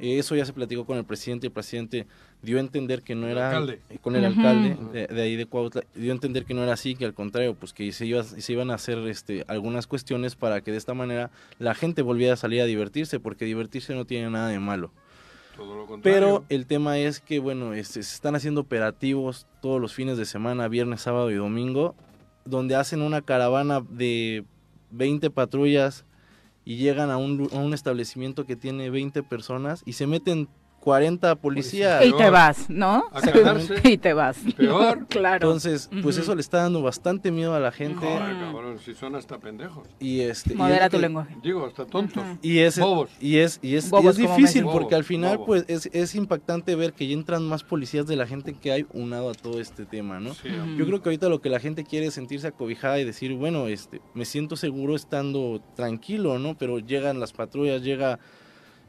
Eh, 0.00 0.18
Eso 0.18 0.34
ya 0.34 0.44
se 0.44 0.52
platicó 0.52 0.84
con 0.84 0.98
el 0.98 1.04
presidente. 1.04 1.46
El 1.46 1.52
presidente 1.52 2.06
dio 2.42 2.56
a 2.56 2.60
entender 2.60 3.02
que 3.02 3.14
no 3.14 3.28
era 3.28 3.50
alcalde. 3.50 3.80
eh, 3.90 3.98
con 4.00 4.16
el 4.16 4.24
alcalde 4.24 4.76
de, 4.92 5.06
de 5.06 5.22
ahí 5.22 5.36
de 5.36 5.46
Cuautla, 5.46 5.82
dio 5.94 6.10
a 6.10 6.14
entender 6.14 6.44
que 6.44 6.54
no 6.54 6.62
era 6.64 6.72
así, 6.72 6.96
que 6.96 7.04
al 7.04 7.14
contrario, 7.14 7.54
pues 7.54 7.72
que 7.72 7.92
se, 7.92 8.06
iba, 8.06 8.24
se 8.24 8.52
iban 8.52 8.70
a 8.72 8.74
hacer 8.74 8.98
este, 9.06 9.44
algunas 9.46 9.86
cuestiones 9.86 10.34
para 10.34 10.60
que 10.60 10.72
de 10.72 10.78
esta 10.78 10.92
manera 10.94 11.30
la 11.60 11.74
gente 11.76 12.02
volviera 12.02 12.34
a 12.34 12.36
salir 12.36 12.60
a 12.62 12.64
divertirse, 12.64 13.20
porque 13.20 13.44
divertirse 13.44 13.94
no 13.94 14.04
tiene 14.04 14.28
nada 14.28 14.48
de 14.48 14.58
malo. 14.58 14.90
Pero 16.02 16.44
el 16.48 16.66
tema 16.66 16.98
es 16.98 17.20
que, 17.20 17.38
bueno, 17.38 17.74
este, 17.74 18.02
se 18.02 18.14
están 18.14 18.34
haciendo 18.34 18.62
operativos 18.62 19.46
todos 19.60 19.80
los 19.80 19.92
fines 19.94 20.16
de 20.18 20.24
semana, 20.24 20.68
viernes, 20.68 21.02
sábado 21.02 21.30
y 21.30 21.34
domingo, 21.34 21.94
donde 22.44 22.74
hacen 22.74 23.02
una 23.02 23.22
caravana 23.22 23.80
de 23.88 24.44
20 24.90 25.30
patrullas 25.30 26.04
y 26.64 26.76
llegan 26.76 27.10
a 27.10 27.16
un, 27.16 27.36
lu- 27.36 27.50
a 27.52 27.56
un 27.58 27.74
establecimiento 27.74 28.46
que 28.46 28.56
tiene 28.56 28.90
20 28.90 29.22
personas 29.22 29.82
y 29.84 29.92
se 29.94 30.06
meten 30.06 30.48
40 30.82 31.36
policías. 31.36 32.04
Y 32.04 32.12
te 32.12 32.28
vas, 32.28 32.68
¿no? 32.68 33.04
A. 33.12 33.20
Y 33.88 33.98
te 33.98 34.12
vas. 34.14 34.36
Peor. 34.56 35.06
claro. 35.06 35.46
Entonces, 35.46 35.88
pues 36.02 36.16
eso 36.18 36.34
le 36.34 36.40
está 36.40 36.58
dando 36.58 36.82
bastante 36.82 37.30
miedo 37.30 37.54
a 37.54 37.60
la 37.60 37.70
gente. 37.70 38.04
Joder, 38.04 38.36
cabrón, 38.38 38.78
si 38.84 38.92
son 38.94 39.14
hasta 39.14 39.38
pendejos. 39.38 39.86
Y 40.00 40.20
este 40.22 40.54
y 40.54 40.56
Modera 40.56 40.88
tu 40.90 40.96
que- 40.96 41.02
lenguaje. 41.02 41.36
Digo, 41.42 41.66
hasta 41.66 41.86
tontos. 41.86 42.24
Y 42.42 42.58
es, 42.58 42.78
Bobos. 42.80 43.10
y 43.20 43.38
es, 43.38 43.60
y 43.62 43.76
es, 43.76 43.90
y 43.92 44.06
es 44.08 44.16
difícil 44.16 44.64
porque 44.64 44.96
al 44.96 45.04
final 45.04 45.40
pues 45.46 45.64
es, 45.68 45.88
es 45.92 46.14
impactante 46.16 46.74
ver 46.74 46.92
que 46.94 47.06
ya 47.06 47.14
entran 47.14 47.44
más 47.46 47.62
policías 47.62 48.06
de 48.08 48.16
la 48.16 48.26
gente 48.26 48.54
que 48.54 48.72
hay 48.72 48.86
unado 48.92 49.30
a 49.30 49.34
todo 49.34 49.60
este 49.60 49.84
tema, 49.86 50.18
¿no? 50.18 50.34
Sí. 50.34 50.48
Yo 50.76 50.84
creo 50.86 51.00
que 51.00 51.08
ahorita 51.10 51.28
lo 51.28 51.40
que 51.40 51.48
la 51.48 51.60
gente 51.60 51.84
quiere 51.84 52.06
es 52.06 52.14
sentirse 52.14 52.48
acobijada 52.48 52.98
y 52.98 53.04
decir, 53.04 53.34
bueno, 53.34 53.68
este, 53.68 54.00
me 54.14 54.24
siento 54.24 54.56
seguro 54.56 54.96
estando 54.96 55.60
tranquilo, 55.76 56.40
¿no? 56.40 56.56
Pero 56.58 56.80
llegan 56.80 57.20
las 57.20 57.32
patrullas, 57.32 57.82
llega, 57.82 58.18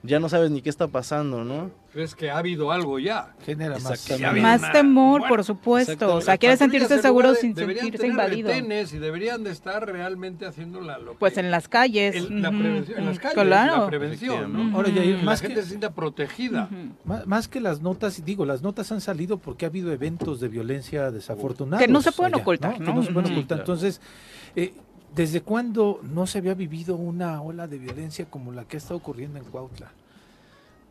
ya 0.05 0.19
no 0.19 0.27
sabes 0.29 0.51
ni 0.51 0.61
qué 0.61 0.69
está 0.69 0.87
pasando, 0.89 1.43
¿no? 1.45 1.71
¿Crees 1.93 2.13
que 2.15 2.29
ha 2.29 2.37
habido 2.37 2.71
algo 2.71 2.99
ya? 2.99 3.33
Genera 3.45 3.77
más. 3.79 4.09
Más 4.41 4.71
temor, 4.73 5.21
bueno, 5.21 5.27
por 5.35 5.43
supuesto. 5.43 6.15
O 6.15 6.21
sea, 6.21 6.37
quieres 6.37 6.59
sentirse 6.59 6.95
en 6.95 7.01
seguro 7.01 7.31
de- 7.33 7.35
sin 7.39 7.55
sentirse 7.55 7.91
tener 7.91 8.11
invadido. 8.11 8.51
y 8.53 8.97
deberían 8.97 9.43
de 9.43 9.51
estar 9.51 9.85
realmente 9.85 10.45
haciendo 10.45 10.81
la, 10.81 10.97
lo 10.97 11.13
Pues 11.15 11.35
que- 11.35 11.39
en 11.39 11.51
las 11.51 11.67
calles. 11.67 12.15
el- 12.15 12.41
la 12.41 12.49
prevención, 12.49 12.99
en 12.99 13.05
las 13.05 13.17
ujú, 13.17 13.23
calles, 13.23 13.43
Claro. 13.45 13.77
la 13.77 13.87
prevención, 13.87 14.53
¿no? 14.53 14.75
Ahora, 14.75 14.91
Que 14.93 15.13
más 15.23 15.41
la 15.41 15.47
gente 15.47 15.55
que- 15.55 15.61
se 15.61 15.67
sienta 15.69 15.91
protegida. 15.93 16.67
Ujú. 16.71 16.93
Má- 17.05 17.23
Más 17.25 17.47
que 17.47 17.61
las 17.61 17.81
notas, 17.81 18.25
digo, 18.25 18.45
las 18.45 18.61
notas 18.61 18.91
han 18.91 18.99
salido 19.01 19.37
porque 19.37 19.65
ha 19.65 19.69
habido 19.69 19.91
eventos 19.93 20.39
de 20.41 20.47
violencia 20.49 21.11
desafortunados. 21.11 21.85
Que 21.85 21.91
no 21.91 22.01
se 22.01 22.11
pueden 22.11 22.33
allá, 22.33 22.41
ocultar, 22.41 22.73
Que 22.73 22.79
¿no? 22.83 22.93
no 22.95 23.03
se 23.03 23.11
pueden 23.11 23.31
ocultar. 23.31 23.59
Entonces, 23.59 24.01
eh, 24.55 24.73
¿desde 25.15 25.41
cuándo 25.41 25.99
no 26.03 26.25
se 26.27 26.39
había 26.39 26.53
vivido 26.53 26.95
una 26.95 27.41
ola 27.41 27.67
de 27.67 27.77
violencia 27.77 28.25
como 28.25 28.51
la 28.51 28.65
que 28.65 28.77
está 28.77 28.95
ocurriendo 28.95 29.37
en 29.39 29.45
Cuautla? 29.45 29.91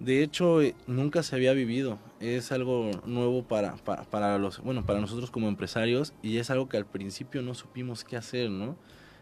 De 0.01 0.23
hecho, 0.23 0.61
eh, 0.63 0.75
nunca 0.89 1.23
se 1.23 1.37
había 1.37 1.53
vivido. 1.53 1.99
Es 2.21 2.51
algo 2.51 2.91
nuevo 3.07 3.45
para, 3.45 3.77
para, 3.77 4.03
para 4.05 4.39
los, 4.39 4.59
bueno, 4.61 4.85
para 4.85 5.01
nosotros 5.01 5.31
como 5.31 5.49
empresarios 5.49 6.13
y 6.23 6.39
es 6.39 6.51
algo 6.51 6.69
que 6.69 6.77
al 6.77 6.87
principio 6.87 7.41
no 7.43 7.55
supimos 7.55 8.05
qué 8.05 8.17
hacer, 8.17 8.51
¿no? 8.51 8.77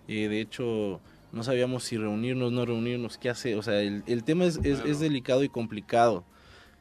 Eh, 0.08 0.28
de 0.28 0.40
hecho, 0.40 1.00
no 1.32 1.44
sabíamos 1.44 1.84
si 1.84 1.98
reunirnos, 1.98 2.50
no 2.52 2.64
reunirnos, 2.64 3.18
qué 3.18 3.28
hacer. 3.28 3.58
O 3.58 3.62
sea, 3.62 3.80
el, 3.82 4.02
el 4.06 4.24
tema 4.24 4.46
es, 4.46 4.58
es, 4.64 4.80
es 4.80 5.00
delicado 5.00 5.44
y 5.44 5.48
complicado. 5.50 6.24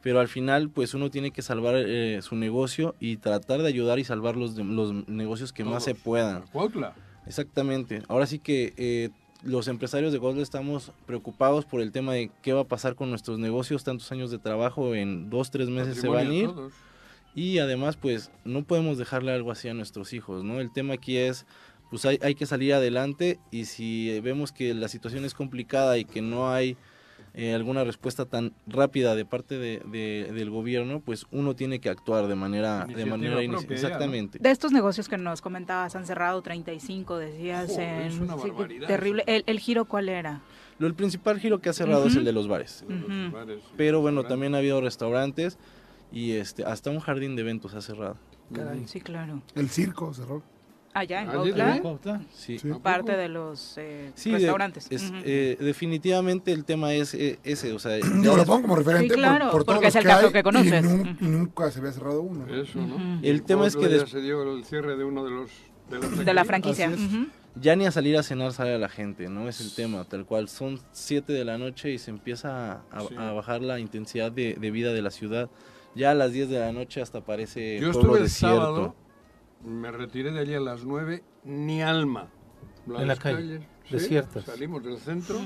Pero 0.01 0.21
al 0.21 0.29
final, 0.29 0.69
pues 0.69 0.93
uno 0.93 1.09
tiene 1.09 1.31
que 1.31 1.41
salvar 1.41 1.75
eh, 1.75 2.21
su 2.21 2.37
negocio 2.37 2.95
y 3.01 3.17
tratar 3.17 3.61
de 3.61 3.67
ayudar 3.67 3.99
y 3.99 4.05
salvar 4.05 4.37
los, 4.37 4.55
de- 4.55 4.63
los 4.63 5.09
negocios 5.09 5.51
que 5.51 5.65
más 5.65 5.83
se 5.83 5.93
puedan. 5.93 6.43
Cuautla. 6.53 6.93
Exactamente. 7.29 8.01
Ahora 8.07 8.25
sí 8.25 8.39
que 8.39 8.73
eh, 8.75 9.09
los 9.43 9.67
empresarios 9.67 10.11
de 10.11 10.17
Gosla 10.17 10.41
estamos 10.41 10.91
preocupados 11.05 11.63
por 11.63 11.79
el 11.79 11.91
tema 11.91 12.13
de 12.13 12.31
qué 12.41 12.53
va 12.53 12.61
a 12.61 12.67
pasar 12.67 12.95
con 12.95 13.11
nuestros 13.11 13.37
negocios, 13.37 13.83
tantos 13.83 14.11
años 14.11 14.31
de 14.31 14.39
trabajo, 14.39 14.95
en 14.95 15.29
dos, 15.29 15.51
tres 15.51 15.69
meses 15.69 15.97
se 15.97 16.07
van 16.07 16.27
a 16.27 16.33
ir. 16.33 16.47
todos. 16.47 16.73
Y 17.35 17.59
además, 17.59 17.95
pues 17.95 18.31
no 18.43 18.63
podemos 18.63 18.97
dejarle 18.97 19.31
algo 19.31 19.51
así 19.51 19.69
a 19.69 19.75
nuestros 19.75 20.11
hijos, 20.13 20.43
¿no? 20.43 20.59
El 20.59 20.73
tema 20.73 20.95
aquí 20.95 21.17
es, 21.17 21.45
pues 21.91 22.03
hay, 22.05 22.17
hay 22.23 22.33
que 22.33 22.47
salir 22.47 22.73
adelante 22.73 23.39
y 23.51 23.65
si 23.65 24.19
vemos 24.21 24.51
que 24.51 24.73
la 24.73 24.87
situación 24.87 25.23
es 25.23 25.35
complicada 25.35 25.99
y 25.99 26.05
que 26.05 26.23
no 26.23 26.51
hay 26.51 26.75
eh, 27.33 27.53
alguna 27.53 27.83
respuesta 27.83 28.25
tan 28.25 28.53
rápida 28.67 29.15
de 29.15 29.25
parte 29.25 29.57
de, 29.57 29.81
de- 29.85 30.31
del 30.33 30.49
gobierno, 30.49 30.99
pues 30.99 31.25
uno 31.31 31.55
tiene 31.55 31.79
que 31.79 31.89
actuar 31.89 32.27
de 32.27 32.35
manera, 32.35 32.79
de 32.85 32.93
Iniciativa 32.93 33.17
manera 33.17 33.41
inici- 33.43 33.61
ya, 33.61 33.67
¿no? 33.67 33.73
exactamente. 33.73 34.39
De 34.39 34.51
estos 34.51 34.71
negocios 34.71 35.07
que 35.07 35.17
nos 35.17 35.41
comentabas, 35.41 35.95
han 35.95 36.05
cerrado 36.05 36.41
35, 36.41 37.17
decías. 37.17 37.67
Joder, 37.71 38.01
es 38.07 38.15
en- 38.15 38.23
una 38.23 38.37
sí, 38.37 38.49
barbaridad 38.49 38.87
terrible. 38.87 39.23
¿El, 39.27 39.43
el 39.45 39.59
giro 39.59 39.85
cuál 39.85 40.09
era? 40.09 40.41
Lo, 40.79 40.87
el 40.87 40.93
principal 40.95 41.39
giro 41.39 41.59
que 41.59 41.69
ha 41.69 41.73
cerrado 41.73 42.07
es 42.07 42.15
el 42.15 42.23
de 42.23 42.31
los 42.31 42.47
bares. 42.47 42.85
De 42.87 43.59
Pero 43.77 44.01
bueno, 44.01 44.23
también 44.23 44.55
ha 44.55 44.59
habido 44.59 44.79
restaurantes 44.81 45.57
y 46.11 46.31
este 46.31 46.63
hasta 46.63 46.89
un 46.89 46.99
jardín 46.99 47.35
de 47.35 47.41
eventos 47.41 47.73
ha 47.73 47.81
cerrado. 47.81 48.17
Caray. 48.53 48.87
Sí, 48.87 48.99
claro. 49.01 49.41
El 49.55 49.69
circo 49.69 50.13
cerró. 50.13 50.41
Allá 50.99 51.21
en 51.21 51.29
Ah, 51.29 51.31
Cuautla, 51.33 51.73
¿sí? 51.75 51.79
Cuautla. 51.81 52.21
Sí. 52.33 52.59
Sí. 52.59 52.69
¿A 52.71 52.79
parte 52.79 53.15
de 53.15 53.29
los 53.29 53.77
eh, 53.77 54.11
Sí, 54.15 54.31
de- 54.31 54.37
restaurantes. 54.37 54.87
es- 54.89 55.03
Ujú. 55.09 55.19
eh, 55.23 55.57
definitivamente 55.59 56.51
el 56.51 56.65
tema 56.65 56.93
es 56.93 57.13
eh, 57.13 57.39
ese, 57.43 57.71
o 57.73 57.79
sea, 57.79 57.97
ya 57.99 58.05
Yo 58.23 58.35
lo 58.35 58.45
pongo 58.45 58.63
como 58.63 58.75
referente 58.75 59.13
Sí, 59.13 59.19
claro, 59.19 59.45
por, 59.51 59.65
por 59.65 59.75
porque 59.75 59.87
es 59.87 59.95
los 59.95 60.03
el 60.03 60.09
caso 60.09 60.27
hay 60.27 60.33
que 60.33 60.43
conoces. 60.43 60.83
Y, 60.83 60.87
nun- 60.87 61.17
nunca 61.21 61.71
se 61.71 61.79
había 61.79 61.91
cerrado 61.91 62.21
uno. 62.21 62.45
¿no? 62.45 62.53
Eso, 62.55 62.79
¿no? 62.79 63.19
El 63.21 63.43
tema 63.43 63.65
es 63.67 63.75
que 63.75 63.89
ya 63.89 64.05
se 64.05 64.21
dio 64.21 64.41
el 64.57 64.63
cierre 64.65 64.97
de 64.97 65.03
uno 65.03 65.23
de 65.23 65.31
los 65.31 65.49
de, 65.89 65.99
las 65.99 66.25
de 66.25 66.33
la 66.33 66.45
franquicia. 66.45 66.91
Ya 67.55 67.75
ni 67.75 67.85
a 67.85 67.91
salir 67.91 68.15
a 68.17 68.23
cenar 68.23 68.53
sale 68.53 68.77
la 68.77 68.89
gente, 68.89 69.27
¿no? 69.27 69.49
Es 69.49 69.59
el 69.59 69.73
tema, 69.73 70.03
tal 70.05 70.25
cual. 70.25 70.47
Son 70.49 70.79
7 70.91 71.33
de 71.33 71.43
la 71.43 71.57
noche 71.57 71.91
y 71.91 71.97
se 71.97 72.11
empieza 72.11 72.73
a, 72.73 72.81
a- 72.91 73.01
Sí. 73.07 73.15
a 73.17 73.31
bajar 73.31 73.61
la 73.61 73.79
intensidad 73.79 74.31
de, 74.31 74.55
de 74.55 74.71
vida 74.71 74.93
de 74.93 75.01
la 75.01 75.09
ciudad. 75.11 75.49
Ya 75.95 76.11
a 76.11 76.13
las 76.13 76.31
10 76.31 76.49
de 76.49 76.59
la 76.59 76.71
noche 76.71 77.01
hasta 77.01 77.21
parece 77.21 77.79
Yo 77.79 77.91
pueblo 77.91 77.99
estuve 78.01 78.17
el 78.19 78.23
desierto. 78.25 78.55
sábado, 78.55 78.95
me 79.63 79.91
retiré 79.91 80.31
de 80.31 80.39
allí 80.39 80.53
a 80.53 80.59
las 80.59 80.83
9, 80.83 81.23
ni 81.43 81.81
alma. 81.81 82.29
En 82.87 83.07
la 83.07 83.15
calle, 83.15 83.59
¿sí? 83.85 83.91
desiertas. 83.91 84.45
Salimos 84.45 84.83
del 84.83 84.97
centro, 84.97 85.39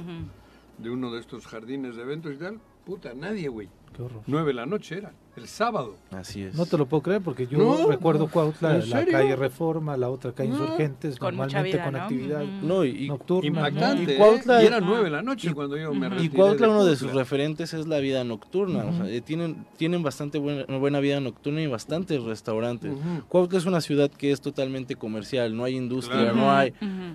de 0.78 0.90
uno 0.90 1.12
de 1.12 1.20
estos 1.20 1.46
jardines 1.46 1.96
de 1.96 2.02
eventos 2.04 2.34
y 2.34 2.38
tal. 2.38 2.60
Puta, 2.86 3.14
nadie, 3.14 3.48
güey. 3.50 3.70
Qué 3.94 4.02
horror. 4.02 4.24
9 4.26 4.48
de 4.48 4.54
la 4.54 4.66
noche 4.66 4.98
era, 4.98 5.14
el 5.36 5.48
sábado. 5.48 5.96
Así 6.12 6.44
es. 6.44 6.54
No 6.56 6.66
te 6.66 6.78
lo 6.78 6.86
puedo 6.86 7.02
creer 7.02 7.22
porque 7.22 7.48
yo 7.48 7.58
No, 7.58 7.88
recuerdo 7.88 8.28
Cuautla, 8.28 8.76
¿en 8.78 8.90
la 8.90 9.06
calle 9.06 9.36
Reforma, 9.36 9.98
la 9.98 10.10
otra 10.10 10.32
calle 10.32 10.50
No. 10.50 10.60
Insurgentes, 10.60 11.18
Con 11.18 11.36
mucha 11.36 11.46
normalmente 11.64 11.78
vida, 11.78 11.84
con 11.86 11.94
¿no? 11.94 12.02
actividad. 12.02 12.44
No, 12.62 12.86
y, 12.86 13.08
nocturna. 13.08 13.50
¿no? 13.50 13.68
Impactante, 13.68 14.14
Y 14.14 14.18
Cuautla- 14.18 14.60
¿eh? 14.60 14.64
Y 14.64 14.68
eran 14.68 14.86
9 14.86 15.04
de 15.06 15.10
la 15.10 15.22
noche 15.24 15.54
cuando 15.54 15.76
yo 15.78 15.94
me 15.94 16.10
retiré. 16.10 16.26
Y 16.26 16.30
Cuautla, 16.30 16.68
uno 16.70 16.86
de 16.86 16.92
Cuautla. 16.92 17.08
sus 17.08 17.14
referentes 17.14 17.74
es 17.74 17.88
la 17.88 17.98
vida 18.00 18.24
nocturna. 18.24 18.86
o 18.86 18.94
sea, 18.94 19.10
eh, 19.10 19.22
tienen, 19.22 19.66
tienen 19.78 20.04
bastante 20.04 20.38
buena, 20.38 20.66
buena 20.78 21.00
vida 21.00 21.20
nocturna 21.20 21.62
y 21.62 21.68
bastantes 21.68 22.22
restaurantes. 22.24 22.92
Ujú. 22.92 23.24
Cuautla 23.28 23.58
es 23.58 23.66
una 23.66 23.82
ciudad 23.82 24.12
que 24.12 24.32
es 24.32 24.40
totalmente 24.42 24.96
comercial, 24.96 25.56
no 25.56 25.64
hay 25.64 25.76
industria, 25.76 26.20
Claro. 26.32 26.36
no 26.36 26.52
hay... 26.52 26.74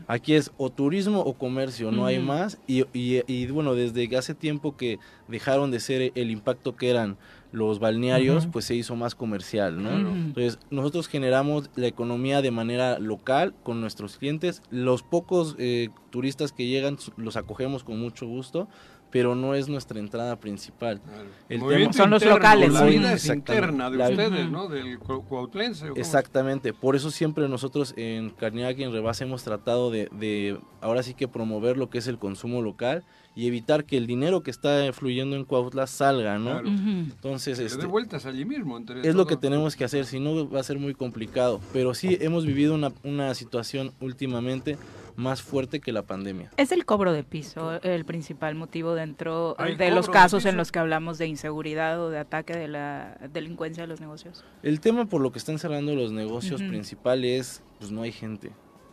Aquí 0.09 0.35
es 0.35 0.51
o 0.57 0.71
turismo 0.71 1.21
o 1.21 1.35
comercio, 1.35 1.93
no 1.93 2.05
hay 2.07 2.19
más. 2.19 2.59
Y, 2.67 2.83
y- 2.93 3.23
y, 3.27 3.47
bueno, 3.47 3.75
desde 3.75 4.09
hace 4.17 4.35
tiempo 4.35 4.77
que 4.77 4.99
dejaron 5.29 5.71
de 5.71 5.81
ser 5.81 6.13
el 6.15 6.31
impacto 6.31 6.75
que 6.77 6.91
eran 6.91 7.17
los 7.53 7.79
balnearios, 7.79 8.47
pues 8.47 8.65
se 8.67 8.75
hizo 8.75 8.95
más 8.97 9.15
comercial, 9.15 9.83
¿no? 9.83 9.91
Entonces, 9.91 10.59
nosotros 10.71 11.09
generamos 11.09 11.71
la 11.77 11.87
economía 11.87 12.43
de 12.43 12.51
manera 12.51 12.99
local 12.99 13.55
con 13.63 13.81
nuestros 13.81 14.19
clientes. 14.19 14.63
Los 14.71 15.03
pocos 15.03 15.57
eh, 15.59 15.89
turistas 16.11 16.53
que 16.53 16.67
llegan 16.67 16.99
los 17.17 17.37
acogemos 17.37 17.85
con 17.85 17.99
mucho 17.99 18.27
gusto, 18.27 18.69
pero 19.11 19.35
no 19.35 19.55
es 19.55 19.71
nuestra 19.71 19.99
entrada 19.99 20.37
principal. 20.37 21.01
Claro. 21.01 21.29
El 21.49 21.61
Movimiento 21.61 21.93
tema- 21.93 22.03
Son 22.05 22.11
los 22.11 22.23
interno, 22.23 22.37
locales, 22.39 22.73
La 22.75 22.85
vida 22.85 23.13
es 23.15 23.23
Exactamente. 23.25 23.53
interna 23.67 23.91
de 23.91 23.97
La- 23.97 24.09
ustedes. 24.11 24.51
¿no? 24.51 24.69
Del 24.69 24.99
cu- 24.99 25.25
cuautlense. 25.25 25.87
Exactamente, 25.97 26.75
por 26.75 26.95
eso 26.95 27.11
siempre 27.11 27.49
nosotros 27.49 27.95
en 27.97 28.29
Carniac 28.29 28.79
y 28.79 28.83
en 28.83 28.93
Rebase 28.93 29.25
hemos 29.25 29.43
tratado 29.43 29.91
de, 29.91 30.11
de 30.13 30.59
ahora 30.83 31.03
sí 31.03 31.15
que 31.15 31.27
promover 31.27 31.79
lo 31.79 31.89
que 31.89 31.97
es 31.97 32.07
el 32.07 32.19
consumo 32.19 32.61
local 32.61 33.03
y 33.39 33.47
evitar 33.47 33.85
que 33.85 33.97
el 33.97 34.09
dinero 34.09 34.43
que 34.43 34.51
está 34.51 34.93
fluyendo 34.93 35.37
en 35.37 35.45
Cuautla 35.45 35.87
salga, 35.87 36.41
¿no? 36.41 36.51
Claro. 36.51 36.71
Ujú. 36.71 36.89
Entonces, 36.89 37.57
Se 37.57 37.63
le 37.63 37.69
este, 37.69 37.87
vueltas 37.87 38.27
allí 38.27 38.45
mismo. 38.45 38.77
Entre 38.77 39.09
es 39.09 39.15
lo 39.15 39.29
que 39.29 39.37
tenemos 39.37 39.77
que 39.77 39.85
hacer, 39.85 40.07
si 40.07 40.19
no 40.19 40.51
va 40.51 40.59
a 40.59 40.65
ser 40.65 40.81
muy 40.81 40.93
complicado, 40.93 41.61
pero 41.73 41.95
sí 41.95 42.19
hemos 42.21 42.45
vivido 42.45 42.75
una, 42.75 42.91
una 43.05 43.33
situación 43.37 43.93
últimamente 44.01 44.77
más 45.15 45.41
fuerte 45.41 45.79
que 45.79 45.93
la 45.93 46.03
pandemia. 46.03 46.51
Es 46.57 46.73
el 46.73 46.85
cobro 46.85 47.13
de 47.13 47.23
piso 47.23 47.81
el 47.83 48.05
principal 48.05 48.57
motivo 48.57 48.97
dentro 48.97 49.55
¿Hay 49.59 49.77
de 49.77 49.93
los 49.93 50.07
de 50.07 50.13
casos 50.13 50.45
en 50.45 50.57
los 50.57 50.73
que 50.73 50.81
hablamos 50.81 51.19
de 51.19 51.29
inseguridad 51.29 52.01
o 52.01 52.11
de 52.11 52.19
ataque 52.19 52.57
de 52.57 52.67
la 52.67 53.19
delincuencia 53.33 53.85
de 53.85 53.87
los 53.87 54.01
negocios. 54.01 54.45
El 54.65 54.81
tema 54.81 55.07
por 55.07 55.21
lo 55.21 55.31
que 55.31 55.39
están 55.39 55.61
cerrando 55.61 55.95
los 55.95 56.11
negocios 56.11 56.61
Ujú. 56.61 56.71
principal 56.71 57.25
es, 57.25 57.63
pues 57.79 57.93
no 57.93 58.03
hay 58.03 58.11
gente. 58.11 58.51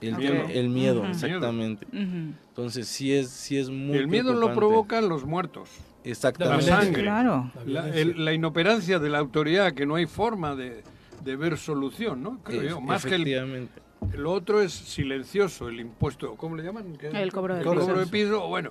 El 0.08 0.14
Ok. 0.16 0.20
tema- 0.22 0.52
el 0.52 0.70
miedo, 0.70 1.02
Ujú. 1.02 1.10
exactamente. 1.12 1.86
Ujú. 1.88 2.34
Entonces 2.50 2.88
sí 2.88 3.14
es, 3.14 3.30
sí 3.30 3.58
es 3.58 3.70
muy 3.70 3.98
El 3.98 4.08
miedo 4.08 4.34
lo 4.34 4.54
provocan 4.54 5.08
los 5.10 5.26
muertos. 5.26 5.70
Exactamente. 6.04 6.68
La 6.70 6.82
sangre. 6.82 7.02
Claro. 7.04 7.52
La 7.66 7.90
el- 7.90 8.24
la 8.24 8.34
inoperancia 8.34 9.00
de 9.00 9.10
la 9.10 9.18
autoridad, 9.20 9.74
que 9.74 9.86
no 9.86 9.96
hay 9.96 10.06
forma 10.06 10.56
de, 10.56 10.84
de 11.24 11.36
ver 11.36 11.58
solución, 11.58 12.22
¿no? 12.22 12.40
Creo 12.44 12.62
Ef- 12.62 12.70
yo. 12.70 12.82
Más 12.82 13.04
que 13.04 13.16
el, 13.16 13.22
efectivamente. 13.24 13.82
el 14.14 14.26
otro 14.28 14.62
es 14.62 14.72
silencioso, 14.72 15.68
el 15.68 15.80
impuesto, 15.80 16.36
¿cómo 16.36 16.56
le 16.56 16.64
llaman? 16.64 16.96
El 17.02 17.32
cobro 17.32 17.56
de 17.56 17.62
El 17.62 17.68
piso. 17.68 17.80
cobro 17.80 18.00
de 18.00 18.08
piso, 18.08 18.48
bueno, 18.48 18.70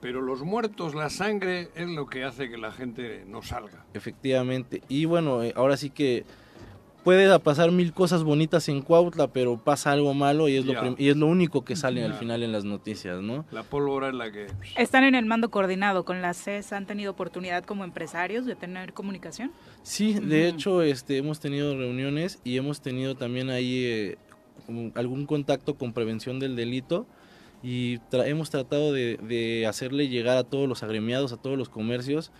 Pero 0.00 0.22
los 0.22 0.40
muertos, 0.40 0.94
la 0.94 1.10
sangre, 1.10 1.68
es 1.74 1.86
lo 1.86 2.06
que 2.06 2.24
hace 2.24 2.48
que 2.48 2.56
la 2.56 2.72
gente 2.72 3.26
no 3.28 3.42
salga. 3.42 3.84
Efectivamente. 3.92 4.80
Y 4.88 5.04
bueno, 5.04 5.42
eh, 5.42 5.52
ahora 5.54 5.76
sí 5.76 5.90
que 5.90 6.24
puede 7.04 7.38
pasar 7.40 7.70
mil 7.72 7.92
cosas 7.92 8.22
bonitas 8.22 8.68
en 8.68 8.82
Cuautla, 8.82 9.28
pero 9.28 9.56
pasa 9.58 9.92
algo 9.92 10.14
malo 10.14 10.48
y 10.48 10.56
es 10.56 10.66
lo, 10.66 10.74
y 10.98 11.08
es 11.08 11.16
lo 11.16 11.26
único 11.26 11.64
que 11.64 11.76
sale 11.76 12.04
al 12.04 12.14
final 12.14 12.42
en 12.42 12.52
las 12.52 12.64
noticias, 12.64 13.20
¿no? 13.22 13.44
La 13.50 13.62
pólvora 13.62 14.08
es 14.08 14.14
la 14.14 14.30
que... 14.30 14.46
Están 14.76 15.04
en 15.04 15.14
el 15.14 15.26
mando 15.26 15.50
coordinado 15.50 16.04
con 16.04 16.22
la 16.22 16.34
CES, 16.34 16.72
¿han 16.72 16.86
tenido 16.86 17.12
oportunidad 17.12 17.64
como 17.64 17.84
empresarios 17.84 18.46
de 18.46 18.54
tener 18.56 18.92
comunicación? 18.92 19.52
Sí, 19.82 20.14
de 20.14 20.48
hecho, 20.48 20.82
este, 20.82 21.16
hemos 21.16 21.40
tenido 21.40 21.76
reuniones 21.76 22.40
y 22.44 22.56
hemos 22.56 22.80
tenido 22.80 23.14
también 23.14 23.50
ahí 23.50 23.84
eh, 23.84 24.18
algún 24.94 25.26
contacto 25.26 25.74
con 25.74 25.92
prevención 25.92 26.38
del 26.38 26.54
delito 26.56 27.06
y 27.62 27.98
tra- 28.10 28.26
hemos 28.26 28.50
tratado 28.50 28.92
de, 28.92 29.16
de 29.16 29.66
hacerle 29.66 30.08
llegar 30.08 30.36
a 30.36 30.44
todos 30.44 30.68
los 30.68 30.82
agremiados, 30.82 31.32
a 31.32 31.36
todos 31.36 31.58
los 31.58 31.68
comercios, 31.68 32.30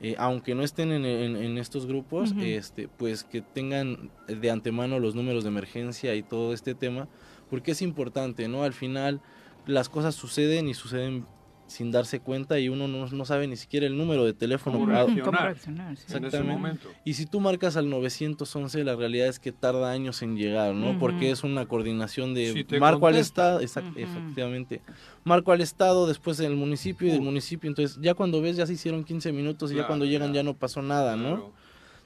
eh, 0.00 0.14
aunque 0.18 0.54
no 0.54 0.62
estén 0.62 0.92
en, 0.92 1.04
en- 1.04 1.36
en 1.36 1.58
estos 1.58 1.86
grupos, 1.86 2.32
este, 2.54 2.88
pues 2.88 3.24
que 3.24 3.42
tengan 3.42 4.10
de 4.28 4.50
antemano 4.50 4.98
los 4.98 5.14
números 5.14 5.44
de 5.44 5.50
emergencia 5.50 6.14
y 6.14 6.22
todo 6.22 6.52
este 6.54 6.74
tema, 6.74 7.08
porque 7.50 7.72
es 7.72 7.82
importante, 7.82 8.48
¿no? 8.48 8.62
Al 8.64 8.72
final 8.72 9.20
las 9.66 9.88
cosas 9.88 10.14
suceden 10.14 10.68
y 10.68 10.74
suceden 10.74 11.26
sin 11.70 11.90
darse 11.92 12.20
cuenta 12.20 12.58
y 12.58 12.68
uno 12.68 12.88
no, 12.88 13.06
no 13.06 13.24
sabe 13.24 13.46
ni 13.46 13.56
siquiera 13.56 13.86
el 13.86 13.96
número 13.96 14.24
de 14.24 14.32
teléfono. 14.34 14.78
¿Cómo 14.78 14.90
a- 14.90 14.94
reaccionar? 14.96 15.24
¿Cómo 15.24 15.38
reaccionar? 15.38 15.96
Sí. 15.96 16.02
En 16.08 16.08
ese 16.08 16.26
Exactamente. 16.26 16.52
momento. 16.52 16.88
y 17.04 17.14
si 17.14 17.26
tú 17.26 17.40
marcas 17.40 17.76
al 17.76 17.88
911, 17.88 18.84
la 18.84 18.96
realidad 18.96 19.28
es 19.28 19.38
que 19.38 19.52
tarda 19.52 19.90
años 19.90 20.20
en 20.22 20.36
llegar, 20.36 20.74
¿no? 20.74 20.98
Porque 20.98 21.30
es 21.30 21.44
una 21.44 21.66
coordinación 21.66 22.34
de 22.34 22.52
Si 22.68 22.78
marco 22.78 23.06
al 23.06 23.14
contesta. 23.14 23.60
estado, 23.60 23.60
exact- 23.86 23.96
efectivamente, 23.96 24.80
marco 25.24 25.52
al 25.52 25.60
estado, 25.60 26.06
después 26.06 26.36
del 26.38 26.56
municipio 26.56 27.08
y 27.08 27.12
del 27.12 27.22
municipio, 27.22 27.68
entonces 27.68 27.98
ya 28.02 28.14
cuando 28.14 28.40
ves 28.42 28.56
ya 28.56 28.66
se 28.66 28.72
hicieron 28.72 29.04
15 29.04 29.32
minutos 29.32 29.72
y 29.72 29.76
ya 29.76 29.86
cuando 29.86 30.04
llegan 30.04 30.30
claro. 30.30 30.34
ya 30.34 30.42
no 30.42 30.54
pasó 30.54 30.82
nada, 30.82 31.16
¿no? 31.16 31.22
Claro. 31.36 31.52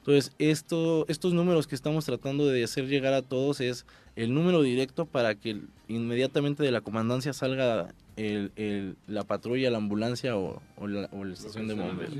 Entonces, 0.00 0.32
esto, 0.38 1.06
estos 1.08 1.32
números 1.32 1.66
que 1.66 1.74
estamos 1.74 2.04
tratando 2.04 2.46
de 2.46 2.62
hacer 2.62 2.86
llegar 2.88 3.14
a 3.14 3.22
todos 3.22 3.62
es 3.62 3.86
el 4.16 4.34
número 4.34 4.60
directo 4.60 5.06
para 5.06 5.34
que 5.34 5.62
inmediatamente 5.88 6.62
de 6.62 6.70
la 6.70 6.82
comandancia 6.82 7.32
salga 7.32 7.88
el, 8.16 8.52
el- 8.56 8.96
la 9.06 9.24
patrulla, 9.24 9.70
la 9.70 9.78
ambulancia 9.78 10.36
o, 10.36 10.62
o 10.76 10.86
la, 10.86 11.08
o 11.12 11.24
la 11.24 11.34
estación 11.34 11.68
de 11.68 11.74
bomberos. 11.74 12.14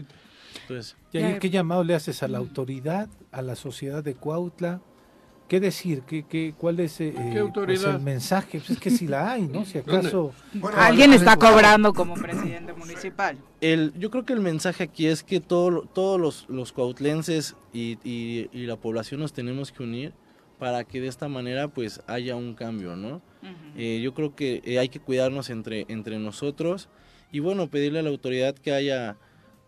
Entonces, 0.63 0.97
Yair, 1.13 1.39
¿qué 1.39 1.51
llamado 1.51 1.83
le 1.85 1.95
haces 1.95 2.23
a 2.23 2.29
la 2.29 2.39
autoridad, 2.39 3.09
a 3.33 3.43
la 3.43 3.57
sociedad 3.57 4.03
de 4.05 4.15
Cuautla? 4.15 4.81
¿Qué 5.49 5.61
decir? 5.61 6.03
¿Qué, 6.07 6.25
qué, 6.27 6.55
¿Cuál 6.57 6.81
es 6.81 6.99
eh, 7.03 7.13
pues, 7.15 7.37
autoridad? 7.39 7.97
el 7.97 8.01
mensaje? 8.03 8.59
Pues 8.59 8.71
es 8.71 8.79
que 8.79 8.89
si 8.91 9.07
la 9.07 9.33
hay, 9.33 9.43
¿no? 9.43 9.65
Si 9.67 9.77
acaso... 9.77 10.33
Bueno, 10.55 10.79
Alguien 10.79 11.13
está 11.13 11.37
cobrando 11.37 11.93
como 11.93 12.15
presidente 12.15 12.73
municipal. 12.73 13.37
el, 13.61 13.93
yo 13.99 14.11
creo 14.11 14.25
que 14.25 14.33
el 14.33 14.41
mensaje 14.41 14.85
aquí 14.85 15.07
es 15.07 15.23
que 15.23 15.41
todo, 15.41 15.83
todos 15.83 16.19
los, 16.19 16.47
los 16.49 16.73
cuautlenses 16.73 17.57
y, 17.75 17.99
y- 18.05 18.49
y 18.53 18.67
la 18.67 18.77
población 18.77 19.21
nos 19.21 19.35
tenemos 19.35 19.71
que 19.71 19.83
unir 19.83 20.15
para 20.59 20.85
que 20.85 21.01
de 21.01 21.09
esta 21.09 21.29
manera 21.29 21.69
pues 21.69 22.01
haya 22.07 22.37
un 22.37 22.55
cambio, 22.55 22.97
¿no? 22.97 23.21
Eh, 23.77 24.01
yo 24.03 24.15
creo 24.15 24.35
que 24.35 24.61
eh, 24.65 24.79
hay 24.79 24.89
que 24.89 25.01
cuidarnos 25.01 25.51
entre, 25.51 25.85
entre 25.89 26.19
nosotros 26.19 26.89
y 27.33 27.41
bueno, 27.41 27.69
pedirle 27.69 27.99
a 27.99 28.03
la 28.03 28.11
autoridad 28.11 28.55
que 28.55 28.73
haya 28.73 29.17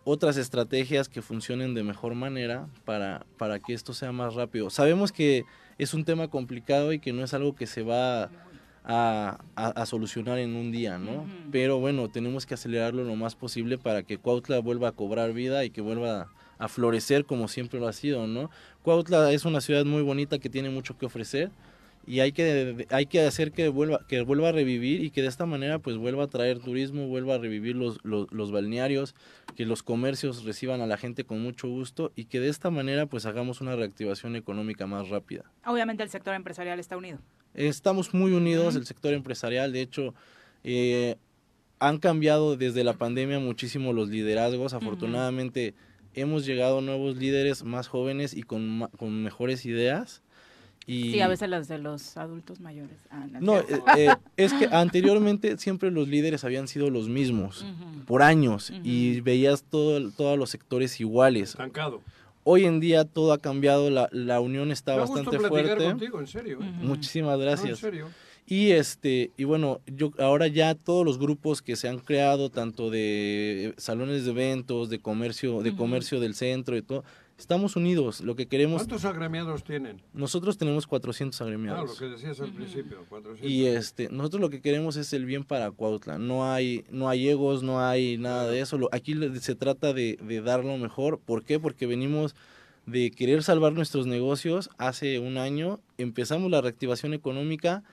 otras 0.05 0.37
estrategias 0.37 1.09
que 1.09 1.21
funcionen 1.21 1.73
de 1.73 1.83
mejor 1.83 2.15
manera 2.15 2.67
para, 2.85 3.25
para 3.37 3.59
que 3.59 3.73
esto 3.73 3.93
sea 3.93 4.13
más 4.13 4.35
rápido. 4.35 4.69
Sabemos 4.69 5.11
que 5.11 5.43
es 5.77 5.93
un 5.93 6.05
tema 6.05 6.29
complicado 6.29 6.93
y 6.93 6.99
que 6.99 7.11
no 7.11 7.23
es 7.23 7.33
algo 7.33 7.55
que 7.55 7.67
se 7.67 7.83
va 7.83 8.23
a, 8.23 9.37
a- 9.55 9.67
a 9.81 9.85
solucionar 9.85 10.39
en 10.39 10.55
un 10.55 10.71
día, 10.71 10.97
¿no? 10.97 11.23
Ujú. 11.23 11.27
Pero 11.51 11.79
bueno, 11.79 12.07
tenemos 12.09 12.45
que 12.45 12.53
acelerarlo 12.53 13.03
lo 13.03 13.15
más 13.17 13.35
posible 13.35 13.77
para 13.77 14.03
que 14.03 14.17
Cuautla 14.17 14.59
vuelva 14.59 14.87
a 14.87 14.91
cobrar 14.93 15.33
vida 15.33 15.65
y 15.65 15.71
que 15.71 15.81
vuelva 15.81 16.29
a 16.57 16.67
florecer 16.69 17.25
como 17.25 17.47
siempre 17.49 17.79
lo 17.79 17.87
ha 17.89 17.93
sido, 17.93 18.27
¿no? 18.27 18.49
Cuautla 18.83 19.31
es 19.33 19.43
una 19.43 19.59
ciudad 19.59 19.83
muy 19.85 20.01
bonita 20.03 20.39
que 20.39 20.49
tiene 20.49 20.69
mucho 20.69 20.97
que 20.97 21.05
ofrecer 21.05 21.51
y 22.07 22.21
hay 22.21 22.31
que 22.31 22.87
hay 22.89 23.05
que 23.05 23.21
hacer 23.21 23.51
que 23.51 23.67
vuelva 23.67 23.99
que 24.07 24.21
vuelva 24.21 24.49
a 24.49 24.51
revivir 24.53 25.03
y 25.03 25.11
que 25.11 25.21
de 25.21 25.27
esta 25.27 25.45
manera 25.45 25.79
pues 25.79 25.97
vuelva 25.97 26.23
a 26.23 26.27
traer 26.27 26.59
turismo 26.59 27.07
vuelva 27.07 27.35
a 27.35 27.37
revivir 27.37 27.75
los, 27.75 27.99
los, 28.03 28.31
los 28.31 28.51
balnearios 28.51 29.13
que 29.57 29.65
los 29.65 29.83
comercios 29.83 30.45
reciban 30.45 30.79
a 30.79 30.87
la 30.87 30.95
gente 30.95 31.25
con 31.25 31.41
mucho 31.41 31.67
gusto 31.67 32.13
y 32.15 32.25
que 32.25 32.39
de 32.39 32.47
esta 32.47 32.69
manera 32.69 33.07
pues 33.07 33.25
hagamos 33.25 33.59
una 33.59 33.75
reactivación 33.75 34.37
económica 34.37 34.87
más 34.87 35.09
rápida. 35.09 35.51
Obviamente 35.65 36.01
el 36.01 36.09
sector 36.09 36.33
empresarial 36.33 36.79
está 36.79 36.95
unido. 36.95 37.19
estamos 37.53 38.13
muy 38.13 38.31
unidos 38.31 38.77
el 38.77 38.85
sector 38.85 39.13
empresarial 39.13 39.73
de 39.73 39.81
hecho 39.81 40.13
eh, 40.63 41.17
han 41.79 41.97
cambiado 41.97 42.55
desde 42.55 42.85
la 42.85 42.93
pandemia 42.93 43.39
muchísimo 43.39 43.93
los 43.93 44.09
liderazgos. 44.09 44.73
Afortunadamente 44.73 45.75
hemos 46.13 46.45
llegado 46.45 46.81
nuevos 46.81 47.17
líderes 47.17 47.63
más 47.63 47.87
jóvenes 47.87 48.33
y 48.33 48.43
con, 48.43 48.89
con 48.97 49.21
mejores 49.21 49.65
ideas 49.65 50.23
y 50.87 51.11
Sí, 51.11 51.19
a 51.21 51.27
veces 51.27 51.49
las 51.49 51.67
de 51.67 51.77
los 51.79 52.15
adultos 52.17 52.59
mayores. 52.61 52.97
Ah, 53.11 53.27
no, 53.41 53.59
eh, 53.59 53.65
eh, 53.97 54.07
es 54.37 54.53
que 54.53 54.67
anteriormente 54.71 55.57
siempre 55.57 55.91
los 55.91 56.07
líderes 56.07 56.43
habían 56.45 56.67
sido 56.67 56.89
los 56.89 57.09
mismos 57.09 57.65
por 58.05 58.21
años 58.23 58.71
y 58.83 59.19
veías 59.21 59.63
todo, 59.63 60.09
todos 60.11 60.39
los 60.39 60.49
sectores 60.49 60.99
iguales. 61.01 61.49
Estancado. 61.51 62.01
Hoy 62.49 62.63
en 62.63 62.79
día 62.79 63.03
todo 63.03 63.33
ha 63.33 63.37
cambiado, 63.39 63.89
la, 63.89 64.07
la 64.13 64.39
unión 64.39 64.71
está 64.71 64.95
Me 64.95 65.01
gusto 65.01 65.15
bastante 65.25 65.47
fuerte. 65.49 65.83
contigo, 65.83 66.19
en 66.21 66.27
serio. 66.27 66.59
¿eh? 66.61 66.71
Muchísimas 66.81 67.35
No, 67.37 67.43
en 67.43 67.49
gracias. 67.49 67.79
serio. 67.79 68.07
Y 68.49 68.71
este 68.71 69.31
y 69.35 69.43
bueno, 69.43 69.81
yo 69.87 70.13
ahora 70.19 70.47
ya 70.47 70.73
todos 70.73 71.05
los 71.05 71.19
grupos 71.19 71.61
que 71.61 71.75
se 71.75 71.89
han 71.89 71.99
creado 71.99 72.49
tanto 72.49 72.89
de 72.89 73.73
salones 73.75 74.23
de 74.23 74.31
eventos, 74.31 74.89
de 74.89 74.99
comercio, 74.99 75.61
de 75.61 75.75
comercio 75.75 76.21
del 76.21 76.33
centro 76.33 76.77
y 76.77 76.81
todo, 76.81 77.03
estamos 77.37 77.75
unidos. 77.75 78.21
Lo 78.21 78.35
que 78.35 78.47
queremos 78.47 78.81
¿Cuántos 78.81 79.05
agremiados 79.05 79.63
tienen? 79.63 80.01
nosotros 80.13 80.57
tenemos 80.57 80.87
400 80.87 81.39
Ah, 81.39 81.43
agremiados. 81.43 81.89
lo 81.89 81.95
que 81.95 82.11
decías 82.13 82.39
al 82.41 82.51
principio, 82.51 83.05
400. 83.09 83.49
Y 83.49 83.65
este, 83.67 84.09
nosotros 84.09 84.41
lo 84.41 84.49
que 84.49 84.61
queremos 84.61 84.95
es 84.97 85.13
el 85.13 85.25
bien 85.25 85.43
para 85.43 85.71
Cuautla. 85.71 86.17
No 86.17 86.51
hay, 86.51 86.83
no 86.89 87.09
hay 87.09 87.29
egos, 87.29 87.63
no 87.63 87.79
hay 87.85 88.17
nada 88.17 88.47
de 88.49 88.59
eso. 88.61 88.77
Lo- 88.77 88.89
Aquí 88.91 89.13
le- 89.13 89.39
se 89.39 89.55
trata 89.55 89.93
de, 89.93 90.17
de 90.21 90.41
dar 90.41 90.63
lo 90.65 90.77
mejor. 90.77 91.19
¿Por 91.19 91.43
qué? 91.43 91.59
Porque 91.59 91.85
venimos 91.85 92.35
de 92.85 93.11
querer 93.11 93.43
salvar 93.43 93.73
nuestros 93.73 94.07
negocios. 94.07 94.69
Hace 94.77 95.19
un 95.19 95.37
año 95.37 95.79
empezamos 95.97 96.49
la 96.49 96.61
reactivación 96.61 97.13
económica, 97.13 97.83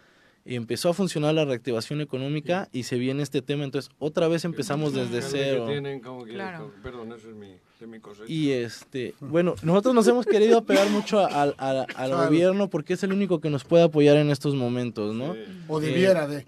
empezó 0.47 0.91
a 0.91 0.95
funcionar 0.95 1.35
la 1.35 1.45
reactivación 1.45 2.01
económica 2.01 2.69
y 2.73 2.83
se 2.83 2.99
viene 2.99 3.23
este 3.23 3.41
tema. 3.43 3.65
Entonces, 3.65 3.91
otra 3.99 4.29
vez 4.29 4.45
empezamos 4.45 4.93
desde 4.93 5.23
cero. 5.23 5.67
tienen, 5.67 6.01
como 6.01 6.25
que- 6.25 6.33
Claro. 6.35 6.71
perdón, 6.83 7.13
eso 7.13 7.31
es 7.31 7.35
mi, 7.35 7.55
de 7.81 7.87
mi 7.87 7.99
cosecha. 7.99 8.31
Y 8.31 8.51
este, 8.51 9.15
bueno, 9.21 9.55
nosotros 9.63 9.95
nos 9.95 10.07
hemos 10.07 10.27
querido 10.27 10.59
apegar 10.59 10.91
mucho 10.91 11.19
a- 11.21 11.27
al- 11.27 11.55
al- 11.59 11.79
al 11.81 11.87
Claro. 12.11 12.25
gobierno 12.27 12.69
porque 12.69 12.93
es 12.95 13.03
el 13.03 13.13
único 13.13 13.41
que 13.41 13.49
nos 13.51 13.65
puede 13.65 13.85
apoyar 13.85 14.17
en 14.17 14.31
estos 14.31 14.55
momentos, 14.55 15.15
¿no? 15.15 15.35
Sí. 15.35 15.41
O 15.69 15.81
debiera 15.81 16.27
de. 16.29 16.47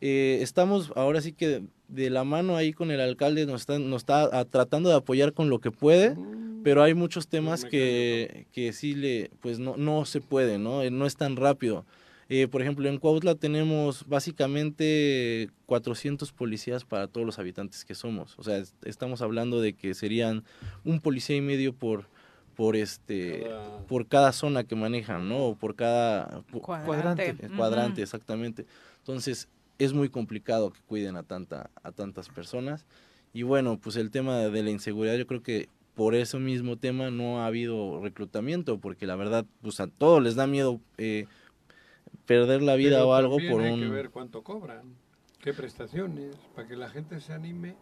Eh, 0.00 0.38
estamos 0.42 0.92
ahora 0.96 1.20
sí 1.20 1.32
que 1.32 1.48
de, 1.48 1.62
de 1.88 2.10
la 2.10 2.24
mano 2.24 2.56
ahí 2.56 2.72
con 2.72 2.90
el 2.90 3.00
alcalde, 3.00 3.46
nos 3.46 3.62
está, 3.62 3.78
nos 3.78 4.02
está 4.02 4.24
ah, 4.38 4.44
tratando 4.44 4.88
de 4.90 4.96
apoyar 4.96 5.32
con 5.32 5.48
lo 5.50 5.60
que 5.60 5.70
puede, 5.70 6.16
pero 6.62 6.82
hay 6.82 6.94
muchos 6.94 7.28
temas 7.28 7.64
que, 7.64 8.46
que 8.52 8.72
sí 8.72 8.94
le, 8.94 9.30
pues 9.40 9.58
no, 9.58 9.76
no 9.76 10.04
se 10.06 10.20
puede, 10.20 10.58
¿no? 10.58 10.82
Eh, 10.82 10.90
No 10.90 11.06
es 11.06 11.16
tan 11.16 11.36
rápido. 11.36 11.84
Eh, 12.28 12.48
por 12.48 12.62
ejemplo, 12.62 12.88
en 12.88 12.98
Cuautla 12.98 13.34
tenemos 13.34 14.06
básicamente 14.08 15.50
400 15.66 16.32
policías 16.32 16.84
para 16.84 17.06
todos 17.06 17.26
los 17.26 17.38
habitantes 17.38 17.84
que 17.84 17.94
somos. 17.94 18.38
O 18.38 18.42
sea, 18.42 18.58
es- 18.58 18.74
estamos 18.84 19.22
hablando 19.22 19.60
de 19.60 19.74
que 19.74 19.94
serían 19.94 20.44
un 20.84 21.00
policía 21.00 21.36
y 21.36 21.40
medio 21.40 21.72
por 21.74 22.06
por 22.56 22.76
este 22.76 23.40
Cada- 23.42 23.78
por 23.88 24.06
cada 24.06 24.32
zona 24.32 24.62
que 24.62 24.76
manejan, 24.76 25.28
¿no? 25.28 25.38
O 25.38 25.54
por 25.56 25.74
cada 25.74 26.44
Cuadrante. 26.52 27.30
eh, 27.30 27.48
cuadrante, 27.56 28.00
exactamente. 28.00 28.64
Entonces, 28.98 29.48
es 29.80 29.92
muy 29.92 30.08
complicado 30.08 30.70
que 30.72 30.78
cuiden 30.86 31.16
a 31.16 31.24
tanta 31.24 31.68
a 31.82 31.90
tantas 31.90 32.28
personas 32.28 32.86
y 33.32 33.42
bueno, 33.42 33.76
pues 33.80 33.96
el 33.96 34.12
tema 34.12 34.36
de 34.38 34.62
la 34.62 34.70
inseguridad 34.70 35.16
yo 35.16 35.26
creo 35.26 35.42
que 35.42 35.68
por 35.96 36.14
ese 36.14 36.38
mismo 36.38 36.76
tema 36.76 37.10
no 37.10 37.40
ha 37.42 37.46
habido 37.46 38.00
reclutamiento 38.00 38.78
porque 38.78 39.04
la 39.08 39.16
verdad 39.16 39.44
pues 39.60 39.80
a 39.80 39.88
todos 39.88 40.22
les 40.22 40.36
da 40.36 40.46
miedo 40.46 40.80
eh, 40.96 41.26
perder 42.26 42.62
la 42.62 42.74
vida 42.76 42.96
Pero 42.98 43.08
o 43.08 43.14
algo 43.14 43.36
por 43.36 43.62
hay 43.62 43.72
un 43.72 43.80
que 43.80 43.88
ver 43.88 44.10
cuánto 44.10 44.42
cobran, 44.42 44.94
qué 45.40 45.52
prestaciones, 45.52 46.34
para 46.54 46.66
que 46.68 46.76
la 46.76 46.88
gente 46.88 47.20
se 47.20 47.32
anime. 47.32 47.74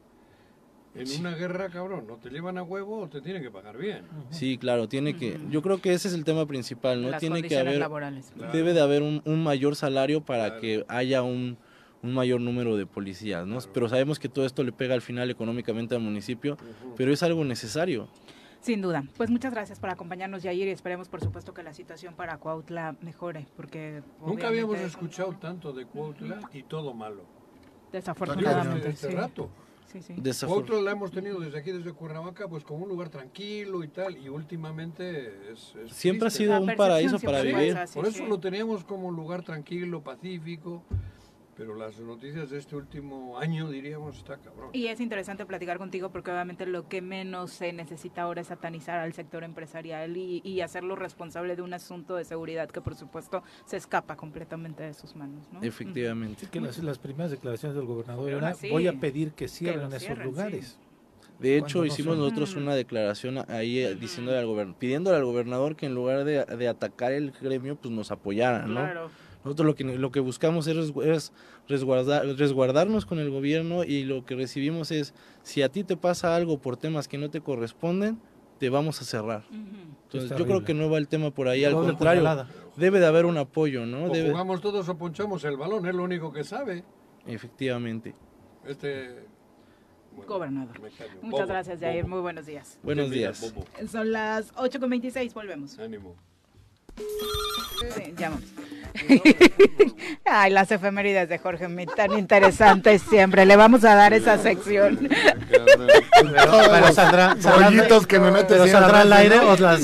En 0.94 1.08
una 1.20 1.34
guerra, 1.34 1.70
cabrón, 1.70 2.04
o 2.10 2.16
te 2.18 2.28
llevan 2.28 2.58
a 2.58 2.62
huevo 2.62 2.98
o 3.00 3.08
te 3.08 3.22
tienen 3.22 3.42
que 3.42 3.50
pagar 3.50 3.78
bien. 3.78 4.02
Sí, 4.28 4.58
claro, 4.58 4.88
tiene 4.88 5.16
que 5.16 5.40
yo 5.48 5.62
creo 5.62 5.80
que 5.80 5.94
ese 5.94 6.08
es 6.08 6.12
el 6.12 6.22
tema 6.22 6.44
principal, 6.44 7.00
no 7.00 7.08
Las 7.08 7.18
tiene 7.20 7.42
que 7.42 7.56
haber 7.56 7.78
laborales. 7.78 8.30
Claro. 8.36 8.52
debe 8.52 8.74
de 8.74 8.82
haber 8.82 9.00
un, 9.00 9.22
un 9.24 9.42
mayor 9.42 9.74
salario 9.74 10.20
para 10.20 10.48
Claro. 10.48 10.60
que 10.60 10.84
haya 10.88 11.22
un, 11.22 11.56
un 12.02 12.12
mayor 12.12 12.42
número 12.42 12.76
de 12.76 12.84
policías, 12.84 13.46
¿no? 13.46 13.56
Pero 13.72 13.88
sabemos 13.88 14.18
que 14.18 14.28
todo 14.28 14.44
esto 14.44 14.62
le 14.64 14.72
pega 14.72 14.92
al 14.92 15.00
final 15.00 15.30
económicamente 15.30 15.94
al 15.94 16.02
municipio, 16.02 16.58
pero 16.94 17.10
es 17.10 17.22
algo 17.22 17.42
necesario. 17.42 18.06
Sin 18.62 18.80
duda. 18.80 19.02
Pues 19.16 19.28
muchas 19.28 19.52
gracias 19.52 19.80
por 19.80 19.90
acompañarnos, 19.90 20.42
Yair, 20.44 20.68
y 20.68 20.70
esperemos, 20.70 21.08
por 21.08 21.20
supuesto, 21.20 21.52
que 21.52 21.62
la 21.64 21.74
situación 21.74 22.14
para 22.14 22.38
Cuautla 22.38 22.94
mejore, 23.02 23.46
porque 23.56 24.02
Nunca 24.24 24.46
habíamos 24.48 24.78
escuchado 24.78 25.32
tanto 25.34 25.72
de 25.72 25.84
Cuautla 25.84 26.40
y 26.54 26.62
todo 26.62 26.94
malo. 26.94 27.24
Desafortunadamente, 27.90 28.88
Este 28.90 29.08
sí. 29.08 29.14
rato. 29.14 29.50
sí, 29.92 30.00
sí. 30.00 30.14
Desafor- 30.14 30.48
Nosotros 30.48 30.82
la 30.82 30.92
hemos 30.92 31.10
tenido 31.10 31.40
desde 31.40 31.58
aquí, 31.58 31.72
desde 31.72 31.92
Cuernavaca, 31.92 32.48
pues 32.48 32.62
como 32.64 32.84
un 32.84 32.88
lugar 32.88 33.08
tranquilo 33.10 33.82
y 33.82 33.88
tal, 33.88 34.16
y 34.16 34.28
últimamente 34.28 35.50
es... 35.52 35.74
es 35.84 35.92
Siempre 35.92 36.28
ha 36.28 36.30
sido 36.30 36.52
La 36.52 36.60
un 36.60 36.74
paraíso 36.76 37.18
para 37.18 37.42
vivir. 37.42 37.76
Por 37.92 38.06
eso 38.06 38.18
sí. 38.18 38.26
lo 38.26 38.38
teníamos 38.38 38.84
como 38.84 39.08
un 39.08 39.16
lugar 39.16 39.42
tranquilo, 39.42 40.02
pacífico, 40.02 40.82
pero 41.62 41.76
las 41.76 41.96
noticias 42.00 42.50
de 42.50 42.58
este 42.58 42.74
último 42.74 43.38
año, 43.38 43.70
diríamos, 43.70 44.16
está 44.16 44.36
cabrón. 44.36 44.70
Y 44.72 44.88
es 44.88 44.98
interesante 44.98 45.46
platicar 45.46 45.78
contigo 45.78 46.10
porque 46.10 46.32
obviamente 46.32 46.66
lo 46.66 46.88
que 46.88 47.00
menos 47.00 47.52
se 47.52 47.72
necesita 47.72 48.22
ahora 48.22 48.40
es 48.40 48.48
satanizar 48.48 48.98
al 48.98 49.12
sector 49.12 49.44
empresarial 49.44 50.16
y, 50.16 50.42
y 50.44 50.60
hacerlo 50.62 50.96
responsable 50.96 51.54
de 51.54 51.62
un 51.62 51.72
asunto 51.72 52.16
de 52.16 52.24
seguridad 52.24 52.68
que 52.68 52.80
por 52.80 52.96
supuesto 52.96 53.44
se 53.64 53.76
escapa 53.76 54.16
completamente 54.16 54.82
de 54.82 54.92
sus 54.92 55.14
manos. 55.14 55.46
¿no? 55.52 55.62
Efectivamente. 55.62 56.48
Que 56.50 56.60
las, 56.60 56.78
las 56.78 56.98
primeras 56.98 57.30
declaraciones 57.30 57.76
del 57.76 57.86
gobernador 57.86 58.24
Fueron 58.24 58.42
era, 58.42 58.48
así, 58.48 58.68
voy 58.68 58.88
a 58.88 58.94
pedir 58.94 59.30
que 59.30 59.46
cierren 59.46 59.92
esos 59.92 60.18
lugares. 60.18 60.80
De 61.38 61.58
hecho, 61.58 61.78
no 61.78 61.86
hicimos 61.86 62.16
son. 62.16 62.24
nosotros 62.24 62.56
una 62.56 62.74
declaración 62.74 63.38
ahí 63.48 63.78
eh, 63.78 63.94
diciéndole 63.94 64.38
al 64.38 64.46
gobernador, 64.46 64.78
pidiéndole 64.80 65.16
al 65.16 65.24
gobernador 65.24 65.76
que 65.76 65.86
en 65.86 65.94
lugar 65.94 66.24
de, 66.24 66.44
de 66.44 66.68
atacar 66.68 67.12
el 67.12 67.30
gremio, 67.30 67.76
pues 67.76 67.94
nos 67.94 68.10
apoyara, 68.10 68.66
¿no? 68.66 68.80
Claro. 68.80 69.10
Nosotros 69.44 69.66
lo 69.66 69.74
que, 69.74 69.84
lo 69.84 70.10
que 70.12 70.20
buscamos 70.20 70.66
es, 70.68 70.76
res- 70.76 70.92
es 71.04 71.32
resguardar, 71.68 72.24
resguardarnos 72.26 73.06
con 73.06 73.18
el 73.18 73.30
gobierno 73.30 73.82
y 73.84 74.04
lo 74.04 74.24
que 74.24 74.34
recibimos 74.36 74.90
es, 74.92 75.14
si 75.42 75.62
a 75.62 75.68
ti 75.68 75.82
te 75.84 75.96
pasa 75.96 76.36
algo 76.36 76.58
por 76.60 76.76
temas 76.76 77.08
que 77.08 77.18
no 77.18 77.28
te 77.30 77.40
corresponden, 77.40 78.20
te 78.58 78.68
vamos 78.70 79.02
a 79.02 79.04
cerrar. 79.04 79.44
Entonces, 79.50 80.30
Es 80.30 80.38
yo 80.38 80.44
creo 80.46 80.62
que 80.64 80.74
no 80.74 80.88
va 80.88 80.98
el 80.98 81.08
tema 81.08 81.32
por 81.32 81.48
ahí, 81.48 81.64
al 81.64 81.72
contrario, 81.74 82.46
debe 82.76 83.00
de 83.00 83.06
haber 83.06 83.26
un 83.26 83.36
apoyo, 83.36 83.84
¿no? 83.86 84.04
O 84.04 84.10
Debe, 84.10 84.30
jugamos 84.30 84.60
todos 84.60 84.88
o 84.88 84.96
ponchamos 84.96 85.42
el 85.44 85.56
balón, 85.56 85.86
es 85.86 85.94
lo 85.94 86.04
único 86.04 86.32
que 86.32 86.44
sabe. 86.44 86.84
efectivamente. 87.26 88.14
Este... 88.64 89.26
bueno, 90.14 90.28
Gobernador. 90.28 90.80
Muchas 90.80 91.08
Bobo, 91.22 91.46
gracias, 91.46 91.80
Jair. 91.80 92.04
bobo. 92.04 92.14
Muy 92.14 92.20
buenos 92.22 92.46
días. 92.46 92.78
Buenos 92.84 93.10
días. 93.10 93.52
bobo. 93.52 93.66
Son 93.88 94.12
las 94.12 94.54
8.26, 94.54 95.32
volvemos. 95.34 95.76
Ánimo. 95.80 96.14
Ya. 98.18 98.30
Ay, 100.26 100.50
las 100.52 100.70
efemérides 100.70 101.28
de 101.28 101.38
Jorge, 101.38 101.66
mi- 101.68 101.86
tan 101.86 102.12
interesantes 102.18 103.02
siempre. 103.02 103.46
Le 103.46 103.56
vamos 103.56 103.84
a 103.84 103.94
dar 103.94 104.12
esa 104.12 104.38
sección. 104.38 105.08
Pero 106.20 106.92
saldrá, 106.92 107.34
saldrá- 107.36 107.64
Rollitos 107.68 108.06
que 108.06 108.20
me 108.20 108.30
metes 108.30 108.46
pero 108.58 108.66
saldrá 108.66 109.00
al 109.00 109.12
aire 109.12 109.36
¿no? 109.38 109.50
o 109.50 109.56
las 109.56 109.82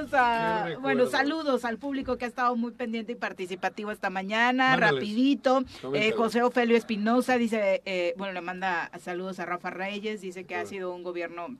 Vamos 0.00 0.14
a, 0.14 0.78
bueno, 0.80 1.06
saludos 1.06 1.64
al 1.64 1.78
público 1.78 2.16
que 2.16 2.24
ha 2.24 2.28
estado 2.28 2.56
muy 2.56 2.72
pendiente 2.72 3.12
y 3.12 3.16
participativo 3.16 3.90
esta 3.90 4.08
mañana, 4.08 4.70
Mándales. 4.70 4.94
rapidito. 4.94 5.62
Eh. 5.94 6.12
José 6.16 6.42
Ofelio 6.42 6.76
Espinosa 6.76 7.36
dice, 7.36 7.82
eh, 7.84 8.14
bueno, 8.16 8.32
le 8.32 8.40
manda 8.40 8.90
saludos 8.98 9.40
a 9.40 9.46
Rafa 9.46 9.70
Reyes, 9.70 10.20
dice 10.20 10.44
que 10.44 10.56
ha 10.56 10.64
sido 10.64 10.94
un 10.94 11.02
gobierno 11.02 11.56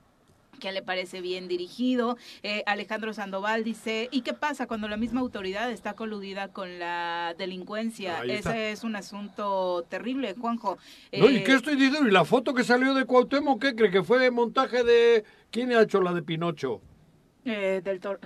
que 0.58 0.72
le 0.72 0.82
parece 0.82 1.20
bien 1.20 1.48
dirigido. 1.48 2.16
Eh, 2.42 2.62
Alejandro 2.66 3.12
Sandoval 3.12 3.64
dice, 3.64 4.08
¿y 4.12 4.20
qué 4.20 4.34
pasa 4.34 4.66
cuando 4.66 4.88
la 4.88 4.96
misma 4.96 5.20
autoridad 5.20 5.70
está 5.70 5.94
coludida 5.94 6.48
con 6.48 6.78
la 6.78 7.34
delincuencia? 7.38 8.22
Ese 8.24 8.72
es 8.72 8.84
un 8.84 8.94
asunto 8.94 9.84
terrible, 9.88 10.34
Juanjo. 10.38 10.78
No, 11.12 11.30
¿Y 11.30 11.36
Eh, 11.36 11.44
qué 11.44 11.54
estoy 11.54 11.76
diciendo? 11.76 12.08
¿Y 12.08 12.12
la 12.12 12.24
foto 12.24 12.54
que 12.54 12.62
salió 12.62 12.94
de 12.94 13.04
Cuauhtémoc 13.06 13.60
qué 13.60 13.74
cree? 13.74 13.90
¿Que 13.90 14.02
fue 14.02 14.30
montaje 14.30 14.84
de... 14.84 15.24
¿Quién 15.50 15.72
ha 15.72 15.82
hecho 15.82 16.00
la 16.00 16.12
de 16.12 16.22
Pinocho? 16.22 16.80
Eh, 17.44 17.80
del 17.84 18.00
Toro. 18.00 18.20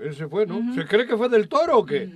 Ese 0.00 0.28
fue, 0.28 0.46
¿no? 0.46 0.74
¿Se 0.74 0.86
cree 0.86 1.06
que 1.06 1.16
fue 1.16 1.28
del 1.28 1.48
toro 1.48 1.78
o 1.78 1.86
qué? 1.86 2.10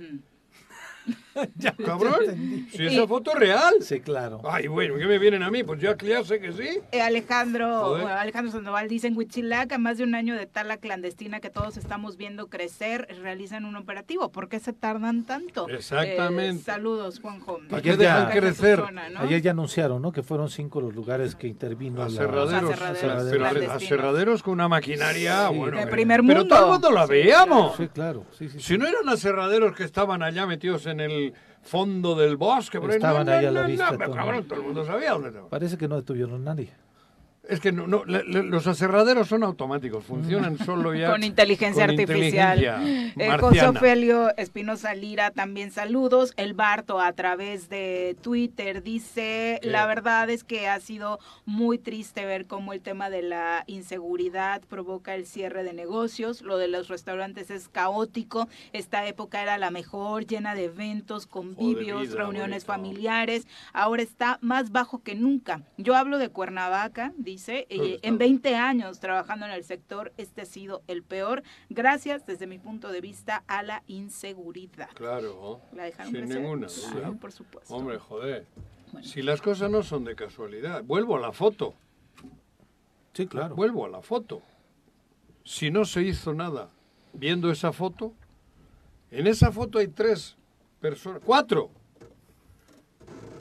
Cabrón, 1.85 2.67
si 2.71 2.85
esa 2.87 3.07
foto 3.07 3.31
es 3.31 3.39
real. 3.39 3.73
Sí, 3.81 3.99
claro. 4.01 4.41
Ay, 4.43 4.67
bueno, 4.67 4.95
¿qué 4.97 5.05
me 5.05 5.17
vienen 5.19 5.43
a 5.43 5.51
mí? 5.51 5.63
Pues 5.63 5.79
ya, 5.79 5.95
ya 5.97 6.23
sé 6.23 6.39
que 6.39 6.51
sí. 6.51 6.79
Eh, 6.91 7.01
Alejandro, 7.01 7.91
bueno, 7.91 8.07
Alejandro 8.07 8.51
Sandoval 8.51 8.87
dice 8.87 9.07
en 9.07 9.17
Huitzilac, 9.17 9.71
a 9.71 9.77
más 9.77 9.97
de 9.97 10.03
un 10.03 10.15
año 10.15 10.35
de 10.35 10.45
tala 10.45 10.77
clandestina 10.77 11.39
que 11.39 11.49
todos 11.49 11.77
estamos 11.77 12.17
viendo 12.17 12.47
crecer, 12.47 13.07
realizan 13.21 13.65
un 13.65 13.75
operativo. 13.75 14.31
¿Por 14.31 14.49
qué 14.49 14.59
se 14.59 14.73
tardan 14.73 15.23
tanto? 15.25 15.67
Exactamente. 15.69 16.61
Eh, 16.61 16.65
saludos, 16.65 17.19
Juanjo. 17.19 17.59
¿Para 17.69 17.81
qué 17.81 17.91
Esa 17.91 17.97
dejan 18.01 18.29
crecer? 18.31 18.79
zona, 18.79 19.09
¿no? 19.09 19.19
Ayer 19.21 19.41
ya 19.41 19.51
anunciaron, 19.51 20.01
¿no? 20.01 20.11
Que 20.11 20.23
fueron 20.23 20.49
cinco 20.49 20.81
los 20.81 20.93
lugares 20.95 21.35
que 21.35 21.47
intervino 21.47 21.99
la... 21.99 22.05
Aserraderos, 22.05 22.71
Aserraderos 22.81 23.23
pero 23.31 23.39
clandestinos. 23.49 23.75
aserraderos 23.83 24.43
con 24.43 24.53
una 24.53 24.67
maquinaria, 24.67 25.49
Sí. 25.49 25.55
bueno. 25.57 25.77
De 25.77 25.83
eh, 25.83 25.87
primer 25.87 26.21
Pero 26.21 26.39
mundo. 26.39 26.55
todo 26.55 26.65
el 26.65 26.71
mundo 26.71 26.91
la 26.91 27.05
Sí, 27.07 27.11
veíamos. 27.13 27.75
Sí, 27.77 27.87
claro. 27.87 28.25
Sí, 28.37 28.49
sí, 28.49 28.59
sí. 28.59 28.65
Si 28.73 28.77
no 28.77 28.87
eran 28.87 29.07
aserraderos 29.09 29.75
que 29.75 29.83
estaban 29.83 30.21
allá 30.23 30.45
metidos 30.45 30.85
en 30.85 30.99
el 30.99 31.30
fondo 31.61 32.15
del 32.15 32.37
bosque, 32.37 32.77
ahí, 32.77 32.95
Estaban 32.95 33.25
no, 33.25 33.31
ahí 33.31 33.43
no, 33.43 33.49
a 33.49 33.51
la 33.51 33.61
no, 33.61 33.67
vista 33.67 33.91
no, 33.91 33.97
pero 33.97 34.05
todo. 34.09 34.15
cabrón, 34.15 34.43
todo 34.47 34.59
el 34.59 34.65
mundo 34.65 34.85
sabía 34.85 35.11
dónde 35.11 35.27
estaban. 35.29 35.49
Parece 35.49 35.77
que 35.77 35.87
no 35.87 35.95
detuvieron 35.95 36.35
a 36.35 36.39
nadie. 36.39 36.71
Es 37.49 37.59
que 37.59 37.71
no, 37.71 37.87
no, 37.87 38.05
le- 38.05 38.23
le- 38.23 38.43
los 38.43 38.67
aserraderos 38.67 39.27
son 39.27 39.43
automáticos, 39.43 40.03
funcionan 40.05 40.59
solo 40.59 40.93
ya 40.93 41.09
Con 41.09 41.23
inteligencia 41.23 41.87
con 41.87 41.99
artificial. 41.99 42.57
inteligencia 42.59 43.35
Eh, 43.35 43.37
José. 43.39 43.67
Ofelio 43.67 44.35
Espinosa 44.37 44.93
Lira, 44.93 45.31
también 45.31 45.71
saludos. 45.71 46.33
El 46.37 46.53
Barto 46.53 46.99
a 46.99 47.11
través 47.13 47.67
de 47.67 48.15
Twitter 48.21 48.83
dice, 48.83 49.59
¿Qué? 49.61 49.67
la 49.69 49.87
verdad 49.87 50.29
es 50.29 50.43
que 50.43 50.67
ha 50.67 50.79
sido 50.79 51.17
muy 51.45 51.79
triste 51.79 52.25
ver 52.25 52.45
cómo 52.45 52.73
el 52.73 52.81
tema 52.81 53.09
de 53.09 53.23
la 53.23 53.63
inseguridad 53.65 54.61
provoca 54.69 55.15
el 55.15 55.25
cierre 55.25 55.63
de 55.63 55.73
negocios. 55.73 56.43
Lo 56.43 56.57
de 56.57 56.67
los 56.67 56.89
restaurantes 56.89 57.49
es 57.49 57.67
caótico. 57.69 58.47
Esta 58.71 59.07
época 59.07 59.41
era 59.41 59.57
la 59.57 59.71
mejor, 59.71 60.27
llena 60.27 60.53
de 60.53 60.65
eventos, 60.65 61.25
convivios, 61.25 62.03
vida, 62.09 62.15
reuniones 62.17 62.65
bonito. 62.67 62.71
familiares. 62.71 63.47
Ahora 63.73 64.03
está 64.03 64.37
más 64.41 64.71
bajo 64.71 65.01
que 65.01 65.15
nunca. 65.15 65.63
Yo 65.77 65.95
hablo 65.95 66.19
de 66.19 66.29
Cuernavaca, 66.29 67.13
dice, 67.31 67.67
¿Dónde 67.69 67.93
eh, 67.95 67.99
en 68.03 68.17
20 68.17 68.55
años 68.55 68.99
trabajando 68.99 69.45
en 69.45 69.51
el 69.51 69.63
sector, 69.63 70.13
este 70.17 70.41
ha 70.41 70.45
sido 70.45 70.83
el 70.87 71.03
peor. 71.03 71.43
Gracias, 71.69 72.25
desde 72.25 72.47
mi 72.47 72.59
punto 72.59 72.91
de 72.91 73.01
vista, 73.01 73.43
a 73.47 73.63
la 73.63 73.83
inseguridad. 73.87 74.89
Claro, 74.93 75.61
La 75.73 75.83
dejaron 75.83 76.11
sin 76.11 76.21
crecer. 76.21 76.41
ninguna 76.41 76.69
Sí, 76.69 76.87
duda. 76.93 77.11
por 77.19 77.31
supuesto. 77.31 77.73
Hombre, 77.75 77.97
joder. 77.99 78.45
Bueno. 78.91 79.07
Si 79.07 79.21
las 79.21 79.41
cosas 79.41 79.69
no 79.71 79.83
son 79.83 80.03
de 80.03 80.15
casualidad, 80.15 80.83
vuelvo 80.83 81.15
a 81.15 81.19
la 81.19 81.31
foto. 81.31 81.73
Sí, 83.13 83.27
claro. 83.27 83.55
Vuelvo 83.55 83.85
a 83.85 83.89
la 83.89 84.01
foto. 84.01 84.41
Si 85.43 85.71
no 85.71 85.85
se 85.85 86.01
hizo 86.03 86.33
nada 86.33 86.69
viendo 87.13 87.51
esa 87.51 87.73
foto, 87.73 88.13
en 89.09 89.27
esa 89.27 89.51
foto 89.51 89.79
hay 89.79 89.87
tres 89.87 90.37
personas, 90.79 91.21
cuatro, 91.25 91.69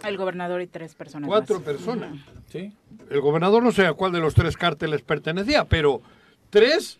El 0.05 0.17
gobernador 0.17 0.61
y 0.63 0.67
tres 0.67 0.95
personas 0.95 1.29
cuatro 1.29 1.57
más. 1.57 1.65
personas. 1.65 2.19
Sí. 2.49 2.73
El 3.11 3.21
gobernador 3.21 3.63
no 3.63 3.73
sé 3.73 3.87
a 3.87 3.93
cuál 3.95 4.13
de 4.13 4.21
los 4.21 4.35
tres 4.35 4.57
cárteles 4.57 5.03
pertenecía, 5.03 5.65
pero 5.65 6.01
tres 6.51 6.99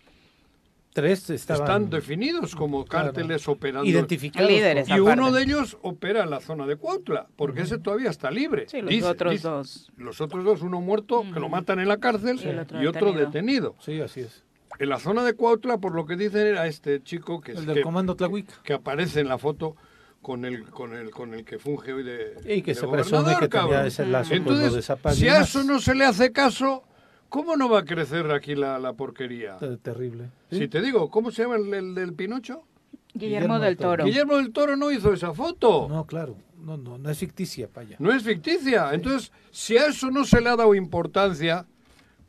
Tres 0.93 1.31
estaban 1.31 1.63
están 1.63 1.91
definidos 1.91 2.57
como 2.57 2.85
claro, 2.85 3.07
cárteles 3.13 3.47
operando. 3.47 3.89
identificados. 3.89 4.51
Líderes. 4.51 4.89
Y 4.89 4.93
aparte. 4.93 5.21
uno 5.21 5.31
de 5.31 5.43
ellos 5.45 5.79
opera 5.83 6.25
en 6.25 6.31
la 6.31 6.41
zona 6.41 6.67
de 6.67 6.75
Cuautla, 6.75 7.29
porque 7.37 7.63
ese 7.63 7.79
todavía 7.79 8.11
está 8.11 8.29
libre. 8.33 8.67
Sí, 8.69 8.81
los 8.81 8.91
Dice- 8.91 9.07
otros 9.07 9.31
dice. 9.31 9.47
dos. 9.49 9.93
Los 9.97 10.21
otros 10.21 10.45
dos, 10.45 10.63
uno 10.63 10.81
muerto, 10.81 11.23
que 11.33 11.39
lo 11.39 11.49
matan 11.49 11.79
en 11.79 11.87
la 11.87 11.99
cárcel, 11.99 12.41
Y 12.45 12.49
el 12.49 12.59
otro 12.59 12.83
y 12.83 12.87
otro 12.89 13.13
detenido. 13.13 13.77
Sí, 13.79 14.01
así 14.01 14.23
es. 14.23 14.43
En 14.81 14.89
la 14.89 14.99
zona 14.99 15.23
de 15.23 15.35
Cuautla, 15.35 15.79
por 15.79 15.95
lo 15.95 16.07
que 16.07 16.17
dicen, 16.17 16.45
era 16.45 16.67
este 16.67 17.01
chico 17.05 17.41
que, 17.41 17.53
El 17.53 17.67
del 17.67 17.77
que, 17.77 17.83
comando 17.83 18.17
Tlahuica. 18.17 18.55
que 18.65 18.73
aparece 18.73 19.21
en 19.21 19.29
la 19.29 19.39
foto 19.39 19.77
con 20.23 20.45
el, 20.45 20.65
con 20.71 20.95
el, 20.95 21.11
con 21.11 21.35
el 21.35 21.45
que 21.45 21.59
funge 21.59 21.93
hoy 21.93 22.03
de. 22.03 22.35
Y 22.57 22.63
que 22.63 22.75
de 22.75 22.81
se 22.81 22.87
presume 22.87 23.37
que 23.39 23.49
tenía 23.49 23.87
ese 23.87 24.07
lazo 24.07 24.35
Entonces, 24.35 24.87
de 24.87 25.13
si 25.15 25.29
a 25.29 25.41
eso 25.41 25.65
no 25.65 25.81
se 25.81 25.95
le 25.95 26.05
hace 26.05 26.33
caso, 26.33 26.85
¿cómo 27.29 27.57
no 27.57 27.69
va 27.69 27.81
a 27.81 27.85
crecer 27.85 28.31
aquí 28.31 28.55
la, 28.55 28.79
la 28.79 28.93
porquería? 28.93 29.57
Te- 29.59 29.77
Terrible. 29.79 30.31
¿Sí? 30.51 30.59
Si 30.59 30.69
te 30.69 30.81
digo, 30.83 31.11
¿cómo 31.11 31.31
se 31.31 31.43
llama 31.43 31.57
el, 31.57 31.73
el 31.73 31.95
del 31.95 32.13
Pinocho? 32.15 32.65
Guillermo, 33.13 33.59
del 33.59 33.77
Toro. 33.77 34.05
Guillermo 34.05 34.37
del 34.37 34.53
Toro 34.53 34.77
no 34.77 34.91
hizo 34.93 35.13
esa 35.13 35.33
foto. 35.35 35.89
No, 35.89 36.07
claro. 36.07 36.37
No, 36.59 36.77
no, 36.77 36.99
no 36.99 37.11
es 37.11 37.19
ficticia, 37.19 37.67
paya. 37.69 37.97
No 37.99 38.13
es 38.13 38.23
ficticia. 38.23 38.93
Entonces, 38.93 39.33
si 39.51 39.79
a 39.79 39.87
eso 39.87 40.11
no 40.11 40.25
se 40.25 40.41
le 40.41 40.49
ha 40.51 40.57
dado 40.57 40.75
importancia, 40.75 41.67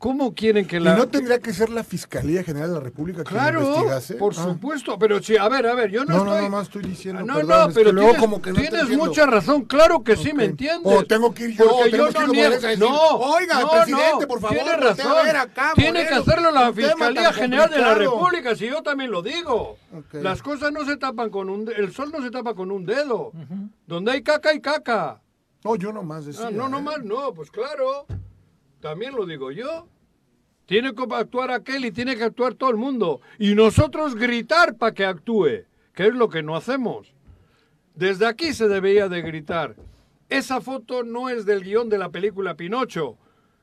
¿cómo 0.02 0.34
quieren 0.34 0.66
que 0.66 0.78
¿Y 0.78 0.80
la... 0.80 0.96
no 0.96 1.06
tendría 1.06 1.38
que 1.38 1.52
ser 1.54 1.70
la 1.70 1.84
Fiscalía 1.84 2.42
General 2.42 2.68
de 2.70 2.74
la 2.74 2.80
República 2.80 3.22
quien 3.22 3.38
Claro, 3.38 3.62
investigase? 3.62 4.14
por 4.16 4.32
Ah. 4.36 4.42
supuesto, 4.42 4.98
pero 4.98 5.22
sí, 5.22 5.36
a 5.36 5.48
ver, 5.48 5.64
a 5.68 5.74
ver, 5.74 5.92
yo 5.92 6.04
no, 6.04 6.16
No, 6.16 6.24
no, 6.24 6.30
estoy... 6.32 6.42
no, 6.44 6.50
más 6.56 6.66
estoy 6.66 6.82
diciendo, 6.82 7.20
Ah, 7.22 7.24
no, 7.24 7.34
perdón, 7.36 7.48
no, 7.60 7.68
es 7.68 7.74
pero 7.74 7.86
que 7.86 7.92
luego 7.92 8.08
tienes, 8.10 8.20
como 8.20 8.42
que 8.42 8.50
no 8.50 8.56
tienes 8.60 8.88
mucha 8.98 9.26
razón, 9.26 9.62
claro 9.62 10.02
que 10.02 10.16
sí. 10.16 10.32
¿me 10.32 10.46
entiendes? 10.46 10.92
O 10.92 11.04
tengo 11.04 11.32
que 11.32 11.44
ir 11.44 11.56
yo, 11.56 11.64
Porque 11.68 11.90
yo 11.96 12.08
que 12.08 12.18
no 12.18 12.26
niego- 12.32 12.66
a 12.66 12.76
no, 12.76 13.06
"Oiga, 13.16 13.60
no, 13.60 13.70
presidente, 13.70 14.22
no, 14.22 14.26
por 14.26 14.40
favor, 14.40 14.56
tiene 14.56 14.70
a 14.72 14.76
razón, 14.76 15.12
ver 15.24 15.36
acá, 15.36 15.72
tiene 15.76 16.06
que 16.08 16.14
hacerlo 16.14 16.50
la 16.50 16.72
Fiscalía 16.72 17.32
General 17.32 17.70
de 17.70 17.78
la 17.78 17.84
complicado". 17.90 18.16
República, 18.18 18.56
si 18.56 18.66
yo 18.66 18.82
también 18.82 19.12
lo 19.12 19.22
digo. 19.22 19.76
Las 20.14 20.42
cosas 20.42 20.72
no 20.72 20.84
se 20.84 20.96
tapan 20.96 21.30
con 21.30 21.48
un... 21.48 21.70
El 21.76 21.92
sol 21.94 22.10
no 22.12 22.20
se 22.22 22.30
tapa 22.32 22.54
con 22.54 22.72
un 22.72 22.84
dedo. 22.84 23.30
Donde 23.86 24.10
hay 24.10 24.22
caca, 24.22 24.48
hay 24.50 24.60
caca. 24.60 25.20
No, 25.64 25.76
yo 25.76 25.92
nomás 25.92 26.26
decía. 26.26 26.46
Ah, 26.48 26.50
no, 26.50 26.68
no 26.68 26.78
¿eh? 26.78 26.82
más, 26.82 26.98
no, 27.04 27.32
pues 27.34 27.48
claro. 27.52 28.04
También 28.82 29.14
lo 29.14 29.24
digo 29.24 29.52
yo. 29.52 29.86
Tiene 30.66 30.92
que 30.92 31.04
actuar 31.14 31.52
aquel 31.52 31.84
y 31.84 31.92
tiene 31.92 32.16
que 32.16 32.24
actuar 32.24 32.54
todo 32.54 32.68
el 32.70 32.76
mundo. 32.76 33.20
Y 33.38 33.54
nosotros 33.54 34.16
gritar 34.16 34.76
para 34.76 34.92
que 34.92 35.04
actúe, 35.04 35.64
que 35.94 36.08
es 36.08 36.14
lo 36.14 36.28
que 36.28 36.42
no 36.42 36.56
hacemos. 36.56 37.14
Desde 37.94 38.26
aquí 38.26 38.52
se 38.52 38.66
debía 38.66 39.08
de 39.08 39.22
gritar. 39.22 39.76
Esa 40.28 40.60
foto 40.60 41.04
no 41.04 41.28
es 41.28 41.46
del 41.46 41.62
guion 41.62 41.88
de 41.88 41.98
la 41.98 42.10
película 42.10 42.56
Pinocho. 42.56 43.18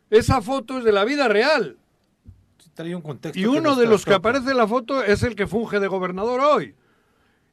Esa 0.10 0.42
foto 0.42 0.78
es 0.78 0.86
de 0.86 0.94
la 0.94 1.04
vida 1.04 1.28
real. 1.28 1.78
Trae 2.74 2.96
un 2.96 3.02
contexto 3.02 3.38
Y 3.38 3.46
uno 3.46 3.76
de 3.76 3.88
los 3.88 4.06
que 4.06 4.12
trastoca. 4.12 4.30
aparece 4.30 4.52
en 4.52 4.58
la 4.58 4.68
foto 4.68 5.04
es 5.04 5.24
el 5.24 5.36
que 5.36 5.48
funge 5.48 5.82
de 5.82 5.88
gobernador 5.88 6.40
hoy. 6.40 6.76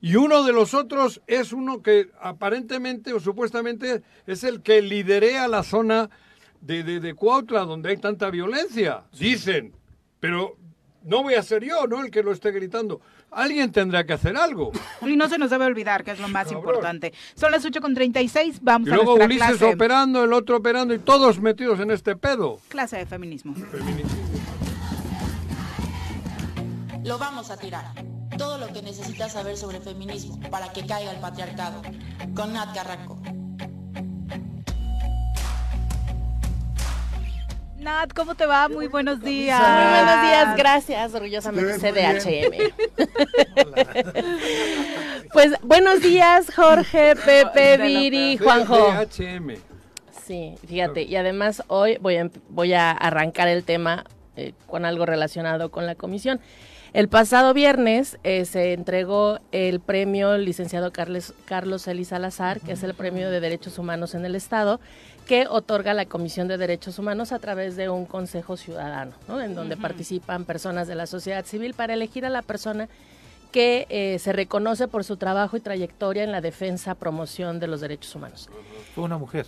Y 0.01 0.15
uno 0.15 0.45
de 0.45 0.53
los 0.53 0.73
otros 0.73 1.21
es 1.27 1.53
uno 1.53 1.83
que 1.83 2.11
aparentemente 2.21 3.13
o 3.13 3.19
supuestamente 3.19 4.03
es 4.27 4.45
el 4.45 4.63
que 4.63 4.83
liderea 4.83 5.49
la 5.49 5.65
zona 5.65 6.11
de, 6.61 6.83
de, 6.83 7.01
de 7.01 7.15
Cuautla 7.15 7.61
donde 7.65 7.91
hay 7.91 7.97
tanta 7.97 8.31
violencia. 8.31 9.05
Dicen. 9.19 9.73
Pero 10.21 10.57
no 11.05 11.23
voy 11.23 11.35
a 11.35 11.43
ser 11.43 11.65
yo, 11.65 11.87
¿no? 11.87 12.03
El 12.05 12.11
que 12.11 12.23
lo 12.23 12.33
esté 12.33 12.51
gritando. 12.51 13.01
Alguien 13.31 13.71
tendrá 13.71 14.05
que 14.05 14.13
hacer 14.15 14.37
algo. 14.37 14.73
Y 15.03 15.15
no 15.17 15.29
se 15.29 15.37
nos 15.39 15.51
debe 15.51 15.67
olvidar 15.67 16.03
que 16.05 16.13
es 16.13 16.21
lo 16.21 16.29
más 16.29 16.45
Cabrón. 16.47 16.65
importante. 16.65 17.13
Son 17.35 17.51
las 17.53 17.65
8.36, 17.65 18.59
vamos 18.63 18.89
Y 18.89 18.93
a 18.93 18.95
luego 18.95 19.17
nuestra 19.17 19.27
Ulises 19.27 19.59
clase, 19.59 19.75
operando, 19.75 20.25
el 20.25 20.33
otro 20.33 20.57
operando 20.57 20.95
y 20.95 20.99
todos 20.99 21.39
metidos 21.41 21.81
en 21.81 21.91
este 21.91 22.17
pedo. 22.17 22.59
clase 22.69 22.97
de 22.97 23.07
feminismo. 23.07 23.55
Lo 27.05 27.19
vamos 27.19 27.51
a 27.51 27.57
tirar. 27.57 27.85
Todo 28.37 28.59
lo 28.59 28.67
que 28.73 28.83
necesitas 28.83 29.33
saber 29.33 29.57
sobre 29.57 29.81
feminismo 29.81 30.39
para 30.51 30.73
que 30.73 30.85
caiga 30.87 31.13
el 31.13 31.21
patriarcado. 31.21 31.83
Con 32.35 32.53
Nat 32.53 32.75
Carranco. 32.75 33.21
Nat, 37.87 38.13
¿cómo 38.15 38.35
te 38.35 38.47
va? 38.47 38.69
Muy 38.69 38.89
buenos 38.89 39.23
días. 39.23 39.61
Muy 39.61 39.91
buenos 39.91 40.23
días, 40.23 40.57
gracias, 40.57 41.15
orgullosamente 41.15 41.71
muy 41.71 41.79
CDHM. 41.79 42.73
pues 45.33 45.53
buenos 45.63 46.03
días, 46.03 46.53
Jorge, 46.53 47.15
Pepe, 47.15 47.77
Viri, 47.79 48.39
Juanjo. 48.39 48.89
CDHM. 48.91 49.53
Sí, 50.27 50.57
fíjate, 50.67 51.05
y 51.05 51.15
además 51.15 51.63
hoy 51.69 51.97
voy 52.01 52.17
a, 52.17 52.29
voy 52.49 52.73
a 52.73 52.91
arrancar 52.91 53.47
el 53.47 53.63
tema 53.63 54.05
eh, 54.35 54.53
con 54.67 54.85
algo 54.85 55.07
relacionado 55.07 55.71
con 55.71 55.87
la 55.87 55.95
comisión. 55.95 56.41
El 56.93 57.09
pasado 57.09 57.55
viernes 57.55 58.19
eh, 58.25 58.47
se 58.47 58.73
entregó 58.73 59.39
el 59.53 59.79
premio 59.79 60.39
licenciado 60.39 60.93
Carles, 60.93 61.35
Carlos 61.45 61.87
Eli 61.87 62.05
Salazar, 62.05 62.61
que 62.61 62.73
es 62.73 62.83
el 62.83 62.95
premio 62.95 63.31
de 63.31 63.39
Derechos 63.39 63.79
Humanos 63.79 64.17
en 64.17 64.25
el 64.25 64.35
Estado, 64.35 64.81
que 65.27 65.47
otorga 65.49 65.93
la 65.93 66.07
Comisión 66.07 66.49
de 66.49 66.57
Derechos 66.57 66.99
Humanos 66.99 67.33
a 67.33 67.39
través 67.39 67.77
de 67.77 67.91
un 67.91 68.07
Consejo 68.07 68.57
Ciudadano, 68.57 69.13
¿no? 69.29 69.43
en 69.43 69.55
donde 69.55 69.77
participan 69.77 70.45
personas 70.45 70.87
de 70.87 70.95
la 70.95 71.07
sociedad 71.07 71.45
civil 71.45 71.75
para 71.75 71.95
elegir 71.95 72.25
a 72.25 72.31
la 72.31 72.43
persona 72.43 72.89
que 73.51 73.87
eh, 73.91 74.19
se 74.19 74.33
reconoce 74.33 74.89
por 74.89 75.05
su 75.05 75.17
trabajo 75.17 75.57
y 75.57 75.61
trayectoria 75.61 76.23
en 76.23 76.33
la 76.33 76.41
defensa, 76.41 76.95
promoción 76.95 77.59
de 77.59 77.67
los 77.67 77.81
derechos 77.81 78.15
humanos. 78.15 78.49
Fue 78.95 79.05
una 79.05 79.19
mujer. 79.19 79.47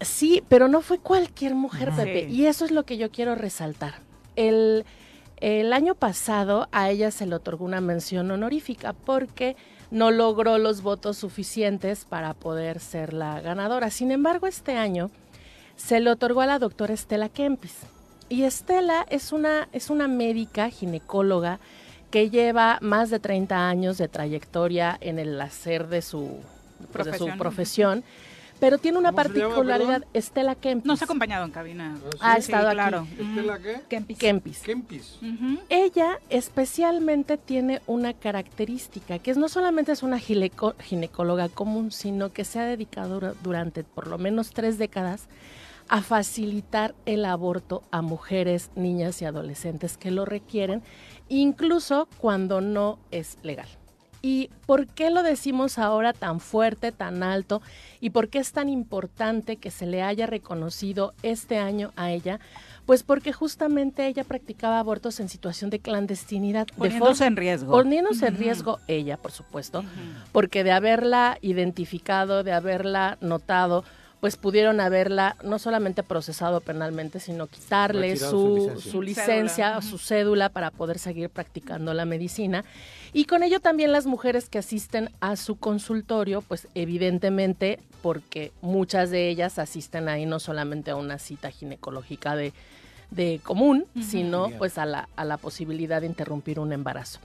Sí, 0.00 0.42
pero 0.48 0.68
no 0.68 0.80
fue 0.80 0.98
cualquier 0.98 1.54
mujer. 1.54 1.90
Pepe. 1.94 2.26
Sí. 2.28 2.34
Y 2.34 2.46
eso 2.46 2.64
es 2.64 2.70
lo 2.70 2.84
que 2.84 2.96
yo 2.96 3.10
quiero 3.10 3.34
resaltar. 3.34 3.94
El, 4.36 4.84
el 5.38 5.72
año 5.72 5.94
pasado 5.94 6.68
a 6.70 6.90
ella 6.90 7.10
se 7.10 7.26
le 7.26 7.34
otorgó 7.34 7.64
una 7.64 7.80
mención 7.80 8.30
honorífica 8.30 8.92
porque 8.92 9.56
no 9.90 10.10
logró 10.10 10.58
los 10.58 10.82
votos 10.82 11.16
suficientes 11.16 12.04
para 12.04 12.34
poder 12.34 12.80
ser 12.80 13.12
la 13.12 13.40
ganadora. 13.40 13.90
Sin 13.90 14.10
embargo, 14.10 14.46
este 14.46 14.76
año 14.76 15.10
se 15.76 16.00
le 16.00 16.10
otorgó 16.10 16.42
a 16.42 16.46
la 16.46 16.58
doctora 16.58 16.94
Estela 16.94 17.28
Kempis. 17.28 17.76
Y 18.28 18.42
Estela 18.42 19.06
es 19.08 19.32
una, 19.32 19.68
es 19.72 19.88
una 19.88 20.06
médica 20.08 20.68
ginecóloga 20.68 21.60
que 22.10 22.30
lleva 22.30 22.78
más 22.80 23.10
de 23.10 23.20
30 23.20 23.68
años 23.68 23.98
de 23.98 24.08
trayectoria 24.08 24.96
en 25.00 25.18
el 25.18 25.40
hacer 25.40 25.88
de 25.88 26.02
su 26.02 26.38
pues, 26.92 27.06
de 27.06 27.18
su 27.18 27.28
Profesión. 27.38 28.04
Pero 28.60 28.78
tiene 28.78 28.98
una 28.98 29.12
¿Cómo 29.12 29.22
se 29.22 29.28
llama, 29.28 29.48
particularidad? 29.54 30.04
Estela 30.12 30.54
Kempis. 30.54 30.86
Nos 30.86 31.00
ha 31.02 31.04
acompañado 31.04 31.44
en 31.44 31.50
cabina. 31.50 31.96
Ha 32.20 32.34
Sí, 32.34 32.40
estado 32.40 32.68
aquí. 32.68 32.74
claro. 32.74 33.06
¿Estela 33.18 33.58
qué? 33.58 33.80
Kempis. 33.88 34.18
Kempis. 34.18 34.58
Kempis. 34.60 35.18
Ujú. 35.22 35.58
Ella 35.68 36.18
especialmente 36.30 37.36
tiene 37.36 37.80
una 37.86 38.12
característica, 38.14 39.18
que 39.18 39.30
es 39.30 39.36
no 39.36 39.48
solamente 39.48 39.92
es 39.92 40.02
una 40.02 40.18
gineco- 40.18 40.74
ginecóloga 40.80 41.48
común, 41.48 41.90
sino 41.92 42.32
que 42.32 42.44
se 42.44 42.58
ha 42.58 42.64
dedicado 42.64 43.14
dura- 43.20 43.34
durante 43.42 43.84
por 43.84 44.06
lo 44.08 44.18
menos 44.18 44.50
tres 44.50 44.78
décadas 44.78 45.28
a 45.90 46.02
facilitar 46.02 46.94
el 47.06 47.24
aborto 47.24 47.82
a 47.90 48.02
mujeres, 48.02 48.70
niñas 48.74 49.22
y 49.22 49.24
adolescentes 49.24 49.96
que 49.96 50.10
lo 50.10 50.26
requieren, 50.26 50.82
incluso 51.30 52.08
cuando 52.18 52.60
no 52.60 52.98
es 53.10 53.38
legal. 53.42 53.68
¿Y 54.20 54.50
por 54.66 54.86
qué 54.86 55.10
lo 55.10 55.22
decimos 55.22 55.78
ahora 55.78 56.12
tan 56.12 56.40
fuerte, 56.40 56.92
tan 56.92 57.22
alto? 57.22 57.62
¿Y 58.00 58.10
por 58.10 58.28
qué 58.28 58.38
es 58.38 58.52
tan 58.52 58.68
importante 58.68 59.56
que 59.56 59.70
se 59.70 59.86
le 59.86 60.02
haya 60.02 60.26
reconocido 60.26 61.14
este 61.22 61.58
año 61.58 61.92
a 61.96 62.10
ella? 62.10 62.40
Pues 62.84 63.02
porque 63.02 63.32
justamente 63.32 64.06
ella 64.06 64.24
practicaba 64.24 64.78
abortos 64.78 65.20
en 65.20 65.28
situación 65.28 65.70
de 65.70 65.78
clandestinidad. 65.78 66.66
de 66.66 66.72
Poniéndose 66.72 67.26
en 67.26 67.36
riesgo. 67.36 67.70
Poniéndose 67.70 68.26
en 68.26 68.36
riesgo 68.38 68.80
ella, 68.88 69.18
por 69.18 69.30
supuesto, 69.30 69.84
porque 70.32 70.64
de 70.64 70.72
haberla 70.72 71.38
identificado, 71.42 72.42
de 72.42 72.52
haberla 72.52 73.18
notado, 73.20 73.84
pues 74.20 74.36
pudieron 74.36 74.80
haberla 74.80 75.36
no 75.44 75.58
solamente 75.58 76.02
procesado 76.02 76.60
penalmente, 76.60 77.20
sino 77.20 77.46
quitarle 77.46 78.16
su 78.16 78.28
su, 78.28 78.56
licencia. 78.56 78.90
su 78.90 79.02
licencia, 79.02 79.66
Cédula. 79.66 79.82
su 79.82 79.98
cédula 79.98 80.48
para 80.48 80.70
poder 80.70 80.98
seguir 80.98 81.30
practicando 81.30 81.94
la 81.94 82.04
medicina. 82.04 82.64
Y 83.12 83.26
con 83.26 83.42
ello 83.42 83.60
también 83.60 83.92
las 83.92 84.06
mujeres 84.06 84.48
que 84.48 84.58
asisten 84.58 85.10
a 85.20 85.36
su 85.36 85.56
consultorio, 85.56 86.42
pues 86.42 86.66
evidentemente, 86.74 87.78
porque 88.02 88.52
muchas 88.60 89.10
de 89.10 89.28
ellas 89.28 89.58
asisten 89.58 90.08
ahí 90.08 90.26
no 90.26 90.40
solamente 90.40 90.90
a 90.90 90.96
una 90.96 91.18
cita 91.18 91.50
ginecológica 91.50 92.34
de, 92.34 92.52
de 93.10 93.40
común, 93.42 93.86
sino 94.02 94.50
pues 94.58 94.78
a 94.78 94.86
la, 94.86 95.08
a 95.16 95.24
la 95.24 95.36
posibilidad 95.36 96.00
de 96.00 96.08
interrumpir 96.08 96.58
un 96.58 96.72
embarazo. 96.72 97.20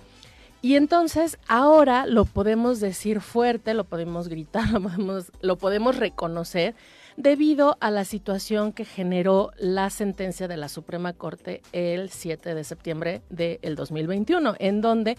Y 0.63 0.77
entonces 0.77 1.37
ahora 1.49 2.05
lo 2.05 2.23
podemos 2.23 2.79
decir 2.79 3.19
fuerte, 3.19 3.73
lo 3.73 3.83
podemos 3.83 4.29
gritar, 4.29 4.63
lo 5.41 5.57
podemos, 5.57 5.97
reconocer 5.97 6.73
debido 7.17 7.75
a 7.81 7.91
la 7.91 8.05
situación 8.05 8.71
que 8.71 8.85
generó 8.85 9.51
la 9.57 9.89
sentencia 9.89 10.47
de 10.47 10.55
la 10.55 10.69
Suprema 10.69 11.11
Corte 11.11 11.61
el 11.73 12.09
7 12.11 12.55
de 12.55 12.63
septiembre 12.63 13.21
del 13.29 13.75
2021, 13.75 14.55
en 14.57 14.79
donde 14.79 15.17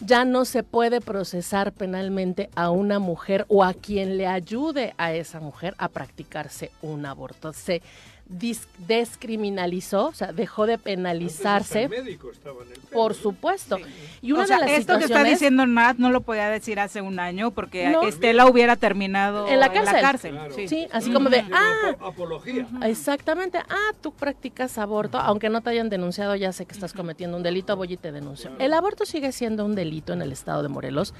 ya 0.00 0.24
no 0.24 0.46
se 0.46 0.62
puede 0.62 1.02
procesar 1.02 1.72
penalmente 1.72 2.48
a 2.54 2.70
una 2.70 2.98
mujer 2.98 3.44
o 3.48 3.64
a 3.64 3.74
quien 3.74 4.16
le 4.16 4.26
ayude 4.26 4.94
a 4.96 5.12
esa 5.12 5.40
mujer 5.40 5.74
a 5.76 5.90
practicarse 5.90 6.70
un 6.80 7.04
aborto. 7.04 7.52
Se 7.52 7.82
descriminalizó, 8.78 10.06
o 10.06 10.12
sea, 10.14 10.32
dejó 10.32 10.66
de 10.66 10.78
penalizarse. 10.78 11.84
Antes 11.84 11.90
hasta 11.92 11.96
el 12.00 12.04
médico 12.04 12.30
estaba 12.30 12.62
en 12.62 12.68
el 12.72 12.74
pedo, 12.80 12.90
Por 12.90 13.14
supuesto. 13.14 13.78
Y 14.20 14.32
una 14.32 14.42
o 14.42 14.46
sea, 14.46 14.58
de 14.58 14.66
las 14.66 14.70
esto 14.72 14.94
que 14.94 15.04
está 15.04 15.06
situaciones 15.06 15.32
diciendo 15.32 15.66
Nat 15.66 15.96
no 15.98 16.10
lo 16.10 16.22
podía 16.22 16.48
decir 16.48 16.80
hace 16.80 17.00
un 17.00 17.20
año 17.20 17.50
porque 17.52 17.88
No. 17.88 18.02
Estela 18.02 18.46
hubiera 18.46 18.76
terminado 18.76 19.46
En 19.48 19.60
la 19.60 19.70
cárcel. 19.72 20.32
Claro. 20.32 20.54
Sí. 20.54 20.68
Sí, 20.68 20.88
así 20.92 21.12
como 21.12 21.30
de, 21.30 21.44
ah, 21.52 21.72
apo- 21.92 22.06
Apología. 22.06 22.66
exactamente, 22.82 23.58
ah, 23.58 23.92
tú 24.00 24.12
practicas 24.12 24.78
aborto, 24.78 25.18
aunque 25.18 25.48
no 25.48 25.60
te 25.60 25.70
hayan 25.70 25.88
denunciado, 25.88 26.34
ya 26.34 26.52
sé 26.52 26.66
que 26.66 26.72
estás 26.74 26.92
cometiendo 26.92 27.36
un 27.36 27.42
delito, 27.42 27.76
voy 27.76 27.92
y 27.92 27.96
te 27.96 28.10
denuncio. 28.12 28.50
El 28.58 28.72
aborto 28.74 29.06
sigue 29.06 29.32
siendo 29.32 29.64
un 29.64 29.74
delito 29.74 30.12
en 30.12 30.22
el 30.22 30.32
estado 30.32 30.62
de 30.62 30.68
Morelos, 30.68 31.14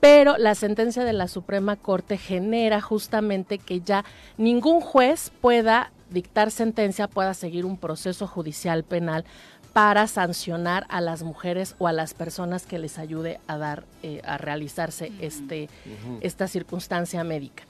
pero 0.00 0.36
la 0.38 0.54
sentencia 0.54 1.04
de 1.04 1.12
la 1.12 1.28
Suprema 1.28 1.76
Corte 1.76 2.18
genera 2.18 2.80
justamente 2.80 3.58
que 3.58 3.80
ya 3.80 4.04
ningún 4.36 4.80
juez 4.80 5.30
pueda 5.40 5.92
dictar 6.10 6.50
sentencia, 6.50 7.08
pueda 7.08 7.34
seguir 7.34 7.64
un 7.64 7.76
proceso 7.76 8.26
judicial 8.26 8.84
penal 8.84 9.24
para 9.72 10.06
sancionar 10.06 10.86
a 10.88 11.00
las 11.00 11.22
mujeres 11.22 11.74
o 11.78 11.86
a 11.86 11.92
las 11.92 12.14
personas 12.14 12.66
que 12.66 12.78
les 12.78 12.98
ayude 12.98 13.38
a 13.46 13.58
dar, 13.58 13.84
eh, 14.02 14.20
a 14.24 14.38
realizarse 14.38 15.12
este, 15.20 15.68
esta 16.20 16.48
circunstancia 16.48 17.22
médica. 17.22 17.64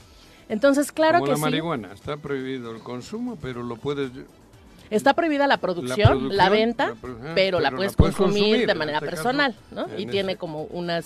Entonces, 0.48 0.92
claro 0.92 1.18
Como 1.18 1.26
que 1.26 1.30
la 1.32 1.36
sí. 1.36 1.42
marihuana, 1.42 1.92
está 1.92 2.16
prohibido 2.16 2.70
el 2.74 2.80
consumo, 2.80 3.36
pero 3.42 3.62
lo 3.62 3.76
puedes... 3.76 4.10
Está 4.88 5.12
prohibida 5.12 5.46
la 5.46 5.58
producción, 5.58 5.98
la, 6.34 6.48
producción, 6.48 6.50
venta, 6.52 6.86
la 6.86 6.94
produ- 6.94 7.18
ah, 7.28 7.32
pero, 7.34 7.60
la 7.60 7.70
puedes 7.72 7.92
la 7.92 7.96
puedes 7.98 8.16
consumir, 8.16 8.42
consumir, 8.42 8.66
de 8.66 8.74
manera 8.74 8.98
este 8.98 9.10
caso, 9.10 9.22
personal, 9.24 9.54
¿no? 9.70 9.86
Y 9.98 10.06
tiene 10.06 10.32
ese- 10.32 10.38
como 10.38 10.62
unas 10.64 11.04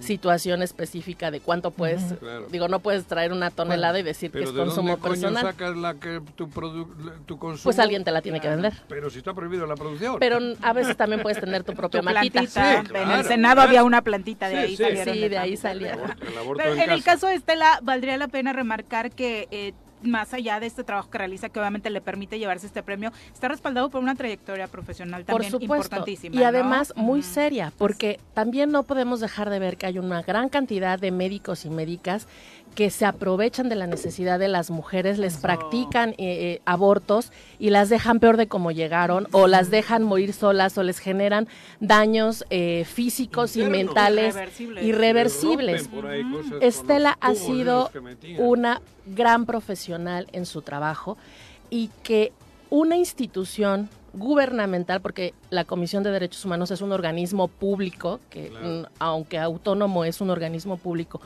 situación 0.00 0.62
específica 0.62 1.30
de 1.30 1.40
cuánto 1.40 1.70
puedes, 1.70 2.02
Claro. 2.20 2.46
digo, 2.50 2.68
no 2.68 2.80
puedes 2.80 3.04
traer 3.06 3.32
una 3.32 3.50
tonelada 3.50 3.98
y 3.98 4.02
decir 4.02 4.30
que 4.30 4.42
es 4.42 4.52
¿de 4.52 4.58
consumo 4.58 4.90
dónde 4.96 5.00
coño 5.02 5.12
personal. 5.12 5.42
sacas 5.42 5.76
la 5.76 5.94
que 5.94 6.20
tu, 6.36 6.48
consumo? 6.50 7.62
Pues 7.64 7.78
alguien 7.78 8.04
te 8.04 8.10
la 8.12 8.22
tiene 8.22 8.40
que 8.40 8.48
vender. 8.48 8.72
Pero 8.88 9.10
si 9.10 9.18
está 9.18 9.34
prohibido 9.34 9.66
la 9.66 9.74
producción. 9.74 10.16
Pero 10.18 10.38
a 10.62 10.72
veces 10.72 10.96
también 10.96 11.22
puedes 11.22 11.40
tener 11.40 11.64
tu 11.64 11.74
propia 11.74 12.00
Tu 12.00 12.04
matita. 12.04 12.40
plantita. 12.40 12.82
Sí, 12.82 12.92
en 12.94 13.10
el 13.10 13.24
Senado 13.24 13.60
había 13.60 13.84
una 13.84 14.02
plantita, 14.02 14.48
de 14.48 14.54
Sí, 14.54 14.60
ahí 14.62 14.76
sí. 14.96 15.02
Sí, 15.12 15.18
de 15.20 15.28
de 15.28 15.38
ahí 15.38 15.56
salieron. 15.56 16.00
El 16.20 16.38
aborto 16.38 16.62
Pero 16.62 16.74
en, 16.74 16.80
en 16.80 16.90
el 16.90 17.02
caso 17.02 17.26
de 17.26 17.34
Estela, 17.34 17.78
valdría 17.82 18.16
la 18.16 18.28
pena 18.28 18.52
remarcar 18.52 19.10
que 19.10 19.48
eh, 19.50 19.72
más 20.02 20.34
allá 20.34 20.60
de 20.60 20.66
este 20.66 20.84
trabajo 20.84 21.10
que 21.10 21.18
realiza, 21.18 21.48
que 21.48 21.58
obviamente 21.58 21.90
le 21.90 22.00
permite 22.00 22.38
llevarse 22.38 22.66
este 22.66 22.82
premio, 22.82 23.12
está 23.32 23.48
respaldado 23.48 23.90
por 23.90 24.02
una 24.02 24.14
trayectoria 24.14 24.68
profesional 24.68 25.24
Por 25.24 25.34
también 25.34 25.50
supuesto. 25.50 25.74
importantísima. 25.74 26.36
Y 26.36 26.38
¿no? 26.38 26.46
además 26.46 26.92
muy 26.96 27.22
seria, 27.22 27.72
porque 27.76 28.20
también 28.34 28.70
no 28.70 28.82
podemos 28.82 29.20
dejar 29.20 29.50
de 29.50 29.58
ver 29.58 29.76
que 29.76 29.86
hay 29.86 29.98
una 29.98 30.22
gran 30.22 30.48
cantidad 30.48 30.98
de 30.98 31.10
médicos 31.10 31.64
y 31.64 31.70
médicas 31.70 32.26
que 32.76 32.90
se 32.90 33.06
aprovechan 33.06 33.70
de 33.70 33.74
la 33.74 33.86
necesidad 33.86 34.38
de 34.38 34.48
las 34.48 34.70
mujeres, 34.70 35.18
les 35.18 35.38
practican 35.38 36.10
eh, 36.10 36.14
eh, 36.18 36.62
abortos 36.66 37.32
y 37.58 37.70
las 37.70 37.88
dejan 37.88 38.20
peor 38.20 38.36
de 38.36 38.48
como 38.48 38.70
llegaron, 38.70 39.26
o 39.32 39.46
las 39.46 39.70
dejan 39.70 40.04
morir 40.04 40.34
solas, 40.34 40.76
o 40.76 40.82
les 40.82 40.98
generan 40.98 41.48
daños 41.80 42.44
eh, 42.50 42.84
físicos 42.84 43.56
y 43.56 43.64
mentales 43.64 44.36
Irreversibles. 44.82 45.88
Estela 46.60 47.16
ha 47.20 47.34
sido 47.34 47.90
una 48.38 48.82
gran 49.06 49.46
profesional 49.46 50.28
en 50.32 50.44
su 50.44 50.60
trabajo 50.60 51.16
y 51.70 51.90
que 52.02 52.32
una 52.68 52.96
institución 52.96 53.88
gubernamental, 54.12 55.00
porque 55.00 55.34
la 55.50 55.64
Comisión 55.64 56.02
de 56.02 56.10
Derechos 56.10 56.44
Humanos 56.44 56.70
es 56.70 56.80
un 56.80 56.92
organismo 56.92 57.48
público, 57.48 58.20
que 58.30 58.48
Claro. 58.48 58.66
mm, 58.68 58.84
aunque 58.98 59.38
autónomo 59.38 60.04
es 60.04 60.20
un 60.20 60.30
organismo 60.30 60.76
público, 60.76 61.20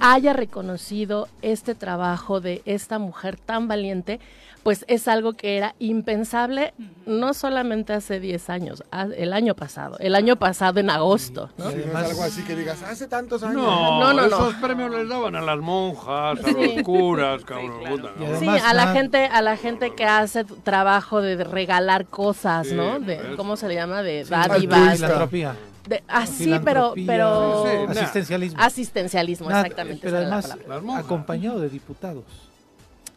haya 0.00 0.32
reconocido 0.32 1.28
este 1.42 1.74
trabajo 1.74 2.40
de 2.40 2.62
esta 2.64 2.98
mujer 2.98 3.36
tan 3.38 3.68
valiente, 3.68 4.20
pues 4.62 4.84
es 4.88 5.08
algo 5.08 5.32
que 5.32 5.56
era 5.56 5.74
impensable 5.80 6.72
no 7.04 7.34
solamente 7.34 7.92
hace 7.92 8.20
10 8.20 8.48
años, 8.48 8.84
a- 8.92 9.04
el 9.16 9.32
año 9.32 9.54
pasado, 9.56 9.96
el 9.98 10.14
año 10.14 10.36
pasado 10.36 10.78
en 10.78 10.88
agosto, 10.90 11.50
¿no? 11.58 11.70
Sí, 11.70 11.78
no 11.92 11.98
es 11.98 12.10
algo 12.10 12.22
así 12.22 12.42
que 12.42 12.54
digas, 12.54 12.82
hace 12.82 13.08
tantos 13.08 13.42
años. 13.42 13.56
No, 13.56 14.00
No, 14.00 14.12
no, 14.12 14.20
no. 14.20 14.26
esos 14.26 14.54
premios 14.54 14.90
les 14.92 15.08
daban 15.08 15.34
a 15.34 15.40
las 15.40 15.58
monjas, 15.58 16.38
a 16.38 16.42
Sí. 16.48 16.74
los 16.76 16.82
curas, 16.84 17.44
cabrón. 17.44 17.72
Sí, 18.16 18.24
Además, 18.24 18.62
a 18.64 18.74
la 18.74 18.92
gente, 18.92 19.26
a 19.26 19.42
la 19.42 19.56
gente 19.56 19.94
que 19.94 20.04
hace 20.04 20.44
trabajo 20.44 21.20
de 21.20 21.42
regalar 21.42 22.06
cosas, 22.06 22.68
Sí, 22.68 22.74
¿no? 22.74 23.00
De. 23.00 23.34
¿Cómo 23.36 23.56
se 23.56 23.66
le 23.68 23.74
llama? 23.74 24.02
De 24.02 24.24
Sí, 24.24 24.30
dádivas. 24.30 24.94
filantropía. 24.96 25.56
de- 25.88 26.00
ah, 26.06 26.26
sí, 26.26 26.54
pero, 26.64 26.94
pero 27.06 27.64
Sí, 27.66 27.70
sí, 27.94 27.98
asistencialismo. 27.98 28.60
asistencialismo, 28.62 29.50
exactamente. 29.50 29.98
Pero 30.00 30.18
además, 30.18 30.56
acompañado 30.96 31.58
de 31.58 31.68
diputados. 31.68 32.22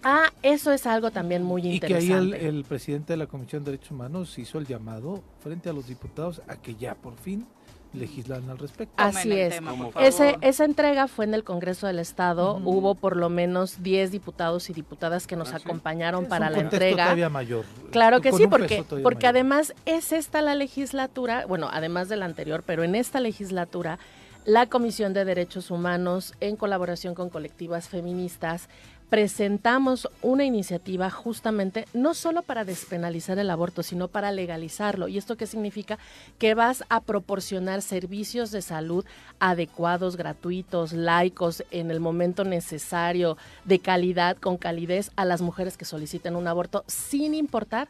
Ah, 0.08 0.32
eso 0.44 0.72
es 0.72 0.86
algo 0.86 1.10
también 1.10 1.42
muy 1.44 1.62
Y 1.68 1.80
que 1.80 1.88
ahí 1.88 1.94
interesante. 2.06 2.48
el, 2.48 2.56
el 2.58 2.64
presidente 2.64 3.14
de 3.14 3.18
la 3.18 3.26
Comisión 3.26 3.64
de 3.64 3.72
Derechos 3.72 3.90
Humanos 3.92 4.38
hizo 4.38 4.60
el 4.60 4.68
llamado 4.68 5.24
frente 5.44 5.68
a 5.70 5.74
los 5.74 5.88
diputados 5.88 6.42
a 6.48 6.58
que 6.58 6.76
ya 6.76 6.94
por 6.94 7.16
fin 7.18 7.48
legislan 7.92 8.48
al 8.50 8.58
respecto. 8.58 8.94
Así 8.98 9.32
es. 9.32 9.56
tema. 9.56 9.74
Ese, 10.02 10.38
esa 10.42 10.66
entrega 10.66 11.08
fue 11.08 11.26
en 11.26 11.34
el 11.34 11.44
Congreso 11.44 11.88
del 11.88 12.00
Estado. 12.00 12.56
Hubo 12.64 12.94
por 12.94 13.16
lo 13.16 13.30
menos 13.30 13.82
10 13.82 14.12
diputados 14.12 14.70
y 14.70 14.74
diputadas 14.74 15.26
que 15.28 15.36
nos 15.38 15.54
Ah, 15.54 15.60
sí. 15.60 15.64
acompañaron 15.66 16.24
Es 16.24 16.30
para 16.30 16.48
un 16.48 16.54
la 16.54 16.60
entrega. 16.60 17.04
todavía 17.06 17.30
mayor. 17.30 17.66
Claro 17.92 18.20
que 18.22 18.30
con 18.32 18.40
sí, 18.40 18.48
porque, 18.48 18.84
porque 19.02 19.16
mayor. 19.28 19.30
además 19.30 19.74
es 19.86 20.12
esta 20.12 20.42
la 20.42 20.56
legislatura, 20.56 21.46
bueno, 21.48 21.70
además 21.72 22.10
de 22.10 22.18
la 22.18 22.26
anterior, 22.26 22.64
pero 22.66 22.84
en 22.84 22.96
esta 22.96 23.22
legislatura, 23.22 23.98
la 24.44 24.68
Comisión 24.68 25.14
de 25.14 25.24
Derechos 25.26 25.72
Humanos, 25.72 26.34
en 26.42 26.58
colaboración 26.58 27.16
con 27.16 27.30
colectivas 27.30 27.88
feministas, 27.90 28.68
presentamos 29.10 30.10
una 30.22 30.46
iniciativa 30.46 31.10
justamente 31.10 31.88
no 31.94 32.14
solo 32.14 32.42
para 32.42 32.66
despenalizar 32.66 33.40
el 33.40 33.50
aborto, 33.50 33.84
sino 33.84 34.08
para 34.08 34.32
legalizarlo. 34.32 35.08
¿Y 35.08 35.18
esto 35.18 35.38
qué 35.38 35.48
significa? 35.48 35.98
Que 36.40 36.54
vas 36.54 36.84
a 36.90 37.02
proporcionar 37.02 37.82
servicios 37.82 38.52
de 38.52 38.62
salud 38.62 39.06
adecuados, 39.40 40.18
gratuitos, 40.18 40.94
laicos, 40.94 41.64
en 41.72 41.92
el 41.92 42.00
momento 42.00 42.44
necesario, 42.44 43.38
de 43.64 43.80
calidad, 43.80 44.38
con 44.38 44.58
calidez, 44.58 45.12
a 45.16 45.26
las 45.26 45.42
mujeres 45.42 45.78
que 45.78 45.86
soliciten 45.86 46.36
un 46.36 46.48
aborto, 46.48 46.84
sin 46.88 47.34
importar 47.34 47.88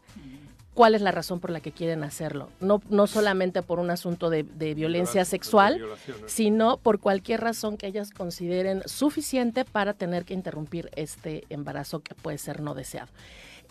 cuál 0.75 0.93
es 0.93 1.01
la 1.01 1.11
razón 1.11 1.39
por 1.39 1.49
la 1.49 1.61
que 1.61 1.71
quieren 1.71 2.03
hacerlo. 2.03 2.49
No, 2.59 2.81
no 2.89 3.07
solamente 3.07 3.63
por 3.63 3.79
un 3.79 3.89
asunto 3.89 4.29
de, 4.29 4.43
de 4.43 4.75
violencia 4.75 5.21
Violación, 5.23 5.25
sexual, 5.25 5.79
de 5.79 6.29
sino 6.29 6.77
por 6.77 6.99
cualquier 6.99 7.41
razón 7.41 7.77
que 7.77 7.87
ellas 7.87 8.11
consideren 8.11 8.83
suficiente 8.85 9.65
para 9.65 9.93
tener 9.93 10.25
que 10.25 10.35
interrumpir 10.35 10.91
este 10.95 11.45
embarazo 11.49 12.01
que 12.01 12.13
puede 12.13 12.37
ser 12.37 12.61
no 12.61 12.75
deseado. 12.75 13.09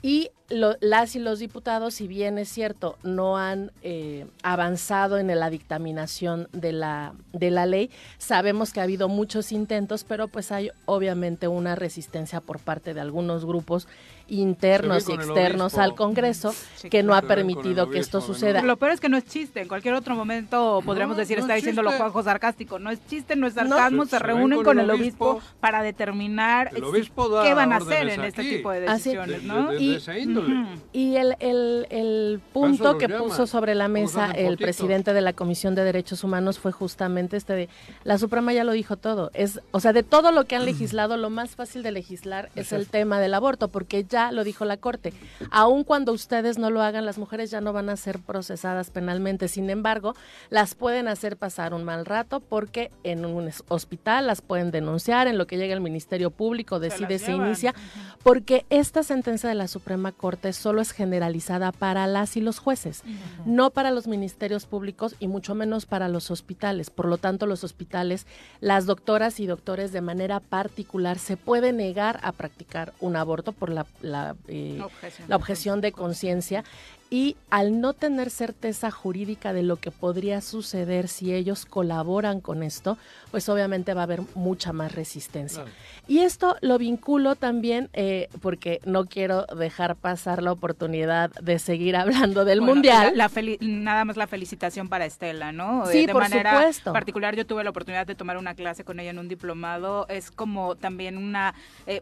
Y 0.02 0.30
lo- 0.50 0.76
las 0.80 1.16
y 1.16 1.18
los 1.18 1.38
diputados, 1.38 1.94
si 1.94 2.06
bien 2.08 2.36
es 2.36 2.50
cierto, 2.50 2.98
no 3.02 3.38
han 3.38 3.72
eh, 3.82 4.26
avanzado 4.42 5.16
en 5.16 5.28
la 5.28 5.48
dictaminación 5.48 6.48
de 6.52 6.72
la, 6.72 7.14
de 7.32 7.50
la 7.50 7.64
ley, 7.64 7.90
sabemos 8.18 8.72
que 8.74 8.80
ha 8.80 8.82
habido 8.82 9.08
muchos 9.08 9.50
intentos, 9.50 10.04
pero 10.04 10.28
pues 10.28 10.52
hay 10.52 10.70
obviamente 10.84 11.48
una 11.48 11.74
resistencia 11.74 12.42
por 12.42 12.58
parte 12.58 12.92
de 12.92 13.00
algunos 13.00 13.46
grupos 13.46 13.88
internos 14.28 15.08
y 15.08 15.12
externos 15.12 15.76
al 15.78 15.94
Congreso 15.94 16.54
Sí, 16.76 16.88
que 16.90 17.02
no 17.02 17.14
ha 17.14 17.22
permitido 17.22 17.90
que 17.90 17.98
esto 17.98 18.20
de 18.20 18.26
suceda. 18.26 18.62
Lo 18.62 18.76
peor 18.76 18.92
es 18.92 19.00
que 19.00 19.08
no 19.08 19.16
es 19.16 19.24
chiste. 19.26 19.60
En 19.62 19.68
cualquier 19.68 19.94
otro 19.94 20.14
momento 20.14 20.80
podríamos 20.84 21.16
No, 21.16 21.20
decir, 21.20 21.36
no 21.38 21.42
está 21.44 21.54
es 21.56 21.62
diciendo 21.62 21.82
lo. 21.82 21.92
Juanjo 21.92 22.22
sarcástico. 22.22 22.78
No 22.78 22.90
es 22.90 23.04
chiste, 23.06 23.36
no 23.36 23.46
es 23.46 23.54
No. 23.54 23.68
sarcasmo. 23.68 24.04
Se- 24.04 24.10
se, 24.10 24.18
se 24.18 24.22
ven 24.26 24.36
reúnen 24.36 24.56
con 24.58 24.64
con 24.64 24.80
el 24.80 24.90
obispo 24.90 25.30
obispo. 25.32 25.50
para 25.60 25.82
determinar 25.82 26.70
qué 26.70 27.54
van 27.54 27.72
a 27.72 27.76
hacer 27.76 28.08
en 28.08 28.22
este 28.24 28.42
tipo 28.42 28.70
de 28.70 28.86
Así- 28.86 29.10
decisiones, 29.10 29.42
De- 29.42 29.48
¿no? 29.48 29.70
de- 29.70 29.76
de 29.76 29.82
Y- 29.82 29.94
esa 29.96 30.18
índole. 30.18 30.54
Ujú. 30.62 30.68
Y 30.92 31.16
el, 31.16 31.36
el, 31.40 31.86
el 31.90 32.40
Eso 32.42 32.52
punto 32.52 32.98
que 32.98 33.08
puso 33.08 33.46
sobre 33.46 33.74
la 33.74 33.84
¿Cómo 33.84 33.96
se 33.96 34.02
mesa 34.02 34.30
el 34.32 34.56
presidente 34.56 35.12
de 35.12 35.20
la 35.20 35.32
Comisión 35.32 35.74
de 35.74 35.84
Derechos 35.84 36.24
Humanos 36.24 36.58
fue 36.58 36.72
justamente 36.72 37.36
este 37.36 37.52
de, 37.54 37.68
la 38.04 38.18
Suprema 38.18 38.52
ya 38.52 38.64
lo 38.64 38.72
dijo 38.72 38.96
todo, 38.96 39.30
es, 39.34 39.60
o 39.70 39.80
sea, 39.80 39.92
de 39.92 40.02
todo 40.02 40.32
lo 40.32 40.44
que 40.44 40.56
han 40.56 40.64
legislado, 40.64 41.16
lo 41.16 41.30
más 41.30 41.50
fácil 41.56 41.82
de 41.82 41.92
legislar 41.92 42.50
es 42.54 42.72
el 42.72 42.86
tema 42.86 43.20
del 43.20 43.34
aborto, 43.34 43.68
porque 43.68 44.04
ya 44.04 44.13
lo 44.32 44.44
dijo 44.44 44.64
la 44.64 44.76
Corte, 44.76 45.12
aun 45.50 45.84
cuando 45.84 46.12
ustedes 46.12 46.58
no 46.58 46.70
lo 46.70 46.82
hagan, 46.82 47.04
las 47.04 47.18
mujeres 47.18 47.50
ya 47.50 47.60
no 47.60 47.72
van 47.72 47.88
a 47.88 47.96
ser 47.96 48.18
procesadas 48.18 48.90
penalmente, 48.90 49.48
sin 49.48 49.70
embargo, 49.70 50.14
las 50.50 50.74
pueden 50.74 51.08
hacer 51.08 51.36
pasar 51.36 51.74
un 51.74 51.84
mal 51.84 52.06
rato 52.06 52.40
porque 52.40 52.90
en 53.02 53.24
un 53.24 53.50
hospital 53.68 54.26
las 54.26 54.40
pueden 54.40 54.70
denunciar, 54.70 55.26
en 55.26 55.38
lo 55.38 55.46
que 55.46 55.56
llega 55.56 55.74
el 55.74 55.80
Ministerio 55.80 56.30
Público 56.30 56.80
decide, 56.80 57.18
se 57.18 57.32
inicia, 57.32 57.74
porque 58.22 58.64
esta 58.70 59.02
sentencia 59.02 59.48
de 59.48 59.54
la 59.54 59.68
Suprema 59.68 60.12
Corte 60.12 60.52
solo 60.52 60.80
es 60.80 60.92
generalizada 60.92 61.72
para 61.72 62.06
las 62.06 62.36
y 62.36 62.40
los 62.40 62.58
jueces, 62.58 63.02
no 63.44 63.70
para 63.70 63.90
los 63.90 64.06
ministerios 64.06 64.66
públicos 64.66 65.16
y 65.18 65.28
mucho 65.28 65.54
menos 65.54 65.86
para 65.86 66.08
los 66.08 66.30
hospitales. 66.30 66.90
Por 66.90 67.06
lo 67.06 67.18
tanto, 67.18 67.46
los 67.46 67.64
hospitales, 67.64 68.26
las 68.60 68.86
doctoras 68.86 69.40
y 69.40 69.46
doctores 69.46 69.92
de 69.92 70.00
manera 70.00 70.40
particular 70.40 71.18
se 71.18 71.36
puede 71.36 71.72
negar 71.72 72.20
a 72.22 72.32
practicar 72.32 72.92
un 73.00 73.16
aborto 73.16 73.52
por 73.52 73.70
la, 73.70 73.86
la, 74.04 74.36
eh, 74.48 74.78
Objeción. 74.82 75.28
la 75.28 75.36
objeción 75.36 75.80
de 75.80 75.92
conciencia 75.92 76.64
y 77.10 77.36
al 77.50 77.80
no 77.80 77.92
tener 77.92 78.30
certeza 78.30 78.90
jurídica 78.90 79.52
de 79.52 79.62
lo 79.62 79.76
que 79.76 79.90
podría 79.92 80.40
suceder 80.40 81.06
si 81.06 81.32
ellos 81.32 81.64
colaboran 81.64 82.40
con 82.40 82.62
esto, 82.64 82.98
pues 83.30 83.48
obviamente 83.48 83.94
va 83.94 84.00
a 84.00 84.04
haber 84.04 84.22
mucha 84.34 84.72
más 84.72 84.92
resistencia. 84.92 85.62
Claro. 85.62 85.76
Y 86.08 86.18
esto 86.20 86.56
lo 86.60 86.76
vinculo 86.76 87.36
también 87.36 87.88
eh, 87.92 88.28
porque 88.42 88.80
no 88.84 89.06
quiero 89.06 89.46
dejar 89.46 89.94
pasar 89.96 90.42
la 90.42 90.50
oportunidad 90.52 91.30
de 91.40 91.58
seguir 91.58 91.94
hablando 91.96 92.44
del 92.44 92.60
Bueno, 92.60 92.74
Mundial. 92.74 93.16
la- 93.16 93.24
la 93.24 93.30
feli- 93.30 93.58
nada 93.60 94.04
más 94.04 94.16
la 94.16 94.26
felicitación 94.26 94.88
para 94.88 95.06
Estela, 95.06 95.52
¿no? 95.52 95.86
Sí, 95.86 96.06
de 96.06 96.12
por 96.12 96.22
manera 96.22 96.52
supuesto. 96.54 96.92
particular, 96.92 97.36
yo 97.36 97.46
tuve 97.46 97.62
la 97.64 97.70
oportunidad 97.70 98.06
de 98.06 98.14
tomar 98.16 98.38
una 98.38 98.54
clase 98.54 98.82
con 98.84 98.98
ella 98.98 99.10
en 99.10 99.18
un 99.18 99.28
diplomado. 99.28 100.06
Es 100.08 100.30
como 100.32 100.74
también 100.74 101.16
una. 101.16 101.54
eh, 101.86 102.00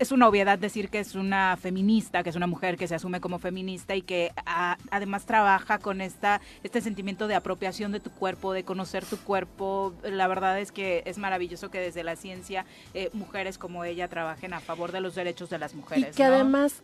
es 0.00 0.10
una 0.12 0.26
obviedad 0.28 0.58
decir 0.58 0.88
que 0.88 1.00
es 1.00 1.14
una 1.14 1.56
feminista, 1.60 2.22
que 2.22 2.30
es 2.30 2.36
una 2.36 2.46
mujer 2.46 2.76
que 2.76 2.88
se 2.88 2.94
asume 2.94 3.20
como 3.20 3.38
feminista 3.38 3.94
y 3.94 4.02
que 4.02 4.27
a- 4.46 4.76
además 4.90 5.26
trabaja 5.26 5.78
con 5.78 6.00
esta 6.00 6.40
este 6.62 6.80
sentimiento 6.80 7.28
de 7.28 7.34
apropiación 7.34 7.92
de 7.92 8.00
tu 8.00 8.10
cuerpo, 8.10 8.52
de 8.52 8.64
conocer 8.64 9.04
tu 9.04 9.18
cuerpo. 9.18 9.94
La 10.02 10.26
verdad 10.28 10.58
es 10.58 10.72
que 10.72 11.02
es 11.06 11.18
maravilloso 11.18 11.70
que 11.70 11.78
desde 11.80 12.04
la 12.04 12.16
ciencia 12.16 12.64
eh, 12.94 13.10
mujeres 13.12 13.58
como 13.58 13.84
ella 13.84 14.08
trabajen 14.08 14.54
a 14.54 14.60
favor 14.60 14.92
de 14.92 15.00
los 15.00 15.14
derechos 15.14 15.50
de 15.50 15.58
las 15.58 15.72
Y 15.72 15.76
mujeres. 15.76 16.16
que 16.16 16.24
¿no? 16.24 16.34
además, 16.34 16.82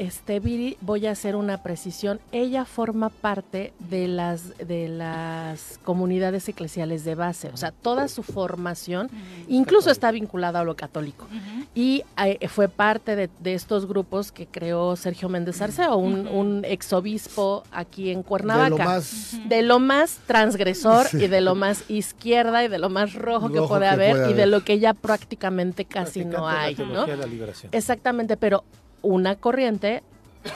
este 0.00 0.40
Viri, 0.40 0.78
voy 0.80 1.06
a 1.06 1.10
hacer 1.10 1.36
una 1.36 1.62
precisión. 1.62 2.20
Ella 2.32 2.64
forma 2.64 3.10
parte 3.10 3.74
de 3.78 4.08
las 4.08 4.56
de 4.56 4.88
las 4.88 5.78
comunidades 5.84 6.48
eclesiales 6.48 7.04
de 7.04 7.14
base, 7.14 7.50
o 7.52 7.56
sea, 7.58 7.70
toda 7.70 8.08
su 8.08 8.22
formación, 8.22 9.10
incluso 9.46 9.90
está 9.90 10.10
vinculada 10.10 10.60
a 10.60 10.64
lo 10.64 10.74
católico. 10.74 11.26
Y 11.74 12.02
eh, 12.24 12.48
fue 12.48 12.68
parte 12.68 13.14
de, 13.14 13.28
de 13.40 13.52
estos 13.52 13.86
grupos 13.86 14.32
que 14.32 14.46
creó 14.46 14.96
Sergio 14.96 15.28
Méndez 15.28 15.60
Arceo, 15.60 15.96
un, 15.96 16.26
un 16.28 16.64
exobispo 16.64 17.62
aquí 17.70 18.10
en 18.10 18.22
Cuernavaca. 18.22 18.70
De 18.70 18.78
lo 18.78 18.84
más 18.84 19.36
de 19.48 19.62
lo 19.62 19.78
más 19.80 20.18
transgresor 20.26 21.06
Sí. 21.08 21.24
y 21.24 21.28
de 21.28 21.42
lo 21.42 21.54
más 21.54 21.84
izquierda 21.90 22.64
y 22.64 22.68
de 22.68 22.78
lo 22.78 22.88
más 22.88 23.12
rojo, 23.14 23.50
que 23.52 23.60
puede 23.60 23.82
que 23.82 23.86
haber 23.88 24.12
puede 24.16 24.30
y 24.30 24.34
de 24.34 24.46
lo 24.46 24.64
que 24.64 24.78
ya 24.78 24.94
prácticamente 24.94 25.84
casi 25.84 26.20
Practicante 26.24 26.36
no 26.38 26.46
la 26.46 26.60
hay, 26.62 26.74
¿no? 26.74 26.84
teología 26.84 27.16
de 27.16 27.20
la 27.20 27.26
liberación. 27.26 27.68
Exactamente, 27.74 28.36
pero 28.38 28.64
una 29.02 29.36
corriente 29.36 30.02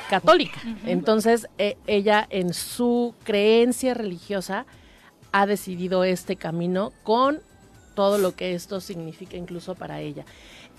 católica. 0.09 0.61
Entonces, 0.87 1.49
eh, 1.59 1.77
ella 1.87 2.27
en 2.31 2.55
su 2.55 3.15
creencia 3.25 3.95
religiosa 3.95 4.67
ha 5.33 5.47
decidido 5.47 6.05
este 6.05 6.37
camino 6.37 6.93
con 7.03 7.41
todo 7.95 8.19
lo 8.19 8.35
que 8.35 8.55
esto 8.55 8.81
significa 8.81 9.37
incluso 9.37 9.75
para 9.75 10.01
ella. 10.01 10.25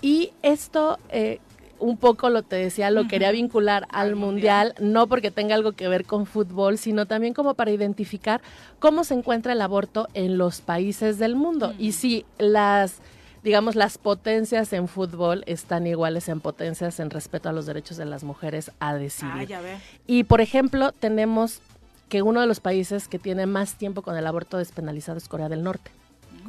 Y 0.02 0.32
esto, 0.42 0.98
eh, 1.10 1.40
un 1.78 1.96
poco 1.96 2.30
lo 2.30 2.42
te 2.42 2.56
decía, 2.56 2.90
lo 2.90 3.06
quería 3.06 3.30
vincular 3.32 3.86
al, 3.90 4.16
mundial, 4.16 4.74
no 4.80 5.06
porque 5.06 5.30
tenga 5.30 5.54
algo 5.54 5.72
que 5.72 5.88
ver 5.88 6.04
con 6.04 6.26
fútbol, 6.26 6.78
sino 6.78 7.06
también 7.06 7.34
como 7.34 7.54
para 7.54 7.70
identificar 7.70 8.40
cómo 8.78 9.04
se 9.04 9.14
encuentra 9.14 9.52
el 9.52 9.60
aborto 9.60 10.08
en 10.14 10.38
los 10.38 10.60
países 10.60 11.18
del 11.18 11.36
mundo. 11.36 11.74
Y 11.78 11.92
si 11.92 12.24
las 12.38 13.00
digamos, 13.46 13.76
las 13.76 13.96
potencias 13.96 14.72
en 14.72 14.88
fútbol 14.88 15.44
están 15.46 15.86
iguales 15.86 16.28
en 16.28 16.40
potencias 16.40 16.98
en 16.98 17.10
respeto 17.10 17.48
a 17.48 17.52
los 17.52 17.64
derechos 17.64 17.96
de 17.96 18.04
las 18.04 18.24
mujeres 18.24 18.72
a 18.80 18.94
decidir. 18.94 19.32
Ah, 19.32 19.44
ya 19.44 19.60
ve. 19.60 19.78
Y, 20.04 20.24
por 20.24 20.40
ejemplo, 20.40 20.90
tenemos 20.90 21.60
que 22.08 22.22
uno 22.22 22.40
de 22.40 22.48
los 22.48 22.58
países 22.58 23.06
que 23.06 23.20
tiene 23.20 23.46
más 23.46 23.76
tiempo 23.76 24.02
con 24.02 24.16
el 24.16 24.26
aborto 24.26 24.58
despenalizado 24.58 25.16
es 25.16 25.28
Corea 25.28 25.48
del 25.48 25.62
Norte. 25.62 25.92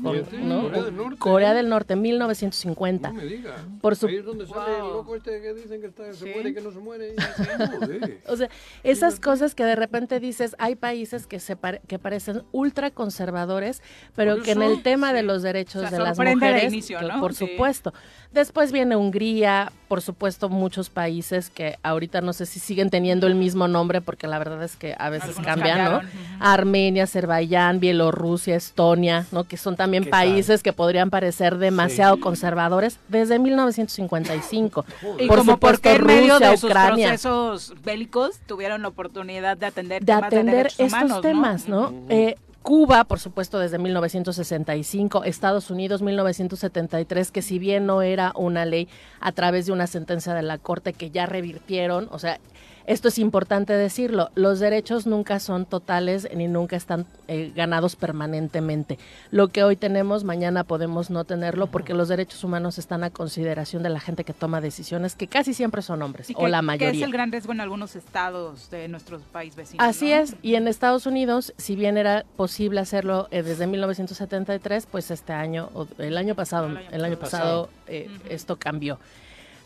Con- 0.01 0.49
¿no? 0.49 0.61
Corea 0.63 0.83
del 0.83 0.95
Norte. 0.97 1.17
Corea 1.19 1.53
del 1.53 1.69
Norte, 1.69 1.95
1950. 1.95 3.09
No 3.09 3.13
me 3.15 3.25
diga. 3.25 3.55
Por 3.81 3.95
su- 3.95 4.07
Ahí 4.07 4.15
es 4.17 4.25
donde 4.25 4.45
sale 4.47 4.75
el 4.75 4.79
loco 4.81 5.15
este 5.15 5.41
que 5.41 5.53
dicen 5.53 5.81
que 5.81 5.87
está- 5.87 6.13
se 6.13 6.25
muere 6.33 6.49
y 6.49 6.53
que 6.53 6.61
no 6.61 6.71
se 6.71 6.79
muere. 6.79 7.15
O 8.27 8.35
sea, 8.35 8.49
esas 8.83 9.19
cosas 9.19 9.55
que 9.55 9.63
de 9.63 9.75
repente 9.75 10.19
dices, 10.19 10.55
hay 10.59 10.75
países 10.75 11.27
que 11.27 11.39
se 11.39 11.55
pare- 11.55 11.81
que 11.87 11.99
parecen 11.99 12.43
ultra 12.51 12.91
conservadores, 12.91 13.81
pero 14.15 14.41
que 14.41 14.51
en 14.51 14.61
el 14.61 14.83
tema 14.83 15.13
de 15.13 15.21
sí. 15.21 15.25
los 15.25 15.41
derechos 15.43 15.83
O 15.83 15.87
sea, 15.87 15.97
de 15.97 16.03
las 16.03 16.17
de 16.17 16.35
mujeres, 16.35 16.71
inicio, 16.73 16.99
que 16.99 17.05
¿no? 17.05 17.19
por 17.19 17.33
Sí. 17.33 17.47
supuesto. 17.47 17.93
Después 18.31 18.71
viene 18.71 18.95
Hungría, 18.95 19.71
por 19.87 20.01
supuesto 20.01 20.49
muchos 20.49 20.89
países 20.89 21.49
que 21.49 21.77
ahorita 21.83 22.21
no 22.21 22.33
sé 22.33 22.45
si 22.45 22.59
siguen 22.59 22.89
teniendo 22.89 23.27
el 23.27 23.35
mismo 23.35 23.67
nombre 23.67 24.01
porque 24.01 24.27
la 24.27 24.37
verdad 24.37 24.63
es 24.63 24.75
que 24.75 24.95
a 24.97 25.09
veces 25.09 25.37
Algunos 25.37 25.47
cambian, 25.47 25.83
¿no? 25.85 26.01
Armenia, 26.39 27.03
Azerbaiyán, 27.03 27.79
Bielorrusia, 27.79 28.55
Estonia, 28.55 29.25
¿no? 29.31 29.45
Que 29.45 29.57
son 29.57 29.75
también 29.75 30.05
países 30.09 30.63
que 30.63 30.73
podrían 30.73 31.09
parecer 31.09 31.57
demasiado 31.57 32.19
conservadores 32.19 32.99
desde 33.07 33.39
1955. 33.39 34.85
Y 35.19 35.27
por 35.27 35.39
como 35.39 35.53
supuesto 35.53 35.81
porque 35.81 35.95
en 35.95 36.05
medio 36.05 36.33
Rusia, 36.33 36.49
de 36.49 36.57
sus 36.57 36.69
Ucrania 36.69 37.07
procesos 37.07 37.73
bélicos 37.83 38.39
tuvieron 38.45 38.81
la 38.81 38.89
oportunidad 38.89 39.57
de 39.57 39.65
atender 39.65 40.01
de 40.01 40.05
temas 40.05 40.21
de 40.21 40.27
atender 40.27 40.55
derechos 40.55 40.79
estos 40.79 41.01
humanos, 41.01 41.15
¿no? 41.15 41.21
temas, 41.21 41.67
¿no? 41.67 41.93
Eh, 42.09 42.35
Cuba, 42.67 43.05
por 43.05 43.21
supuesto, 43.21 43.59
desde 43.59 43.77
1965, 43.77 45.23
Estados 45.23 45.71
Unidos 45.71 46.01
1973, 46.01 47.31
que 47.31 47.41
si 47.41 47.59
bien 47.59 47.85
no 47.85 48.01
era 48.01 48.33
una 48.35 48.65
ley 48.65 48.89
a 49.21 49.31
través 49.31 49.67
de 49.67 49.71
una 49.71 49.87
sentencia 49.87 50.33
de 50.33 50.41
la 50.41 50.57
Corte 50.57 50.91
que 50.91 51.09
ya 51.09 51.25
revirtieron, 51.25 52.09
o 52.11 52.19
sea, 52.19 52.41
esto 52.87 53.09
es 53.09 53.19
importante 53.19 53.73
decirlo, 53.73 54.31
los 54.33 54.59
derechos 54.59 55.05
nunca 55.05 55.39
son 55.39 55.65
totales 55.65 56.27
ni 56.35 56.47
nunca 56.47 56.75
están 56.75 57.05
eh, 57.27 57.51
ganados 57.55 57.95
permanentemente. 57.95 58.97
Lo 59.29 59.49
que 59.49 59.63
hoy 59.63 59.75
tenemos, 59.75 60.23
mañana 60.23 60.63
podemos 60.63 61.09
no 61.09 61.23
tenerlo 61.23 61.67
porque 61.67 61.93
los 61.93 62.07
derechos 62.07 62.43
humanos 62.43 62.77
están 62.77 63.03
a 63.03 63.09
consideración 63.11 63.83
de 63.83 63.89
la 63.89 63.99
gente 63.99 64.23
que 64.23 64.33
toma 64.33 64.61
decisiones, 64.61 65.15
que 65.15 65.27
casi 65.27 65.53
siempre 65.53 65.81
son 65.81 66.01
hombres, 66.01 66.29
Y 66.29 66.33
o 66.35 66.39
que- 66.39 66.49
la 66.49 66.59
Que 66.59 66.65
mayoría. 66.65 66.89
es 67.01 67.01
el 67.05 67.11
gran 67.11 67.31
riesgo 67.31 67.51
en 67.51 67.61
algunos 67.61 67.95
estados 67.95 68.69
de 68.71 68.87
nuestros 68.87 69.21
países 69.21 69.55
vecinos. 69.57 69.85
Así 69.85 70.09
¿no? 70.09 70.15
es, 70.15 70.35
y 70.41 70.55
en 70.55 70.67
Estados 70.67 71.05
Unidos, 71.05 71.53
si 71.57 71.75
bien 71.75 71.97
era 71.97 72.25
posible 72.35 72.79
hacerlo 72.79 73.27
eh, 73.31 73.43
desde 73.43 73.67
1973, 73.67 74.87
pues 74.89 75.11
este 75.11 75.33
año, 75.33 75.69
o 75.73 75.87
el 75.97 76.17
año 76.17 76.35
pasado, 76.35 76.69
el 76.91 77.03
año, 77.03 77.17
pasado, 77.19 77.69
eh, 77.87 78.09
esto 78.29 78.55
cambió. 78.57 78.97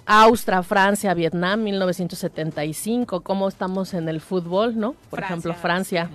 Austria, 0.06 0.64
Francia, 0.64 1.14
Vietnam, 1.14 1.64
1975, 1.64 3.22
¿cómo 3.22 3.48
estamos 3.48 3.94
en 3.94 4.10
el 4.10 4.22
fútbol, 4.22 4.78
no? 4.80 4.94
Por 5.10 5.20
Francia, 5.20 5.28
ejemplo, 5.34 5.54
Francia. 5.56 6.10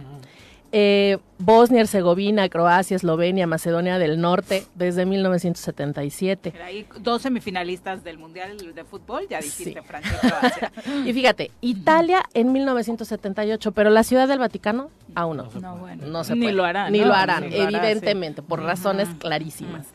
Eh, 0.72 1.18
Bosnia, 1.38 1.80
Herzegovina, 1.82 2.48
Croacia, 2.48 2.96
Eslovenia, 2.96 3.46
Macedonia 3.46 3.98
del 3.98 4.20
Norte, 4.20 4.66
desde 4.74 5.06
1977. 5.06 6.50
Pero 6.50 6.64
ahí 6.64 6.86
dos 7.00 7.22
semifinalistas 7.22 8.02
del 8.02 8.18
Mundial 8.18 8.56
de 8.74 8.84
Fútbol, 8.84 9.26
ya 9.30 9.40
dijiste 9.40 9.80
Francia 9.82 10.12
y 10.22 10.26
Croacia. 10.26 10.72
Y 11.06 11.12
fíjate, 11.12 11.50
Italia 11.60 12.24
en 12.34 12.52
1978, 12.52 13.72
pero 13.72 13.90
la 13.90 14.02
Ciudad 14.02 14.26
del 14.28 14.38
Vaticano 14.40 14.90
aún 15.14 15.36
no. 15.38 15.48
No, 15.60 15.76
bueno. 15.76 16.04
No 16.06 16.24
se 16.24 16.34
Ni 16.34 16.42
puede. 16.42 16.52
lo 16.54 16.64
harán, 16.64 16.92
Ni 16.92 16.98
¿no? 17.00 17.06
lo 17.06 17.14
harán, 17.14 17.44
Ni 17.48 17.56
lo 17.56 17.62
harán, 17.62 17.74
evidentemente, 17.74 18.42
sí. 18.42 18.46
por 18.48 18.60
razones 18.60 19.08
clarísimas. 19.18 19.86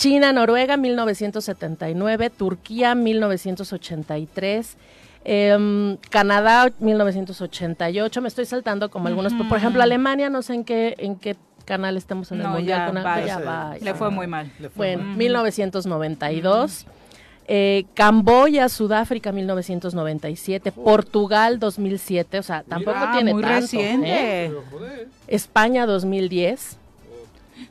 China, 0.00 0.32
Noruega, 0.32 0.78
1979. 0.78 2.30
Turquía, 2.30 2.94
1983. 2.94 4.78
em, 5.22 5.98
Canadá, 6.08 6.70
1988. 6.78 8.22
Me 8.22 8.28
estoy 8.28 8.46
saltando 8.46 8.90
como 8.90 9.08
algunos. 9.08 9.34
Por 9.34 9.58
ejemplo, 9.58 9.82
Alemania, 9.82 10.30
no 10.30 10.40
sé 10.40 10.54
en 10.54 10.64
qué, 10.64 10.94
en 10.96 11.16
qué 11.16 11.36
canal 11.66 11.98
estemos 11.98 12.32
en 12.32 12.40
el 12.40 12.48
Mundial. 12.48 12.78
ya 12.78 12.86
con 12.86 13.04
va. 13.04 13.20
ya 13.26 13.36
Sí. 13.36 13.42
va, 13.44 13.74
Le 13.82 13.92
fue 13.94 14.08
muy 14.10 14.26
mal. 14.26 14.50
Le 14.58 14.70
fue 14.70 14.96
Bueno, 14.96 15.02
mal. 15.08 15.16
1992. 15.18 16.86
Eh, 17.52 17.84
Camboya, 17.92 18.70
Sudáfrica 18.70 19.30
1997, 19.32 20.72
Portugal 20.72 21.58
2007, 21.58 22.38
o 22.38 22.42
sea, 22.42 22.62
tampoco 22.62 22.96
Ah, 22.98 23.10
tiene 23.12 23.32
muy 23.34 23.42
tanto. 23.42 23.60
reciente. 23.60 24.46
¿eh? 24.46 24.52
España 25.26 25.84
2010, 25.84 26.78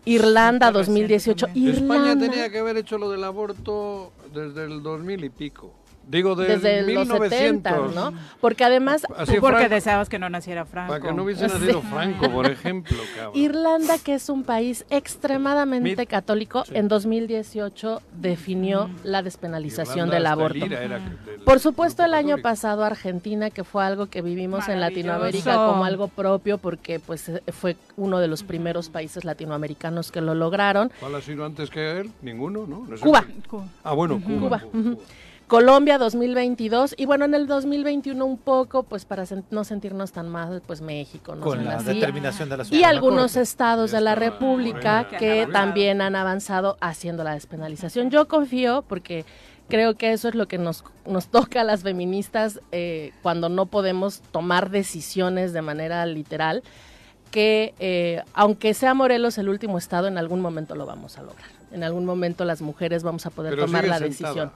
Irlanda 0.06 0.72
2018, 0.72 1.48
España 1.48 1.70
Irlanda. 1.70 2.30
Tenía 2.30 2.50
que 2.50 2.60
haber 2.60 2.78
hecho 2.78 2.98
lo 2.98 3.10
del 3.10 3.24
aborto 3.24 4.12
desde 4.34 4.66
el 4.66 4.82
2000 4.84 5.24
y 5.24 5.30
pico. 5.30 5.74
Digo, 6.10 6.36
desde 6.36 6.84
desde 6.84 6.94
los 6.94 7.08
70, 7.08 7.72
1900. 7.72 7.96
¿no? 7.96 8.14
Porque 8.42 8.64
además 8.64 9.04
Así 9.16 9.36
Tú 9.36 9.42
porque 9.42 9.58
Franco- 9.60 9.76
deseabas 9.76 10.10
que 10.10 10.18
no 10.20 10.28
naciera 10.30 10.66
Franco. 10.66 10.90
Para 10.94 11.06
que 11.06 11.14
no 11.14 11.24
hubiese 11.24 11.48
Sí. 11.48 11.54
nacido 11.54 11.82
Franco, 11.84 12.30
por 12.32 12.48
ejemplo, 12.48 12.98
cabrón. 13.16 13.34
Irlanda, 13.36 13.98
que 14.04 14.16
es 14.16 14.28
un 14.30 14.44
país 14.44 14.86
extremadamente 14.90 16.02
Mid- 16.04 16.08
católico, 16.10 16.64
en 16.72 16.88
2018 16.88 18.02
definió 18.20 18.90
la 19.04 19.22
despenalización 19.22 20.08
Irlanda 20.08 20.16
del 20.16 20.26
aborto. 20.26 20.68
Del 20.68 21.42
Por 21.46 21.60
supuesto, 21.60 22.04
el 22.04 22.14
año 22.16 22.30
católico. 22.38 22.50
pasado 22.50 22.84
Argentina, 22.84 23.50
que 23.52 23.64
fue 23.64 23.84
algo 23.86 24.08
que 24.08 24.22
vivimos 24.22 24.68
en. 24.68 24.80
Latinoamérica 24.80 25.56
como 25.56 25.84
algo 25.86 26.08
propio, 26.08 26.58
porque 26.58 27.00
pues 27.00 27.32
fue 27.52 27.76
uno 27.98 28.20
de 28.20 28.28
los 28.28 28.44
primeros 28.44 28.90
países 28.90 29.26
latinoamericanos 29.26 30.12
que 30.12 30.22
lo 30.22 30.34
lograron. 30.34 30.92
¿Cuál 31.00 31.16
ha 31.16 31.22
sido 31.22 31.46
antes 31.46 31.70
que 31.70 32.00
él? 32.00 32.12
Ninguno, 32.22 32.66
¿no? 32.66 32.86
No 32.88 32.98
sé 32.98 33.04
Cuba. 33.04 33.26
Ah, 33.84 33.94
bueno, 33.94 34.20
Cuba. 34.26 34.40
Cuba. 34.40 34.64
ujú. 34.74 35.02
Colombia 35.50 35.98
2022 35.98 36.94
y 36.96 37.06
bueno, 37.06 37.26
en 37.26 37.34
el 37.34 37.48
2021 37.48 38.24
un 38.24 38.38
poco, 38.38 38.84
pues 38.84 39.04
para 39.06 39.24
sen- 39.24 39.44
no 39.50 39.64
sentirnos 39.64 40.12
tan 40.12 40.30
mal, 40.30 40.62
pues 40.66 40.80
México, 40.80 41.34
¿no? 41.36 41.42
Con 41.42 41.66
la 41.66 41.78
así. 41.78 41.88
determinación 41.96 42.50
de 42.50 42.58
la 42.58 42.66
Y 42.70 42.84
algunos 42.84 43.32
Corte. 43.32 43.42
estados 43.42 43.92
de 43.92 44.00
la 44.00 44.14
República 44.16 45.08
que 45.08 45.48
también 45.52 46.02
han 46.02 46.16
avanzado 46.16 46.78
haciendo 46.82 47.24
la 47.24 47.34
despenalización. 47.34 48.12
Yo 48.12 48.28
confío 48.28 48.84
porque 48.88 49.26
creo 49.68 49.96
que 49.96 50.14
eso 50.14 50.28
es 50.30 50.36
lo 50.36 50.48
que 50.48 50.60
nos, 50.60 50.84
nos 51.08 51.28
toca 51.30 51.62
a 51.62 51.64
las 51.64 51.82
feministas 51.82 52.62
eh, 52.72 53.12
cuando 53.24 53.50
no 53.50 53.66
podemos 53.66 54.22
tomar 54.32 54.70
decisiones 54.70 55.52
de 55.52 55.64
manera 55.64 56.06
literal, 56.06 56.62
que 57.32 57.74
eh, 57.80 58.22
aunque 58.34 58.76
sea 58.76 58.94
Morelos 58.94 59.40
el 59.40 59.50
último 59.50 59.80
estado, 59.80 60.06
en 60.08 60.20
algún 60.20 60.42
momento 60.42 60.76
lo 60.76 60.86
vamos 60.86 61.18
a 61.18 61.24
lograr. 61.24 61.50
En 61.72 61.84
algún 61.84 62.06
momento 62.06 62.46
las 62.46 62.62
mujeres 62.62 63.02
vamos 63.02 63.26
a 63.26 63.32
poder 63.32 63.54
Pero 63.54 63.66
tomar 63.66 63.86
la 63.88 63.98
sentada. 63.98 64.10
decisión. 64.10 64.52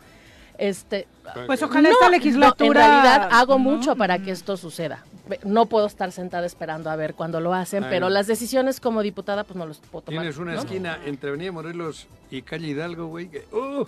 Este, 0.63 1.07
Pues 1.45 1.61
ojalá 1.63 1.89
esta 1.89 2.09
legislatura- 2.09 2.67
en 2.67 2.73
realidad 2.91 3.29
hago 3.31 3.53
¿no? 3.53 3.59
mucho 3.59 3.95
para 3.95 4.19
que 4.19 4.31
esto 4.31 4.57
suceda. 4.57 5.03
No 5.45 5.67
puedo 5.67 5.85
estar 5.87 6.11
sentada 6.11 6.45
esperando 6.45 6.89
a 6.89 6.97
ver 6.97 7.13
cuando 7.13 7.39
lo 7.39 7.53
hacen, 7.53 7.85
Ay. 7.85 7.89
pero 7.89 8.09
las 8.09 8.27
decisiones 8.27 8.81
como 8.81 9.01
diputada 9.01 9.45
pues 9.45 9.55
no 9.55 9.65
los 9.65 9.77
puedo 9.77 10.03
tomar. 10.03 10.21
Tienes 10.21 10.37
una 10.37 10.53
¿no? 10.53 10.59
esquina 10.59 10.99
entre 11.05 11.29
Avenida 11.29 11.51
Morelos 11.53 12.07
y 12.29 12.41
Calle 12.41 12.67
Hidalgo, 12.67 13.07
güey, 13.07 13.29
que... 13.29 13.45
¡Oh! 13.53 13.87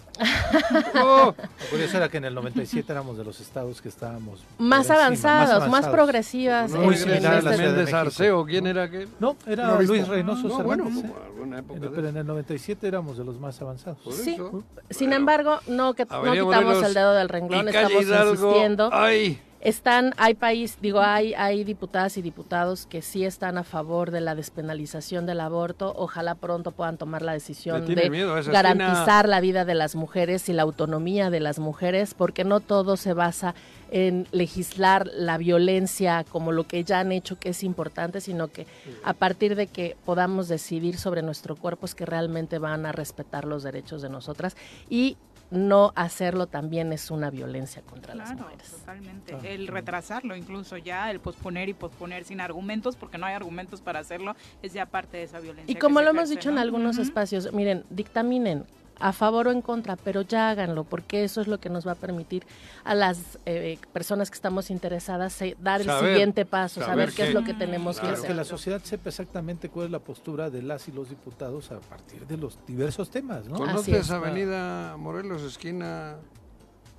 ¡Oh! 1.04 1.36
Curioso 1.70 1.98
era 1.98 2.08
que 2.10 2.18
en 2.18 2.26
el 2.26 2.36
97 2.36 2.90
éramos 2.92 3.18
de 3.18 3.26
los 3.26 3.40
estados 3.42 3.82
que 3.82 3.90
estábamos 3.90 4.44
Más 4.58 4.88
por 4.88 4.96
encima, 4.96 5.06
avanzados, 5.42 5.70
más 5.70 5.88
progresivas. 5.88 6.72
No, 6.72 6.78
en- 6.78 6.86
Muy 6.86 6.94
en 6.96 7.00
similar 7.02 7.34
a 7.34 7.42
la 7.42 7.52
este- 7.52 7.64
de 7.64 7.70
Méndez. 7.74 7.94
Arceo, 7.94 8.46
¿quién 8.46 8.68
era 8.68 8.84
aquel? 8.84 9.10
No, 9.20 9.36
era 9.46 9.68
No, 9.68 9.82
Luis. 9.82 10.08
Reynoso 10.08 10.48
No, 10.48 10.64
bueno, 10.64 10.84
como 10.86 11.16
alguna 11.26 11.60
época 11.60 11.76
En- 11.76 11.82
de 11.82 11.90
pero 11.90 12.10
en 12.10 12.18
el 12.18 12.26
97 12.28 12.88
éramos 12.88 13.18
de 13.18 13.26
los 13.26 13.40
más 13.40 13.62
avanzados. 13.62 14.00
Sí. 14.16 14.36
eso. 14.36 14.64
Sin 14.90 15.12
embargo, 15.12 15.60
no, 15.68 15.94
que, 15.96 16.06
no 16.06 16.22
quitamos 16.22 16.46
Morelos 16.46 16.84
el 16.84 16.94
dedo 16.94 17.14
del 17.26 17.30
renglón, 17.30 17.68
estamos 17.68 18.04
Hidalgo, 18.04 18.32
insistiendo. 18.32 18.90
¡Ay! 18.92 19.40
Están, 19.66 20.14
hay 20.18 20.36
país, 20.36 20.78
digo, 20.80 21.02
hay, 21.02 21.34
hay 21.34 21.64
diputadas 21.64 22.18
y 22.18 22.22
diputados 22.22 22.86
que 22.86 23.02
sí 23.02 23.26
están 23.26 23.58
a 23.58 23.64
favor 23.64 24.12
de 24.12 24.22
la 24.22 24.36
despenalización 24.36 25.26
del 25.26 25.40
aborto. 25.40 25.92
Ojalá 25.98 26.36
pronto 26.36 26.70
puedan 26.70 26.98
tomar 27.00 27.24
la 27.24 27.34
decisión 27.34 27.84
de 27.88 28.44
garantizar 28.46 29.28
la 29.28 29.42
vida 29.42 29.66
de 29.66 29.74
las 29.74 29.96
mujeres 29.96 30.50
y 30.50 30.54
la 30.54 30.62
autonomía 30.62 31.32
de 31.32 31.40
las 31.40 31.58
mujeres, 31.58 32.14
porque 32.14 32.44
no 32.44 32.60
todo 32.60 32.96
se 32.96 33.14
basa 33.14 33.56
en 33.90 34.28
legislar 34.32 35.08
la 35.12 35.40
violencia 35.40 36.26
como 36.30 36.52
lo 36.52 36.66
que 36.66 36.84
ya 36.84 37.00
han 37.00 37.12
hecho, 37.12 37.40
que 37.40 37.50
es 37.50 37.64
importante, 37.64 38.22
sino 38.22 38.50
que 38.50 38.68
a 39.04 39.14
partir 39.14 39.56
de 39.56 39.66
que 39.66 39.98
podamos 40.06 40.48
decidir 40.48 40.98
sobre 40.98 41.24
nuestro 41.24 41.56
cuerpo 41.56 41.88
es 41.88 41.96
que 41.96 42.06
realmente 42.06 42.60
van 42.60 42.86
a 42.86 42.92
respetar 42.92 43.46
los 43.46 43.64
derechos 43.64 44.04
de 44.04 44.10
nosotras 44.10 44.56
y 44.92 45.18
no 45.52 45.94
hacerlo 45.96 46.48
también 46.48 46.92
es 46.94 47.12
una 47.12 47.30
violencia 47.30 47.82
contra 47.84 48.16
las 48.16 48.34
mujeres. 48.34 48.72
totalmente. 48.72 49.54
El 49.54 49.68
retrasarlo 49.68 50.36
incluso 50.36 50.78
ya, 50.78 51.12
el 51.12 51.20
posponer 51.20 51.70
y 51.70 51.74
posponer 51.74 52.24
sin 52.24 52.42
argumentos, 52.42 52.96
porque 52.96 53.18
no 53.18 53.26
hay 53.26 53.36
argumentos 53.36 53.82
para 53.82 54.00
hacerlo, 54.00 54.36
es 54.62 54.74
ya 54.74 54.86
parte 54.86 55.18
de 55.18 55.24
esa 55.24 55.40
violencia. 55.40 55.72
Y 55.72 55.76
como 55.76 56.02
lo 56.02 56.10
hemos 56.10 56.30
dicho 56.30 56.50
en 56.50 56.56
¿no? 56.56 56.62
algunos 56.62 56.98
espacios, 56.98 57.52
miren, 57.54 57.84
dictaminen 57.90 58.66
a 59.00 59.12
favor 59.14 59.48
o 59.48 59.52
en 59.52 59.62
contra, 59.62 59.96
pero 59.98 60.22
ya 60.22 60.50
háganlo, 60.50 60.84
porque 60.86 61.24
eso 61.24 61.42
es 61.42 61.48
lo 61.48 61.60
que 61.60 61.70
nos 61.70 61.86
va 61.86 61.92
a 61.92 61.96
permitir 61.96 62.46
a 62.84 62.96
las 62.96 63.38
eh, 63.46 63.78
personas 63.92 64.30
que 64.30 64.36
estamos 64.36 64.70
interesadas 64.72 65.42
eh, 65.42 65.58
dar 65.62 65.82
el 65.82 65.88
Saber, 65.88 66.12
siguiente 66.14 66.46
paso, 66.46 66.80
saber, 66.82 66.90
saber 66.90 67.14
qué 67.14 67.22
es 67.24 67.28
que- 67.30 67.34
lo 67.34 67.44
que 67.44 67.54
tenemos 67.54 67.96
que 67.98 68.02
Claro, 68.02 68.16
hacer. 68.18 68.28
que 68.30 68.34
la 68.34 68.44
sociedad 68.46 68.82
sepa 68.84 69.10
exactamente 69.10 69.70
cuál 69.70 69.88
es 69.88 69.92
la 69.92 70.00
postura 70.00 70.50
de 70.50 70.62
las 70.62 70.88
y 70.88 70.92
los 70.94 71.10
diputados 71.10 71.72
a 71.72 71.80
partir 71.80 72.26
de 72.26 72.38
los 72.38 72.58
diversos 72.66 73.10
temas, 73.10 73.46
¿no? 73.48 73.56
¿Conoces 73.58 74.10
Avenida 74.12 74.96
Morelos, 74.98 75.42
esquina 75.44 76.16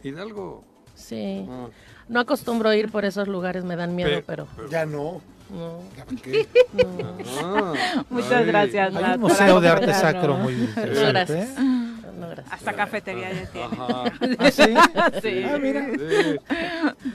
Hidalgo? 0.02 0.64
Sí. 0.94 1.46
Ah. 1.48 1.68
No 2.08 2.20
acostumbro 2.20 2.72
ir 2.72 2.90
por 2.90 3.04
esos 3.04 3.28
lugares, 3.28 3.64
me 3.64 3.76
dan 3.76 3.94
miedo, 3.94 4.10
Pe- 4.10 4.24
pero... 4.26 4.46
Ya 4.70 4.86
no. 4.86 5.20
No. 5.50 5.78
qué? 6.22 6.46
Ah, 7.42 7.72
Muchas 8.10 8.32
ay. 8.32 8.46
gracias, 8.46 8.94
Hay 8.96 9.14
un 9.14 9.20
museo 9.20 9.60
de 9.60 9.68
arte 9.68 9.94
sacro 9.94 10.36
muy 10.36 10.54
No, 10.54 10.64
interesante. 10.64 11.08
gracias. 11.12 11.48
¿eh? 11.58 11.85
No, 12.16 12.28
gracias. 12.28 12.52
Hasta 12.52 12.72
cafetería 12.72 13.30
ya 13.32 13.46
tiene. 13.50 13.66
Ajá. 13.66 14.04
¿Ah, 14.38 14.50
sí? 14.50 14.62
Sí. 15.22 15.44
Ah, 15.44 15.58
mira. 15.58 15.86
Sí. 15.86 16.38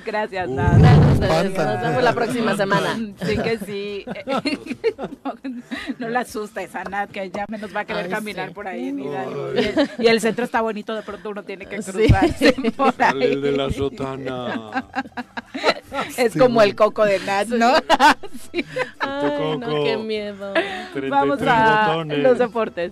Gracias, 0.05 0.47
Uh. 0.47 0.55
Nat. 0.55 1.19
Gracias. 1.19 1.53
Nos 1.73 1.81
vemos 1.81 2.03
la 2.03 2.13
próxima 2.13 2.55
semana. 2.55 2.95
Sí 3.25 3.37
que 3.37 3.57
sí. 3.59 4.05
No, 5.23 5.33
no 5.97 6.09
la 6.09 6.19
asusta 6.21 6.61
esa 6.61 6.83
Nat, 6.83 7.09
que 7.11 7.29
ya 7.31 7.45
menos 7.47 7.75
va 7.75 7.81
a 7.81 7.85
querer 7.85 8.05
Ay, 8.05 8.09
caminar 8.11 8.49
sí. 8.49 8.53
por 8.53 8.67
ahí 8.67 8.89
en 8.89 8.99
Hidalgo. 8.99 9.53
Y 9.53 9.57
el, 9.59 9.89
y 9.99 10.07
el 10.07 10.21
centro 10.21 10.45
está 10.45 10.61
bonito, 10.61 10.93
de 10.95 11.01
pronto 11.01 11.29
uno 11.29 11.43
tiene 11.43 11.65
que 11.65 11.81
Sí. 11.81 11.91
cruzarse 11.91 12.53
por 12.77 12.93
Sale 12.93 13.25
ahí. 13.25 13.41
de 13.41 13.51
la 13.51 13.69
sotana. 13.71 14.85
Es 16.17 16.35
como 16.37 16.61
el 16.61 16.75
coco 16.75 17.05
de 17.05 17.19
Nat, 17.19 17.47
¿no? 17.47 17.73
Sí. 18.51 18.63
Ay, 18.99 19.57
no, 19.57 19.83
qué 19.83 19.97
miedo. 19.97 20.53
33 20.53 21.09
Vamos 21.09 21.39
a 21.41 21.87
botones. 21.87 22.19
los 22.19 22.37
deportes. 22.39 22.91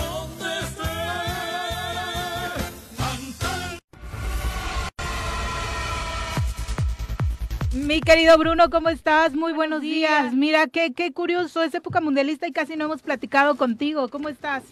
Mi 7.91 7.99
querido 7.99 8.37
Bruno, 8.37 8.69
¿cómo 8.69 8.87
estás? 8.87 9.33
Muy 9.33 9.51
buenos 9.51 9.81
días. 9.81 10.33
Mira, 10.33 10.67
qué, 10.67 10.93
qué 10.93 11.11
curioso, 11.11 11.61
es 11.61 11.75
época 11.75 11.99
mundialista 11.99 12.47
y 12.47 12.53
casi 12.53 12.77
no 12.77 12.85
hemos 12.85 13.01
platicado 13.01 13.57
contigo. 13.57 14.07
¿Cómo 14.07 14.29
estás? 14.29 14.63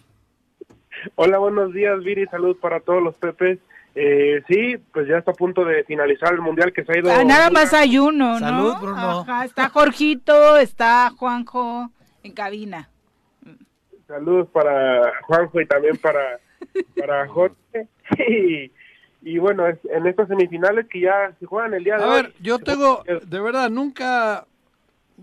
Hola, 1.16 1.38
buenos 1.38 1.74
días, 1.74 2.02
Viri. 2.02 2.28
Salud 2.28 2.56
para 2.62 2.80
todos 2.80 3.04
los 3.04 3.14
Pepes. 3.16 3.60
Eh, 3.94 4.42
sí, 4.48 4.78
pues 4.94 5.06
ya 5.10 5.18
está 5.18 5.32
a 5.32 5.34
punto 5.34 5.66
de 5.66 5.84
finalizar 5.84 6.32
el 6.32 6.40
mundial 6.40 6.72
que 6.72 6.86
se 6.86 6.94
ha 6.94 6.98
ido. 6.98 7.12
Ah, 7.12 7.26
nada 7.26 7.50
más 7.50 7.74
hay 7.74 7.98
uno, 7.98 8.36
¿no? 8.36 8.40
Salud, 8.40 8.76
Bruno. 8.82 9.20
Ajá, 9.20 9.44
está 9.44 9.68
Jorgito, 9.68 10.56
está 10.56 11.12
Juanjo 11.18 11.92
en 12.24 12.32
cabina. 12.32 12.90
Saludos 14.08 14.48
para 14.54 15.12
Juanjo 15.24 15.60
y 15.60 15.66
también 15.66 15.98
para, 15.98 16.40
para 16.98 17.28
Jorge. 17.34 17.90
Y, 18.18 18.72
y 19.22 19.38
bueno, 19.38 19.68
es- 19.68 19.80
en 19.92 20.08
estas 20.08 20.28
semifinales 20.28 20.88
que 20.88 21.02
ya 21.02 21.34
se 21.40 21.46
juegan 21.46 21.74
el 21.74 21.84
día 21.84 21.98
de 21.98 22.04
A 22.04 22.08
hoy. 22.08 22.22
ver, 22.24 22.34
yo 22.42 22.60
tengo, 22.60 23.04
de 23.06 23.40
verdad, 23.40 23.70
nunca, 23.70 24.46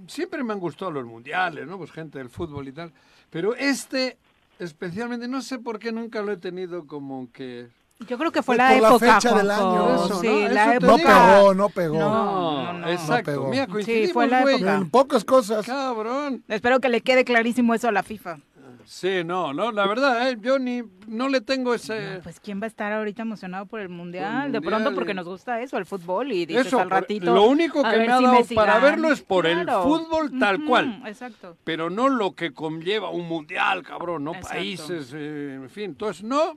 siempre 0.07 0.43
me 0.45 0.53
han 0.53 0.61
gustado 0.61 0.91
los 0.91 1.05
mundiales, 1.07 1.67
¿no? 1.67 1.79
Pues 1.79 1.91
gente 1.93 2.19
del 2.19 2.29
fútbol 2.29 2.69
y 2.69 2.73
tal, 2.73 2.93
pero 3.31 3.55
este 3.55 4.17
especialmente, 4.59 5.29
no 5.29 5.43
sé 5.43 5.59
por 5.59 5.79
qué 5.79 5.93
nunca 5.93 6.23
lo 6.23 6.33
he 6.33 6.37
tenido 6.39 6.87
como 6.87 7.31
que... 7.33 7.69
Yo 8.09 8.19
creo 8.19 8.31
que 8.31 8.43
fue 8.43 8.57
Pues 8.57 8.59
la 8.59 8.73
por 8.75 8.83
la 8.83 8.89
época, 8.89 9.15
fecha 9.21 9.35
del 9.37 9.51
año. 9.51 9.95
Eso, 10.05 10.21
sí, 10.21 10.27
¿no? 10.29 10.49
la 10.49 10.73
te 10.79 10.81
No 10.87 10.97
época. 10.97 11.35
pegó, 11.37 11.55
no 11.55 11.69
pegó. 11.71 11.99
No, 11.99 12.63
no, 12.65 12.73
no. 12.75 12.89
exacto. 12.89 13.31
pegó. 13.33 13.49
Mira, 13.49 13.67
Sí, 13.85 14.09
fue 14.13 14.27
la 14.29 14.43
época. 14.43 14.75
En 14.77 14.91
pocas 14.91 15.25
cosas. 15.25 15.65
Cabrón. 15.65 16.43
Espero 16.49 16.79
que 16.81 16.91
le 16.91 17.01
quede 17.01 17.25
clarísimo 17.25 17.73
eso 17.75 17.89
a 17.89 17.93
la 17.93 18.03
FIFA. 18.03 18.39
Sí, 18.87 19.25
no, 19.25 19.53
no, 19.53 19.73
la 19.73 19.85
verdad, 19.89 20.31
¿eh? 20.31 20.39
yo 20.41 20.61
ni, 20.61 20.81
no 21.09 21.29
le 21.29 21.41
tengo 21.41 21.75
ese... 21.75 22.21
Pues 22.23 22.39
quién 22.39 22.61
va 22.61 22.65
a 22.65 22.69
estar 22.69 22.93
ahorita 22.93 23.23
emocionado 23.23 23.67
por 23.67 23.81
el 23.81 23.89
mundial, 23.89 24.53
de 24.53 24.61
pronto 24.61 24.95
porque 24.95 25.11
eh. 25.11 25.15
nos 25.15 25.27
gusta 25.27 25.61
eso, 25.61 25.77
el 25.77 25.87
fútbol 25.87 26.31
y 26.31 26.47
dices 26.47 26.69
Eso, 26.69 26.79
al 26.79 26.89
ratito. 26.89 27.35
lo 27.35 27.43
único 27.43 27.85
a 27.85 27.91
que 27.91 27.99
me 27.99 28.09
ha 28.13 28.19
si 28.19 28.25
dado 28.25 28.45
para 28.55 28.79
verlo 28.79 29.11
es 29.11 29.21
por 29.23 29.45
el 29.47 29.69
fútbol 29.69 30.39
tal 30.39 30.65
cual. 30.65 31.03
Exacto. 31.05 31.57
pero 31.65 31.91
no 31.91 32.09
lo 32.09 32.37
que 32.37 32.53
conlleva 32.53 33.11
un 33.11 33.27
mundial, 33.27 33.83
cabrón, 33.83 34.23
no 34.23 34.35
Exacto. 34.35 34.55
países, 34.57 35.13
eh, 35.17 35.55
en 35.55 35.69
fin, 35.69 35.85
entonces 35.87 36.23
no. 36.23 36.57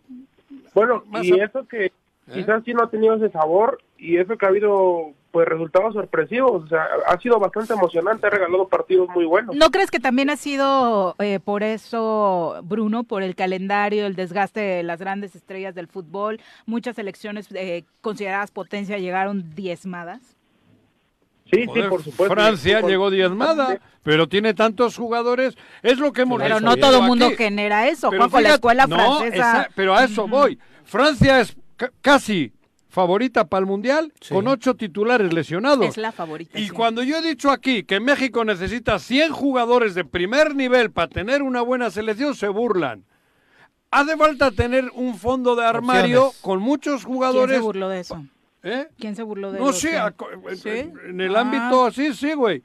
Bueno, 0.76 1.03
y 1.23 1.39
a- 1.39 1.45
eso 1.45 1.68
que 1.68 1.91
quizás 2.31 2.64
sí 2.64 2.73
no 2.76 2.84
ha 2.84 2.91
tenido 2.91 3.15
ese 3.15 3.31
sabor 3.31 3.81
y 3.97 4.18
eso 4.18 4.38
que 4.38 4.45
ha 4.45 4.49
habido 4.49 5.14
pues 5.31 5.47
resultados 5.47 5.93
sorpresivos. 5.93 6.64
O 6.64 6.68
sea, 6.68 6.88
ha 7.07 7.19
sido 7.19 7.39
bastante 7.39 7.73
emocionante, 7.73 8.27
ha 8.27 8.30
regalado 8.31 8.68
partidos 8.68 9.07
muy 9.10 9.26
buenos. 9.26 9.56
¿No 9.56 9.69
crees 9.69 9.91
que 9.91 9.99
también 9.99 10.30
ha 10.30 10.38
sido 10.38 11.15
eh, 11.19 11.39
por 11.43 11.64
eso, 11.64 12.60
Bruno, 12.64 13.03
por 13.03 13.22
el 13.23 13.35
calendario, 13.35 14.06
el 14.06 14.15
desgaste 14.15 14.60
de 14.60 14.84
las 14.84 14.99
grandes 14.99 15.35
estrellas 15.35 15.76
del 15.76 15.88
fútbol? 15.88 16.39
Muchas 16.65 16.95
selecciones 16.95 17.47
eh, 17.53 17.84
consideradas 18.01 18.51
potencia 18.51 18.97
llegaron 18.97 19.53
diezmadas. 19.56 20.22
Sí, 21.51 21.65
Joder, 21.65 21.84
sí, 21.84 21.89
por 21.89 22.03
supuesto. 22.03 22.35
Francia 22.35 22.81
Por- 22.81 22.89
llegó 22.91 23.10
diezmada, 23.10 23.80
pero 24.03 24.27
tiene 24.30 24.53
tantos 24.53 24.95
jugadores, 24.97 25.57
es 25.81 25.97
lo 25.97 26.14
que 26.14 26.22
hemos 26.22 26.39
Pero 26.39 26.60
no 26.60 26.76
todo 26.77 26.91
el 26.91 26.97
aquí. 26.97 27.06
mundo 27.07 27.31
genera 27.35 27.88
eso. 27.88 28.11
Pero 28.11 28.30
Juanjo, 28.30 28.41
la 28.41 28.53
escuela 28.56 28.85
no, 28.88 28.95
francesa. 29.19 29.61
esa- 29.64 29.69
pero 29.76 29.95
a 29.95 30.03
eso 30.03 30.27
voy. 30.27 30.60
Francia 30.85 31.39
es 31.39 31.56
ca- 31.76 31.91
casi 32.01 32.51
favorita 33.00 33.46
para 33.48 33.62
el 33.62 33.66
mundial 33.66 34.12
con 34.30 34.48
ocho 34.50 34.76
titulares 34.76 35.32
lesionados. 35.34 35.86
Es 35.88 35.98
la 35.98 36.12
favorita. 36.12 36.60
Y 36.60 36.66
sí. 36.66 36.70
cuando 36.70 37.02
yo 37.02 37.18
he 37.18 37.22
dicho 37.22 37.50
aquí 37.50 37.84
que 37.84 38.02
México 38.02 38.44
necesita 38.44 39.00
100 39.00 39.32
jugadores 39.32 39.96
de 39.96 40.04
primer 40.04 40.54
nivel 40.54 40.92
para 40.92 41.08
tener 41.08 41.42
una 41.42 41.62
buena 41.62 41.90
selección, 41.92 42.36
se 42.36 42.50
burlan. 42.50 43.06
Hace 43.90 44.18
falta 44.18 44.52
tener 44.52 44.92
un 44.94 45.16
fondo 45.18 45.56
de 45.56 45.66
armario 45.66 46.26
Opciones. 46.26 46.42
con 46.42 46.60
muchos 46.60 47.04
¿Quién 47.06 47.14
jugadores. 47.16 47.56
se 47.56 47.62
burló 47.62 47.88
de 47.90 48.00
eso? 48.02 48.24
¿Eh? 48.64 48.88
¿Quién 49.00 49.16
se 49.16 49.24
burló 49.24 49.52
de 49.54 49.60
No, 49.60 49.70
eso? 49.70 49.80
sí, 49.80 49.88
a- 49.96 50.14
¿Sí? 50.62 50.92
en 51.08 51.22
el 51.22 51.36
Ah. 51.38 51.40
ámbito 51.42 51.86
así, 51.86 52.14
sí, 52.14 52.34
güey. 52.34 52.62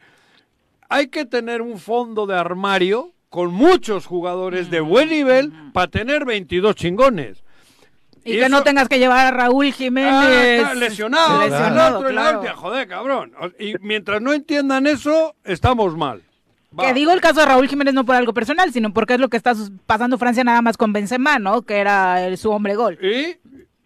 Hay 0.88 1.06
que 1.08 1.24
tener 1.24 1.62
un 1.62 1.78
fondo 1.78 2.26
de 2.26 2.36
armario 2.36 3.12
con 3.30 3.52
muchos 3.54 4.06
jugadores 4.06 4.68
de 4.70 4.80
buen 4.80 5.08
nivel 5.10 5.52
para 5.72 5.86
tener 5.86 6.24
22 6.24 6.74
chingones. 6.74 7.44
Y, 8.24 8.38
que 8.38 8.48
no 8.48 8.62
tengas 8.62 8.88
que 8.88 8.98
llevar 8.98 9.26
a 9.26 9.30
Raúl 9.30 9.66
Ah, 9.68 9.72
Jiménez. 9.72 10.60
claro, 10.60 10.74
lesionado, 10.80 11.40
lesionado, 11.42 11.88
el 11.88 11.94
otro, 11.96 12.10
claro. 12.10 12.56
joder, 12.56 12.88
cabrón. 12.88 13.32
Y 13.58 13.74
mientras 13.80 14.22
no 14.22 14.32
entiendan 14.32 14.86
eso, 14.86 15.34
estamos 15.44 15.96
mal. 15.96 16.22
Va. 16.78 16.86
Que 16.86 16.94
digo 16.94 17.12
el 17.12 17.20
caso 17.20 17.40
de 17.40 17.46
Raúl 17.46 17.68
Jiménez 17.68 17.94
no 17.94 18.04
por 18.04 18.16
algo 18.16 18.32
personal, 18.32 18.72
sino 18.72 18.92
porque 18.92 19.14
es 19.14 19.20
lo 19.20 19.28
que 19.28 19.36
está 19.36 19.52
pasando 19.86 20.18
Francia 20.18 20.42
nada 20.42 20.62
más 20.62 20.76
con 20.76 20.92
Benzema, 20.92 21.38
¿no? 21.38 21.62
Que 21.62 21.76
era 21.78 22.26
el- 22.26 22.36
su 22.38 22.50
hombre 22.50 22.74
gol. 22.74 22.98
¿Y? 23.00 23.36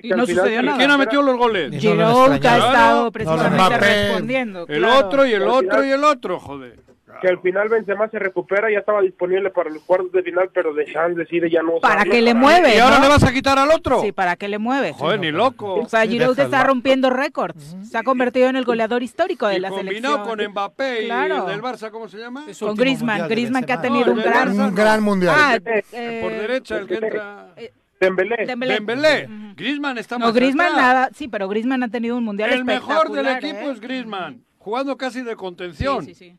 Y 0.00 0.10
no 0.10 0.24
sucedió 0.24 0.60
¿Y 0.60 0.64
nada. 0.64 0.78
¿Quién 0.78 0.90
ha 0.92 0.96
metido 0.98 1.20
los 1.22 1.36
goles? 1.36 1.70
Ni- 1.70 1.76
no 1.76 1.94
lo 1.94 2.06
Giroud 2.24 2.40
que 2.40 2.48
ha 2.48 2.56
estado 2.58 3.10
Claro. 3.10 3.12
precisamente 3.12 3.78
respondiendo. 3.78 4.66
El 4.68 4.78
claro. 4.78 5.06
otro 5.06 5.26
y 5.26 5.32
el 5.32 5.42
otro 5.42 5.60
final- 5.82 5.84
y 5.86 5.90
el 5.90 6.04
otro, 6.04 6.38
joder. 6.40 6.78
Que 7.20 7.28
al 7.28 7.40
final 7.40 7.68
Benzema 7.68 8.08
se 8.08 8.18
recupera, 8.18 8.70
ya 8.70 8.78
estaba 8.78 9.00
disponible 9.02 9.50
para 9.50 9.70
los 9.70 9.82
cuartos 9.82 10.12
de 10.12 10.22
final, 10.22 10.50
pero 10.54 10.72
Deschamps 10.72 11.16
decide 11.16 11.50
ya 11.50 11.62
no 11.62 11.80
¿Para 11.80 12.04
qué 12.04 12.22
le 12.22 12.32
mueve? 12.34 12.76
¿Y 12.76 12.78
ahora 12.78 12.96
¿no? 12.98 13.02
le 13.04 13.08
vas 13.08 13.24
a 13.24 13.32
quitar 13.32 13.58
al 13.58 13.70
otro? 13.70 14.00
Sí, 14.02 14.12
¿para 14.12 14.36
qué 14.36 14.46
le 14.48 14.58
mueve? 14.58 14.92
Joder, 14.92 15.18
ni 15.18 15.30
loco. 15.32 15.74
O 15.74 15.88
sea, 15.88 16.02
Sí, 16.02 16.10
Giroud 16.10 16.38
está 16.38 16.62
rompiendo 16.64 17.10
récords. 17.10 17.76
Se 17.90 17.98
ha 17.98 18.02
convertido 18.02 18.48
en 18.48 18.56
el 18.56 18.64
goleador 18.64 19.02
histórico 19.02 19.46
de 19.48 19.56
Y 19.56 19.60
la 19.60 19.70
combinado 19.70 20.16
selección. 20.24 20.36
con 20.38 20.50
Mbappé 20.52 21.04
Claro. 21.06 21.34
y 21.34 21.38
el 21.40 21.46
del 21.46 21.62
Barça, 21.62 21.90
¿cómo 21.90 22.08
se 22.08 22.18
llama? 22.18 22.44
Es 22.48 22.58
Con 22.58 22.76
Griezmann, 22.76 23.22
de 23.22 23.28
Griezmann 23.28 23.64
que 23.64 23.72
ha 23.72 23.80
tenido 23.80 24.06
No, 24.06 24.12
un 24.12 24.18
gran... 24.22 24.48
Barça 24.56 24.68
Un 24.68 24.74
gran 24.74 25.02
mundial. 25.02 25.34
Ah, 25.36 25.56
Eh, 25.64 25.84
eh, 25.92 26.20
Por 26.22 26.30
derecha, 26.32 26.78
el 26.78 26.86
que 26.86 26.94
entra... 26.94 27.48
eh, 27.56 27.72
Dembélé. 28.00 28.46
Dembélé. 28.46 28.74
Dembélé. 28.74 29.28
Griezmann 29.56 29.98
está 29.98 30.18
No, 30.18 30.26
más 30.26 30.34
Griezmann 30.34 30.66
atrás. 30.68 30.80
nada, 30.82 31.10
sí, 31.14 31.26
pero 31.26 31.48
Griezmann 31.48 31.82
ha 31.82 31.88
tenido 31.88 32.16
un 32.16 32.22
mundial 32.24 32.50
El 32.52 32.64
mejor 32.64 33.10
del 33.10 33.26
equipo 33.26 33.58
¿eh? 33.58 33.72
es 33.72 33.80
Griezmann, 33.80 34.44
jugando 34.58 34.96
casi 34.96 35.22
de 35.22 35.34
contención. 35.34 36.04
Sí, 36.04 36.14
sí, 36.14 36.30
sí. 36.30 36.36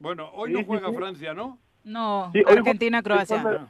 Bueno, 0.00 0.30
hoy 0.34 0.50
Sí, 0.52 0.60
no 0.60 0.64
juega 0.66 0.88
sí. 0.90 0.96
Francia, 0.96 1.34
¿no? 1.34 1.58
No, 1.84 2.30
Sí, 2.32 2.42
hoy 2.46 2.56
Argentina, 2.58 2.98
jue- 3.00 3.04
Croacia. 3.04 3.36
hoy 3.36 3.42
juega- 3.42 3.66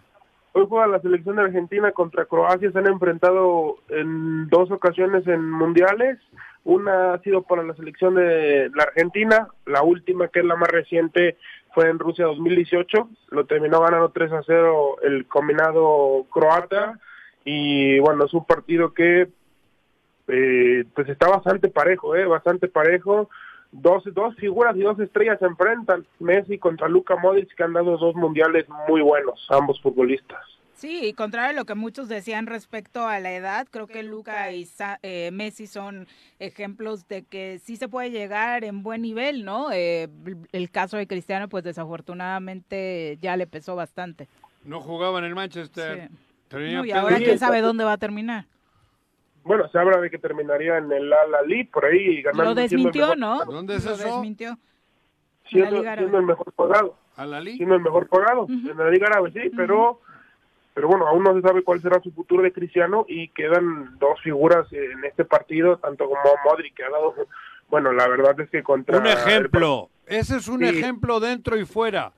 Hoy 0.52 0.64
juega 0.70 0.86
la 0.86 1.00
selección 1.00 1.36
de 1.36 1.42
Argentina 1.42 1.92
contra 1.92 2.24
Croacia, 2.24 2.72
se 2.72 2.78
han 2.78 2.86
enfrentado 2.86 3.76
en 3.90 4.48
dos 4.48 4.70
ocasiones 4.70 5.26
en 5.26 5.50
mundiales. 5.50 6.18
Una 6.64 7.12
ha 7.12 7.18
sido 7.18 7.42
para 7.42 7.62
la 7.62 7.74
selección 7.74 8.14
de 8.14 8.70
la 8.74 8.84
Argentina, 8.84 9.48
la 9.66 9.82
última 9.82 10.28
que 10.28 10.38
es 10.40 10.46
la 10.46 10.56
más 10.56 10.70
reciente 10.70 11.36
fue 11.74 11.90
en 11.90 11.98
Rusia 11.98 12.24
2018, 12.24 13.06
lo 13.32 13.44
terminó 13.44 13.82
ganando 13.82 14.08
3 14.08 14.32
a 14.32 14.42
0 14.46 14.96
el 15.02 15.26
combinado 15.28 16.24
croata 16.32 16.98
y 17.44 17.98
bueno, 17.98 18.24
es 18.24 18.32
un 18.32 18.46
partido 18.46 18.94
que 18.94 19.28
eh, 20.28 20.84
pues 20.94 21.06
está 21.10 21.28
bastante 21.28 21.68
parejo, 21.68 22.16
eh, 22.16 22.24
bastante 22.24 22.66
parejo. 22.66 23.28
Dos, 23.80 24.02
dos 24.14 24.34
figuras 24.36 24.76
y 24.76 24.80
dos 24.80 24.98
estrellas 25.00 25.38
se 25.38 25.46
enfrentan, 25.46 26.06
Messi 26.18 26.58
contra 26.58 26.88
Luka 26.88 27.16
Modric, 27.16 27.54
que 27.54 27.62
han 27.62 27.72
dado 27.72 27.96
dos 27.96 28.14
mundiales 28.14 28.66
muy 28.88 29.00
buenos, 29.02 29.46
ambos 29.50 29.80
futbolistas. 29.80 30.40
Sí, 30.74 31.06
y 31.06 31.14
contrario 31.14 31.50
a 31.50 31.60
lo 31.60 31.64
que 31.64 31.74
muchos 31.74 32.06
decían 32.08 32.46
respecto 32.46 33.06
a 33.08 33.18
la 33.18 33.32
edad, 33.32 33.66
creo 33.70 33.86
que 33.86 34.02
Luca 34.02 34.52
y 34.52 34.66
Sa- 34.66 34.98
eh, 35.02 35.30
Messi 35.32 35.66
son 35.66 36.06
ejemplos 36.38 37.08
de 37.08 37.22
que 37.22 37.58
sí 37.64 37.76
se 37.76 37.88
puede 37.88 38.10
llegar 38.10 38.62
en 38.62 38.82
buen 38.82 39.00
nivel, 39.00 39.44
¿no? 39.46 39.72
Eh, 39.72 40.08
el 40.52 40.70
caso 40.70 40.98
de 40.98 41.06
Cristiano, 41.06 41.48
pues 41.48 41.64
desafortunadamente 41.64 43.18
ya 43.20 43.36
le 43.36 43.46
pesó 43.46 43.74
bastante. 43.76 44.28
No 44.64 44.80
jugaba 44.80 45.18
en 45.20 45.24
el 45.24 45.34
Manchester. 45.34 46.08
Sí. 46.10 46.16
Tenía 46.48 46.78
No, 46.78 46.84
y 46.84 46.90
ahora 46.92 47.18
quién 47.18 47.38
sabe 47.38 47.60
dónde 47.60 47.84
va 47.84 47.92
a 47.92 47.98
terminar. 47.98 48.44
Bueno, 49.46 49.68
se 49.68 49.78
habla 49.78 50.00
de 50.00 50.10
que 50.10 50.18
terminaría 50.18 50.78
en 50.78 50.90
el 50.90 51.12
Al 51.12 51.34
Ali, 51.36 51.64
por 51.64 51.84
ahí 51.84 52.20
ganando. 52.22 52.44
Lo 52.44 52.54
desmintió, 52.54 53.02
mejor- 53.14 53.18
¿no? 53.18 53.44
¿Dónde 53.44 53.76
es 53.76 53.84
Lo 53.84 53.92
eso? 53.94 54.04
desmintió. 54.04 54.58
Siendo, 55.48 55.80
siendo 55.82 56.18
el 56.18 56.26
mejor 56.26 56.52
pagado. 56.52 56.96
¿A 57.16 57.24
la 57.24 57.40
liga? 57.40 57.56
Siendo 57.56 57.76
el 57.76 57.80
mejor 57.80 58.08
pagado 58.08 58.46
en 58.48 58.76
la 58.76 58.90
Liga 58.90 59.06
Árabe, 59.06 59.30
sí, 59.32 59.50
pero 59.56 60.00
pero 60.74 60.88
bueno, 60.88 61.06
aún 61.06 61.22
no 61.22 61.32
se 61.34 61.40
sabe 61.40 61.62
cuál 61.62 61.80
será 61.80 62.02
su 62.02 62.10
futuro 62.12 62.42
de 62.42 62.52
Cristiano 62.52 63.06
y 63.08 63.28
quedan 63.28 63.96
dos 63.98 64.20
figuras 64.22 64.70
en 64.72 65.02
este 65.06 65.24
partido, 65.24 65.78
tanto 65.78 66.04
como 66.06 66.20
Modric, 66.44 66.74
que 66.74 66.84
ha 66.84 66.90
dado, 66.90 67.14
bueno, 67.70 67.92
la 67.92 68.06
verdad 68.08 68.38
es 68.40 68.50
que 68.50 68.62
contra... 68.62 68.98
Un 68.98 69.06
ejemplo. 69.06 69.88
Ese 70.06 70.36
es 70.36 70.48
un 70.48 70.58
Sí. 70.58 70.66
ejemplo 70.66 71.18
dentro 71.18 71.56
y 71.56 71.64
fuera. 71.64 72.12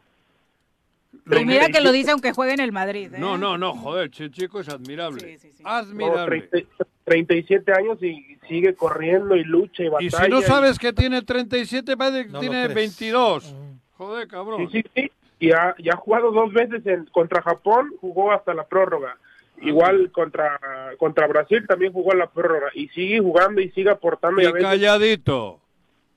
Y 1.31 1.45
mira 1.45 1.69
que 1.69 1.81
lo 1.81 1.93
dice 1.93 2.11
aunque 2.11 2.33
juegue 2.33 2.55
en 2.55 2.61
el 2.61 2.73
Madrid. 2.73 3.15
¿eh? 3.15 3.19
No, 3.21 3.39
no, 3.39 3.57
no, 3.59 3.75
joder, 3.75 4.11
chico 4.11 4.59
es 4.61 4.69
admirable. 4.69 5.39
No, 5.63 5.69
Admirable. 5.71 6.41
30 6.43 6.69
37 7.09 7.73
años 7.73 8.03
y 8.03 8.37
sigue 8.49 8.75
corriendo 8.75 9.35
y 9.37 9.45
lucha 9.45 9.83
y 9.83 9.87
Y 9.87 9.89
batalla. 9.89 10.25
si 10.25 10.31
no 10.31 10.41
sabes 10.43 10.79
que 10.79 10.93
tiene 10.93 11.23
37, 11.23 11.97
parece 11.97 12.27
que 12.27 12.33
No 12.33 12.41
tiene 12.41 12.63
crees. 12.65 12.75
22. 12.75 13.55
Joder, 13.97 14.29
cabrón. 14.29 14.69
Sí, 14.71 14.83
sí, 14.83 14.91
sí. 14.95 15.13
Y 15.41 15.53
ha, 15.53 15.75
y 15.79 15.89
ha 15.89 15.97
jugado 15.97 16.31
dos 16.33 16.53
veces 16.53 16.85
en, 16.87 17.07
contra 17.07 17.43
Japón, 17.43 17.93
jugó 18.01 18.33
hasta 18.33 18.55
la 18.55 18.65
prórroga. 18.67 19.17
Igual 19.61 20.11
contra 20.13 20.59
contra 20.99 21.27
Brasil 21.27 21.65
también 21.67 21.93
jugó 21.93 22.13
en 22.13 22.21
la 22.21 22.29
prórroga. 22.31 22.69
Y 22.75 22.89
sigue 22.89 23.19
jugando 23.21 23.61
y 23.61 23.71
sigue 23.71 23.91
aportando. 23.91 24.41
y 24.41 24.47
a 24.47 24.51
Y 24.51 24.53
veces- 24.53 24.69
calladito. 24.69 25.61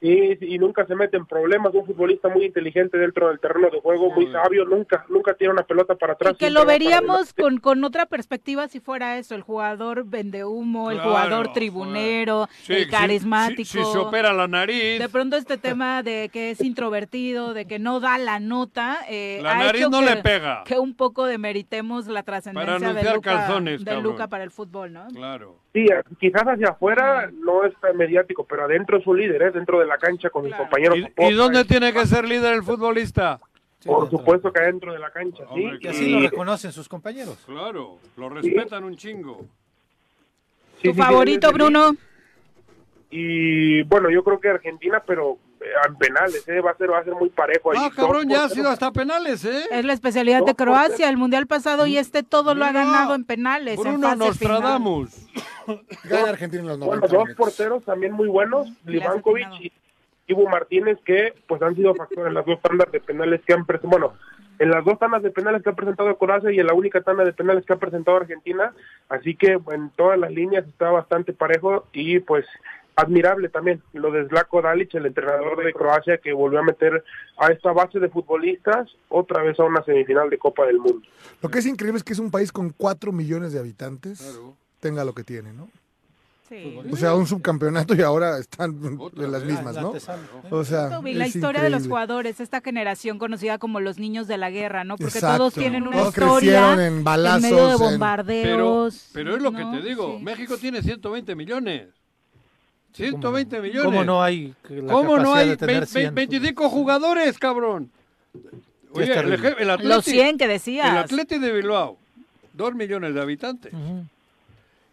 Y, 0.01 0.55
y 0.55 0.57
nunca 0.57 0.85
se 0.87 0.95
mete 0.95 1.15
en 1.15 1.25
problemas. 1.27 1.73
Un 1.75 1.85
futbolista 1.85 2.27
muy 2.27 2.45
inteligente 2.45 2.97
dentro 2.97 3.27
del 3.29 3.39
terreno 3.39 3.69
de 3.69 3.79
juego, 3.79 4.11
muy 4.11 4.31
sabio. 4.31 4.65
Nunca 4.65 5.05
nunca 5.09 5.33
tira 5.35 5.51
una 5.51 5.63
pelota 5.63 5.93
para 5.95 6.13
atrás. 6.13 6.33
Y 6.33 6.37
que 6.37 6.49
lo 6.49 6.65
veríamos 6.65 7.33
con, 7.33 7.59
con 7.59 7.83
otra 7.83 8.07
perspectiva 8.07 8.67
si 8.67 8.79
fuera 8.79 9.17
eso, 9.17 9.35
el 9.35 9.41
jugador 9.43 10.03
vende 10.05 10.43
humo, 10.43 10.89
el 10.91 10.97
Claro, 10.97 11.09
jugador 11.11 11.53
tribunero, 11.53 12.49
Sí, 12.63 12.73
el 12.73 12.85
si- 12.85 12.89
carismático. 12.89 13.63
Si, 13.63 13.77
si 13.77 13.83
se 13.91 13.97
opera 13.97 14.33
la 14.33 14.47
nariz. 14.47 14.99
De 14.99 15.07
pronto 15.09 15.35
este 15.37 15.57
tema 15.57 16.01
de 16.03 16.29
que 16.33 16.51
es 16.51 16.61
introvertido, 16.61 17.53
de 17.53 17.65
que 17.65 17.77
no 17.79 17.99
da 17.99 18.17
la 18.17 18.39
nota, 18.39 18.99
eh, 19.07 19.39
La 19.43 19.51
ha 19.53 19.63
nariz 19.65 19.81
hecho 19.81 19.89
no 19.91 19.99
que, 19.99 20.05
le 20.05 20.15
pega. 20.17 20.63
que 20.65 20.79
un 20.79 20.95
poco 20.95 21.25
demeritemos 21.25 22.07
la 22.07 22.23
trascendencia 22.23 22.93
de 22.93 23.03
Luca, 23.13 23.21
calzones, 23.37 23.85
de. 23.85 24.01
Luca 24.01 24.27
para 24.27 24.43
el 24.43 24.49
fútbol, 24.51 24.91
¿no? 24.93 25.07
Claro. 25.09 25.59
Sí, 25.73 25.87
quizás 26.19 26.43
hacia 26.43 26.69
afuera 26.69 27.31
no 27.31 27.63
es 27.63 27.73
tan 27.79 27.95
mediático, 27.95 28.43
pero 28.43 28.65
adentro 28.65 28.97
es 28.97 29.07
un 29.07 29.17
líder, 29.17 29.41
¿eh? 29.41 29.51
dentro 29.51 29.79
de 29.79 29.85
la 29.85 29.97
cancha 29.97 30.29
con 30.29 30.43
sus 30.43 30.53
compañeros. 30.53 30.97
¿Y 31.17 31.33
dónde 31.33 31.63
tiene 31.63 31.93
que 31.93 32.05
ser 32.05 32.27
líder 32.27 32.55
el 32.55 32.63
futbolista? 32.63 33.39
Por 33.85 34.09
supuesto 34.09 34.51
que 34.51 34.59
adentro 34.59 34.91
de 34.93 34.99
la 34.99 35.09
cancha, 35.11 35.43
sí. 35.53 35.69
Y 35.79 35.87
así 35.87 36.09
lo 36.09 36.19
reconocen 36.19 36.71
sus 36.71 36.87
compañeros. 36.87 37.37
Claro, 37.45 37.97
lo 38.17 38.29
respetan 38.29 38.83
un 38.83 38.95
chingo. 38.95 39.45
Sí, 40.81 40.89
¿Tu 40.89 40.93
sí, 40.93 41.01
favorito, 41.01 41.47
sí, 41.47 41.53
sí. 41.53 41.57
Bruno? 41.57 41.95
Y 43.09 43.83
bueno, 43.83 44.09
yo 44.09 44.23
creo 44.23 44.39
que 44.39 44.49
Argentina, 44.49 45.01
pero 45.05 45.31
eh, 45.31 45.37
en 45.87 45.95
penales, 45.95 46.47
¿eh? 46.47 46.59
va 46.61 46.71
a 46.71 46.77
ser 46.77 46.91
va 46.91 46.99
a 46.99 47.03
ser 47.03 47.13
muy 47.13 47.29
parejo 47.29 47.71
ahí. 47.71 47.77
Ah, 47.81 47.91
cabrón, 47.95 48.27
ya 48.27 48.45
ha 48.45 48.49
sido 48.49 48.69
hasta 48.69 48.91
penales, 48.91 49.45
¿eh? 49.45 49.65
Es 49.71 49.85
la 49.85 49.93
especialidad 49.93 50.43
de 50.43 50.55
Croacia, 50.55 51.09
el 51.09 51.17
mundial 51.17 51.47
pasado 51.47 51.85
y 51.85 51.97
este 51.97 52.23
todo 52.23 52.55
lo 52.55 52.65
ha 52.65 52.71
ganado 52.71 53.15
en 53.15 53.23
penales. 53.25 53.77
en 53.77 53.83
Bruno 53.83 54.07
fase 54.07 54.17
Nostradamus. 54.17 55.27
Gana 56.03 56.29
Argentina 56.29 56.61
en 56.61 56.67
los 56.67 56.79
90 56.79 57.07
Bueno, 57.07 57.25
dos 57.25 57.35
porteros 57.35 57.83
también 57.83 58.13
muy 58.13 58.27
buenos, 58.27 58.69
Livankovic 58.85 59.47
y 59.59 59.71
Ivo 60.27 60.47
Martínez, 60.49 60.97
que 61.05 61.33
pues 61.47 61.61
han 61.61 61.75
sido 61.75 61.93
factores 61.93 62.27
en 62.27 62.33
las 62.33 62.45
dos 62.45 62.59
tandas 62.61 62.91
de 62.91 62.99
penales 62.99 63.41
que 63.45 63.53
han 63.53 63.65
presentado, 63.65 63.99
bueno, 63.99 64.13
en 64.59 64.69
las 64.69 64.85
dos 64.85 64.99
tandas 64.99 65.23
de 65.23 65.31
penales 65.31 65.63
que 65.63 65.69
ha 65.69 65.73
presentado 65.73 66.15
Croacia 66.17 66.51
y 66.51 66.59
en 66.59 66.67
la 66.67 66.73
única 66.73 67.01
tanda 67.01 67.23
de 67.23 67.33
penales 67.33 67.65
que 67.65 67.73
ha 67.73 67.77
presentado 67.77 68.17
Argentina, 68.17 68.73
así 69.09 69.35
que 69.35 69.59
en 69.71 69.89
todas 69.95 70.17
las 70.19 70.31
líneas 70.31 70.65
está 70.67 70.89
bastante 70.91 71.33
parejo 71.33 71.87
y 71.93 72.19
pues 72.19 72.45
admirable 72.95 73.49
también 73.49 73.81
lo 73.93 74.11
de 74.11 74.27
Zlatko 74.27 74.61
Dalic, 74.61 74.93
el 74.95 75.05
entrenador 75.05 75.63
de 75.63 75.73
Croacia 75.73 76.17
que 76.17 76.33
volvió 76.33 76.59
a 76.59 76.63
meter 76.63 77.03
a 77.37 77.47
esta 77.47 77.71
base 77.71 77.99
de 77.99 78.09
futbolistas 78.09 78.89
otra 79.09 79.41
vez 79.43 79.59
a 79.59 79.63
una 79.63 79.83
semifinal 79.83 80.29
de 80.29 80.37
Copa 80.37 80.65
del 80.65 80.77
Mundo. 80.79 81.07
Lo 81.41 81.49
que 81.49 81.59
es 81.59 81.65
increíble 81.65 81.97
es 81.97 82.03
que 82.03 82.13
es 82.13 82.19
un 82.19 82.31
país 82.31 82.51
con 82.51 82.71
4 82.71 83.11
millones 83.11 83.53
de 83.53 83.59
habitantes, 83.59 84.39
tenga 84.79 85.03
lo 85.05 85.13
que 85.13 85.23
tiene, 85.23 85.53
¿no? 85.53 85.69
Sí. 86.49 86.77
O 86.91 86.97
sea, 86.97 87.15
un 87.15 87.25
subcampeonato 87.27 87.95
y 87.95 88.01
ahora 88.01 88.37
están 88.37 88.77
en 89.15 89.31
las 89.31 89.45
mismas, 89.45 89.73
¿no? 89.77 89.93
O 90.49 90.63
sea, 90.65 90.99
Y 91.05 91.13
la 91.13 91.25
historia 91.25 91.61
de 91.61 91.69
los 91.69 91.87
jugadores, 91.87 92.41
esta 92.41 92.59
generación 92.59 93.19
conocida 93.19 93.57
como 93.57 93.79
los 93.79 93.99
niños 93.99 94.27
de 94.27 94.37
la 94.37 94.49
guerra, 94.51 94.83
¿no? 94.83 94.97
Porque 94.97 95.13
Exacto. 95.19 95.37
todos 95.37 95.53
tienen 95.53 95.83
una 95.87 95.95
Todos 95.95 96.09
historia 96.09 96.75
crecieron 96.75 96.79
en 96.81 96.87
medio 96.91 96.97
de 96.97 97.03
balazos, 97.03 97.43
en- 97.45 97.55
Pero, 97.55 97.77
bombardeos. 97.79 99.09
pero 99.13 99.35
es 99.37 99.41
lo 99.41 99.51
que 99.53 99.63
te 99.63 99.81
digo, 99.87 100.17
Sí. 100.17 100.23
México 100.25 100.57
tiene 100.57 100.81
120 100.81 101.35
millones. 101.35 101.87
120 102.93 103.61
millones. 103.61 103.85
¿Cómo 103.85 104.03
no 104.03 104.21
hay 104.23 104.53
la 104.69 104.91
¿Cómo 104.93 105.17
no 105.17 105.33
hay 105.33 105.49
de 105.49 105.57
tener 105.57 105.75
20 105.87 105.91
100? 105.91 106.15
25 106.15 106.69
jugadores, 106.69 107.37
cabrón? 107.39 107.89
Oye, 108.93 109.13
el, 109.17 109.33
el 109.33 109.67
Los 109.67 109.99
Atleti, 109.99 110.11
100 110.11 110.37
que 110.37 110.47
decías. 110.47 110.91
el 110.91 110.97
Atleti 110.97 111.37
de 111.39 111.51
Bilbao, 111.53 111.97
2 112.53 112.75
millones 112.75 113.13
de 113.13 113.21
habitantes. 113.21 113.73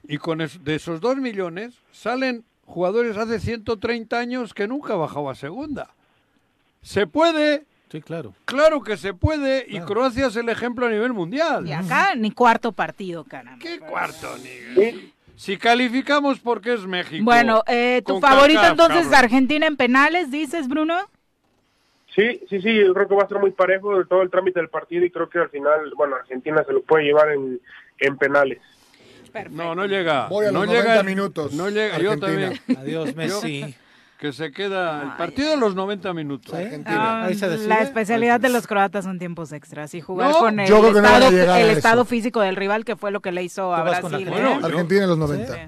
Y 0.07 0.19
con 0.19 0.41
es- 0.41 0.62
de 0.65 0.77
esos 0.77 1.01
2 1.01 1.16
millones 1.16 1.75
salen 1.93 2.45
jugadores 2.65 3.16
hace 3.16 3.41
130 3.41 4.19
años 4.19 4.55
que 4.55 4.69
nunca 4.69 4.95
bajaba 4.95 5.33
a 5.33 5.35
segunda. 5.35 5.91
¿Se 6.83 7.07
puede? 7.07 7.65
Sí, 7.91 8.01
claro. 8.03 8.35
Claro 8.45 8.83
que 8.83 8.97
se 8.97 9.15
puede 9.15 9.65
y 9.69 9.81
Croacia 9.81 10.27
es 10.27 10.37
el 10.37 10.49
ejemplo 10.51 10.87
a 10.87 10.91
nivel 10.91 11.12
mundial. 11.12 11.66
Y 11.66 11.73
acá 11.73 12.15
ni 12.15 12.31
cuarto 12.31 12.73
partido, 12.73 13.25
caramba. 13.25 13.59
¿Qué 13.62 13.81
cuarto, 13.81 14.29
ni? 14.39 15.11
Si 15.39 15.56
calificamos 15.56 16.40
porque 16.40 16.74
es 16.74 16.85
México. 16.85 17.24
Bueno, 17.24 17.62
eh, 17.69 18.02
tu 18.05 18.19
favorito 18.19 18.60
CACAF, 18.60 18.73
entonces 18.73 19.02
cabrón. 19.05 19.24
Argentina 19.24 19.66
en 19.69 19.77
penales, 19.77 20.32
dices, 20.32 20.66
Bruno. 20.66 20.97
Sí, 22.12 22.40
sí, 22.51 22.60
sí, 22.60 22.74
yo 22.74 22.93
creo 22.93 23.06
que 23.06 23.15
va 23.15 23.23
a 23.23 23.28
ser 23.28 23.39
muy 23.39 23.52
parejo 23.52 23.97
de 23.97 24.05
todo 24.05 24.23
el 24.23 24.31
trámite 24.31 24.59
del 24.59 24.69
partido 24.69 25.05
y 25.05 25.10
creo 25.12 25.31
que 25.31 25.39
al 25.39 25.48
final, 25.48 25.93
bueno, 25.97 26.16
Argentina 26.16 26.65
se 26.66 26.73
lo 26.73 26.82
puede 26.82 27.05
llevar 27.05 27.31
en, 27.31 27.60
en 28.01 28.19
penales. 28.19 28.59
No, 29.51 29.77
no 29.77 29.86
llega. 29.86 30.27
Voy 30.27 30.47
a 30.47 30.51
no 30.51 30.65
los 30.65 30.74
llega, 30.74 30.97
90 30.97 31.02
minutos, 31.05 31.52
No 31.52 31.70
llega, 31.70 31.98
yo 32.01 32.19
también. 32.19 32.60
Adiós, 32.77 33.15
Messi. 33.15 33.77
Que 34.19 34.32
se 34.32 34.51
queda 34.51 35.03
el 35.05 35.16
partido 35.16 35.53
a 35.53 35.57
los 35.57 35.77
90 35.77 36.12
minutos. 36.12 36.53
Ah, 36.86 37.24
Ahí 37.27 37.36
se 37.36 37.49
decide. 37.49 37.69
la 37.69 37.82
especialidad 37.82 38.40
de 38.40 38.49
los 38.49 38.66
croatas 38.66 39.05
son 39.05 39.19
tiempos 39.20 39.53
extras 39.53 39.95
y 39.95 40.01
jugar 40.01 40.31
No, 40.31 40.39
con 40.39 40.59
el, 40.59 40.69
no 40.69 40.89
estado, 40.89 42.01
el 42.03 42.07
físico 42.07 42.40
del 42.40 42.57
rival 42.57 42.85
que 42.85 42.97
fue 42.97 43.12
lo 43.12 43.20
que 43.20 43.31
le 43.31 43.45
hizo 43.45 43.73
a 43.73 43.82
Brasil. 43.82 44.07
Argentina. 44.07 44.36
¿eh? 44.36 44.43
Bueno, 44.43 44.66
Argentina 44.66 45.03
en 45.05 45.09
los 45.09 45.19
90. 45.19 45.55
Sí. 45.55 45.61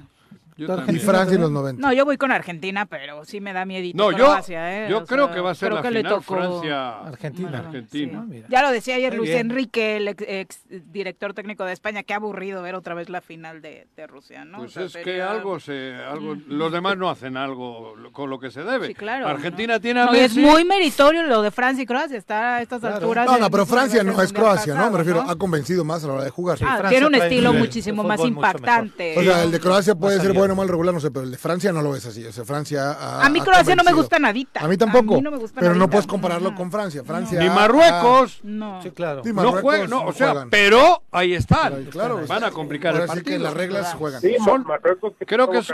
Yo 0.61 0.93
Y. 0.93 0.99
Francia 0.99 1.35
en 1.37 1.41
los 1.41 1.51
90. 1.51 1.81
No, 1.81 1.93
yo 1.93 2.05
voy 2.05 2.17
con 2.19 2.31
Argentina, 2.33 2.85
pero 2.87 3.25
sí 3.25 3.41
me 3.41 3.53
da 3.53 3.65
miedito 3.65 3.97
No, 3.97 4.11
yo, 4.11 4.19
Croacia, 4.27 4.87
¿eh? 4.87 4.91
yo 4.91 4.99
O 4.99 5.05
creo 5.07 5.27
sea, 5.27 5.35
que 5.35 5.41
va 5.41 5.51
a 5.53 5.55
ser 5.55 5.73
la 5.73 5.83
que 5.83 5.91
le 5.91 6.01
final 6.01 6.13
tocó- 6.13 6.35
Francia 6.37 6.99
Argentina. 7.01 7.59
Argentina. 7.59 8.27
Ah. 8.31 8.47
Ya 8.49 8.63
lo 8.63 8.71
decía 8.71 8.97
ayer 8.97 9.11
Muy 9.13 9.19
Luis 9.19 9.31
bien. 9.31 9.51
Enrique, 9.51 9.97
el 9.97 10.09
ex, 10.09 10.25
ex 10.29 10.59
director 10.93 11.33
técnico 11.35 11.65
de 11.65 11.73
España, 11.73 12.03
qué 12.03 12.15
aburrido 12.15 12.63
ver 12.63 12.75
otra 12.75 12.95
vez 12.95 13.09
la 13.09 13.21
final 13.21 13.63
de, 13.63 13.87
de 13.97 14.07
Rusia, 14.07 14.45
¿no? 14.45 14.59
Pues 14.59 14.77
O 14.77 14.89
sea, 14.89 15.01
es 15.01 15.05
que 15.05 15.23
algo 15.23 15.59
se, 15.61 15.95
algo, 15.95 16.37
los 16.49 16.71
demás 16.73 16.97
no 16.99 17.09
hacen 17.09 17.37
algo 17.37 17.95
con 18.13 18.29
lo 18.31 18.39
que 18.39 18.51
se 18.51 18.63
debe. 18.63 18.89
Sí, 18.89 18.95
claro, 18.95 19.29
Argentina 19.29 19.81
tiene 19.81 20.01
a 20.01 20.07
No, 20.07 20.13
es 20.15 20.37
muy 20.37 20.65
meritorio 20.65 21.23
lo 21.23 21.43
de 21.43 21.51
Francia 21.51 21.83
y 21.83 21.87
Croacia, 21.87 22.19
está 22.19 22.57
a 22.57 22.63
estas 22.63 22.85
alturas. 22.85 23.27
No, 23.27 23.39
no, 23.39 23.51
pero 23.51 23.65
Francia 23.67 24.03
no 24.05 24.21
es 24.21 24.33
Croacia, 24.33 24.75
¿no? 24.75 24.91
Me 24.91 24.99
refiero, 24.99 25.23
¿no? 25.25 25.31
ha 25.31 25.37
convencido 25.37 25.85
más 25.85 26.05
a 26.05 26.09
la 26.09 26.13
hora 26.15 26.25
de 26.25 26.31
jugar. 26.31 26.59
Ah, 26.65 26.87
tiene 26.89 27.07
un 27.07 27.15
estilo 27.15 27.53
muchísimo 27.53 28.03
más 28.03 28.21
impactante. 28.25 29.19
O 29.19 29.23
sea, 29.23 29.43
el 29.45 29.51
de 29.51 29.61
Croacia 29.61 29.95
puede 29.95 30.17
ser 30.17 30.27
abierto. 30.31 30.41
Bueno 30.51 30.55
o 30.55 30.57
mal 30.57 30.69
regular, 30.69 30.93
no 30.95 31.01
sé, 31.01 31.11
pero 31.11 31.25
el 31.25 31.31
de 31.31 31.39
Francia 31.39 31.73
no 31.73 31.83
lo 31.83 31.93
ves 31.93 32.07
así. 32.07 32.25
O 32.27 32.33
sea, 32.33 32.45
Francia 32.45 32.93
ha, 32.93 33.25
A 33.25 33.29
mí 33.31 33.41
Croacia 33.41 33.75
no 33.77 33.85
me 33.85 33.93
gusta 33.93 34.19
nadita. 34.19 34.61
A 34.61 34.69
mí 34.69 34.77
tampoco. 34.77 35.15
A 35.15 35.17
mí 35.19 35.23
no 35.23 35.31
me 35.31 35.37
gusta 35.39 35.61
pero 35.61 35.75
no 35.75 35.89
puedes 35.89 36.07
compararlo 36.07 36.55
con 36.55 36.71
Francia. 36.71 37.03
Francia 37.05 37.39
Ni 37.39 37.47
ha- 37.47 37.53
Marruecos. 37.53 38.41
No. 38.43 38.83
Sí, 38.83 38.91
claro. 38.91 39.23
No 39.25 39.33
Marruecos 39.35 39.61
juegan, 39.63 39.91
no, 39.91 40.05
o 40.07 40.13
sea, 40.13 40.31
juegan. 40.31 40.51
pero 40.51 41.03
ahí 41.11 41.35
están. 41.35 41.75
Pero, 41.75 41.91
claro, 41.91 42.21
Van 42.27 42.45
a 42.45 42.51
complicar 42.51 42.93
ahora 42.93 43.05
el 43.05 43.11
sí 43.11 43.17
partido. 43.17 43.39
que 43.39 43.43
las 43.45 43.55
reglas 43.55 43.95
juegan. 43.95 44.21
Sí, 44.21 44.35
Son- 44.45 44.65
Marruecos 44.67 45.13
que 45.19 45.27
creo 45.27 45.51
que 45.51 45.59
es- 45.59 45.73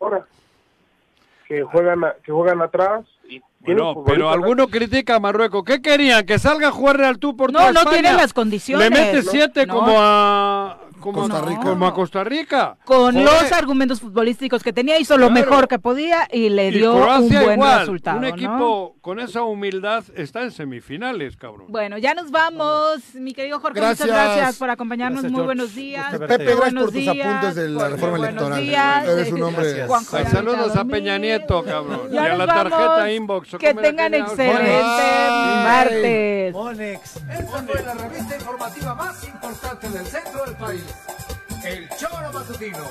ahora, 0.00 0.26
que 1.48 1.62
juegan 1.62 2.04
a- 2.04 2.14
que 2.24 2.32
juegan 2.32 2.60
atrás 2.62 3.04
y 3.28 3.40
futbolistas- 3.64 4.02
pero 4.06 4.30
alguno 4.30 4.68
critica 4.68 5.16
a 5.16 5.20
Marruecos. 5.20 5.62
¿Qué 5.64 5.80
querían? 5.80 6.26
¿Que 6.26 6.38
salga 6.38 6.68
a 6.68 6.72
jugar 6.72 6.96
Real 6.98 7.18
tú 7.18 7.36
por 7.36 7.52
No, 7.52 7.72
no 7.72 7.84
tienen 7.86 8.16
las 8.16 8.32
condiciones. 8.32 8.90
Le 8.90 8.90
metes 8.96 9.26
No, 9.26 9.30
siete 9.30 9.66
no. 9.66 9.74
como 9.74 9.92
a 9.96 10.78
como, 11.00 11.20
Costa 11.20 11.38
a- 11.38 11.42
Rica. 11.42 11.60
como 11.62 11.86
a 11.86 11.94
Costa 11.94 12.24
Rica. 12.24 12.76
Con 12.84 13.14
Joder. 13.14 13.24
los 13.24 13.52
argumentos 13.52 14.00
futbolísticos 14.00 14.62
que 14.62 14.72
tenía, 14.72 14.98
hizo 14.98 15.16
lo 15.16 15.28
Claro. 15.28 15.46
mejor 15.46 15.68
que 15.68 15.78
podía 15.78 16.28
y 16.32 16.48
le 16.48 16.68
Y 16.68 16.78
dio 16.78 16.94
un 16.94 17.28
buen 17.28 17.52
igual, 17.54 17.80
resultado. 17.80 18.16
Un 18.18 18.22
¿no? 18.22 18.28
equipo 18.28 18.96
con 19.00 19.20
esa 19.20 19.42
humildad 19.42 20.04
está 20.14 20.42
en 20.42 20.50
semifinales, 20.50 21.36
cabrón. 21.36 21.66
Bueno, 21.68 21.98
ya 21.98 22.14
nos 22.14 22.30
vamos, 22.30 23.02
mi 23.14 23.32
querido 23.34 23.60
Jorge. 23.60 23.78
Gracias. 23.80 24.08
Muchas 24.08 24.24
gracias 24.26 24.56
por 24.56 24.70
acompañarnos. 24.70 25.22
Gracias, 25.22 25.32
Muy 25.36 25.44
buenos 25.44 25.74
días. 25.74 26.10
Pepe, 26.12 26.26
gracias 26.26 26.56
buenos 26.58 26.82
por 26.84 26.92
tus 26.92 27.02
días, 27.02 27.26
apuntes 27.26 27.54
de 27.54 27.68
la 27.68 27.88
reforma 27.88 28.18
buenos 28.18 28.28
electoral. 28.42 28.62
días. 28.62 29.08
Eres 29.08 29.32
un 29.32 29.42
hombre. 29.42 29.86
Saludos 30.30 30.76
a. 30.76 30.84
Peña 30.86 31.18
Nieto, 31.18 31.62
cabrón. 31.64 32.02
y 32.10 32.14
Ya 32.14 32.24
a 32.24 32.28
nos 32.30 32.38
la 32.38 32.46
tarjeta 32.46 32.78
vamos. 32.88 33.10
inbox. 33.10 33.54
¿o 33.54 33.58
Que 33.58 33.74
tengan 33.74 34.14
excelente 34.14 34.80
martes. 35.64 36.52
Monex. 36.52 37.16
Esta 37.16 37.62
fue 37.62 37.82
la 37.82 37.94
revista 37.94 38.36
informativa 38.36 38.94
más 38.94 39.24
importante 39.28 39.88
del 39.90 40.06
centro 40.06 40.44
del 40.44 40.54
país 40.56 40.82
el 41.64 41.88
choro 41.96 42.32
matutino. 42.32 42.84